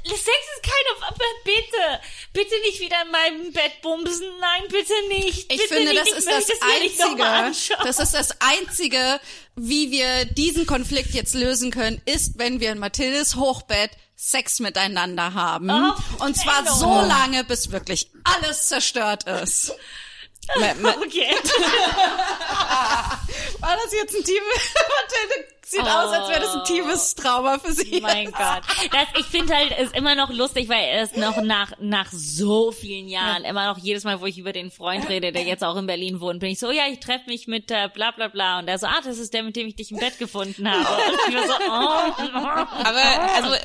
Sex 0.04 0.18
ist 0.18 0.64
keine 0.64 1.02
Waffe. 1.02 1.24
Bitte. 1.46 2.02
Bitte 2.34 2.56
nicht 2.66 2.80
wieder 2.82 3.04
in 3.06 3.12
meinem 3.12 3.54
Bett 3.54 3.82
bumsen. 3.82 4.28
Nein, 4.40 4.64
bitte 4.70 4.94
nicht. 5.08 5.52
Ich 5.52 5.62
bitte 5.62 5.76
finde, 5.76 5.92
nicht. 5.92 6.02
das 6.02 6.18
ist 6.18 6.28
das 6.28 6.60
mal 6.60 6.70
Einzige, 6.82 7.84
das 7.84 8.00
ist 8.00 8.14
das 8.14 8.42
Einzige, 8.42 9.20
wie 9.56 9.92
wir 9.92 10.26
diesen 10.26 10.66
Konflikt 10.66 11.14
jetzt 11.14 11.36
lösen 11.36 11.72
können, 11.72 12.02
ist, 12.06 12.38
wenn 12.40 12.60
wir 12.60 12.72
in 12.72 12.80
Mathildes 12.80 13.36
Hochbett 13.36 13.92
Sex 14.16 14.60
miteinander 14.60 15.34
haben. 15.34 15.70
Oh, 15.70 16.26
Und 16.26 16.36
zwar 16.36 16.60
Enno. 16.60 16.74
so 16.74 17.02
lange, 17.02 17.46
bis 17.46 17.72
wirklich 17.72 18.10
alles 18.26 18.68
zerstört 18.68 19.24
ist. 19.24 19.74
Okay. 21.06 21.30
War 23.60 23.76
das 23.84 23.94
jetzt 23.94 24.16
ein 24.16 24.24
tiefes, 24.24 24.74
Mathilde 24.74 25.48
sieht 25.66 25.82
aus, 25.82 26.12
als 26.12 26.30
wäre 26.30 26.40
das 26.40 26.56
ein 26.56 26.64
tiefes 26.64 27.14
Trauma 27.16 27.60
für 27.60 27.74
sie. 27.74 27.98
Oh 27.98 28.02
Mein 28.02 28.32
Gott. 28.32 28.62
Das, 28.92 29.08
ich 29.20 29.26
finde 29.26 29.56
halt, 29.56 29.78
ist 29.78 29.96
immer 29.96 30.16
noch 30.16 30.32
lustig, 30.32 30.68
weil 30.70 31.04
es 31.04 31.16
noch 31.16 31.42
nach, 31.44 31.74
nach 31.80 32.08
so 32.12 32.72
vielen 32.72 33.08
Jahren, 33.08 33.44
immer 33.44 33.68
noch 33.68 33.78
jedes 33.78 34.04
Mal, 34.04 34.20
wo 34.22 34.26
ich 34.26 34.38
über 34.38 34.54
den 34.54 34.72
Freund 34.72 35.08
rede, 35.10 35.32
der 35.32 35.44
jetzt 35.44 35.64
auch 35.64 35.76
in 35.76 35.86
Berlin 35.86 36.22
wohnt, 36.22 36.40
bin 36.40 36.50
ich 36.50 36.60
so, 36.60 36.72
ja, 36.72 36.84
ich 36.92 37.00
treffe 37.00 37.30
mich 37.30 37.48
mit 37.48 37.70
äh, 37.70 37.90
bla 37.94 38.12
bla 38.12 38.30
bla. 38.30 38.60
Und 38.60 38.66
der 38.66 38.80
so, 38.80 38.88
ah, 38.88 39.02
das 39.04 39.20
ist 39.20 39.34
der, 39.34 39.44
mit 39.44 39.56
dem 39.56 39.68
ich 39.68 39.76
dich 39.76 39.92
im 39.92 40.00
Bett 40.00 40.18
gefunden 40.18 40.70
habe. 40.70 40.80
Und 40.80 41.20
ich 41.30 41.36
war 41.36 41.48
so, 41.48 41.54
oh. 41.54 42.14
Aber 42.84 43.02
also 43.36 43.56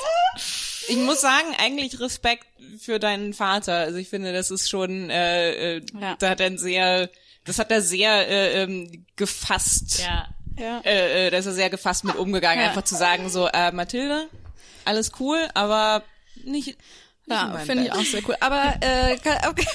ich 0.88 0.96
muss 0.96 1.20
sagen, 1.20 1.48
eigentlich 1.58 2.00
Respekt 2.00 2.46
für 2.80 2.98
deinen 2.98 3.34
Vater. 3.34 3.74
Also 3.74 3.98
ich 3.98 4.08
finde, 4.08 4.32
das 4.32 4.50
ist 4.50 4.68
schon, 4.68 5.10
äh, 5.10 5.76
äh, 5.76 5.82
Ja. 6.00 6.16
da 6.18 6.30
hat 6.30 6.40
er 6.40 6.46
ein 6.46 6.58
sehr, 6.58 7.10
das 7.44 7.58
hat 7.58 7.70
er 7.70 7.80
sehr 7.82 8.28
äh, 8.28 8.62
ähm, 8.62 9.04
gefasst. 9.16 10.02
Ja. 10.58 10.80
Äh, 10.84 11.26
äh, 11.26 11.30
da 11.30 11.38
ist 11.38 11.46
er 11.46 11.52
sehr 11.52 11.70
gefasst 11.70 12.04
mit 12.04 12.14
umgegangen, 12.16 12.60
Ja. 12.62 12.68
einfach 12.68 12.84
zu 12.84 12.94
sagen 12.94 13.28
so, 13.28 13.48
äh, 13.48 13.72
Mathilde, 13.72 14.28
alles 14.84 15.12
cool, 15.20 15.48
aber 15.54 16.02
nicht. 16.44 16.76
Ja, 17.26 17.58
finde 17.64 17.84
ich 17.84 17.92
auch 17.92 18.04
sehr 18.04 18.20
cool. 18.28 18.36
Aber 18.40 18.74
äh, 18.82 19.16
Ka- 19.24 19.48
okay, 19.48 19.66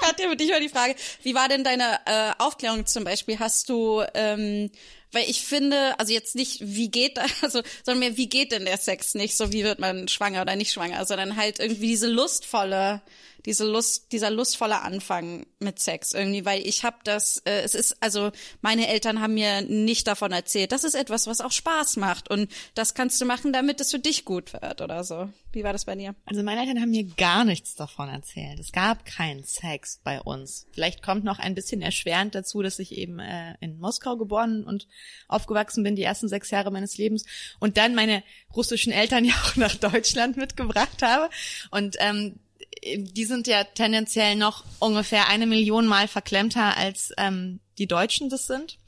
Katja, 0.00 0.30
für 0.30 0.36
dich 0.36 0.50
mal 0.50 0.58
die 0.60 0.70
Frage, 0.70 0.94
wie 1.22 1.34
war 1.34 1.46
denn 1.48 1.62
deine 1.62 2.00
äh, 2.06 2.30
Aufklärung 2.38 2.86
zum 2.86 3.04
Beispiel? 3.04 3.38
Hast 3.38 3.68
du, 3.68 4.02
ähm, 4.14 4.70
weil 5.12 5.28
ich 5.28 5.42
finde, 5.42 5.98
also 5.98 6.12
jetzt 6.12 6.34
nicht, 6.34 6.58
wie 6.60 6.90
geht 6.90 7.18
also, 7.42 7.62
sondern 7.84 8.00
mehr, 8.00 8.16
wie 8.16 8.28
geht 8.28 8.52
denn 8.52 8.64
der 8.64 8.78
Sex 8.78 9.14
nicht? 9.14 9.36
So, 9.36 9.52
wie 9.52 9.64
wird 9.64 9.78
man 9.78 10.08
schwanger 10.08 10.42
oder 10.42 10.56
nicht 10.56 10.72
schwanger, 10.72 11.04
sondern 11.06 11.36
halt 11.36 11.58
irgendwie 11.58 11.88
diese 11.88 12.08
lustvolle, 12.08 13.00
diese 13.48 13.64
Lust, 13.64 14.12
dieser 14.12 14.30
lustvolle 14.30 14.82
Anfang 14.82 15.46
mit 15.58 15.78
Sex 15.78 16.12
irgendwie, 16.12 16.44
weil 16.44 16.66
ich 16.66 16.84
habe 16.84 16.98
das, 17.02 17.38
äh, 17.46 17.62
es 17.62 17.74
ist, 17.74 17.96
also 18.02 18.30
meine 18.60 18.88
Eltern 18.88 19.22
haben 19.22 19.32
mir 19.32 19.62
nicht 19.62 20.06
davon 20.06 20.32
erzählt. 20.32 20.70
Das 20.70 20.84
ist 20.84 20.94
etwas, 20.94 21.26
was 21.26 21.40
auch 21.40 21.50
Spaß 21.50 21.96
macht 21.96 22.30
und 22.30 22.52
das 22.74 22.92
kannst 22.92 23.18
du 23.22 23.24
machen, 23.24 23.54
damit 23.54 23.80
es 23.80 23.90
für 23.90 23.98
dich 23.98 24.26
gut 24.26 24.52
wird 24.52 24.82
oder 24.82 25.02
so. 25.02 25.30
Wie 25.50 25.64
war 25.64 25.72
das 25.72 25.86
bei 25.86 25.94
dir? 25.94 26.14
Also 26.26 26.42
meine 26.42 26.60
Eltern 26.60 26.78
haben 26.78 26.90
mir 26.90 27.04
gar 27.04 27.46
nichts 27.46 27.74
davon 27.74 28.10
erzählt. 28.10 28.58
Es 28.58 28.70
gab 28.70 29.06
keinen 29.06 29.44
Sex 29.44 29.98
bei 30.04 30.20
uns. 30.20 30.66
Vielleicht 30.72 31.02
kommt 31.02 31.24
noch 31.24 31.38
ein 31.38 31.54
bisschen 31.54 31.80
erschwerend 31.80 32.34
dazu, 32.34 32.60
dass 32.60 32.78
ich 32.78 32.92
eben 32.92 33.18
äh, 33.18 33.54
in 33.60 33.78
Moskau 33.78 34.18
geboren 34.18 34.62
und 34.62 34.88
aufgewachsen 35.26 35.82
bin, 35.84 35.96
die 35.96 36.02
ersten 36.02 36.28
sechs 36.28 36.50
Jahre 36.50 36.70
meines 36.70 36.98
Lebens 36.98 37.24
und 37.60 37.78
dann 37.78 37.94
meine 37.94 38.22
russischen 38.54 38.92
Eltern 38.92 39.24
ja 39.24 39.32
auch 39.42 39.56
nach 39.56 39.74
Deutschland 39.74 40.36
mitgebracht 40.36 41.02
habe. 41.02 41.30
Und 41.70 41.96
ähm, 41.98 42.40
die 42.96 43.24
sind 43.24 43.46
ja 43.46 43.64
tendenziell 43.64 44.36
noch 44.36 44.64
ungefähr 44.78 45.28
eine 45.28 45.46
Million 45.46 45.86
Mal 45.86 46.08
verklemmter 46.08 46.76
als 46.76 47.12
ähm, 47.16 47.60
die 47.78 47.86
Deutschen 47.86 48.28
das 48.28 48.46
sind. 48.46 48.78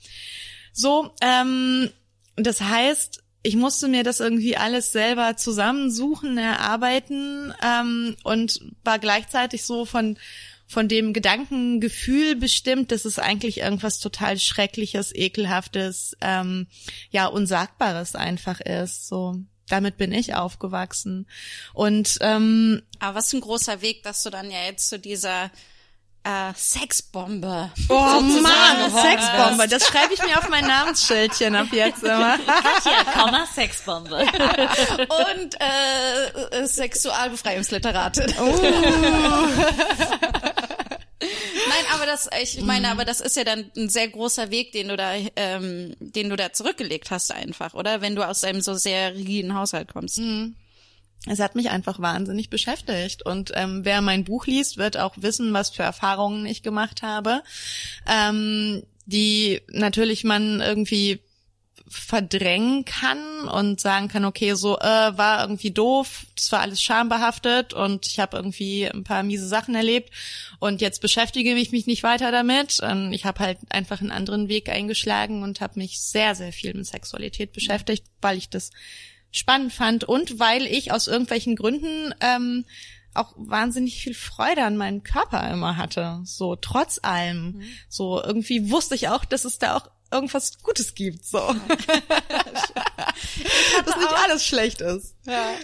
So, 0.72 1.10
ähm, 1.20 1.90
das 2.36 2.60
heißt, 2.60 3.22
ich 3.42 3.56
musste 3.56 3.88
mir 3.88 4.04
das 4.04 4.20
irgendwie 4.20 4.56
alles 4.56 4.92
selber 4.92 5.36
zusammensuchen, 5.36 6.36
erarbeiten 6.36 7.54
ähm, 7.64 8.16
und 8.22 8.60
war 8.84 8.98
gleichzeitig 8.98 9.64
so 9.64 9.84
von 9.84 10.18
von 10.66 10.86
dem 10.86 11.12
Gedankengefühl 11.12 12.36
bestimmt, 12.36 12.92
dass 12.92 13.04
es 13.04 13.18
eigentlich 13.18 13.58
irgendwas 13.58 13.98
total 13.98 14.38
Schreckliches, 14.38 15.12
Ekelhaftes, 15.12 16.16
ähm, 16.20 16.68
ja, 17.10 17.26
Unsagbares 17.26 18.14
einfach 18.14 18.60
ist. 18.60 19.08
So, 19.08 19.34
damit 19.70 19.96
bin 19.96 20.12
ich 20.12 20.34
aufgewachsen. 20.34 21.26
Und 21.72 22.18
ähm, 22.20 22.82
Aber 22.98 23.16
was 23.16 23.32
ein 23.32 23.40
großer 23.40 23.80
Weg, 23.82 24.02
dass 24.02 24.22
du 24.22 24.30
dann 24.30 24.50
ja 24.50 24.62
jetzt 24.64 24.88
zu 24.88 24.98
dieser 24.98 25.50
äh, 26.22 26.52
Sexbombe. 26.54 27.70
Oh 27.88 28.20
Mann, 28.20 28.90
Sexbombe. 28.90 29.68
Das 29.68 29.86
schreibe 29.86 30.12
ich 30.12 30.22
mir 30.22 30.38
auf 30.38 30.48
mein 30.50 30.66
Namensschildchen 30.66 31.54
ab 31.56 31.68
jetzt 31.72 32.02
immer. 32.02 32.36
Katja, 32.38 33.04
Komma, 33.12 33.46
Sexbombe. 33.46 34.16
Und 34.18 35.56
äh, 35.60 36.58
äh, 36.58 36.66
Sexualbefreiungsliteratin. 36.66 38.34
Nein, 41.70 41.84
aber 41.94 42.06
das, 42.06 42.28
ich 42.42 42.60
meine, 42.62 42.90
aber 42.90 43.04
das 43.04 43.20
ist 43.20 43.36
ja 43.36 43.44
dann 43.44 43.70
ein 43.76 43.88
sehr 43.88 44.08
großer 44.08 44.50
Weg, 44.50 44.72
den 44.72 44.88
du 44.88 44.96
da, 44.96 45.14
ähm, 45.36 45.94
den 46.00 46.28
du 46.28 46.36
da 46.36 46.52
zurückgelegt 46.52 47.10
hast 47.10 47.32
einfach, 47.32 47.74
oder? 47.74 48.00
Wenn 48.00 48.16
du 48.16 48.26
aus 48.26 48.42
einem 48.44 48.60
so 48.60 48.74
sehr 48.74 49.14
rigiden 49.14 49.54
Haushalt 49.54 49.92
kommst. 49.92 50.20
Es 51.26 51.38
hat 51.38 51.54
mich 51.54 51.70
einfach 51.70 52.00
wahnsinnig 52.00 52.50
beschäftigt. 52.50 53.24
Und 53.24 53.52
ähm, 53.54 53.84
wer 53.84 54.00
mein 54.00 54.24
Buch 54.24 54.46
liest, 54.46 54.78
wird 54.78 54.96
auch 54.96 55.14
wissen, 55.16 55.52
was 55.52 55.70
für 55.70 55.82
Erfahrungen 55.82 56.46
ich 56.46 56.62
gemacht 56.62 57.02
habe, 57.02 57.42
ähm, 58.08 58.82
die 59.06 59.60
natürlich 59.68 60.24
man 60.24 60.60
irgendwie 60.60 61.20
verdrängen 61.90 62.84
kann 62.84 63.48
und 63.48 63.80
sagen 63.80 64.06
kann, 64.06 64.24
okay, 64.24 64.54
so 64.54 64.78
äh, 64.78 64.82
war 65.18 65.42
irgendwie 65.42 65.72
doof, 65.72 66.24
das 66.36 66.52
war 66.52 66.60
alles 66.60 66.80
schambehaftet 66.80 67.74
und 67.74 68.06
ich 68.06 68.20
habe 68.20 68.36
irgendwie 68.36 68.88
ein 68.88 69.02
paar 69.02 69.24
miese 69.24 69.48
Sachen 69.48 69.74
erlebt 69.74 70.12
und 70.60 70.80
jetzt 70.80 71.00
beschäftige 71.00 71.52
ich 71.52 71.72
mich 71.72 71.88
nicht 71.88 72.04
weiter 72.04 72.30
damit. 72.30 72.78
Ähm, 72.80 73.12
ich 73.12 73.24
habe 73.24 73.40
halt 73.40 73.58
einfach 73.70 74.00
einen 74.00 74.12
anderen 74.12 74.48
Weg 74.48 74.68
eingeschlagen 74.68 75.42
und 75.42 75.60
habe 75.60 75.80
mich 75.80 76.00
sehr, 76.00 76.36
sehr 76.36 76.52
viel 76.52 76.72
mit 76.74 76.86
Sexualität 76.86 77.52
beschäftigt, 77.52 78.04
weil 78.20 78.38
ich 78.38 78.48
das 78.48 78.70
spannend 79.32 79.72
fand 79.72 80.04
und 80.04 80.38
weil 80.38 80.66
ich 80.66 80.92
aus 80.92 81.08
irgendwelchen 81.08 81.56
Gründen 81.56 82.14
ähm, 82.20 82.66
auch 83.14 83.34
wahnsinnig 83.36 84.00
viel 84.00 84.14
Freude 84.14 84.62
an 84.62 84.76
meinem 84.76 85.02
Körper 85.02 85.50
immer 85.50 85.76
hatte. 85.76 86.20
So 86.22 86.54
trotz 86.54 87.00
allem. 87.02 87.62
So 87.88 88.22
irgendwie 88.22 88.70
wusste 88.70 88.94
ich 88.94 89.08
auch, 89.08 89.24
dass 89.24 89.44
es 89.44 89.58
da 89.58 89.76
auch 89.76 89.90
irgendwas 90.10 90.58
Gutes 90.62 90.94
gibt. 90.94 91.24
So. 91.24 91.38
dass 93.84 93.96
nicht 93.96 94.12
alles 94.24 94.44
schlecht 94.44 94.80
ist. 94.80 95.14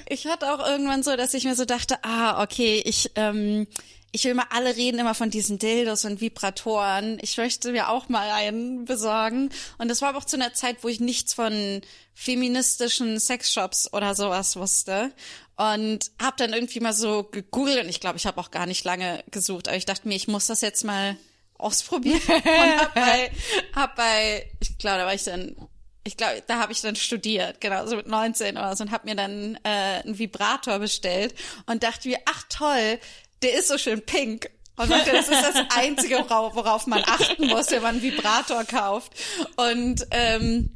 Ich 0.08 0.26
hatte 0.26 0.52
auch 0.52 0.66
irgendwann 0.66 1.02
so, 1.02 1.16
dass 1.16 1.34
ich 1.34 1.44
mir 1.44 1.54
so 1.54 1.64
dachte, 1.64 1.98
ah, 2.02 2.42
okay, 2.42 2.82
ich, 2.84 3.10
ähm, 3.16 3.66
ich 4.12 4.24
will 4.24 4.34
mal, 4.34 4.46
alle 4.50 4.76
reden 4.76 4.98
immer 4.98 5.14
von 5.14 5.30
diesen 5.30 5.58
Dildos 5.58 6.04
und 6.04 6.20
Vibratoren. 6.20 7.18
Ich 7.20 7.36
möchte 7.36 7.72
mir 7.72 7.90
auch 7.90 8.08
mal 8.08 8.30
einen 8.30 8.84
besorgen. 8.84 9.50
Und 9.78 9.88
das 9.88 10.00
war 10.00 10.10
aber 10.10 10.18
auch 10.18 10.24
zu 10.24 10.36
einer 10.36 10.54
Zeit, 10.54 10.78
wo 10.82 10.88
ich 10.88 11.00
nichts 11.00 11.34
von 11.34 11.82
feministischen 12.14 13.20
Sexshops 13.20 13.92
oder 13.92 14.14
sowas 14.14 14.56
wusste. 14.56 15.12
Und 15.56 16.10
habe 16.20 16.36
dann 16.38 16.52
irgendwie 16.52 16.80
mal 16.80 16.92
so 16.92 17.24
gegoogelt 17.24 17.82
und 17.82 17.88
ich 17.88 18.00
glaube, 18.00 18.18
ich 18.18 18.26
habe 18.26 18.40
auch 18.40 18.50
gar 18.50 18.66
nicht 18.66 18.84
lange 18.84 19.24
gesucht. 19.30 19.68
Aber 19.68 19.76
ich 19.76 19.86
dachte 19.86 20.06
mir, 20.06 20.14
ich 20.14 20.28
muss 20.28 20.46
das 20.46 20.60
jetzt 20.60 20.84
mal 20.84 21.16
ausprobieren. 21.58 22.20
und 22.28 22.80
hab 22.80 22.94
bei, 22.94 23.30
hab 23.74 23.96
bei, 23.96 24.50
ich 24.60 24.78
glaube, 24.78 24.98
da 24.98 25.06
war 25.06 25.14
ich 25.14 25.24
dann 25.24 25.56
ich 26.06 26.16
glaube, 26.16 26.40
da 26.46 26.60
habe 26.60 26.70
ich 26.70 26.80
dann 26.82 26.94
studiert, 26.94 27.60
genau, 27.60 27.84
so 27.86 27.96
mit 27.96 28.06
19 28.06 28.56
oder 28.56 28.76
so 28.76 28.84
und 28.84 28.92
habe 28.92 29.08
mir 29.08 29.16
dann 29.16 29.58
äh, 29.64 30.02
einen 30.04 30.16
Vibrator 30.16 30.78
bestellt 30.78 31.34
und 31.66 31.82
dachte 31.82 32.06
mir, 32.08 32.18
ach 32.26 32.44
toll, 32.48 33.00
der 33.42 33.58
ist 33.58 33.66
so 33.66 33.76
schön 33.76 34.02
pink. 34.02 34.48
Und 34.76 34.90
dachte, 34.90 35.10
das 35.10 35.28
ist 35.28 35.42
das 35.42 35.56
Einzige, 35.76 36.18
worauf, 36.18 36.54
worauf 36.54 36.86
man 36.86 37.02
achten 37.04 37.48
muss, 37.48 37.70
wenn 37.70 37.82
man 37.82 37.96
einen 37.96 38.02
Vibrator 38.02 38.64
kauft. 38.64 39.12
Und 39.56 40.06
ähm, 40.12 40.70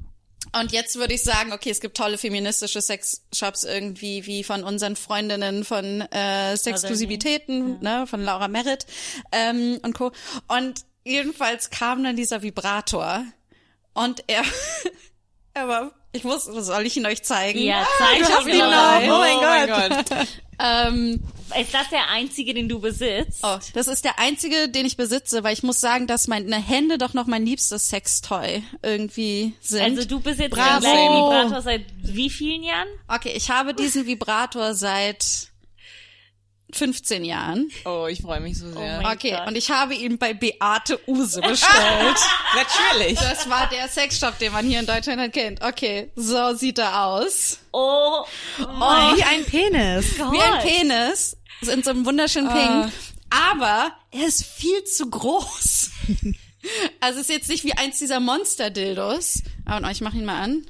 und 0.52 0.72
jetzt 0.72 0.96
würde 0.96 1.14
ich 1.14 1.22
sagen, 1.22 1.52
okay, 1.52 1.70
es 1.70 1.80
gibt 1.80 1.96
tolle 1.96 2.18
feministische 2.18 2.80
Sexshops 2.80 3.64
irgendwie, 3.64 4.26
wie 4.26 4.42
von 4.42 4.64
unseren 4.64 4.96
Freundinnen 4.96 5.64
von 5.64 6.00
äh, 6.00 6.56
Sexklusivitäten, 6.56 7.80
ne, 7.80 8.06
von 8.06 8.22
Laura 8.22 8.48
Merritt 8.48 8.86
ähm, 9.32 9.78
und 9.82 9.94
Co. 9.94 10.12
Und 10.48 10.84
jedenfalls 11.04 11.70
kam 11.70 12.02
dann 12.02 12.16
dieser 12.16 12.42
Vibrator 12.42 13.24
und 13.94 14.24
er, 14.26 14.42
er 15.54 15.68
war, 15.68 15.92
ich 16.12 16.24
muss, 16.24 16.44
soll 16.44 16.86
ich 16.86 16.96
ihn 16.96 17.06
euch 17.06 17.22
zeigen? 17.22 17.60
Ja, 17.60 17.86
zeig 17.98 18.22
hast 18.22 18.44
uns 18.44 18.48
ihn 18.48 18.58
mal. 18.58 19.06
noch. 19.06 19.16
Oh 19.16 19.20
mein 19.20 19.68
Gott. 19.68 20.04
Ähm, 20.62 21.18
Ist 21.58 21.74
das 21.74 21.88
der 21.90 22.08
einzige, 22.10 22.54
den 22.54 22.68
du 22.68 22.80
besitzt? 22.80 23.40
oh, 23.42 23.58
das 23.74 23.86
ist 23.88 24.04
der 24.04 24.18
einzige, 24.18 24.68
den 24.68 24.86
ich 24.86 24.96
besitze, 24.96 25.42
weil 25.44 25.52
ich 25.52 25.62
muss 25.62 25.80
sagen, 25.80 26.06
dass 26.06 26.28
meine 26.28 26.56
Hände 26.56 26.98
doch 26.98 27.14
noch 27.14 27.26
mein 27.26 27.44
liebstes 27.44 27.88
Sextoy 27.88 28.62
irgendwie 28.82 29.54
sind. 29.60 29.82
Also 29.82 30.04
du 30.08 30.20
besitzt 30.20 30.50
Bravo. 30.50 30.80
den 30.80 30.90
gleichen 30.90 31.12
Vibrator 31.14 31.62
seit 31.62 31.84
wie 32.02 32.30
vielen 32.30 32.62
Jahren? 32.62 32.88
okay, 33.08 33.32
ich 33.34 33.50
habe 33.50 33.74
diesen 33.74 34.06
Vibrator 34.06 34.74
seit 34.74 35.24
15 36.72 37.24
Jahren. 37.24 37.68
Oh, 37.84 38.06
ich 38.08 38.22
freue 38.22 38.38
mich 38.38 38.56
so 38.58 38.70
sehr. 38.72 39.00
mein 39.02 39.16
Okay, 39.16 39.32
Gott. 39.32 39.48
und 39.48 39.56
ich 39.56 39.70
habe 39.72 39.92
ihn 39.94 40.18
bei 40.18 40.34
Beate 40.34 41.00
Use 41.08 41.40
bestellt. 41.40 41.68
Natürlich. 42.54 43.18
Das 43.18 43.50
war 43.50 43.68
der 43.68 43.88
Sexshop, 43.88 44.38
den 44.38 44.52
man 44.52 44.64
hier 44.64 44.78
in 44.78 44.86
Deutschland 44.86 45.18
halt 45.20 45.32
kennt. 45.32 45.62
Okay, 45.64 46.12
so 46.14 46.54
sieht 46.54 46.78
er 46.78 47.06
aus. 47.06 47.58
Oh, 47.72 48.24
Oh, 48.60 48.64
wie 49.16 49.22
ein 49.24 49.44
Penis. 49.46 50.16
Wie 50.16 50.40
ein 50.40 50.60
Penis. 50.62 51.36
In 51.62 51.82
so 51.82 51.90
einem 51.90 52.04
wunderschönen 52.06 52.48
Pink. 52.48 52.92
Aber 53.30 53.92
er 54.10 54.26
ist 54.26 54.44
viel 54.44 54.84
zu 54.84 55.08
groß. 55.10 55.90
Also 57.00 57.20
ist 57.20 57.30
jetzt 57.30 57.48
nicht 57.48 57.64
wie 57.64 57.72
eins 57.72 57.98
dieser 58.00 58.20
Monster-Dildos. 58.20 59.42
Aber 59.64 59.90
ich 59.92 60.02
mach 60.02 60.12
ihn 60.12 60.26
mal 60.26 60.42
an. 60.42 60.66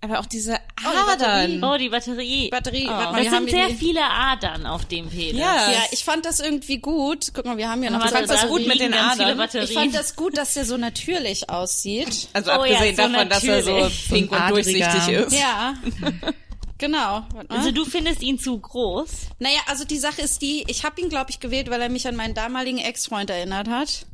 Aber 0.00 0.20
auch 0.20 0.26
diese 0.26 0.60
die 0.78 0.84
Batterie. 0.84 1.56
Adern. 1.58 1.64
oh, 1.64 1.76
die 1.76 1.88
Batterie. 1.88 2.48
Batterie. 2.50 2.86
warte 2.86 3.12
mal, 3.12 3.12
Das 3.14 3.22
wir 3.24 3.30
haben 3.36 3.44
sind 3.48 3.50
sehr 3.56 3.66
die- 3.66 3.74
viele 3.74 4.04
Adern 4.04 4.64
auf 4.66 4.84
dem 4.84 5.08
Penis. 5.08 5.40
Ja. 5.40 5.72
Ja, 5.72 5.82
ich 5.90 6.04
fand 6.04 6.24
das 6.24 6.38
irgendwie 6.38 6.78
gut. 6.78 7.32
Guck 7.34 7.46
mal, 7.46 7.56
wir 7.56 7.68
haben 7.68 7.82
ja 7.82 7.90
noch 7.90 8.00
so- 8.06 8.14
fandst 8.14 8.30
das 8.30 8.42
da 8.42 8.46
gut 8.46 8.64
mit 8.68 8.78
den 8.78 8.92
ganz 8.92 9.14
viele 9.14 9.24
Adern? 9.26 9.38
Batterien. 9.38 9.68
Ich 9.70 9.74
fand 9.76 9.94
das 9.96 10.14
gut, 10.14 10.38
dass 10.38 10.54
der 10.54 10.64
so 10.66 10.76
natürlich 10.76 11.50
aussieht. 11.50 12.28
Also 12.32 12.52
Oh 12.52 12.64
ja, 12.64 12.76
abgesehen 12.76 12.96
so 12.96 13.02
davon, 13.12 13.28
dass 13.28 13.42
er 13.42 13.62
so 13.64 13.72
natürlich. 13.72 14.08
pink 14.08 14.30
und 14.30 14.48
durchsichtig 14.50 15.08
ist. 15.08 15.32
Ja. 15.32 15.74
genau. 16.78 17.24
Also 17.48 17.70
du 17.72 17.84
findest 17.84 18.22
ihn 18.22 18.38
zu 18.38 18.58
groß? 18.58 19.08
Naja, 19.38 19.58
also 19.66 19.84
die 19.84 19.98
Sache 19.98 20.22
ist 20.22 20.42
die, 20.42 20.64
ich 20.68 20.84
habe 20.84 21.00
ihn, 21.00 21.08
glaube 21.08 21.30
ich, 21.30 21.40
gewählt, 21.40 21.70
weil 21.70 21.80
er 21.82 21.88
mich 21.88 22.06
an 22.08 22.16
meinen 22.16 22.34
damaligen 22.34 22.78
Ex-Freund 22.78 23.30
erinnert 23.30 23.68
hat. 23.68 24.06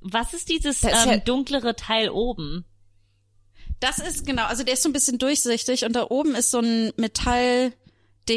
Was 0.00 0.34
ist 0.34 0.48
dieses 0.48 0.82
ähm, 0.84 0.90
ja- 0.92 1.16
dunklere 1.18 1.76
Teil 1.76 2.10
oben? 2.10 2.64
Das 3.80 3.98
ist 3.98 4.26
genau, 4.26 4.44
also 4.46 4.62
der 4.64 4.74
ist 4.74 4.82
so 4.82 4.88
ein 4.88 4.92
bisschen 4.92 5.18
durchsichtig 5.18 5.84
und 5.84 5.94
da 5.94 6.06
oben 6.08 6.34
ist 6.34 6.50
so 6.50 6.58
ein 6.60 6.92
Metallding. 6.96 7.74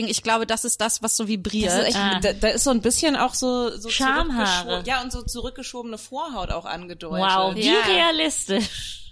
Ich 0.08 0.24
glaube, 0.24 0.46
das 0.48 0.66
ist 0.66 0.82
das, 0.82 1.02
was 1.04 1.16
so 1.16 1.28
vibriert. 1.28 1.72
Das 1.72 1.80
ist 1.80 1.86
echt, 1.88 1.98
Ah. 1.98 2.20
da, 2.22 2.34
da 2.34 2.48
ist 2.50 2.64
so 2.64 2.72
ein 2.72 2.82
bisschen 2.82 3.16
auch 3.16 3.34
so, 3.34 3.76
so 3.78 3.90
Schamhaare. 3.90 4.84
Ja, 4.86 5.02
und 5.02 5.12
so 5.12 5.22
zurückgeschobene 5.22 5.98
Vorhaut 5.98 6.52
auch 6.52 6.66
angedeutet. 6.66 7.20
Wow, 7.26 7.56
wie 7.56 7.66
Ja. 7.68 7.80
realistisch. 7.88 9.07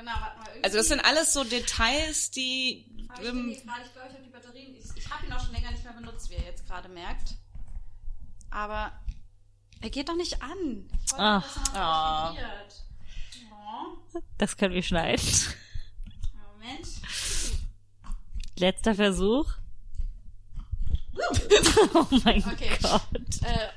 Genau, 0.00 0.12
warte 0.20 0.38
mal. 0.38 0.48
Also 0.62 0.76
das 0.78 0.88
sind 0.88 1.00
alles 1.00 1.32
so 1.32 1.44
Details, 1.44 2.30
die 2.30 2.86
ich, 2.96 3.26
ähm, 3.26 3.50
ich 3.50 3.62
glaube, 3.62 3.80
ich 3.84 4.14
habe 4.14 4.22
die 4.24 4.30
Batterien. 4.30 4.74
Ich, 4.76 4.84
ich 4.96 5.10
habe 5.10 5.26
ihn 5.26 5.32
auch 5.32 5.40
schon 5.44 5.52
länger 5.54 5.70
nicht 5.70 5.84
mehr 5.84 5.92
benutzt, 5.92 6.30
wie 6.30 6.34
ihr 6.34 6.42
jetzt 6.44 6.66
gerade 6.66 6.88
merkt. 6.88 7.34
Aber 8.50 8.92
er 9.80 9.90
geht 9.90 10.08
doch 10.08 10.16
nicht 10.16 10.42
an. 10.42 10.88
Ich 11.04 11.12
wollte, 11.12 11.24
Ach. 11.24 12.32
vibriert. 12.32 12.84
Oh, 13.52 14.20
Das 14.38 14.56
können 14.56 14.74
wir 14.74 14.82
schneiden. 14.82 15.22
Moment. 16.58 16.86
Letzter 18.58 18.94
Versuch. 18.94 19.46
Oh 21.94 22.06
mein 22.24 22.42
Okay. 22.44 22.78
Gott. 22.80 23.02
Äh, 23.42 23.68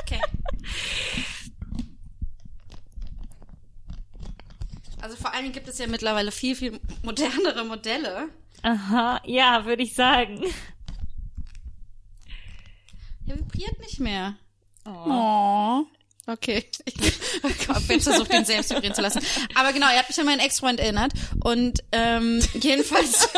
okay. 0.00 0.20
Also 5.08 5.22
vor 5.22 5.32
allen 5.32 5.44
Dingen 5.44 5.54
gibt 5.54 5.68
es 5.68 5.78
ja 5.78 5.86
mittlerweile 5.86 6.30
viel, 6.30 6.54
viel 6.54 6.78
modernere 7.02 7.64
Modelle. 7.64 8.28
Aha, 8.60 9.22
ja, 9.24 9.64
würde 9.64 9.82
ich 9.82 9.94
sagen. 9.94 10.44
Er 13.26 13.38
vibriert 13.38 13.78
nicht 13.80 14.00
mehr. 14.00 14.36
Oh. 14.84 15.86
Okay. 16.28 16.68
Ich 17.88 18.02
versucht, 18.02 18.32
ihn 18.32 18.44
selbst 18.44 18.70
vibrieren 18.70 18.94
zu 18.94 19.00
lassen. 19.00 19.20
Aber 19.54 19.72
genau, 19.72 19.86
er 19.86 20.00
hat 20.00 20.08
mich 20.08 20.18
an 20.18 20.26
meinen 20.26 20.40
Ex-Freund 20.40 20.80
erinnert. 20.80 21.12
Und 21.42 21.82
ähm, 21.92 22.40
jedenfalls, 22.60 23.28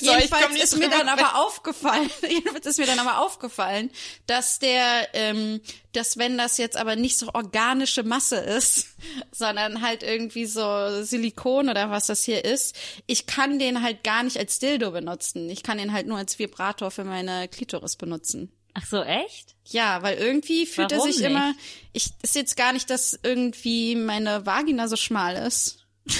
So, 0.00 0.12
jedenfalls 0.12 0.62
ist 0.62 0.76
mir 0.78 0.88
dann 0.88 1.06
weg. 1.06 1.18
aber 1.18 1.44
aufgefallen, 1.44 2.10
jedenfalls 2.28 2.66
ist 2.66 2.78
mir 2.78 2.86
dann 2.86 2.98
aber 2.98 3.20
aufgefallen, 3.20 3.90
dass 4.26 4.58
der, 4.58 5.08
ähm, 5.14 5.60
dass 5.92 6.16
wenn 6.16 6.38
das 6.38 6.58
jetzt 6.58 6.76
aber 6.76 6.96
nicht 6.96 7.18
so 7.18 7.30
organische 7.34 8.02
Masse 8.02 8.36
ist, 8.36 8.88
sondern 9.32 9.82
halt 9.82 10.02
irgendwie 10.02 10.46
so 10.46 11.02
Silikon 11.02 11.68
oder 11.68 11.90
was 11.90 12.06
das 12.06 12.24
hier 12.24 12.44
ist, 12.44 12.76
ich 13.06 13.26
kann 13.26 13.58
den 13.58 13.82
halt 13.82 14.04
gar 14.04 14.22
nicht 14.22 14.38
als 14.38 14.58
Dildo 14.58 14.90
benutzen. 14.90 15.50
Ich 15.50 15.62
kann 15.62 15.78
den 15.78 15.92
halt 15.92 16.06
nur 16.06 16.18
als 16.18 16.38
Vibrator 16.38 16.90
für 16.90 17.04
meine 17.04 17.48
Klitoris 17.48 17.96
benutzen. 17.96 18.50
Ach 18.78 18.84
so, 18.84 19.02
echt? 19.02 19.54
Ja, 19.64 20.02
weil 20.02 20.18
irgendwie 20.18 20.66
fühlt 20.66 20.90
Warum 20.90 21.06
er 21.06 21.12
sich 21.12 21.22
nicht? 21.22 21.30
immer. 21.30 21.54
Ich 21.94 22.10
ist 22.22 22.34
jetzt 22.34 22.56
gar 22.58 22.74
nicht, 22.74 22.90
dass 22.90 23.18
irgendwie 23.22 23.96
meine 23.96 24.44
Vagina 24.44 24.86
so 24.86 24.96
schmal 24.96 25.34
ist. 25.34 25.86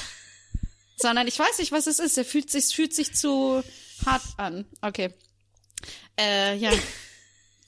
sondern 0.97 1.29
ich 1.29 1.39
weiß 1.39 1.59
nicht, 1.59 1.71
was 1.71 1.87
es 1.87 1.99
ist. 1.99 2.17
Er 2.17 2.25
fühlt 2.25 2.51
sich, 2.51 2.65
es 2.65 2.73
fühlt 2.73 2.95
sich 2.95 3.15
zu 3.15 3.63
hart 4.07 4.23
an. 4.39 4.65
Okay. 4.81 5.13
Äh, 6.19 6.57
ja. 6.57 6.71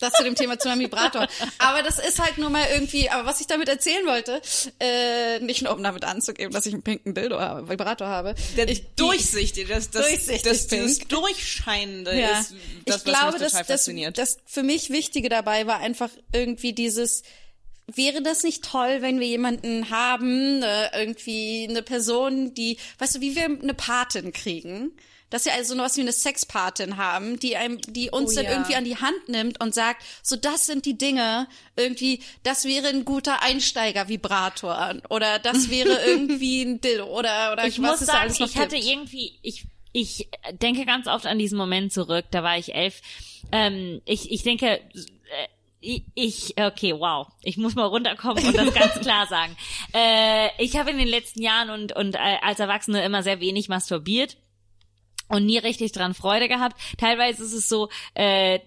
Das 0.00 0.12
zu 0.12 0.22
dem 0.22 0.34
Thema 0.36 0.58
zu 0.58 0.68
meinem 0.68 0.80
Vibrator. 0.80 1.26
Aber 1.58 1.82
das 1.82 1.98
ist 1.98 2.20
halt 2.20 2.38
nur 2.38 2.50
mal 2.50 2.64
irgendwie, 2.72 3.10
aber 3.10 3.26
was 3.26 3.40
ich 3.40 3.48
damit 3.48 3.68
erzählen 3.68 4.06
wollte, 4.06 4.40
äh, 4.78 5.40
nicht 5.40 5.62
nur 5.62 5.74
um 5.74 5.82
damit 5.82 6.04
anzugeben, 6.04 6.52
dass 6.52 6.66
ich 6.66 6.74
einen 6.74 6.82
pinken 6.82 7.14
Dildo 7.14 7.40
habe, 7.40 7.68
Vibrator 7.68 8.06
habe. 8.06 8.34
Der 8.56 8.68
ich, 8.68 8.84
durchsichtig, 8.94 9.68
das, 9.68 9.90
das, 9.90 10.06
Durchsichtig 10.06 10.42
das, 10.42 10.66
pink. 10.68 11.08
Durchscheinende 11.08 12.18
ja. 12.18 12.38
ist 12.38 12.54
das, 12.86 12.98
ich 12.98 13.04
glaube, 13.04 13.26
was 13.26 13.32
mich 13.32 13.42
dass 13.42 13.50
total 13.50 13.64
das, 13.64 13.66
fasziniert. 13.66 14.18
das 14.18 14.38
für 14.46 14.62
mich 14.62 14.90
Wichtige 14.90 15.28
dabei 15.28 15.66
war 15.66 15.80
einfach 15.80 16.10
irgendwie 16.32 16.72
dieses, 16.72 17.22
wäre 17.86 18.22
das 18.22 18.44
nicht 18.44 18.64
toll, 18.64 18.98
wenn 19.00 19.18
wir 19.18 19.26
jemanden 19.26 19.90
haben, 19.90 20.62
äh, 20.62 21.00
irgendwie 21.00 21.66
eine 21.68 21.82
Person, 21.82 22.54
die, 22.54 22.78
weißt 22.98 23.16
du, 23.16 23.20
wie 23.20 23.34
wir 23.34 23.46
eine 23.46 23.74
Patin 23.74 24.32
kriegen? 24.32 24.92
Dass 25.30 25.44
wir 25.44 25.52
also 25.52 25.76
was 25.76 25.96
wie 25.96 26.00
eine 26.00 26.12
Sexpatin 26.12 26.96
haben, 26.96 27.38
die 27.38 27.56
einem, 27.56 27.80
die 27.82 28.10
uns 28.10 28.32
Oh 28.32 28.34
dann 28.36 28.44
ja. 28.46 28.50
irgendwie 28.52 28.74
an 28.76 28.84
die 28.84 28.96
Hand 28.96 29.28
nimmt 29.28 29.60
und 29.62 29.74
sagt, 29.74 30.02
so 30.22 30.36
das 30.36 30.64
sind 30.66 30.86
die 30.86 30.96
Dinge, 30.96 31.46
irgendwie, 31.76 32.22
das 32.44 32.64
wäre 32.64 32.88
ein 32.88 33.04
guter 33.04 33.42
Einsteiger-Vibrator 33.42 34.94
oder 35.10 35.38
das 35.38 35.70
wäre 35.70 35.98
irgendwie 36.06 36.62
ein 36.62 36.80
Dildo 36.80 37.04
oder 37.06 37.52
oder 37.52 37.66
ich 37.66 37.80
was 37.82 38.00
muss 38.00 38.06
sagen, 38.08 38.32
ich 38.38 38.56
hatte 38.56 38.76
gibt. 38.76 38.88
irgendwie, 38.88 39.38
ich, 39.42 39.64
ich 39.92 40.28
denke 40.52 40.84
ganz 40.86 41.06
oft 41.06 41.26
an 41.26 41.38
diesen 41.38 41.58
Moment 41.58 41.92
zurück, 41.92 42.26
da 42.30 42.42
war 42.42 42.56
ich 42.58 42.74
elf. 42.74 43.00
Ähm, 43.52 44.00
ich, 44.04 44.30
ich 44.30 44.42
denke, 44.42 44.66
äh, 44.76 44.80
ich- 45.80 46.04
ich, 46.14 46.54
okay, 46.60 46.92
wow, 46.98 47.28
ich 47.42 47.56
muss 47.56 47.74
mal 47.74 47.84
runterkommen 47.84 48.44
und 48.46 48.56
das 48.56 48.74
ganz 48.74 48.94
klar 49.00 49.26
sagen. 49.26 49.56
Äh, 49.94 50.48
ich 50.62 50.76
habe 50.76 50.90
in 50.90 50.98
den 50.98 51.08
letzten 51.08 51.40
Jahren 51.40 51.70
und, 51.70 51.94
und 51.96 52.14
äh, 52.14 52.18
als 52.42 52.60
Erwachsene 52.60 53.02
immer 53.04 53.22
sehr 53.22 53.40
wenig 53.40 53.68
masturbiert 53.70 54.36
und 55.28 55.46
nie 55.46 55.58
richtig 55.58 55.92
dran 55.92 56.14
Freude 56.14 56.48
gehabt. 56.48 56.80
Teilweise 56.98 57.42
ist 57.44 57.52
es 57.52 57.68
so, 57.68 57.88
äh, 58.14 58.60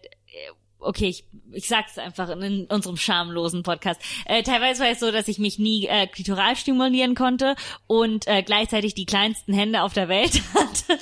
okay, 0.81 1.07
ich, 1.07 1.25
ich 1.51 1.67
sag's 1.67 1.97
einfach 1.97 2.29
in 2.29 2.65
unserem 2.65 2.97
schamlosen 2.97 3.63
Podcast. 3.63 4.01
Äh, 4.25 4.43
teilweise 4.43 4.83
war 4.83 4.89
es 4.89 4.99
so, 4.99 5.11
dass 5.11 5.27
ich 5.27 5.39
mich 5.39 5.59
nie 5.59 5.87
äh, 5.87 6.07
klitoral 6.07 6.55
stimulieren 6.55 7.15
konnte 7.15 7.55
und 7.87 8.27
äh, 8.27 8.43
gleichzeitig 8.43 8.93
die 8.93 9.05
kleinsten 9.05 9.53
Hände 9.53 9.83
auf 9.83 9.93
der 9.93 10.09
Welt 10.09 10.41
hatte. 10.53 10.99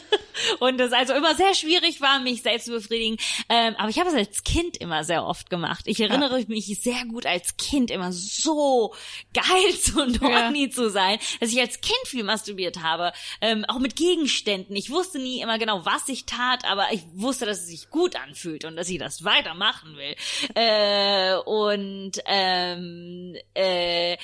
Und 0.60 0.80
es 0.80 0.94
also 0.94 1.14
immer 1.14 1.36
sehr 1.36 1.54
schwierig 1.54 2.02
war, 2.02 2.20
mich 2.20 2.42
selbst 2.42 2.66
zu 2.66 2.72
befriedigen. 2.72 3.18
Ähm, 3.50 3.76
aber 3.78 3.90
ich 3.90 4.00
habe 4.00 4.10
es 4.10 4.16
als 4.16 4.44
Kind 4.44 4.78
immer 4.78 5.04
sehr 5.04 5.26
oft 5.26 5.50
gemacht. 5.50 5.86
Ich 5.86 6.00
erinnere 6.00 6.44
mich 6.48 6.66
sehr 6.82 7.06
gut 7.06 7.26
als 7.26 7.58
Kind 7.58 7.92
immer 7.92 8.12
so 8.12 8.94
geil 9.34 9.76
zu 9.82 10.02
und 10.02 10.22
horny 10.22 10.70
zu 10.70 10.90
sein, 10.90 11.20
dass 11.40 11.52
ich 11.52 11.60
als 11.60 11.82
Kind 11.82 12.00
viel 12.06 12.24
masturbiert 12.24 12.82
habe. 12.82 13.12
Ähm, 13.42 13.66
auch 13.68 13.80
mit 13.80 13.96
Gegenständen. 13.96 14.76
Ich 14.76 14.90
wusste 14.90 15.20
nie 15.20 15.42
immer 15.42 15.60
genau, 15.60 15.86
was 15.86 16.08
ich 16.08 16.26
tat, 16.26 16.66
aber 16.66 16.88
ich 16.92 17.02
wusste, 17.14 17.46
dass 17.46 17.60
es 17.60 17.68
sich 17.68 17.90
gut 17.90 18.16
anfühlt 18.16 18.66
und 18.66 18.76
dass 18.76 18.90
ich 18.90 19.00
das 19.00 19.24
weitermachen 19.70 19.98
will. 19.98 20.16
Äh, 20.56 21.36
und 21.46 22.12
ähm, 22.26 23.36
äh, 23.54 24.18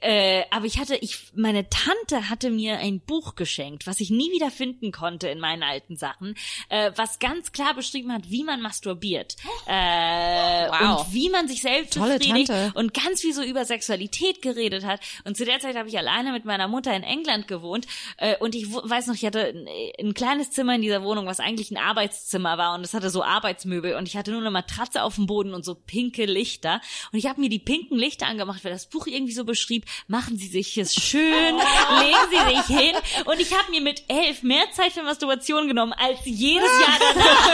äh, 0.00 0.44
aber 0.50 0.66
ich 0.66 0.78
hatte, 0.78 0.96
ich, 0.96 1.18
meine 1.34 1.68
Tante 1.68 2.28
hatte 2.28 2.50
mir 2.50 2.78
ein 2.78 3.00
Buch 3.00 3.34
geschenkt, 3.34 3.86
was 3.86 4.00
ich 4.00 4.10
nie 4.10 4.30
wieder 4.32 4.50
finden 4.50 4.92
konnte 4.92 5.28
in 5.28 5.40
meinen 5.40 5.62
alten 5.62 5.96
Sachen, 5.96 6.34
äh, 6.68 6.92
was 6.96 7.18
ganz 7.18 7.52
klar 7.52 7.74
beschrieben 7.74 8.12
hat, 8.12 8.30
wie 8.30 8.44
man 8.44 8.60
masturbiert 8.60 9.36
äh, 9.66 10.66
Wow. 10.68 11.06
und 11.06 11.14
wie 11.14 11.30
man 11.30 11.48
sich 11.48 11.62
selbst 11.62 11.94
Tolle 11.94 12.18
befriedigt 12.18 12.48
Tante. 12.48 12.78
und 12.78 12.92
ganz 12.94 13.20
viel 13.20 13.32
so 13.32 13.42
über 13.42 13.64
Sexualität 13.64 14.42
geredet 14.42 14.84
hat. 14.84 15.00
Und 15.24 15.36
zu 15.36 15.44
der 15.44 15.60
Zeit 15.60 15.76
habe 15.76 15.88
ich 15.88 15.96
alleine 15.96 16.32
mit 16.32 16.44
meiner 16.44 16.68
Mutter 16.68 16.94
in 16.94 17.02
England 17.02 17.48
gewohnt 17.48 17.86
äh, 18.18 18.36
und 18.38 18.54
ich 18.54 18.70
weiß 18.72 19.06
noch, 19.06 19.14
ich 19.14 19.24
hatte 19.24 19.46
ein, 19.46 19.66
ein 20.00 20.14
kleines 20.14 20.50
Zimmer 20.50 20.74
in 20.74 20.82
dieser 20.82 21.02
Wohnung, 21.02 21.26
was 21.26 21.40
eigentlich 21.40 21.70
ein 21.70 21.76
Arbeitszimmer 21.78 22.58
war 22.58 22.74
und 22.74 22.84
es 22.84 22.94
hatte 22.94 23.10
so 23.10 23.22
Arbeitsmöbel 23.22 23.94
und 23.94 24.08
ich 24.08 24.16
hatte 24.16 24.30
nur 24.30 24.40
eine 24.40 24.50
Matratze 24.50 24.85
auf 24.94 25.16
dem 25.16 25.26
Boden 25.26 25.54
und 25.54 25.64
so 25.64 25.74
pinke 25.74 26.24
Lichter. 26.24 26.80
Und 27.12 27.18
ich 27.18 27.26
habe 27.26 27.40
mir 27.40 27.48
die 27.48 27.58
pinken 27.58 27.98
Lichter 27.98 28.26
angemacht, 28.26 28.64
weil 28.64 28.72
das 28.72 28.86
Buch 28.86 29.06
irgendwie 29.06 29.32
so 29.32 29.44
beschrieb, 29.44 29.84
machen 30.06 30.38
Sie 30.38 30.46
sich 30.46 30.78
es 30.78 30.94
schön, 30.94 31.22
legen 32.00 32.16
Sie 32.30 32.54
sich 32.54 32.78
hin. 32.78 32.94
Und 33.24 33.40
ich 33.40 33.52
habe 33.52 33.70
mir 33.70 33.80
mit 33.80 34.04
elf 34.08 34.42
mehr 34.42 34.70
Zeit 34.72 34.92
für 34.92 35.02
Masturbation 35.02 35.68
genommen 35.68 35.92
als 35.92 36.20
jedes 36.24 36.62
Jahr 36.62 36.98
danach. 37.00 37.46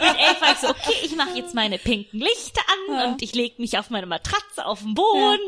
mit 0.00 0.20
elf 0.20 0.40
war 0.40 0.52
ich 0.52 0.58
so, 0.58 0.68
okay, 0.68 0.94
ich 1.04 1.16
mache 1.16 1.36
jetzt 1.36 1.54
meine 1.54 1.78
pinken 1.78 2.20
Lichter 2.20 2.62
an 2.88 3.10
und 3.10 3.22
ich 3.22 3.34
lege 3.34 3.60
mich 3.60 3.78
auf 3.78 3.90
meine 3.90 4.06
Matratze 4.06 4.64
auf 4.64 4.80
den 4.80 4.94
Boden. 4.94 5.40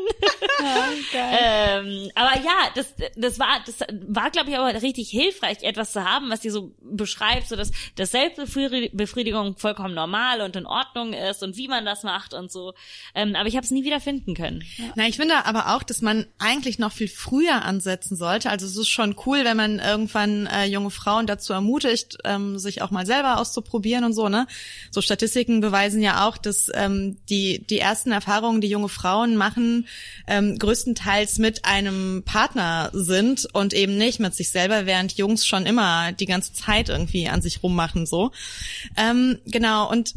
ähm, 1.13 2.11
aber 2.15 2.41
ja, 2.41 2.69
das, 2.75 2.93
das 3.15 3.39
war, 3.39 3.61
das 3.65 3.79
war, 4.07 4.29
glaube 4.31 4.49
ich, 4.49 4.57
aber 4.57 4.81
richtig 4.81 5.09
hilfreich, 5.09 5.63
etwas 5.63 5.91
zu 5.93 6.03
haben, 6.03 6.29
was 6.29 6.41
dir 6.41 6.51
so 6.51 6.71
beschreibt, 6.81 7.47
so 7.47 7.55
dass, 7.55 7.71
dass 7.95 8.11
Selbstbefriedigung 8.11 9.57
vollkommen 9.57 9.93
normal 9.93 10.36
und 10.41 10.55
in 10.55 10.65
Ordnung 10.65 11.13
ist 11.13 11.43
und 11.43 11.57
wie 11.57 11.67
man 11.67 11.85
das 11.85 12.03
macht 12.03 12.33
und 12.33 12.51
so. 12.51 12.73
Ähm, 13.15 13.35
aber 13.35 13.47
ich 13.47 13.55
habe 13.55 13.63
es 13.63 13.71
nie 13.71 13.83
wieder 13.83 13.99
finden 13.99 14.33
können. 14.33 14.63
Na, 14.95 15.07
ich 15.07 15.17
finde 15.17 15.45
aber 15.45 15.75
auch, 15.75 15.83
dass 15.83 16.01
man 16.01 16.25
eigentlich 16.39 16.79
noch 16.79 16.91
viel 16.91 17.07
früher 17.07 17.63
ansetzen 17.63 18.15
sollte. 18.15 18.49
Also 18.49 18.65
es 18.65 18.77
ist 18.77 18.89
schon 18.89 19.15
cool, 19.25 19.43
wenn 19.43 19.57
man 19.57 19.79
irgendwann 19.79 20.47
äh, 20.47 20.65
junge 20.65 20.91
Frauen 20.91 21.27
dazu 21.27 21.53
ermutigt, 21.53 22.17
ähm, 22.23 22.57
sich 22.59 22.81
auch 22.81 22.91
mal 22.91 23.05
selber 23.05 23.39
auszuprobieren 23.39 24.03
und 24.03 24.13
so, 24.13 24.29
ne? 24.29 24.47
So 24.91 25.01
Statistiken 25.01 25.61
beweisen 25.61 26.01
ja 26.01 26.27
auch, 26.27 26.37
dass 26.37 26.69
ähm, 26.73 27.17
die, 27.29 27.65
die 27.67 27.79
ersten 27.79 28.11
Erfahrungen, 28.11 28.61
die 28.61 28.69
junge 28.69 28.89
Frauen 28.89 29.35
machen, 29.35 29.87
ähm, 30.27 30.57
größtenteils 30.57 31.39
mit 31.39 31.65
einem 31.65 32.23
Partner 32.23 32.89
sind 32.93 33.47
und 33.53 33.73
eben 33.73 33.97
nicht 33.97 34.19
mit 34.19 34.35
sich 34.35 34.49
selber, 34.49 34.85
während 34.85 35.17
Jungs 35.17 35.45
schon 35.45 35.65
immer 35.65 36.11
die 36.11 36.25
ganze 36.25 36.53
Zeit 36.53 36.89
irgendwie 36.89 37.27
an 37.27 37.41
sich 37.41 37.63
rummachen, 37.63 38.05
so. 38.05 38.31
Ähm, 38.95 39.39
genau, 39.45 39.89
und 39.89 40.13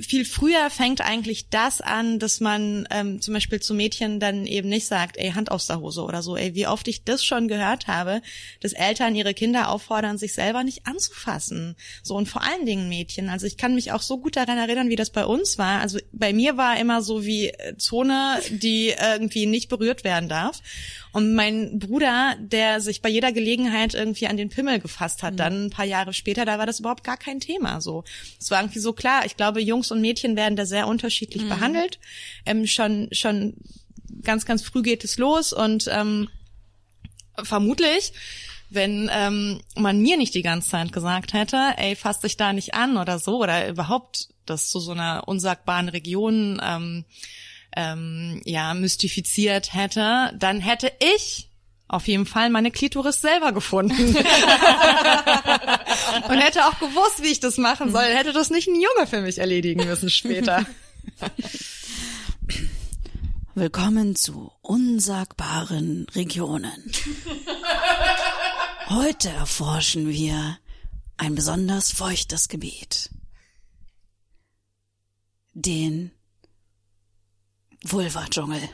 viel 0.00 0.24
früher 0.24 0.70
fängt 0.70 1.02
eigentlich 1.02 1.50
das 1.50 1.82
an, 1.82 2.18
dass 2.18 2.40
man 2.40 2.88
ähm, 2.90 3.20
zum 3.20 3.34
Beispiel 3.34 3.60
zu 3.60 3.74
Mädchen 3.74 4.20
dann 4.20 4.46
eben 4.46 4.70
nicht 4.70 4.86
sagt, 4.86 5.18
ey, 5.18 5.32
Hand 5.32 5.50
aus 5.50 5.66
der 5.66 5.80
Hose 5.80 6.02
oder 6.02 6.22
so. 6.22 6.34
Ey, 6.34 6.54
wie 6.54 6.66
oft 6.66 6.88
ich 6.88 7.04
das 7.04 7.22
schon 7.22 7.46
gehört 7.46 7.88
habe, 7.88 8.22
dass 8.60 8.72
Eltern 8.72 9.14
ihre 9.14 9.34
Kinder 9.34 9.68
auffordern, 9.68 10.16
sich 10.16 10.32
selber 10.32 10.64
nicht 10.64 10.86
anzufassen. 10.86 11.76
So 12.02 12.16
und 12.16 12.26
vor 12.26 12.42
allen 12.42 12.64
Dingen 12.64 12.88
Mädchen. 12.88 13.28
Also 13.28 13.46
ich 13.46 13.58
kann 13.58 13.74
mich 13.74 13.92
auch 13.92 14.02
so 14.02 14.16
gut 14.16 14.36
daran 14.36 14.56
erinnern, 14.56 14.88
wie 14.88 14.96
das 14.96 15.10
bei 15.10 15.26
uns 15.26 15.58
war. 15.58 15.80
Also 15.80 15.98
bei 16.12 16.32
mir 16.32 16.56
war 16.56 16.78
immer 16.78 17.02
so 17.02 17.26
wie 17.26 17.48
äh, 17.48 17.76
Zone, 17.76 18.40
die 18.48 18.94
irgendwie 18.98 19.44
nicht 19.44 19.68
berührt 19.68 20.04
werden 20.04 20.30
darf. 20.30 20.62
Und 21.12 21.34
mein 21.34 21.78
Bruder, 21.78 22.36
der 22.38 22.80
sich 22.80 23.02
bei 23.02 23.08
jeder 23.08 23.32
Gelegenheit 23.32 23.94
irgendwie 23.94 24.26
an 24.26 24.38
den 24.38 24.48
Pimmel 24.48 24.80
gefasst 24.80 25.22
hat, 25.22 25.38
dann 25.38 25.66
ein 25.66 25.70
paar 25.70 25.84
Jahre 25.84 26.14
später, 26.14 26.44
da 26.44 26.58
war 26.58 26.66
das 26.66 26.80
überhaupt 26.80 27.04
gar 27.04 27.18
kein 27.18 27.38
Thema. 27.38 27.80
So, 27.80 28.04
es 28.40 28.50
war 28.50 28.60
irgendwie 28.60 28.78
so 28.78 28.92
klar. 28.92 29.26
Ich 29.26 29.36
glaube, 29.36 29.60
Jungs 29.60 29.90
und 29.90 30.00
Mädchen 30.00 30.36
werden 30.36 30.56
da 30.56 30.64
sehr 30.64 30.88
unterschiedlich 30.88 31.46
behandelt. 31.48 31.98
Ähm, 32.46 32.66
schon, 32.66 33.08
schon 33.12 33.54
ganz, 34.22 34.46
ganz 34.46 34.62
früh 34.62 34.82
geht 34.82 35.04
es 35.04 35.18
los 35.18 35.52
und 35.52 35.88
ähm, 35.92 36.28
vermutlich, 37.42 38.12
wenn 38.70 39.10
ähm, 39.12 39.60
man 39.76 40.00
mir 40.00 40.16
nicht 40.16 40.34
die 40.34 40.42
ganze 40.42 40.70
Zeit 40.70 40.92
gesagt 40.92 41.34
hätte, 41.34 41.74
ey, 41.76 41.94
fass 41.94 42.20
dich 42.20 42.36
da 42.36 42.52
nicht 42.52 42.74
an 42.74 42.96
oder 42.96 43.18
so 43.18 43.42
oder 43.42 43.68
überhaupt 43.68 44.28
das 44.46 44.70
zu 44.70 44.80
so 44.80 44.92
einer 44.92 45.28
unsagbaren 45.28 45.88
Region 45.88 46.60
ähm, 46.62 47.04
ähm, 47.76 48.40
ja 48.44 48.74
mystifiziert 48.74 49.74
hätte, 49.74 50.32
dann 50.38 50.60
hätte 50.60 50.92
ich 51.16 51.48
auf 51.88 52.08
jeden 52.08 52.26
Fall 52.26 52.48
meine 52.48 52.70
Klitoris 52.70 53.20
selber 53.20 53.52
gefunden. 53.52 54.16
Und 56.28 56.38
hätte 56.38 56.66
auch 56.66 56.78
gewusst, 56.78 57.22
wie 57.22 57.28
ich 57.28 57.40
das 57.40 57.58
machen 57.58 57.92
soll. 57.92 58.04
Hätte 58.04 58.32
das 58.32 58.48
nicht 58.48 58.66
ein 58.66 58.80
Junge 58.80 59.06
für 59.06 59.20
mich 59.20 59.36
erledigen 59.38 59.84
müssen 59.86 60.08
später. 60.08 60.64
Willkommen 63.54 64.16
zu 64.16 64.50
unsagbaren 64.62 66.06
Regionen. 66.14 66.90
Heute 68.88 69.28
erforschen 69.28 70.08
wir 70.08 70.56
ein 71.18 71.34
besonders 71.34 71.92
feuchtes 71.92 72.48
Gebiet. 72.48 73.10
Den 75.52 76.12
Vulva-Dschungel. 77.84 78.68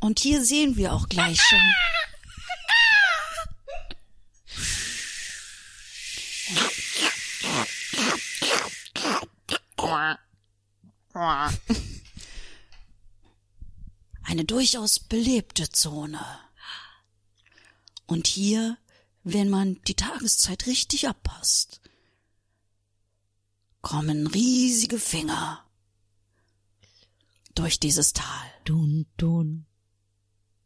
Und 0.00 0.18
hier 0.18 0.44
sehen 0.44 0.76
wir 0.76 0.92
auch 0.92 1.08
gleich 1.08 1.40
schon. 1.40 1.60
Eine 14.24 14.44
durchaus 14.44 14.98
belebte 14.98 15.68
Zone. 15.70 16.24
Und 18.06 18.26
hier, 18.26 18.76
wenn 19.22 19.50
man 19.50 19.80
die 19.84 19.94
Tageszeit 19.94 20.66
richtig 20.66 21.06
abpasst, 21.06 21.80
kommen 23.82 24.26
riesige 24.26 24.98
Finger 24.98 25.64
durch 27.54 27.78
dieses 27.78 28.12
Tal. 28.12 28.26
Dun, 28.64 29.06
dun, 29.16 29.66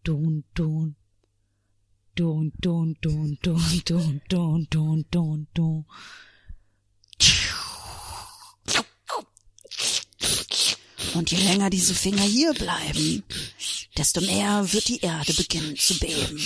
dun, 0.05 0.45
dun. 0.55 0.97
Dun, 2.15 2.51
dun, 2.59 2.97
dun, 3.03 3.39
dun, 3.43 3.83
dun, 3.85 4.23
dun, 4.27 4.67
dun, 4.71 5.05
dun, 5.11 5.47
dun. 5.53 5.87
Und 11.13 11.31
je 11.31 11.39
länger 11.39 11.71
diese 11.71 11.95
Finger 11.95 12.23
hier 12.23 12.55
bleiben, 12.55 13.23
desto 13.97 14.21
mehr 14.23 14.73
wird 14.73 14.89
die 14.89 15.01
Erde 15.01 15.35
beginnen 15.35 15.77
zu 15.77 15.99
beben. 15.99 16.41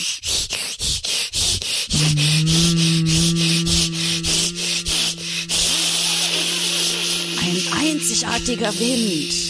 Ein 7.43 7.73
einzigartiger 7.79 8.77
Wind 8.79 9.50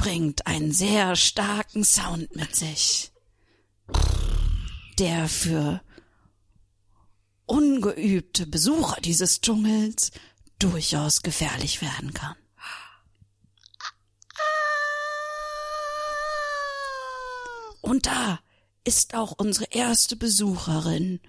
bringt 0.00 0.46
einen 0.46 0.72
sehr 0.72 1.14
starken 1.14 1.84
Sound 1.84 2.34
mit 2.34 2.56
sich, 2.56 3.12
der 4.98 5.28
für 5.28 5.82
ungeübte 7.44 8.46
Besucher 8.46 8.98
dieses 9.02 9.42
Dschungels 9.42 10.10
durchaus 10.58 11.20
gefährlich 11.20 11.82
werden 11.82 12.14
kann. 12.14 12.34
Und 17.82 18.06
da 18.06 18.40
ist 18.84 19.14
auch 19.14 19.32
unsere 19.32 19.66
erste 19.66 20.16
Besucherin 20.16 21.20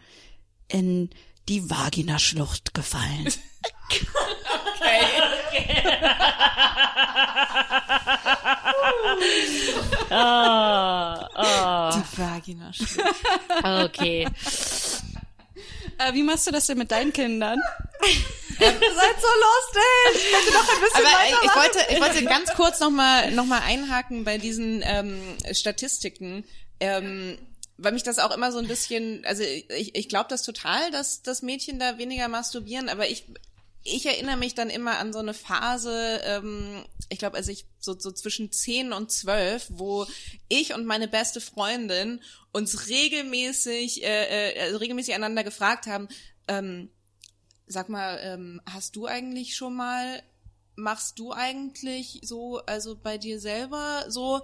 in 0.70 1.10
die 1.50 1.70
Vaginaschlucht 1.70 2.74
gefallen. 2.74 3.34
Die 11.94 12.18
Vagina. 12.18 12.72
Okay. 13.86 14.28
Äh, 15.98 16.14
wie 16.14 16.24
machst 16.24 16.48
du 16.48 16.52
das 16.52 16.68
denn 16.68 16.78
mit 16.78 16.92
deinen 16.92 17.12
Kindern? 17.14 17.60
Ihr 18.60 18.68
seid 18.68 18.80
so 18.80 18.92
lustig. 18.92 20.16
Ich 20.16 20.32
könnte 20.32 20.54
noch 20.54 20.70
ein 20.70 20.82
bisschen 20.82 21.06
Aber 21.06 21.06
weitermachen. 21.06 21.44
ich 21.44 21.56
wollte, 21.56 21.80
ich 21.94 22.02
wollte 22.02 22.24
ganz 22.26 22.54
kurz 22.54 22.80
nochmal 22.80 23.32
noch 23.32 23.46
mal 23.46 23.62
einhaken 23.62 24.24
bei 24.24 24.38
diesen 24.38 24.82
ähm, 24.84 25.20
Statistiken. 25.52 26.46
Ähm, 26.80 27.38
weil 27.78 27.94
mich 27.94 28.04
das 28.04 28.20
auch 28.20 28.30
immer 28.32 28.52
so 28.52 28.60
ein 28.60 28.68
bisschen, 28.68 29.26
also 29.26 29.42
ich, 29.44 29.96
ich 29.96 30.10
glaube 30.10 30.28
das 30.30 30.44
total, 30.44 30.92
dass, 30.92 31.24
dass 31.24 31.42
Mädchen 31.42 31.80
da 31.80 31.98
weniger 31.98 32.28
masturbieren, 32.28 32.90
aber 32.90 33.10
ich, 33.10 33.26
ich 33.84 34.06
erinnere 34.06 34.38
mich 34.38 34.54
dann 34.54 34.70
immer 34.70 35.00
an 35.00 35.12
so 35.14 35.20
eine 35.20 35.34
Phase, 35.34 36.22
ähm, 36.24 36.86
ich 37.10 37.20
glaube, 37.20 37.38
als 37.38 37.48
ich 37.48 37.66
so, 37.80 37.98
so 37.98 38.12
zwischen 38.12 38.52
10 38.52 38.94
und 38.94 39.12
12, 39.12 39.68
wo 39.70 40.06
ich 40.48 40.74
und 40.74 40.86
meine 40.86 41.08
beste 41.08 41.42
Freundin 41.42 42.22
uns 42.52 42.88
regelmäßig, 42.88 44.04
äh, 44.04 44.52
äh, 44.52 44.62
also 44.62 44.78
regelmäßig 44.78 45.16
einander 45.16 45.44
gefragt 45.44 45.88
haben, 45.88 46.10
ähm, 46.48 46.90
sag 47.66 47.90
mal, 47.90 48.20
ähm, 48.22 48.62
hast 48.66 48.96
du 48.96 49.08
eigentlich 49.08 49.56
schon 49.56 49.76
mal, 49.76 50.22
machst 50.76 51.18
du 51.18 51.32
eigentlich 51.32 52.20
so, 52.24 52.60
also 52.66 52.96
bei 52.96 53.18
dir 53.18 53.40
selber 53.40 54.06
so, 54.10 54.42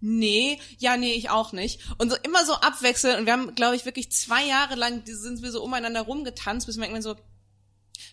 nee, 0.00 0.60
ja, 0.78 0.96
nee, 0.96 1.14
ich 1.14 1.30
auch 1.30 1.52
nicht. 1.52 1.80
Und 1.98 2.10
so 2.10 2.16
immer 2.22 2.44
so 2.44 2.54
abwechseln 2.54 3.18
und 3.18 3.26
wir 3.26 3.32
haben, 3.32 3.54
glaube 3.54 3.74
ich, 3.74 3.86
wirklich 3.86 4.12
zwei 4.12 4.44
Jahre 4.44 4.76
lang 4.76 5.02
sind 5.04 5.42
wir 5.42 5.50
so 5.50 5.64
umeinander 5.64 6.02
rumgetanzt, 6.02 6.66
bis 6.66 6.76
wir 6.76 6.84
irgendwann 6.84 7.02
so, 7.02 7.16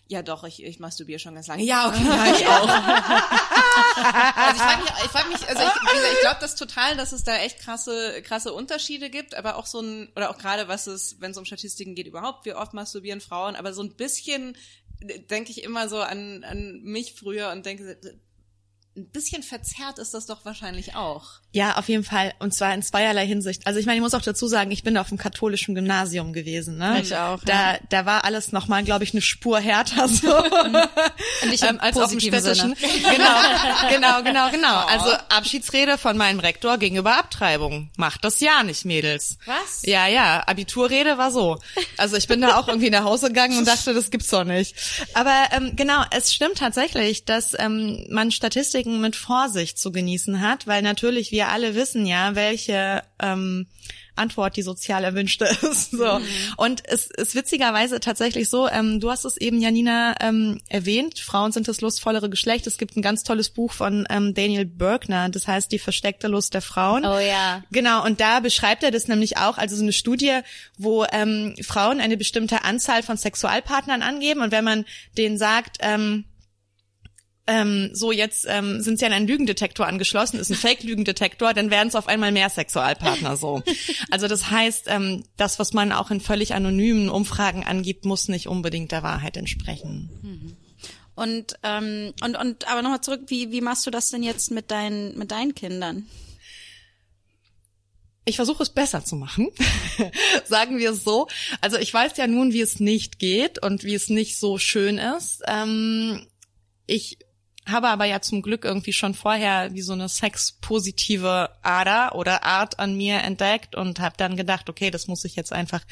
ja 0.06 0.22
doch, 0.22 0.44
ich, 0.44 0.62
ich 0.62 0.80
masturbiere 0.80 1.18
schon 1.18 1.34
ganz 1.34 1.46
lange. 1.46 1.62
Ja, 1.62 1.88
okay, 1.88 2.04
ja, 2.04 2.26
ich 2.34 2.46
auch. 2.48 2.68
also 4.36 4.56
ich 4.56 4.62
frage 4.62 4.82
mich, 4.82 4.90
ich 5.04 5.10
frag 5.10 5.28
mich, 5.28 5.48
also 5.48 5.62
ich, 5.62 6.12
ich 6.14 6.20
glaube 6.20 6.38
das 6.40 6.56
total, 6.56 6.96
dass 6.96 7.12
es 7.12 7.24
da 7.24 7.36
echt 7.38 7.58
krasse, 7.58 8.22
krasse 8.22 8.52
Unterschiede 8.52 9.10
gibt, 9.10 9.34
aber 9.34 9.56
auch 9.56 9.66
so 9.66 9.80
ein, 9.80 10.12
oder 10.16 10.30
auch 10.30 10.38
gerade 10.38 10.68
was 10.68 10.86
es, 10.86 11.20
wenn 11.20 11.30
es 11.32 11.38
um 11.38 11.44
Statistiken 11.44 11.94
geht 11.94 12.06
überhaupt, 12.06 12.44
wie 12.44 12.54
oft 12.54 12.74
masturbieren 12.74 13.20
Frauen, 13.20 13.56
aber 13.56 13.72
so 13.72 13.82
ein 13.82 13.94
bisschen 13.96 14.56
denke 15.00 15.50
ich 15.50 15.62
immer 15.62 15.88
so 15.88 16.00
an, 16.00 16.44
an 16.44 16.80
mich 16.82 17.14
früher 17.14 17.50
und 17.50 17.66
denke, 17.66 17.98
ein 18.96 19.10
bisschen 19.10 19.42
verzerrt 19.42 19.98
ist 19.98 20.14
das 20.14 20.26
doch 20.26 20.44
wahrscheinlich 20.44 20.94
auch. 20.94 21.40
Ja, 21.54 21.76
auf 21.76 21.88
jeden 21.88 22.02
Fall. 22.02 22.34
Und 22.40 22.52
zwar 22.52 22.74
in 22.74 22.82
zweierlei 22.82 23.28
Hinsicht. 23.28 23.64
Also 23.64 23.78
ich 23.78 23.86
meine, 23.86 23.98
ich 23.98 24.02
muss 24.02 24.12
auch 24.12 24.22
dazu 24.22 24.48
sagen, 24.48 24.72
ich 24.72 24.82
bin 24.82 24.98
auf 24.98 25.10
dem 25.10 25.18
katholischen 25.18 25.76
Gymnasium 25.76 26.32
gewesen. 26.32 26.78
Ne? 26.78 27.00
Ich 27.00 27.14
auch, 27.14 27.38
Da, 27.44 27.76
da 27.90 28.04
war 28.04 28.24
alles 28.24 28.50
nochmal, 28.50 28.82
glaube 28.82 29.04
ich, 29.04 29.14
eine 29.14 29.22
Spur 29.22 29.60
härter 29.60 30.08
so. 30.08 30.36
Und 30.36 31.52
ich 31.52 31.62
im 31.62 31.68
ähm, 31.68 31.80
als 31.80 31.96
auf 31.96 32.10
dem 32.10 32.18
städtischen. 32.18 32.74
Sinne. 32.74 32.92
Genau, 33.04 33.88
genau, 33.88 34.22
genau, 34.24 34.50
genau. 34.50 34.78
Also 34.86 35.12
Abschiedsrede 35.28 35.96
von 35.96 36.16
meinem 36.16 36.40
Rektor 36.40 36.76
gegenüber 36.76 37.18
Abtreibung. 37.18 37.88
Macht 37.96 38.24
das 38.24 38.40
ja 38.40 38.64
nicht, 38.64 38.84
Mädels. 38.84 39.38
Was? 39.46 39.82
Ja, 39.84 40.08
ja. 40.08 40.42
Abiturrede 40.48 41.18
war 41.18 41.30
so. 41.30 41.60
Also 41.96 42.16
ich 42.16 42.26
bin 42.26 42.40
da 42.40 42.58
auch 42.58 42.66
irgendwie 42.66 42.90
nach 42.90 43.04
Hause 43.04 43.28
gegangen 43.28 43.58
und 43.58 43.68
dachte, 43.68 43.94
das 43.94 44.10
gibt's 44.10 44.30
doch 44.30 44.42
nicht. 44.42 44.74
Aber 45.14 45.44
ähm, 45.52 45.76
genau, 45.76 46.02
es 46.10 46.34
stimmt 46.34 46.58
tatsächlich, 46.58 47.24
dass 47.24 47.56
ähm, 47.56 48.08
man 48.10 48.32
Statistiken 48.32 49.00
mit 49.00 49.14
Vorsicht 49.14 49.78
zu 49.78 49.92
genießen 49.92 50.40
hat, 50.40 50.66
weil 50.66 50.82
natürlich 50.82 51.30
wir 51.30 51.43
alle 51.48 51.74
wissen 51.74 52.06
ja, 52.06 52.34
welche 52.34 53.02
ähm, 53.20 53.66
Antwort 54.16 54.56
die 54.56 54.62
sozial 54.62 55.04
erwünschte 55.04 55.44
ist. 55.62 55.90
So. 55.92 56.20
Und 56.56 56.82
es 56.86 57.06
ist 57.06 57.34
witzigerweise 57.34 58.00
tatsächlich 58.00 58.48
so, 58.48 58.68
ähm, 58.68 59.00
du 59.00 59.10
hast 59.10 59.24
es 59.24 59.36
eben, 59.36 59.60
Janina, 59.60 60.14
ähm, 60.20 60.60
erwähnt, 60.68 61.18
Frauen 61.18 61.52
sind 61.52 61.68
das 61.68 61.80
lustvollere 61.80 62.30
Geschlecht. 62.30 62.66
Es 62.66 62.78
gibt 62.78 62.96
ein 62.96 63.02
ganz 63.02 63.24
tolles 63.24 63.50
Buch 63.50 63.72
von 63.72 64.06
ähm, 64.10 64.34
Daniel 64.34 64.64
Bergner, 64.64 65.28
das 65.28 65.48
heißt 65.48 65.70
Die 65.72 65.78
versteckte 65.78 66.28
Lust 66.28 66.54
der 66.54 66.62
Frauen. 66.62 67.04
Oh 67.04 67.18
ja. 67.18 67.62
Genau, 67.70 68.04
und 68.04 68.20
da 68.20 68.40
beschreibt 68.40 68.82
er 68.82 68.90
das 68.90 69.08
nämlich 69.08 69.36
auch, 69.38 69.58
also 69.58 69.76
so 69.76 69.82
eine 69.82 69.92
Studie, 69.92 70.40
wo 70.78 71.04
ähm, 71.10 71.54
Frauen 71.62 72.00
eine 72.00 72.16
bestimmte 72.16 72.64
Anzahl 72.64 73.02
von 73.02 73.16
Sexualpartnern 73.16 74.02
angeben 74.02 74.40
und 74.40 74.52
wenn 74.52 74.64
man 74.64 74.84
denen 75.16 75.38
sagt, 75.38 75.78
ähm, 75.80 76.24
ähm, 77.46 77.90
so 77.92 78.10
jetzt 78.10 78.46
ähm, 78.48 78.80
sind 78.80 78.98
sie 78.98 79.04
an 79.04 79.12
einen 79.12 79.28
Lügendetektor 79.28 79.86
angeschlossen, 79.86 80.38
ist 80.38 80.50
ein 80.50 80.56
Fake-Lügendetektor, 80.56 81.52
dann 81.52 81.70
werden 81.70 81.88
es 81.88 81.94
auf 81.94 82.08
einmal 82.08 82.32
mehr 82.32 82.48
Sexualpartner 82.48 83.36
so. 83.36 83.62
Also 84.10 84.28
das 84.28 84.50
heißt, 84.50 84.86
ähm, 84.88 85.24
das, 85.36 85.58
was 85.58 85.72
man 85.72 85.92
auch 85.92 86.10
in 86.10 86.20
völlig 86.20 86.54
anonymen 86.54 87.10
Umfragen 87.10 87.64
angibt, 87.64 88.04
muss 88.04 88.28
nicht 88.28 88.48
unbedingt 88.48 88.92
der 88.92 89.02
Wahrheit 89.02 89.36
entsprechen. 89.36 90.10
Und, 91.14 91.54
ähm, 91.62 92.12
und, 92.22 92.36
und 92.36 92.66
aber 92.68 92.82
nochmal 92.82 93.02
zurück, 93.02 93.22
wie, 93.28 93.52
wie 93.52 93.60
machst 93.60 93.86
du 93.86 93.90
das 93.90 94.10
denn 94.10 94.22
jetzt 94.22 94.50
mit 94.50 94.70
deinen, 94.70 95.16
mit 95.16 95.30
deinen 95.30 95.54
Kindern? 95.54 96.08
Ich 98.24 98.36
versuche 98.36 98.62
es 98.62 98.70
besser 98.70 99.04
zu 99.04 99.16
machen, 99.16 99.50
sagen 100.46 100.78
wir 100.78 100.92
es 100.92 101.04
so. 101.04 101.28
Also 101.60 101.76
ich 101.76 101.92
weiß 101.92 102.16
ja 102.16 102.26
nun, 102.26 102.54
wie 102.54 102.62
es 102.62 102.80
nicht 102.80 103.18
geht 103.18 103.62
und 103.62 103.84
wie 103.84 103.94
es 103.94 104.08
nicht 104.08 104.38
so 104.38 104.56
schön 104.56 104.96
ist. 104.96 105.42
Ähm, 105.46 106.26
ich 106.86 107.18
habe 107.66 107.88
aber 107.88 108.04
ja 108.04 108.20
zum 108.20 108.42
Glück 108.42 108.64
irgendwie 108.64 108.92
schon 108.92 109.14
vorher 109.14 109.72
wie 109.72 109.82
so 109.82 109.94
eine 109.94 110.08
sexpositive 110.08 111.50
Ader 111.62 112.14
oder 112.14 112.44
Art 112.44 112.78
an 112.78 112.96
mir 112.96 113.20
entdeckt 113.20 113.74
und 113.74 114.00
habe 114.00 114.16
dann 114.18 114.36
gedacht, 114.36 114.68
okay, 114.68 114.90
das 114.90 115.06
muss 115.06 115.24
ich 115.24 115.34
jetzt 115.34 115.52
einfach 115.52 115.82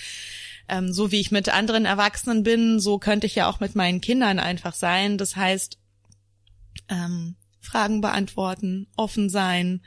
ähm, 0.68 0.92
so 0.92 1.10
wie 1.10 1.20
ich 1.20 1.30
mit 1.30 1.48
anderen 1.48 1.84
Erwachsenen 1.84 2.42
bin, 2.42 2.80
so 2.80 2.98
könnte 2.98 3.26
ich 3.26 3.34
ja 3.34 3.48
auch 3.48 3.60
mit 3.60 3.74
meinen 3.74 4.00
Kindern 4.00 4.38
einfach 4.38 4.74
sein. 4.74 5.18
Das 5.18 5.36
heißt, 5.36 5.78
ähm, 6.88 7.36
Fragen 7.60 8.00
beantworten, 8.00 8.86
offen 8.96 9.28
sein, 9.28 9.82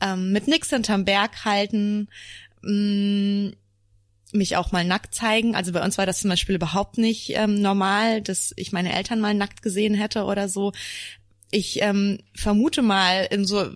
ähm, 0.00 0.32
mit 0.32 0.46
nix 0.46 0.70
hinterm 0.70 1.04
Berg 1.04 1.44
halten, 1.44 2.08
mh, 2.62 3.52
mich 4.32 4.56
auch 4.56 4.72
mal 4.72 4.84
nackt 4.84 5.14
zeigen. 5.14 5.54
Also 5.54 5.72
bei 5.72 5.82
uns 5.82 5.96
war 5.96 6.06
das 6.06 6.20
zum 6.20 6.30
Beispiel 6.30 6.56
überhaupt 6.56 6.98
nicht 6.98 7.30
ähm, 7.30 7.60
normal, 7.60 8.20
dass 8.20 8.52
ich 8.56 8.72
meine 8.72 8.92
Eltern 8.92 9.20
mal 9.20 9.34
nackt 9.34 9.62
gesehen 9.62 9.94
hätte 9.94 10.24
oder 10.24 10.48
so. 10.48 10.72
Ich 11.54 11.80
ähm, 11.82 12.18
vermute 12.34 12.82
mal 12.82 13.28
in 13.30 13.44
so 13.44 13.70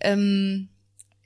ähm, 0.00 0.69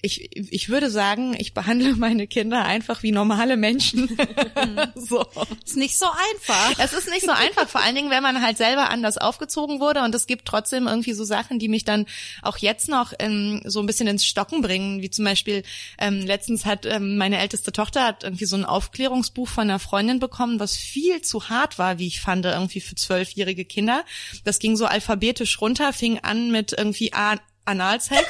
ich, 0.04 0.36
ich 0.36 0.68
würde 0.68 0.90
sagen, 0.90 1.34
ich 1.38 1.54
behandle 1.54 1.94
meine 1.96 2.26
Kinder 2.26 2.64
einfach 2.64 3.02
wie 3.02 3.10
normale 3.10 3.56
Menschen. 3.56 4.16
so. 4.94 5.24
Ist 5.64 5.76
nicht 5.76 5.98
so 5.98 6.06
einfach. 6.06 6.78
Es 6.78 6.92
ist 6.92 7.08
nicht 7.08 7.24
so 7.24 7.30
einfach, 7.30 7.68
vor 7.68 7.80
allen 7.80 7.94
Dingen, 7.94 8.10
wenn 8.10 8.22
man 8.22 8.42
halt 8.42 8.58
selber 8.58 8.90
anders 8.90 9.16
aufgezogen 9.16 9.80
wurde 9.80 10.02
und 10.02 10.14
es 10.14 10.26
gibt 10.26 10.44
trotzdem 10.44 10.86
irgendwie 10.86 11.14
so 11.14 11.24
Sachen, 11.24 11.58
die 11.58 11.68
mich 11.68 11.84
dann 11.84 12.06
auch 12.42 12.58
jetzt 12.58 12.88
noch 12.88 13.14
ähm, 13.18 13.62
so 13.64 13.80
ein 13.80 13.86
bisschen 13.86 14.06
ins 14.06 14.26
Stocken 14.26 14.60
bringen, 14.60 15.00
wie 15.00 15.10
zum 15.10 15.24
Beispiel 15.24 15.62
ähm, 15.98 16.20
letztens 16.20 16.66
hat 16.66 16.84
ähm, 16.84 17.16
meine 17.16 17.38
älteste 17.38 17.72
Tochter 17.72 18.04
hat 18.04 18.24
irgendwie 18.24 18.44
so 18.44 18.56
ein 18.56 18.64
Aufklärungsbuch 18.66 19.48
von 19.48 19.62
einer 19.62 19.78
Freundin 19.78 20.18
bekommen, 20.18 20.60
was 20.60 20.76
viel 20.76 21.22
zu 21.22 21.48
hart 21.48 21.78
war, 21.78 21.98
wie 21.98 22.06
ich 22.06 22.20
fand, 22.20 22.44
irgendwie 22.44 22.80
für 22.80 22.94
zwölfjährige 22.94 23.64
Kinder. 23.64 24.04
Das 24.44 24.58
ging 24.58 24.76
so 24.76 24.84
alphabetisch 24.84 25.60
runter, 25.62 25.94
fing 25.94 26.18
an 26.18 26.50
mit 26.50 26.74
irgendwie 26.76 27.14
A 27.14 27.36
Analsex, 27.66 28.22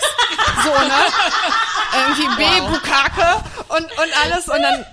so, 0.62 0.70
ne? 0.70 1.02
Irgendwie 1.96 2.36
B, 2.36 2.60
Bukake 2.68 3.44
und, 3.68 3.84
und 3.84 4.24
alles 4.24 4.48
und 4.48 4.60
dann 4.60 4.84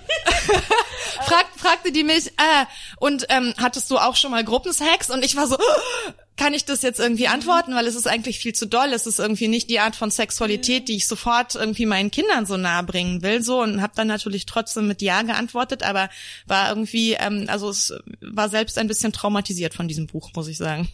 fragt, 1.26 1.60
fragte 1.60 1.92
die 1.92 2.04
mich, 2.04 2.28
äh, 2.28 2.66
und 2.98 3.26
ähm, 3.28 3.54
hattest 3.58 3.90
du 3.90 3.98
auch 3.98 4.16
schon 4.16 4.30
mal 4.30 4.44
Gruppensex? 4.44 5.10
Und 5.10 5.24
ich 5.24 5.36
war 5.36 5.46
so, 5.46 5.58
kann 6.36 6.54
ich 6.54 6.64
das 6.64 6.82
jetzt 6.82 6.98
irgendwie 6.98 7.28
antworten, 7.28 7.74
weil 7.74 7.86
es 7.86 7.94
ist 7.94 8.08
eigentlich 8.08 8.38
viel 8.38 8.54
zu 8.54 8.66
doll. 8.66 8.92
Es 8.92 9.06
ist 9.06 9.18
irgendwie 9.18 9.48
nicht 9.48 9.68
die 9.70 9.80
Art 9.80 9.96
von 9.96 10.10
Sexualität, 10.10 10.88
die 10.88 10.96
ich 10.96 11.06
sofort 11.06 11.54
irgendwie 11.54 11.86
meinen 11.86 12.10
Kindern 12.10 12.46
so 12.46 12.56
nahe 12.56 12.82
bringen 12.82 13.22
will, 13.22 13.42
so 13.42 13.60
und 13.62 13.82
habe 13.82 13.92
dann 13.94 14.08
natürlich 14.08 14.46
trotzdem 14.46 14.88
mit 14.88 15.02
Ja 15.02 15.22
geantwortet, 15.22 15.82
aber 15.82 16.08
war 16.46 16.68
irgendwie, 16.70 17.14
ähm, 17.14 17.46
also 17.48 17.68
es 17.68 17.92
war 18.20 18.48
selbst 18.48 18.78
ein 18.78 18.88
bisschen 18.88 19.12
traumatisiert 19.12 19.74
von 19.74 19.88
diesem 19.88 20.06
Buch, 20.06 20.30
muss 20.34 20.48
ich 20.48 20.56
sagen. 20.56 20.88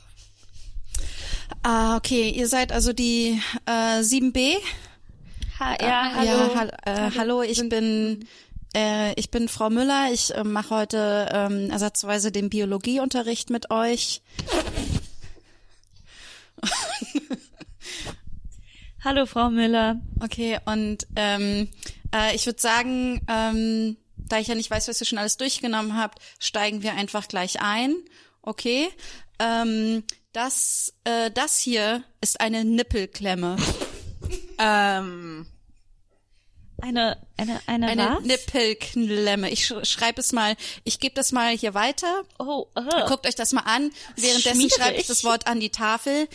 Ah, 1.62 1.96
okay, 1.96 2.30
ihr 2.30 2.48
seid 2.48 2.72
also 2.72 2.92
die 2.92 3.40
äh, 3.66 4.00
7b? 4.00 4.56
Ha, 5.58 5.76
ja, 5.80 6.12
hallo. 6.14 6.30
Ja, 6.30 6.54
hall 6.54 6.72
äh, 6.84 7.10
hallo, 7.16 7.42
ich 7.42 7.68
bin 7.68 8.26
äh, 8.74 9.12
ich 9.18 9.30
bin 9.30 9.48
Frau 9.48 9.70
Müller. 9.70 10.12
Ich 10.12 10.34
äh, 10.34 10.44
mache 10.44 10.70
heute 10.70 11.28
ähm, 11.32 11.70
ersatzweise 11.70 12.30
den 12.30 12.50
Biologieunterricht 12.50 13.50
mit 13.50 13.70
euch. 13.70 14.22
Hallo, 19.04 19.26
Frau 19.26 19.48
Müller. 19.48 20.00
Okay, 20.20 20.58
und 20.66 21.06
ähm, 21.16 21.68
äh, 22.14 22.34
ich 22.34 22.46
würde 22.46 22.60
sagen, 22.60 23.20
ähm, 23.28 23.96
da 24.16 24.38
ich 24.38 24.48
ja 24.48 24.54
nicht 24.54 24.70
weiß, 24.70 24.88
was 24.88 25.00
ihr 25.00 25.06
schon 25.06 25.18
alles 25.18 25.36
durchgenommen 25.36 25.96
habt, 25.96 26.18
steigen 26.38 26.82
wir 26.82 26.94
einfach 26.94 27.28
gleich 27.28 27.62
ein. 27.62 27.94
Okay. 28.42 28.88
Ähm, 29.38 30.02
das, 30.32 30.94
äh, 31.04 31.30
das 31.30 31.58
hier 31.58 32.04
ist 32.20 32.40
eine 32.40 32.64
Nippelklemme. 32.64 33.56
Ähm, 34.60 35.46
Eine, 36.82 37.16
eine, 37.36 37.60
eine, 37.66 37.86
Eine 37.86 38.16
was? 38.16 38.24
Nippelklemme. 38.24 39.50
Ich 39.50 39.66
sch 39.66 39.74
schreibe 39.84 40.20
es 40.20 40.32
mal, 40.32 40.56
ich 40.82 40.98
gebe 40.98 41.14
das 41.14 41.30
mal 41.30 41.56
hier 41.56 41.74
weiter. 41.74 42.24
Oh, 42.40 42.66
aha. 42.74 43.06
Guckt 43.06 43.24
euch 43.28 43.36
das 43.36 43.52
mal 43.52 43.62
an. 43.62 43.92
Währenddessen 44.16 44.56
schwierig. 44.56 44.74
schreibe 44.74 44.96
ich 44.96 45.06
das 45.06 45.22
Wort 45.22 45.46
an 45.46 45.60
die 45.60 45.70
Tafel. 45.70 46.28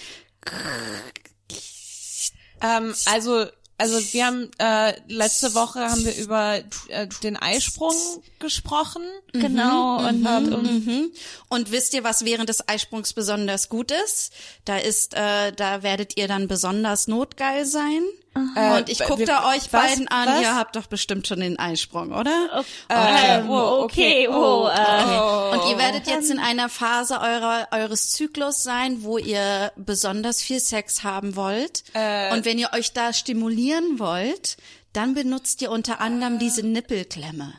ähm, 2.61 2.95
also, 3.05 3.45
also 3.77 3.99
wir 4.13 4.25
haben 4.25 4.51
äh, 4.59 4.93
letzte 5.07 5.55
Woche 5.55 5.79
haben 5.89 6.05
wir 6.05 6.15
über 6.15 6.61
äh, 6.89 7.07
den 7.23 7.37
Eisprung 7.37 7.95
gesprochen. 8.39 9.03
Genau, 9.31 10.07
und, 10.07 10.25
und 10.25 10.85
Mhm. 10.85 11.11
Und 11.49 11.71
wisst 11.71 11.93
ihr, 11.93 12.03
was 12.03 12.25
während 12.25 12.49
des 12.49 12.67
Eisprungs 12.67 13.13
besonders 13.13 13.69
gut 13.69 13.91
ist? 13.91 14.33
Da 14.65 14.77
ist, 14.77 15.13
äh, 15.15 15.51
da 15.51 15.83
werdet 15.83 16.17
ihr 16.17 16.27
dann 16.27 16.47
besonders 16.47 17.07
notgeil 17.07 17.65
sein. 17.65 18.03
Und 18.35 18.89
ich 18.89 18.99
Äh, 19.01 19.05
guckte 19.07 19.27
wir- 19.27 19.43
euch 19.49 19.71
was? 19.71 19.87
beiden 19.89 20.07
an, 20.07 20.27
Was? 20.27 20.41
ihr 20.41 20.55
habt 20.55 20.75
doch 20.75 20.87
bestimmt 20.87 21.27
schon 21.27 21.39
den 21.39 21.59
Eisprung, 21.59 22.11
oder? 22.13 22.63
ähm, 22.89 23.47
wow, 23.47 23.83
okay, 23.83 24.27
okay. 24.27 24.27
oh, 24.27 24.67
äh, 24.67 25.55
Und 25.55 25.69
ihr 25.69 25.77
werdet 25.77 26.07
jetzt 26.07 26.31
in 26.31 26.39
einer 26.39 26.67
Phase 26.69 27.19
eurer, 27.21 27.67
eures 27.71 28.09
Zyklus 28.11 28.63
sein, 28.63 29.03
wo 29.03 29.19
ihr 29.19 29.71
besonders 29.75 30.41
viel 30.41 30.59
Sex 30.59 31.03
haben 31.03 31.35
wollt. 31.35 31.83
Und 31.93 32.45
wenn 32.45 32.57
ihr 32.57 32.71
euch 32.73 32.91
da 32.93 33.13
stimulieren 33.13 33.99
wollt, 33.99 34.57
dann 34.93 35.13
benutzt 35.13 35.61
ihr 35.61 35.69
unter 35.69 36.01
anderem 36.01 36.39
diese 36.39 36.65
Nippelklemme. 36.65 37.53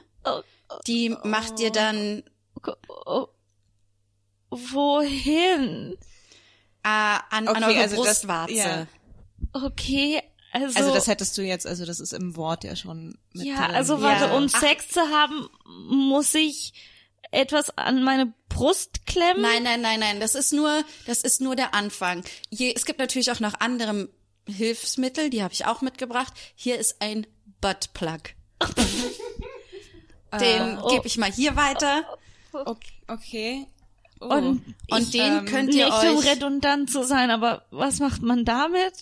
Die 0.89 1.15
macht 1.23 1.61
ihr 1.61 1.71
dann 1.71 2.25
oh, 3.07 3.29
wohin? 4.51 5.97
äh, 6.83 6.89
an, 6.89 7.23
an 7.31 7.49
Okay, 7.49 7.65
eure 7.65 7.81
also 7.81 7.97
das- 7.97 8.05
Brustwarze. 8.21 8.53
ja. 8.55 8.87
Okay, 9.53 10.23
also, 10.55 10.79
Also 10.79 10.95
das 10.95 11.07
hättest 11.09 11.37
du 11.37 11.43
jetzt, 11.43 11.67
also 11.67 11.85
das 11.85 11.99
ist 12.01 12.13
im 12.13 12.37
Wort 12.37 12.63
ja 12.65 12.77
schon 12.77 13.19
mit 13.33 13.47
ja, 13.47 13.67
drin. 13.67 13.75
also 13.75 14.01
warte, 14.01 14.27
Ja. 14.27 14.37
um 14.37 14.47
Ach. 14.53 14.61
Sex 14.61 14.89
zu 14.89 15.01
haben, 15.01 15.49
muss 15.89 16.33
ich 16.35 16.73
etwas 17.33 17.77
an 17.77 18.05
meine 18.05 18.33
Brust 18.49 19.05
klemmen? 19.07 19.43
Nein, 19.43 19.65
nein, 19.65 19.81
nein, 19.81 19.99
nein. 19.99 20.21
Das 20.21 20.37
ist 20.37 20.53
nur, 20.53 20.85
das 21.07 21.23
ist 21.23 21.41
nur 21.41 21.57
der 21.57 21.75
Anfang. 21.75 22.25
Je, 22.51 22.73
es 22.75 22.85
gibt 22.85 23.01
natürlich 23.01 23.33
auch 23.33 23.41
noch 23.41 23.55
andere 23.59 24.09
Hilfsmittel, 24.49 25.29
die 25.31 25.43
habe 25.43 25.53
ich 25.53 25.67
auch 25.67 25.81
mitgebracht. 25.81 26.33
Hier 26.55 26.79
ist 26.79 27.03
ein 27.03 27.27
Buttplug. 27.61 28.21
Den 30.41 30.79
oh. 30.79 30.89
gebe 30.89 31.07
ich 31.07 31.17
mal 31.17 31.33
hier 31.33 31.57
weiter. 31.57 32.05
okay. 32.53 32.93
okay. 33.09 33.67
Oh. 34.20 34.27
Und 34.27 34.62
Und 34.91 35.15
den 35.15 35.39
ähm, 35.39 35.45
könnt 35.45 35.74
ihr 35.74 35.86
Nicht 35.86 36.05
um 36.11 36.16
euch. 36.19 36.27
redundant 36.27 36.91
zu 36.91 37.03
sein, 37.05 37.31
aber 37.31 37.65
was 37.70 37.99
macht 38.01 38.23
man 38.23 38.45
damit? 38.45 38.93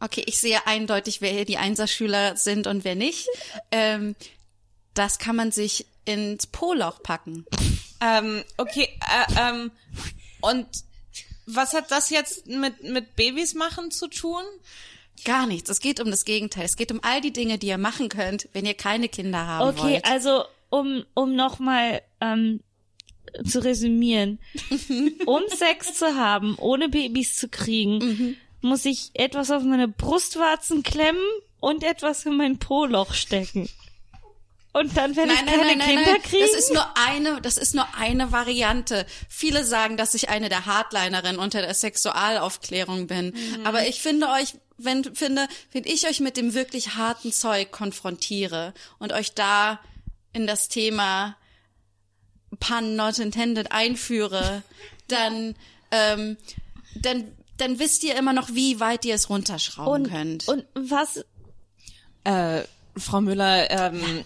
Okay, 0.00 0.24
ich 0.26 0.38
sehe 0.38 0.66
eindeutig, 0.66 1.20
wer 1.20 1.30
hier 1.32 1.44
die 1.44 1.58
Einserschüler 1.58 2.36
sind 2.36 2.66
und 2.66 2.84
wer 2.84 2.94
nicht. 2.96 3.28
Ähm, 3.70 4.16
das 4.94 5.18
kann 5.18 5.36
man 5.36 5.52
sich 5.52 5.86
ins 6.04 6.46
Po-Loch 6.46 7.02
packen. 7.02 7.46
Ähm, 8.00 8.42
okay, 8.56 8.88
äh, 9.00 9.40
ähm, 9.40 9.70
und 10.40 10.66
was 11.46 11.72
hat 11.74 11.90
das 11.90 12.10
jetzt 12.10 12.46
mit, 12.46 12.82
mit 12.82 13.14
Babys 13.14 13.54
machen 13.54 13.90
zu 13.90 14.08
tun? 14.08 14.42
Gar 15.24 15.46
nichts. 15.46 15.70
Es 15.70 15.80
geht 15.80 16.00
um 16.00 16.10
das 16.10 16.24
Gegenteil. 16.24 16.64
Es 16.64 16.76
geht 16.76 16.90
um 16.90 16.98
all 17.04 17.20
die 17.20 17.32
Dinge, 17.32 17.58
die 17.58 17.68
ihr 17.68 17.78
machen 17.78 18.08
könnt, 18.08 18.48
wenn 18.52 18.66
ihr 18.66 18.74
keine 18.74 19.08
Kinder 19.08 19.46
haben 19.46 19.68
Okay, 19.78 19.92
wollt. 19.94 20.04
also 20.06 20.44
um 20.70 21.04
um 21.14 21.36
nochmal 21.36 22.02
ähm, 22.20 22.60
zu 23.44 23.62
resümieren, 23.64 24.38
um 25.26 25.42
Sex 25.48 25.94
zu 25.94 26.16
haben, 26.16 26.56
ohne 26.58 26.88
Babys 26.88 27.36
zu 27.36 27.48
kriegen, 27.48 27.98
Mhm. 27.98 28.36
muss 28.60 28.84
ich 28.84 29.10
etwas 29.14 29.50
auf 29.50 29.62
meine 29.62 29.88
Brustwarzen 29.88 30.82
klemmen 30.82 31.22
und 31.60 31.82
etwas 31.84 32.24
in 32.26 32.36
mein 32.36 32.58
Po-Loch 32.58 33.14
stecken. 33.14 33.68
Und 34.74 34.96
dann, 34.96 35.14
wenn 35.16 35.28
ich 35.28 35.44
keine 35.44 35.76
Kinder 35.78 36.18
kriege, 36.20 36.46
Das 36.50 36.54
ist 36.58 36.72
nur 36.72 36.86
eine, 36.96 37.40
das 37.42 37.58
ist 37.58 37.74
nur 37.74 37.86
eine 37.94 38.32
Variante. 38.32 39.04
Viele 39.28 39.64
sagen, 39.64 39.98
dass 39.98 40.14
ich 40.14 40.30
eine 40.30 40.48
der 40.48 40.64
Hardlinerin 40.64 41.36
unter 41.36 41.60
der 41.60 41.74
Sexualaufklärung 41.74 43.06
bin. 43.06 43.34
Mhm. 43.34 43.66
Aber 43.66 43.86
ich 43.86 44.00
finde 44.00 44.28
euch, 44.30 44.54
wenn, 44.78 45.04
finde, 45.14 45.46
wenn 45.72 45.84
ich 45.84 46.06
euch 46.08 46.20
mit 46.20 46.38
dem 46.38 46.54
wirklich 46.54 46.94
harten 46.94 47.32
Zeug 47.32 47.70
konfrontiere 47.70 48.72
und 48.98 49.12
euch 49.12 49.34
da 49.34 49.78
in 50.32 50.46
das 50.46 50.68
Thema 50.70 51.36
pun 52.60 52.96
not 52.96 53.18
intended 53.18 53.72
einführe, 53.72 54.62
dann, 55.08 55.54
ähm, 55.90 56.36
dann, 56.96 57.32
dann 57.56 57.78
wisst 57.78 58.04
ihr 58.04 58.16
immer 58.16 58.32
noch, 58.32 58.50
wie 58.50 58.80
weit 58.80 59.04
ihr 59.04 59.14
es 59.14 59.30
runterschrauben 59.30 60.02
und, 60.04 60.10
könnt. 60.10 60.48
und 60.48 60.64
was 60.74 61.24
Äh, 62.24 62.62
Frau 62.96 63.20
Müller, 63.20 63.70
ähm, 63.70 64.22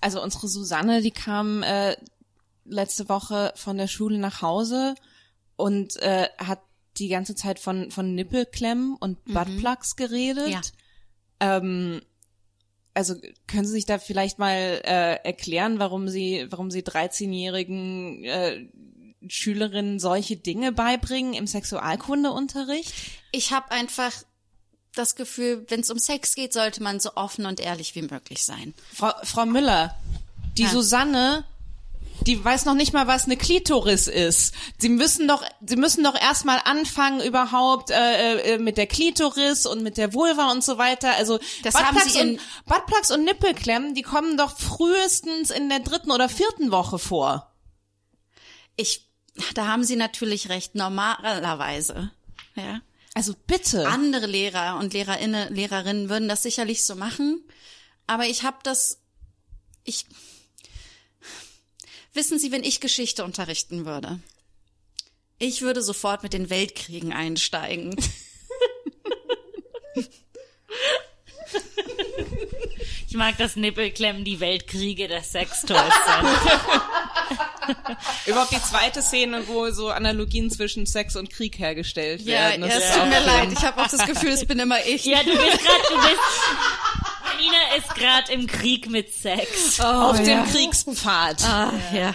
also 0.00 0.22
unsere 0.22 0.48
Susanne, 0.48 1.02
die 1.02 1.10
kam 1.10 1.62
äh, 1.62 1.96
letzte 2.64 3.08
Woche 3.08 3.52
von 3.54 3.76
der 3.76 3.86
Schule 3.88 4.18
nach 4.18 4.42
Hause 4.42 4.94
und 5.56 5.96
äh, 5.96 6.28
hat 6.38 6.60
die 6.98 7.08
ganze 7.08 7.34
Zeit 7.34 7.58
von 7.58 7.90
von 7.90 8.14
Nippelklemmen 8.14 8.96
und 8.96 9.24
Buttplugs 9.24 9.96
geredet. 9.96 10.48
Ja. 10.48 10.60
Ähm, 11.40 12.02
also 12.94 13.14
können 13.46 13.64
Sie 13.66 13.72
sich 13.72 13.86
da 13.86 13.98
vielleicht 13.98 14.38
mal 14.38 14.80
äh, 14.84 15.16
erklären, 15.24 15.78
warum 15.78 16.08
Sie, 16.08 16.46
warum 16.50 16.70
Sie 16.70 16.82
13-jährigen 16.82 18.24
äh, 18.24 18.66
Schülerinnen 19.28 19.98
solche 19.98 20.36
Dinge 20.36 20.72
beibringen 20.72 21.32
im 21.34 21.46
Sexualkundeunterricht? 21.46 22.92
Ich 23.30 23.52
habe 23.52 23.70
einfach 23.70 24.12
das 24.94 25.14
Gefühl, 25.14 25.64
wenn 25.68 25.80
es 25.80 25.90
um 25.90 25.98
Sex 25.98 26.34
geht, 26.34 26.52
sollte 26.52 26.82
man 26.82 27.00
so 27.00 27.14
offen 27.14 27.46
und 27.46 27.60
ehrlich 27.60 27.94
wie 27.94 28.02
möglich 28.02 28.44
sein. 28.44 28.74
Frau, 28.92 29.12
Frau 29.22 29.46
Müller, 29.46 29.96
die 30.58 30.64
Ja. 30.64 30.68
Susanne, 30.68 31.44
die 32.26 32.44
weiß 32.44 32.64
noch 32.64 32.74
nicht 32.74 32.92
mal, 32.92 33.06
was 33.06 33.24
eine 33.24 33.36
Klitoris 33.36 34.06
ist. 34.06 34.54
Sie 34.78 34.88
müssen 34.88 35.28
doch, 35.28 35.44
Sie 35.64 35.76
müssen 35.76 36.04
doch 36.04 36.14
erstmal 36.14 36.60
anfangen 36.64 37.20
überhaupt 37.20 37.90
äh, 37.90 38.54
äh, 38.54 38.58
mit 38.58 38.76
der 38.76 38.86
Klitoris 38.86 39.66
und 39.66 39.82
mit 39.82 39.96
der 39.96 40.14
Vulva 40.14 40.50
und 40.50 40.62
so 40.64 40.78
weiter. 40.78 41.14
Also 41.16 41.38
Das 41.62 41.74
haben 41.74 41.94
Buttplugs 41.94 42.12
Sie 42.12 42.20
in- 42.20 42.30
und, 42.30 42.40
Buttplugs 42.66 43.10
und 43.10 43.24
Nippelklemmen, 43.24 43.94
die 43.94 44.02
kommen 44.02 44.36
doch 44.36 44.58
frühestens 44.58 45.50
in 45.50 45.68
der 45.68 45.80
dritten 45.80 46.10
oder 46.10 46.28
vierten 46.28 46.70
Woche 46.70 46.98
vor. 46.98 47.52
Ich, 48.76 49.08
da 49.54 49.66
haben 49.66 49.84
Sie 49.84 49.96
natürlich 49.96 50.48
recht, 50.48 50.74
normalerweise. 50.74 52.10
Ja. 52.54 52.80
Also 53.14 53.34
bitte. 53.46 53.86
Andere 53.88 54.26
Lehrer 54.26 54.78
und 54.78 54.94
Lehrerinnen, 54.94 55.54
Lehrerinnen 55.54 56.08
würden 56.08 56.28
das 56.28 56.42
sicherlich 56.42 56.84
so 56.84 56.94
machen, 56.94 57.44
aber 58.06 58.26
ich 58.26 58.42
habe 58.42 58.58
das, 58.62 59.00
ich, 59.84 60.06
wissen 62.12 62.38
Sie, 62.38 62.52
wenn 62.52 62.64
ich 62.64 62.80
Geschichte 62.80 63.24
unterrichten 63.24 63.84
würde, 63.86 64.20
ich 65.38 65.62
würde 65.62 65.82
sofort 65.82 66.22
mit 66.22 66.32
den 66.34 66.50
Weltkriegen 66.50 67.12
einsteigen. 67.12 67.96
ich 73.08 73.16
mag 73.16 73.36
das 73.38 73.56
Nippelklemmen, 73.56 74.24
die 74.24 74.38
Weltkriege 74.38 75.08
der 75.08 75.24
Sextoys 75.24 75.80
sind. 75.80 76.28
Überhaupt 78.26 78.52
die 78.52 78.62
zweite 78.62 79.02
Szene, 79.02 79.48
wo 79.48 79.70
so 79.70 79.90
Analogien 79.90 80.50
zwischen 80.50 80.86
Sex 80.86 81.16
und 81.16 81.30
Krieg 81.30 81.58
hergestellt 81.58 82.24
werden. 82.24 82.60
Das 82.62 82.76
es 82.76 82.84
ist 82.84 82.94
tut 82.94 83.08
mir 83.08 83.20
leid, 83.20 83.52
ich 83.52 83.62
habe 83.64 83.82
auch 83.82 83.88
das 83.88 84.06
Gefühl, 84.06 84.30
es 84.30 84.44
bin 84.44 84.58
immer 84.58 84.84
ich. 84.86 85.04
ja, 85.04 85.22
du 85.22 85.30
bist 85.30 85.58
gerade, 85.60 85.82
du 85.88 85.96
bist. 85.96 86.20
Janina 87.42 87.76
ist 87.76 87.94
gerade 87.94 88.32
im 88.32 88.46
Krieg 88.46 88.88
mit 88.88 89.12
Sex. 89.12 89.80
Auf 89.80 90.18
ja. 90.18 90.42
dem 90.42 90.52
Kriegspfad. 90.52 91.44
Ah, 91.44 91.72
ja. 91.92 92.14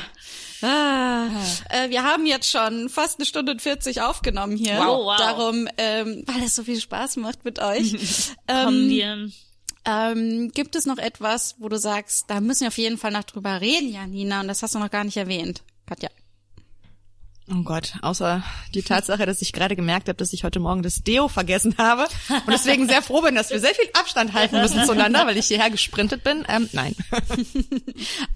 Ah, 0.62 1.28
äh, 1.70 1.90
wir 1.90 2.04
haben 2.04 2.26
jetzt 2.26 2.50
schon 2.50 2.90
fast 2.90 3.20
eine 3.20 3.26
Stunde 3.26 3.52
und 3.52 3.62
40 3.62 4.02
aufgenommen 4.02 4.58
hier. 4.58 4.78
Wow. 4.78 4.88
Oh, 4.88 5.06
wow. 5.06 5.18
Darum, 5.18 5.68
ähm, 5.78 6.24
weil 6.26 6.44
es 6.44 6.56
so 6.56 6.64
viel 6.64 6.80
Spaß 6.80 7.18
macht 7.18 7.46
mit 7.46 7.60
euch. 7.60 7.92
Kommen 8.48 8.84
ähm, 8.84 8.90
wir. 8.90 9.30
ähm, 9.86 10.52
gibt 10.54 10.76
es 10.76 10.86
noch 10.86 10.98
etwas, 10.98 11.56
wo 11.60 11.70
du 11.70 11.78
sagst, 11.78 12.26
da 12.30 12.42
müssen 12.42 12.62
wir 12.62 12.70
auf 12.70 12.78
jeden 12.78 12.98
Fall 12.98 13.12
noch 13.12 13.24
drüber 13.24 13.62
reden, 13.62 13.92
Janina, 13.92 14.42
und 14.42 14.48
das 14.48 14.64
hast 14.64 14.74
du 14.74 14.80
noch 14.80 14.90
gar 14.90 15.04
nicht 15.04 15.18
erwähnt, 15.18 15.62
Katja. 15.86 16.10
Oh 17.50 17.64
Gott, 17.64 17.94
außer 18.02 18.44
die 18.74 18.84
Tatsache, 18.84 19.26
dass 19.26 19.42
ich 19.42 19.54
gerade 19.54 19.78
gemerkt 19.78 20.10
habe, 20.10 20.18
dass 20.18 20.34
ich 20.34 20.44
heute 20.44 20.60
Morgen 20.60 20.84
das 20.84 21.04
Deo 21.04 21.30
vergessen 21.30 21.76
habe 21.78 22.04
und 22.30 22.50
deswegen 22.52 22.90
sehr 22.90 23.02
froh 23.02 23.22
bin, 23.22 23.36
dass 23.36 23.52
wir 23.52 23.62
sehr 23.62 23.74
viel 23.74 23.88
Abstand 23.94 24.34
halten 24.34 24.60
müssen 24.60 24.84
zueinander, 24.84 25.26
weil 25.26 25.38
ich 25.38 25.48
hierher 25.48 25.70
gesprintet 25.70 26.24
bin. 26.24 26.46
Ähm, 26.50 26.70
nein. 26.74 26.96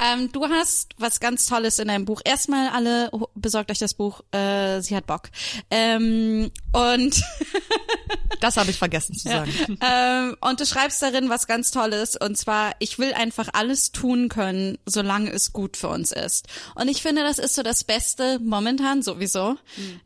Ähm, 0.04 0.32
du 0.32 0.48
hast 0.48 0.94
was 0.98 1.20
ganz 1.20 1.46
Tolles 1.46 1.78
in 1.78 1.88
deinem 1.88 2.06
Buch. 2.06 2.22
Erstmal 2.26 2.70
alle 2.70 3.12
besorgt 3.36 3.70
euch 3.70 3.78
das 3.78 3.94
Buch. 3.94 4.22
Äh, 4.32 4.82
sie 4.82 4.96
hat 4.96 5.06
Bock. 5.06 5.30
Ähm, 5.70 6.52
und 6.72 7.24
Das 8.42 8.58
habe 8.58 8.72
ich 8.72 8.78
vergessen 8.78 9.16
zu 9.16 9.30
sagen. 9.30 9.52
ähm, 9.82 10.36
und 10.42 10.60
du 10.60 10.66
schreibst 10.66 11.02
darin 11.02 11.30
was 11.30 11.48
ganz 11.48 11.72
Tolles 11.72 12.18
und 12.18 12.38
zwar, 12.38 12.72
ich 12.80 12.98
will 12.98 13.14
einfach 13.14 13.50
alles 13.54 13.92
tun 13.92 14.30
können, 14.30 14.80
solange 14.86 15.32
es 15.32 15.54
gut 15.54 15.78
für 15.78 15.90
uns 15.90 16.12
ist. 16.12 16.48
Und 16.76 16.88
ich 16.90 17.02
finde, 17.02 17.22
das 17.24 17.38
ist 17.38 17.56
so 17.56 17.62
das 17.62 17.84
Beste 17.84 18.40
momentan 18.40 19.01
sowieso. 19.04 19.58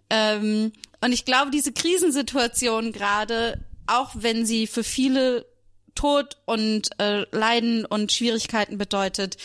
Ähm, 0.10 0.72
und 1.02 1.12
ich 1.12 1.26
glaube, 1.26 1.52
diese 1.52 1.72
Krisensituation 1.72 2.92
gerade, 2.92 3.64
auch 3.88 4.12
wenn 4.16 4.46
sie 4.46 4.68
für 4.68 4.84
viele 4.84 5.46
Tod 5.94 6.38
und 6.46 6.90
äh, 7.00 7.26
Leiden 7.32 7.86
und 7.86 8.12
Schwierigkeiten 8.12 8.78
bedeutet, 8.78 9.38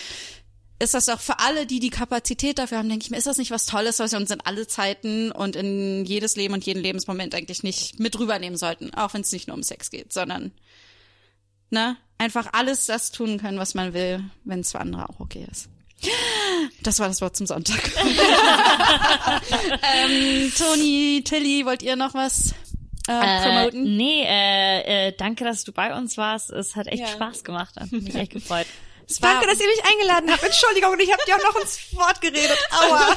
ist 0.80 0.94
das 0.94 1.08
auch 1.10 1.20
für 1.20 1.38
alle, 1.38 1.66
die 1.66 1.78
die 1.78 1.90
Kapazität 1.90 2.58
dafür 2.58 2.78
haben, 2.78 2.88
denke 2.88 3.04
ich 3.04 3.10
mir, 3.10 3.18
ist 3.18 3.26
das 3.26 3.36
nicht 3.36 3.50
was 3.50 3.66
Tolles, 3.66 3.98
was 3.98 4.12
wir 4.12 4.18
uns 4.18 4.30
in 4.30 4.40
alle 4.40 4.66
Zeiten 4.66 5.30
und 5.30 5.54
in 5.54 6.06
jedes 6.06 6.36
Leben 6.36 6.54
und 6.54 6.64
jeden 6.64 6.82
Lebensmoment 6.82 7.34
eigentlich 7.34 7.62
nicht 7.62 8.00
mit 8.00 8.18
rübernehmen 8.18 8.56
sollten, 8.56 8.92
auch 8.94 9.12
wenn 9.12 9.20
es 9.20 9.30
nicht 9.30 9.46
nur 9.46 9.56
um 9.56 9.62
Sex 9.62 9.90
geht, 9.90 10.12
sondern 10.12 10.52
ne, 11.68 11.98
einfach 12.16 12.48
alles 12.52 12.86
das 12.86 13.12
tun 13.12 13.38
können, 13.38 13.58
was 13.58 13.74
man 13.74 13.92
will, 13.92 14.24
wenn 14.44 14.60
es 14.60 14.72
für 14.72 14.80
andere 14.80 15.08
auch 15.08 15.20
okay 15.20 15.46
ist. 15.50 15.68
Das 16.82 16.98
war 16.98 17.08
das 17.08 17.20
Wort 17.20 17.36
zum 17.36 17.46
Sonntag. 17.46 17.78
ähm, 20.04 20.52
Toni, 20.56 21.22
Tilly, 21.24 21.64
wollt 21.66 21.82
ihr 21.82 21.96
noch 21.96 22.14
was 22.14 22.54
äh, 23.08 23.12
Äh, 23.12 23.42
promoten? 23.42 23.96
nee, 23.96 24.22
äh, 24.24 25.08
äh, 25.08 25.12
danke, 25.16 25.44
dass 25.44 25.64
du 25.64 25.72
bei 25.72 25.94
uns 25.96 26.16
warst. 26.16 26.50
Es 26.50 26.76
hat 26.76 26.86
echt 26.86 27.00
Ja. 27.02 27.08
Spaß 27.08 27.44
gemacht. 27.44 27.74
Hat 27.78 27.90
mich 27.92 28.14
echt 28.14 28.32
gefreut. 28.32 28.66
Danke, 29.18 29.46
dass 29.46 29.60
ihr 29.60 29.66
mich 29.66 29.82
eingeladen 29.84 30.30
habt. 30.30 30.42
Entschuldigung, 30.42 30.92
und 30.92 31.00
ich 31.00 31.10
habe 31.12 31.22
dir 31.26 31.36
auch 31.36 31.52
noch 31.52 31.60
ins 31.60 31.78
Wort 31.92 32.20
geredet. 32.20 32.58
Aua. 32.70 33.16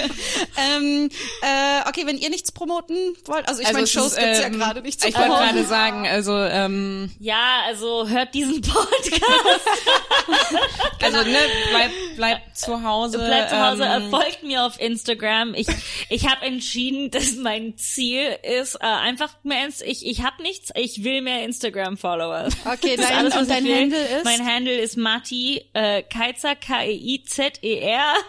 ähm, 0.56 1.10
äh, 1.42 1.88
okay, 1.88 2.06
wenn 2.06 2.18
ihr 2.18 2.30
nichts 2.30 2.52
promoten 2.52 2.96
wollt, 3.26 3.48
also 3.48 3.60
ich 3.60 3.72
meine, 3.72 3.84
es 3.84 3.92
Shows 3.92 4.12
ist, 4.12 4.18
gibt's 4.18 4.38
ja 4.40 4.46
ähm, 4.46 4.52
gerade 4.58 4.82
nicht 4.82 5.00
zu 5.00 5.08
Ich 5.08 5.16
wollte 5.16 5.28
gerade 5.30 5.64
sagen, 5.64 6.06
also 6.06 6.36
ähm, 6.36 7.10
Ja, 7.18 7.62
also 7.66 8.08
hört 8.08 8.34
diesen 8.34 8.60
Podcast. 8.60 9.20
also 11.02 11.18
ne, 11.18 11.38
bleib, 11.70 11.90
bleib 12.16 12.56
zu 12.56 12.82
Hause. 12.82 13.18
Bleibt 13.18 13.50
zu 13.50 13.60
Hause, 13.60 13.84
ähm, 13.84 14.06
äh, 14.06 14.10
folgt 14.10 14.42
mir 14.42 14.64
auf 14.64 14.80
Instagram. 14.80 15.54
Ich, 15.54 15.66
ich 16.08 16.28
habe 16.28 16.44
entschieden, 16.46 17.10
dass 17.10 17.34
mein 17.36 17.76
Ziel 17.76 18.36
ist, 18.42 18.76
äh, 18.76 18.86
einfach 18.86 19.30
mehr, 19.42 19.64
ins, 19.66 19.80
ich, 19.80 20.06
ich 20.06 20.22
habe 20.22 20.42
nichts, 20.42 20.70
ich 20.74 21.04
will 21.04 21.22
mehr 21.22 21.44
Instagram-Follower. 21.44 22.48
Okay, 22.64 22.96
Das 22.96 23.04
ist 23.04 23.10
dein- 23.10 23.18
alles, 23.18 23.34
was 23.34 23.42
und 23.42 23.50
dein 23.50 23.64
ich 23.64 23.70
will. 23.70 23.80
Handle 23.80 24.04
ist? 24.18 24.24
Mein 24.30 24.46
Handle 24.46 24.78
ist 24.78 24.96
Matti 24.96 25.60
äh, 25.72 26.02
Keizer, 26.02 26.54
K-E-I-Z-E-R. 26.54 28.14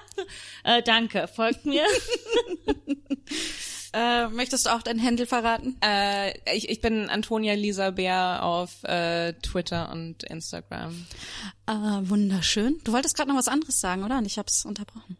Äh, 0.63 0.83
danke, 0.83 1.27
folgt 1.27 1.65
mir. 1.65 1.83
Äh, 3.93 4.27
möchtest 4.29 4.65
du 4.65 4.69
auch 4.69 4.83
dein 4.83 5.03
Handle 5.03 5.25
verraten? 5.25 5.75
Äh, 5.83 6.31
ich, 6.55 6.69
ich 6.69 6.79
bin 6.79 7.09
Antonia 7.09 7.55
Lisa 7.55 7.89
Bär 7.89 8.41
auf 8.41 8.85
äh, 8.85 9.33
Twitter 9.33 9.91
und 9.91 10.23
Instagram. 10.23 11.07
Äh, 11.67 11.73
wunderschön. 11.73 12.79
Du 12.85 12.93
wolltest 12.93 13.17
gerade 13.17 13.29
noch 13.29 13.37
was 13.37 13.49
anderes 13.49 13.81
sagen, 13.81 14.05
oder? 14.05 14.19
Und 14.19 14.25
ich 14.25 14.37
hab's 14.37 14.63
unterbrochen. 14.63 15.17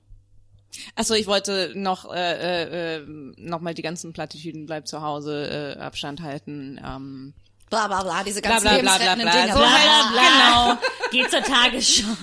Achso, 0.96 1.16
ich 1.16 1.28
wollte 1.28 1.74
noch 1.76 2.14
äh, 2.14 2.16
äh, 2.18 2.96
äh, 3.00 3.06
noch 3.36 3.60
mal 3.60 3.74
die 3.74 3.82
ganzen 3.82 4.14
Plattitüden 4.14 4.68
bleib 4.68 4.88
zu 4.88 5.02
Hause, 5.02 5.76
äh, 5.78 5.80
Abstand 5.80 6.22
halten. 6.22 6.80
Ähm, 6.82 7.34
Bla 7.72 7.88
bla 7.88 8.04
bla, 8.04 8.24
diese 8.24 8.42
bla 8.42 8.52
ganzen 8.52 8.68
bla 8.68 8.78
bla 8.80 8.98
bla 8.98 9.14
lebensrettenden 9.14 9.30
bla. 9.30 9.42
Dinge. 9.42 9.54
So 9.54 9.60
halt, 9.66 10.20
genau. 10.20 10.78
Geht 11.12 11.32
zur 11.32 11.42
Tagesschau. 11.42 12.18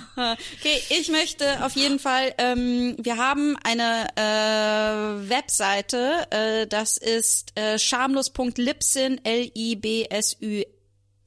Okay, 0.58 0.82
ich 0.90 1.08
möchte 1.08 1.64
auf 1.64 1.74
jeden 1.74 1.98
Fall, 1.98 2.34
ähm, 2.38 2.94
wir 2.98 3.16
haben 3.16 3.56
eine 3.64 4.08
äh, 4.14 5.28
Webseite, 5.30 6.26
äh, 6.30 6.66
das 6.66 6.98
ist 6.98 7.58
äh, 7.58 7.78
schamlos.lipsin, 7.78 9.22
L-I-B-S-U 9.24 10.64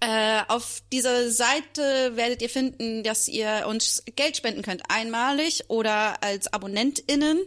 äh, 0.00 0.42
auf 0.48 0.82
dieser 0.92 1.30
Seite 1.30 2.16
werdet 2.16 2.42
ihr 2.42 2.48
finden, 2.48 3.02
dass 3.02 3.28
ihr 3.28 3.66
uns 3.68 4.02
Geld 4.16 4.36
spenden 4.36 4.62
könnt, 4.62 4.82
einmalig 4.88 5.64
oder 5.68 6.22
als 6.22 6.52
AbonnentInnen, 6.52 7.38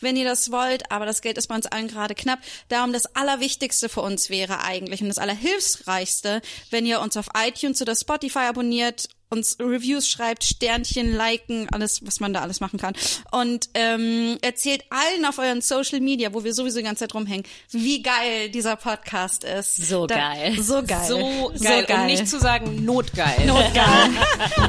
wenn 0.00 0.16
ihr 0.16 0.24
das 0.24 0.50
wollt. 0.50 0.90
Aber 0.90 1.06
das 1.06 1.22
Geld 1.22 1.38
ist 1.38 1.46
bei 1.46 1.54
uns 1.54 1.66
allen 1.66 1.88
gerade 1.88 2.14
knapp. 2.14 2.40
Darum 2.68 2.92
das 2.92 3.06
Allerwichtigste 3.14 3.88
für 3.88 4.02
uns 4.02 4.30
wäre 4.30 4.64
eigentlich 4.64 5.00
und 5.02 5.08
das 5.08 5.18
Allerhilfsreichste, 5.18 6.42
wenn 6.70 6.86
ihr 6.86 7.00
uns 7.00 7.16
auf 7.16 7.26
iTunes 7.36 7.80
oder 7.80 7.94
Spotify 7.94 8.40
abonniert 8.40 9.08
uns 9.32 9.56
Reviews 9.58 10.08
schreibt, 10.08 10.44
Sternchen, 10.44 11.16
liken, 11.16 11.66
alles, 11.72 12.04
was 12.04 12.20
man 12.20 12.32
da 12.32 12.42
alles 12.42 12.60
machen 12.60 12.78
kann. 12.78 12.94
Und 13.30 13.70
ähm, 13.74 14.38
erzählt 14.42 14.84
allen 14.90 15.24
auf 15.24 15.38
euren 15.38 15.62
Social 15.62 16.00
Media, 16.00 16.32
wo 16.34 16.44
wir 16.44 16.54
sowieso 16.54 16.78
die 16.78 16.84
ganze 16.84 17.00
Zeit 17.00 17.14
rumhängen, 17.14 17.44
wie 17.70 18.02
geil 18.02 18.50
dieser 18.50 18.76
Podcast 18.76 19.44
ist. 19.44 19.76
So 19.88 20.06
geil. 20.06 20.56
So 20.60 20.82
geil. 20.82 21.06
So 21.08 21.52
geil. 21.64 21.86
Um 21.90 22.06
nicht 22.06 22.28
zu 22.28 22.38
sagen 22.38 22.84
notgeil. 22.84 23.46
Notgeil. 23.46 24.10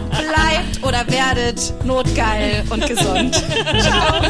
Bleibt 0.10 0.84
oder 0.84 1.06
werdet 1.10 1.74
notgeil 1.86 2.64
und 2.70 2.88
gesund. 2.88 3.36
Ciao. 3.82 4.22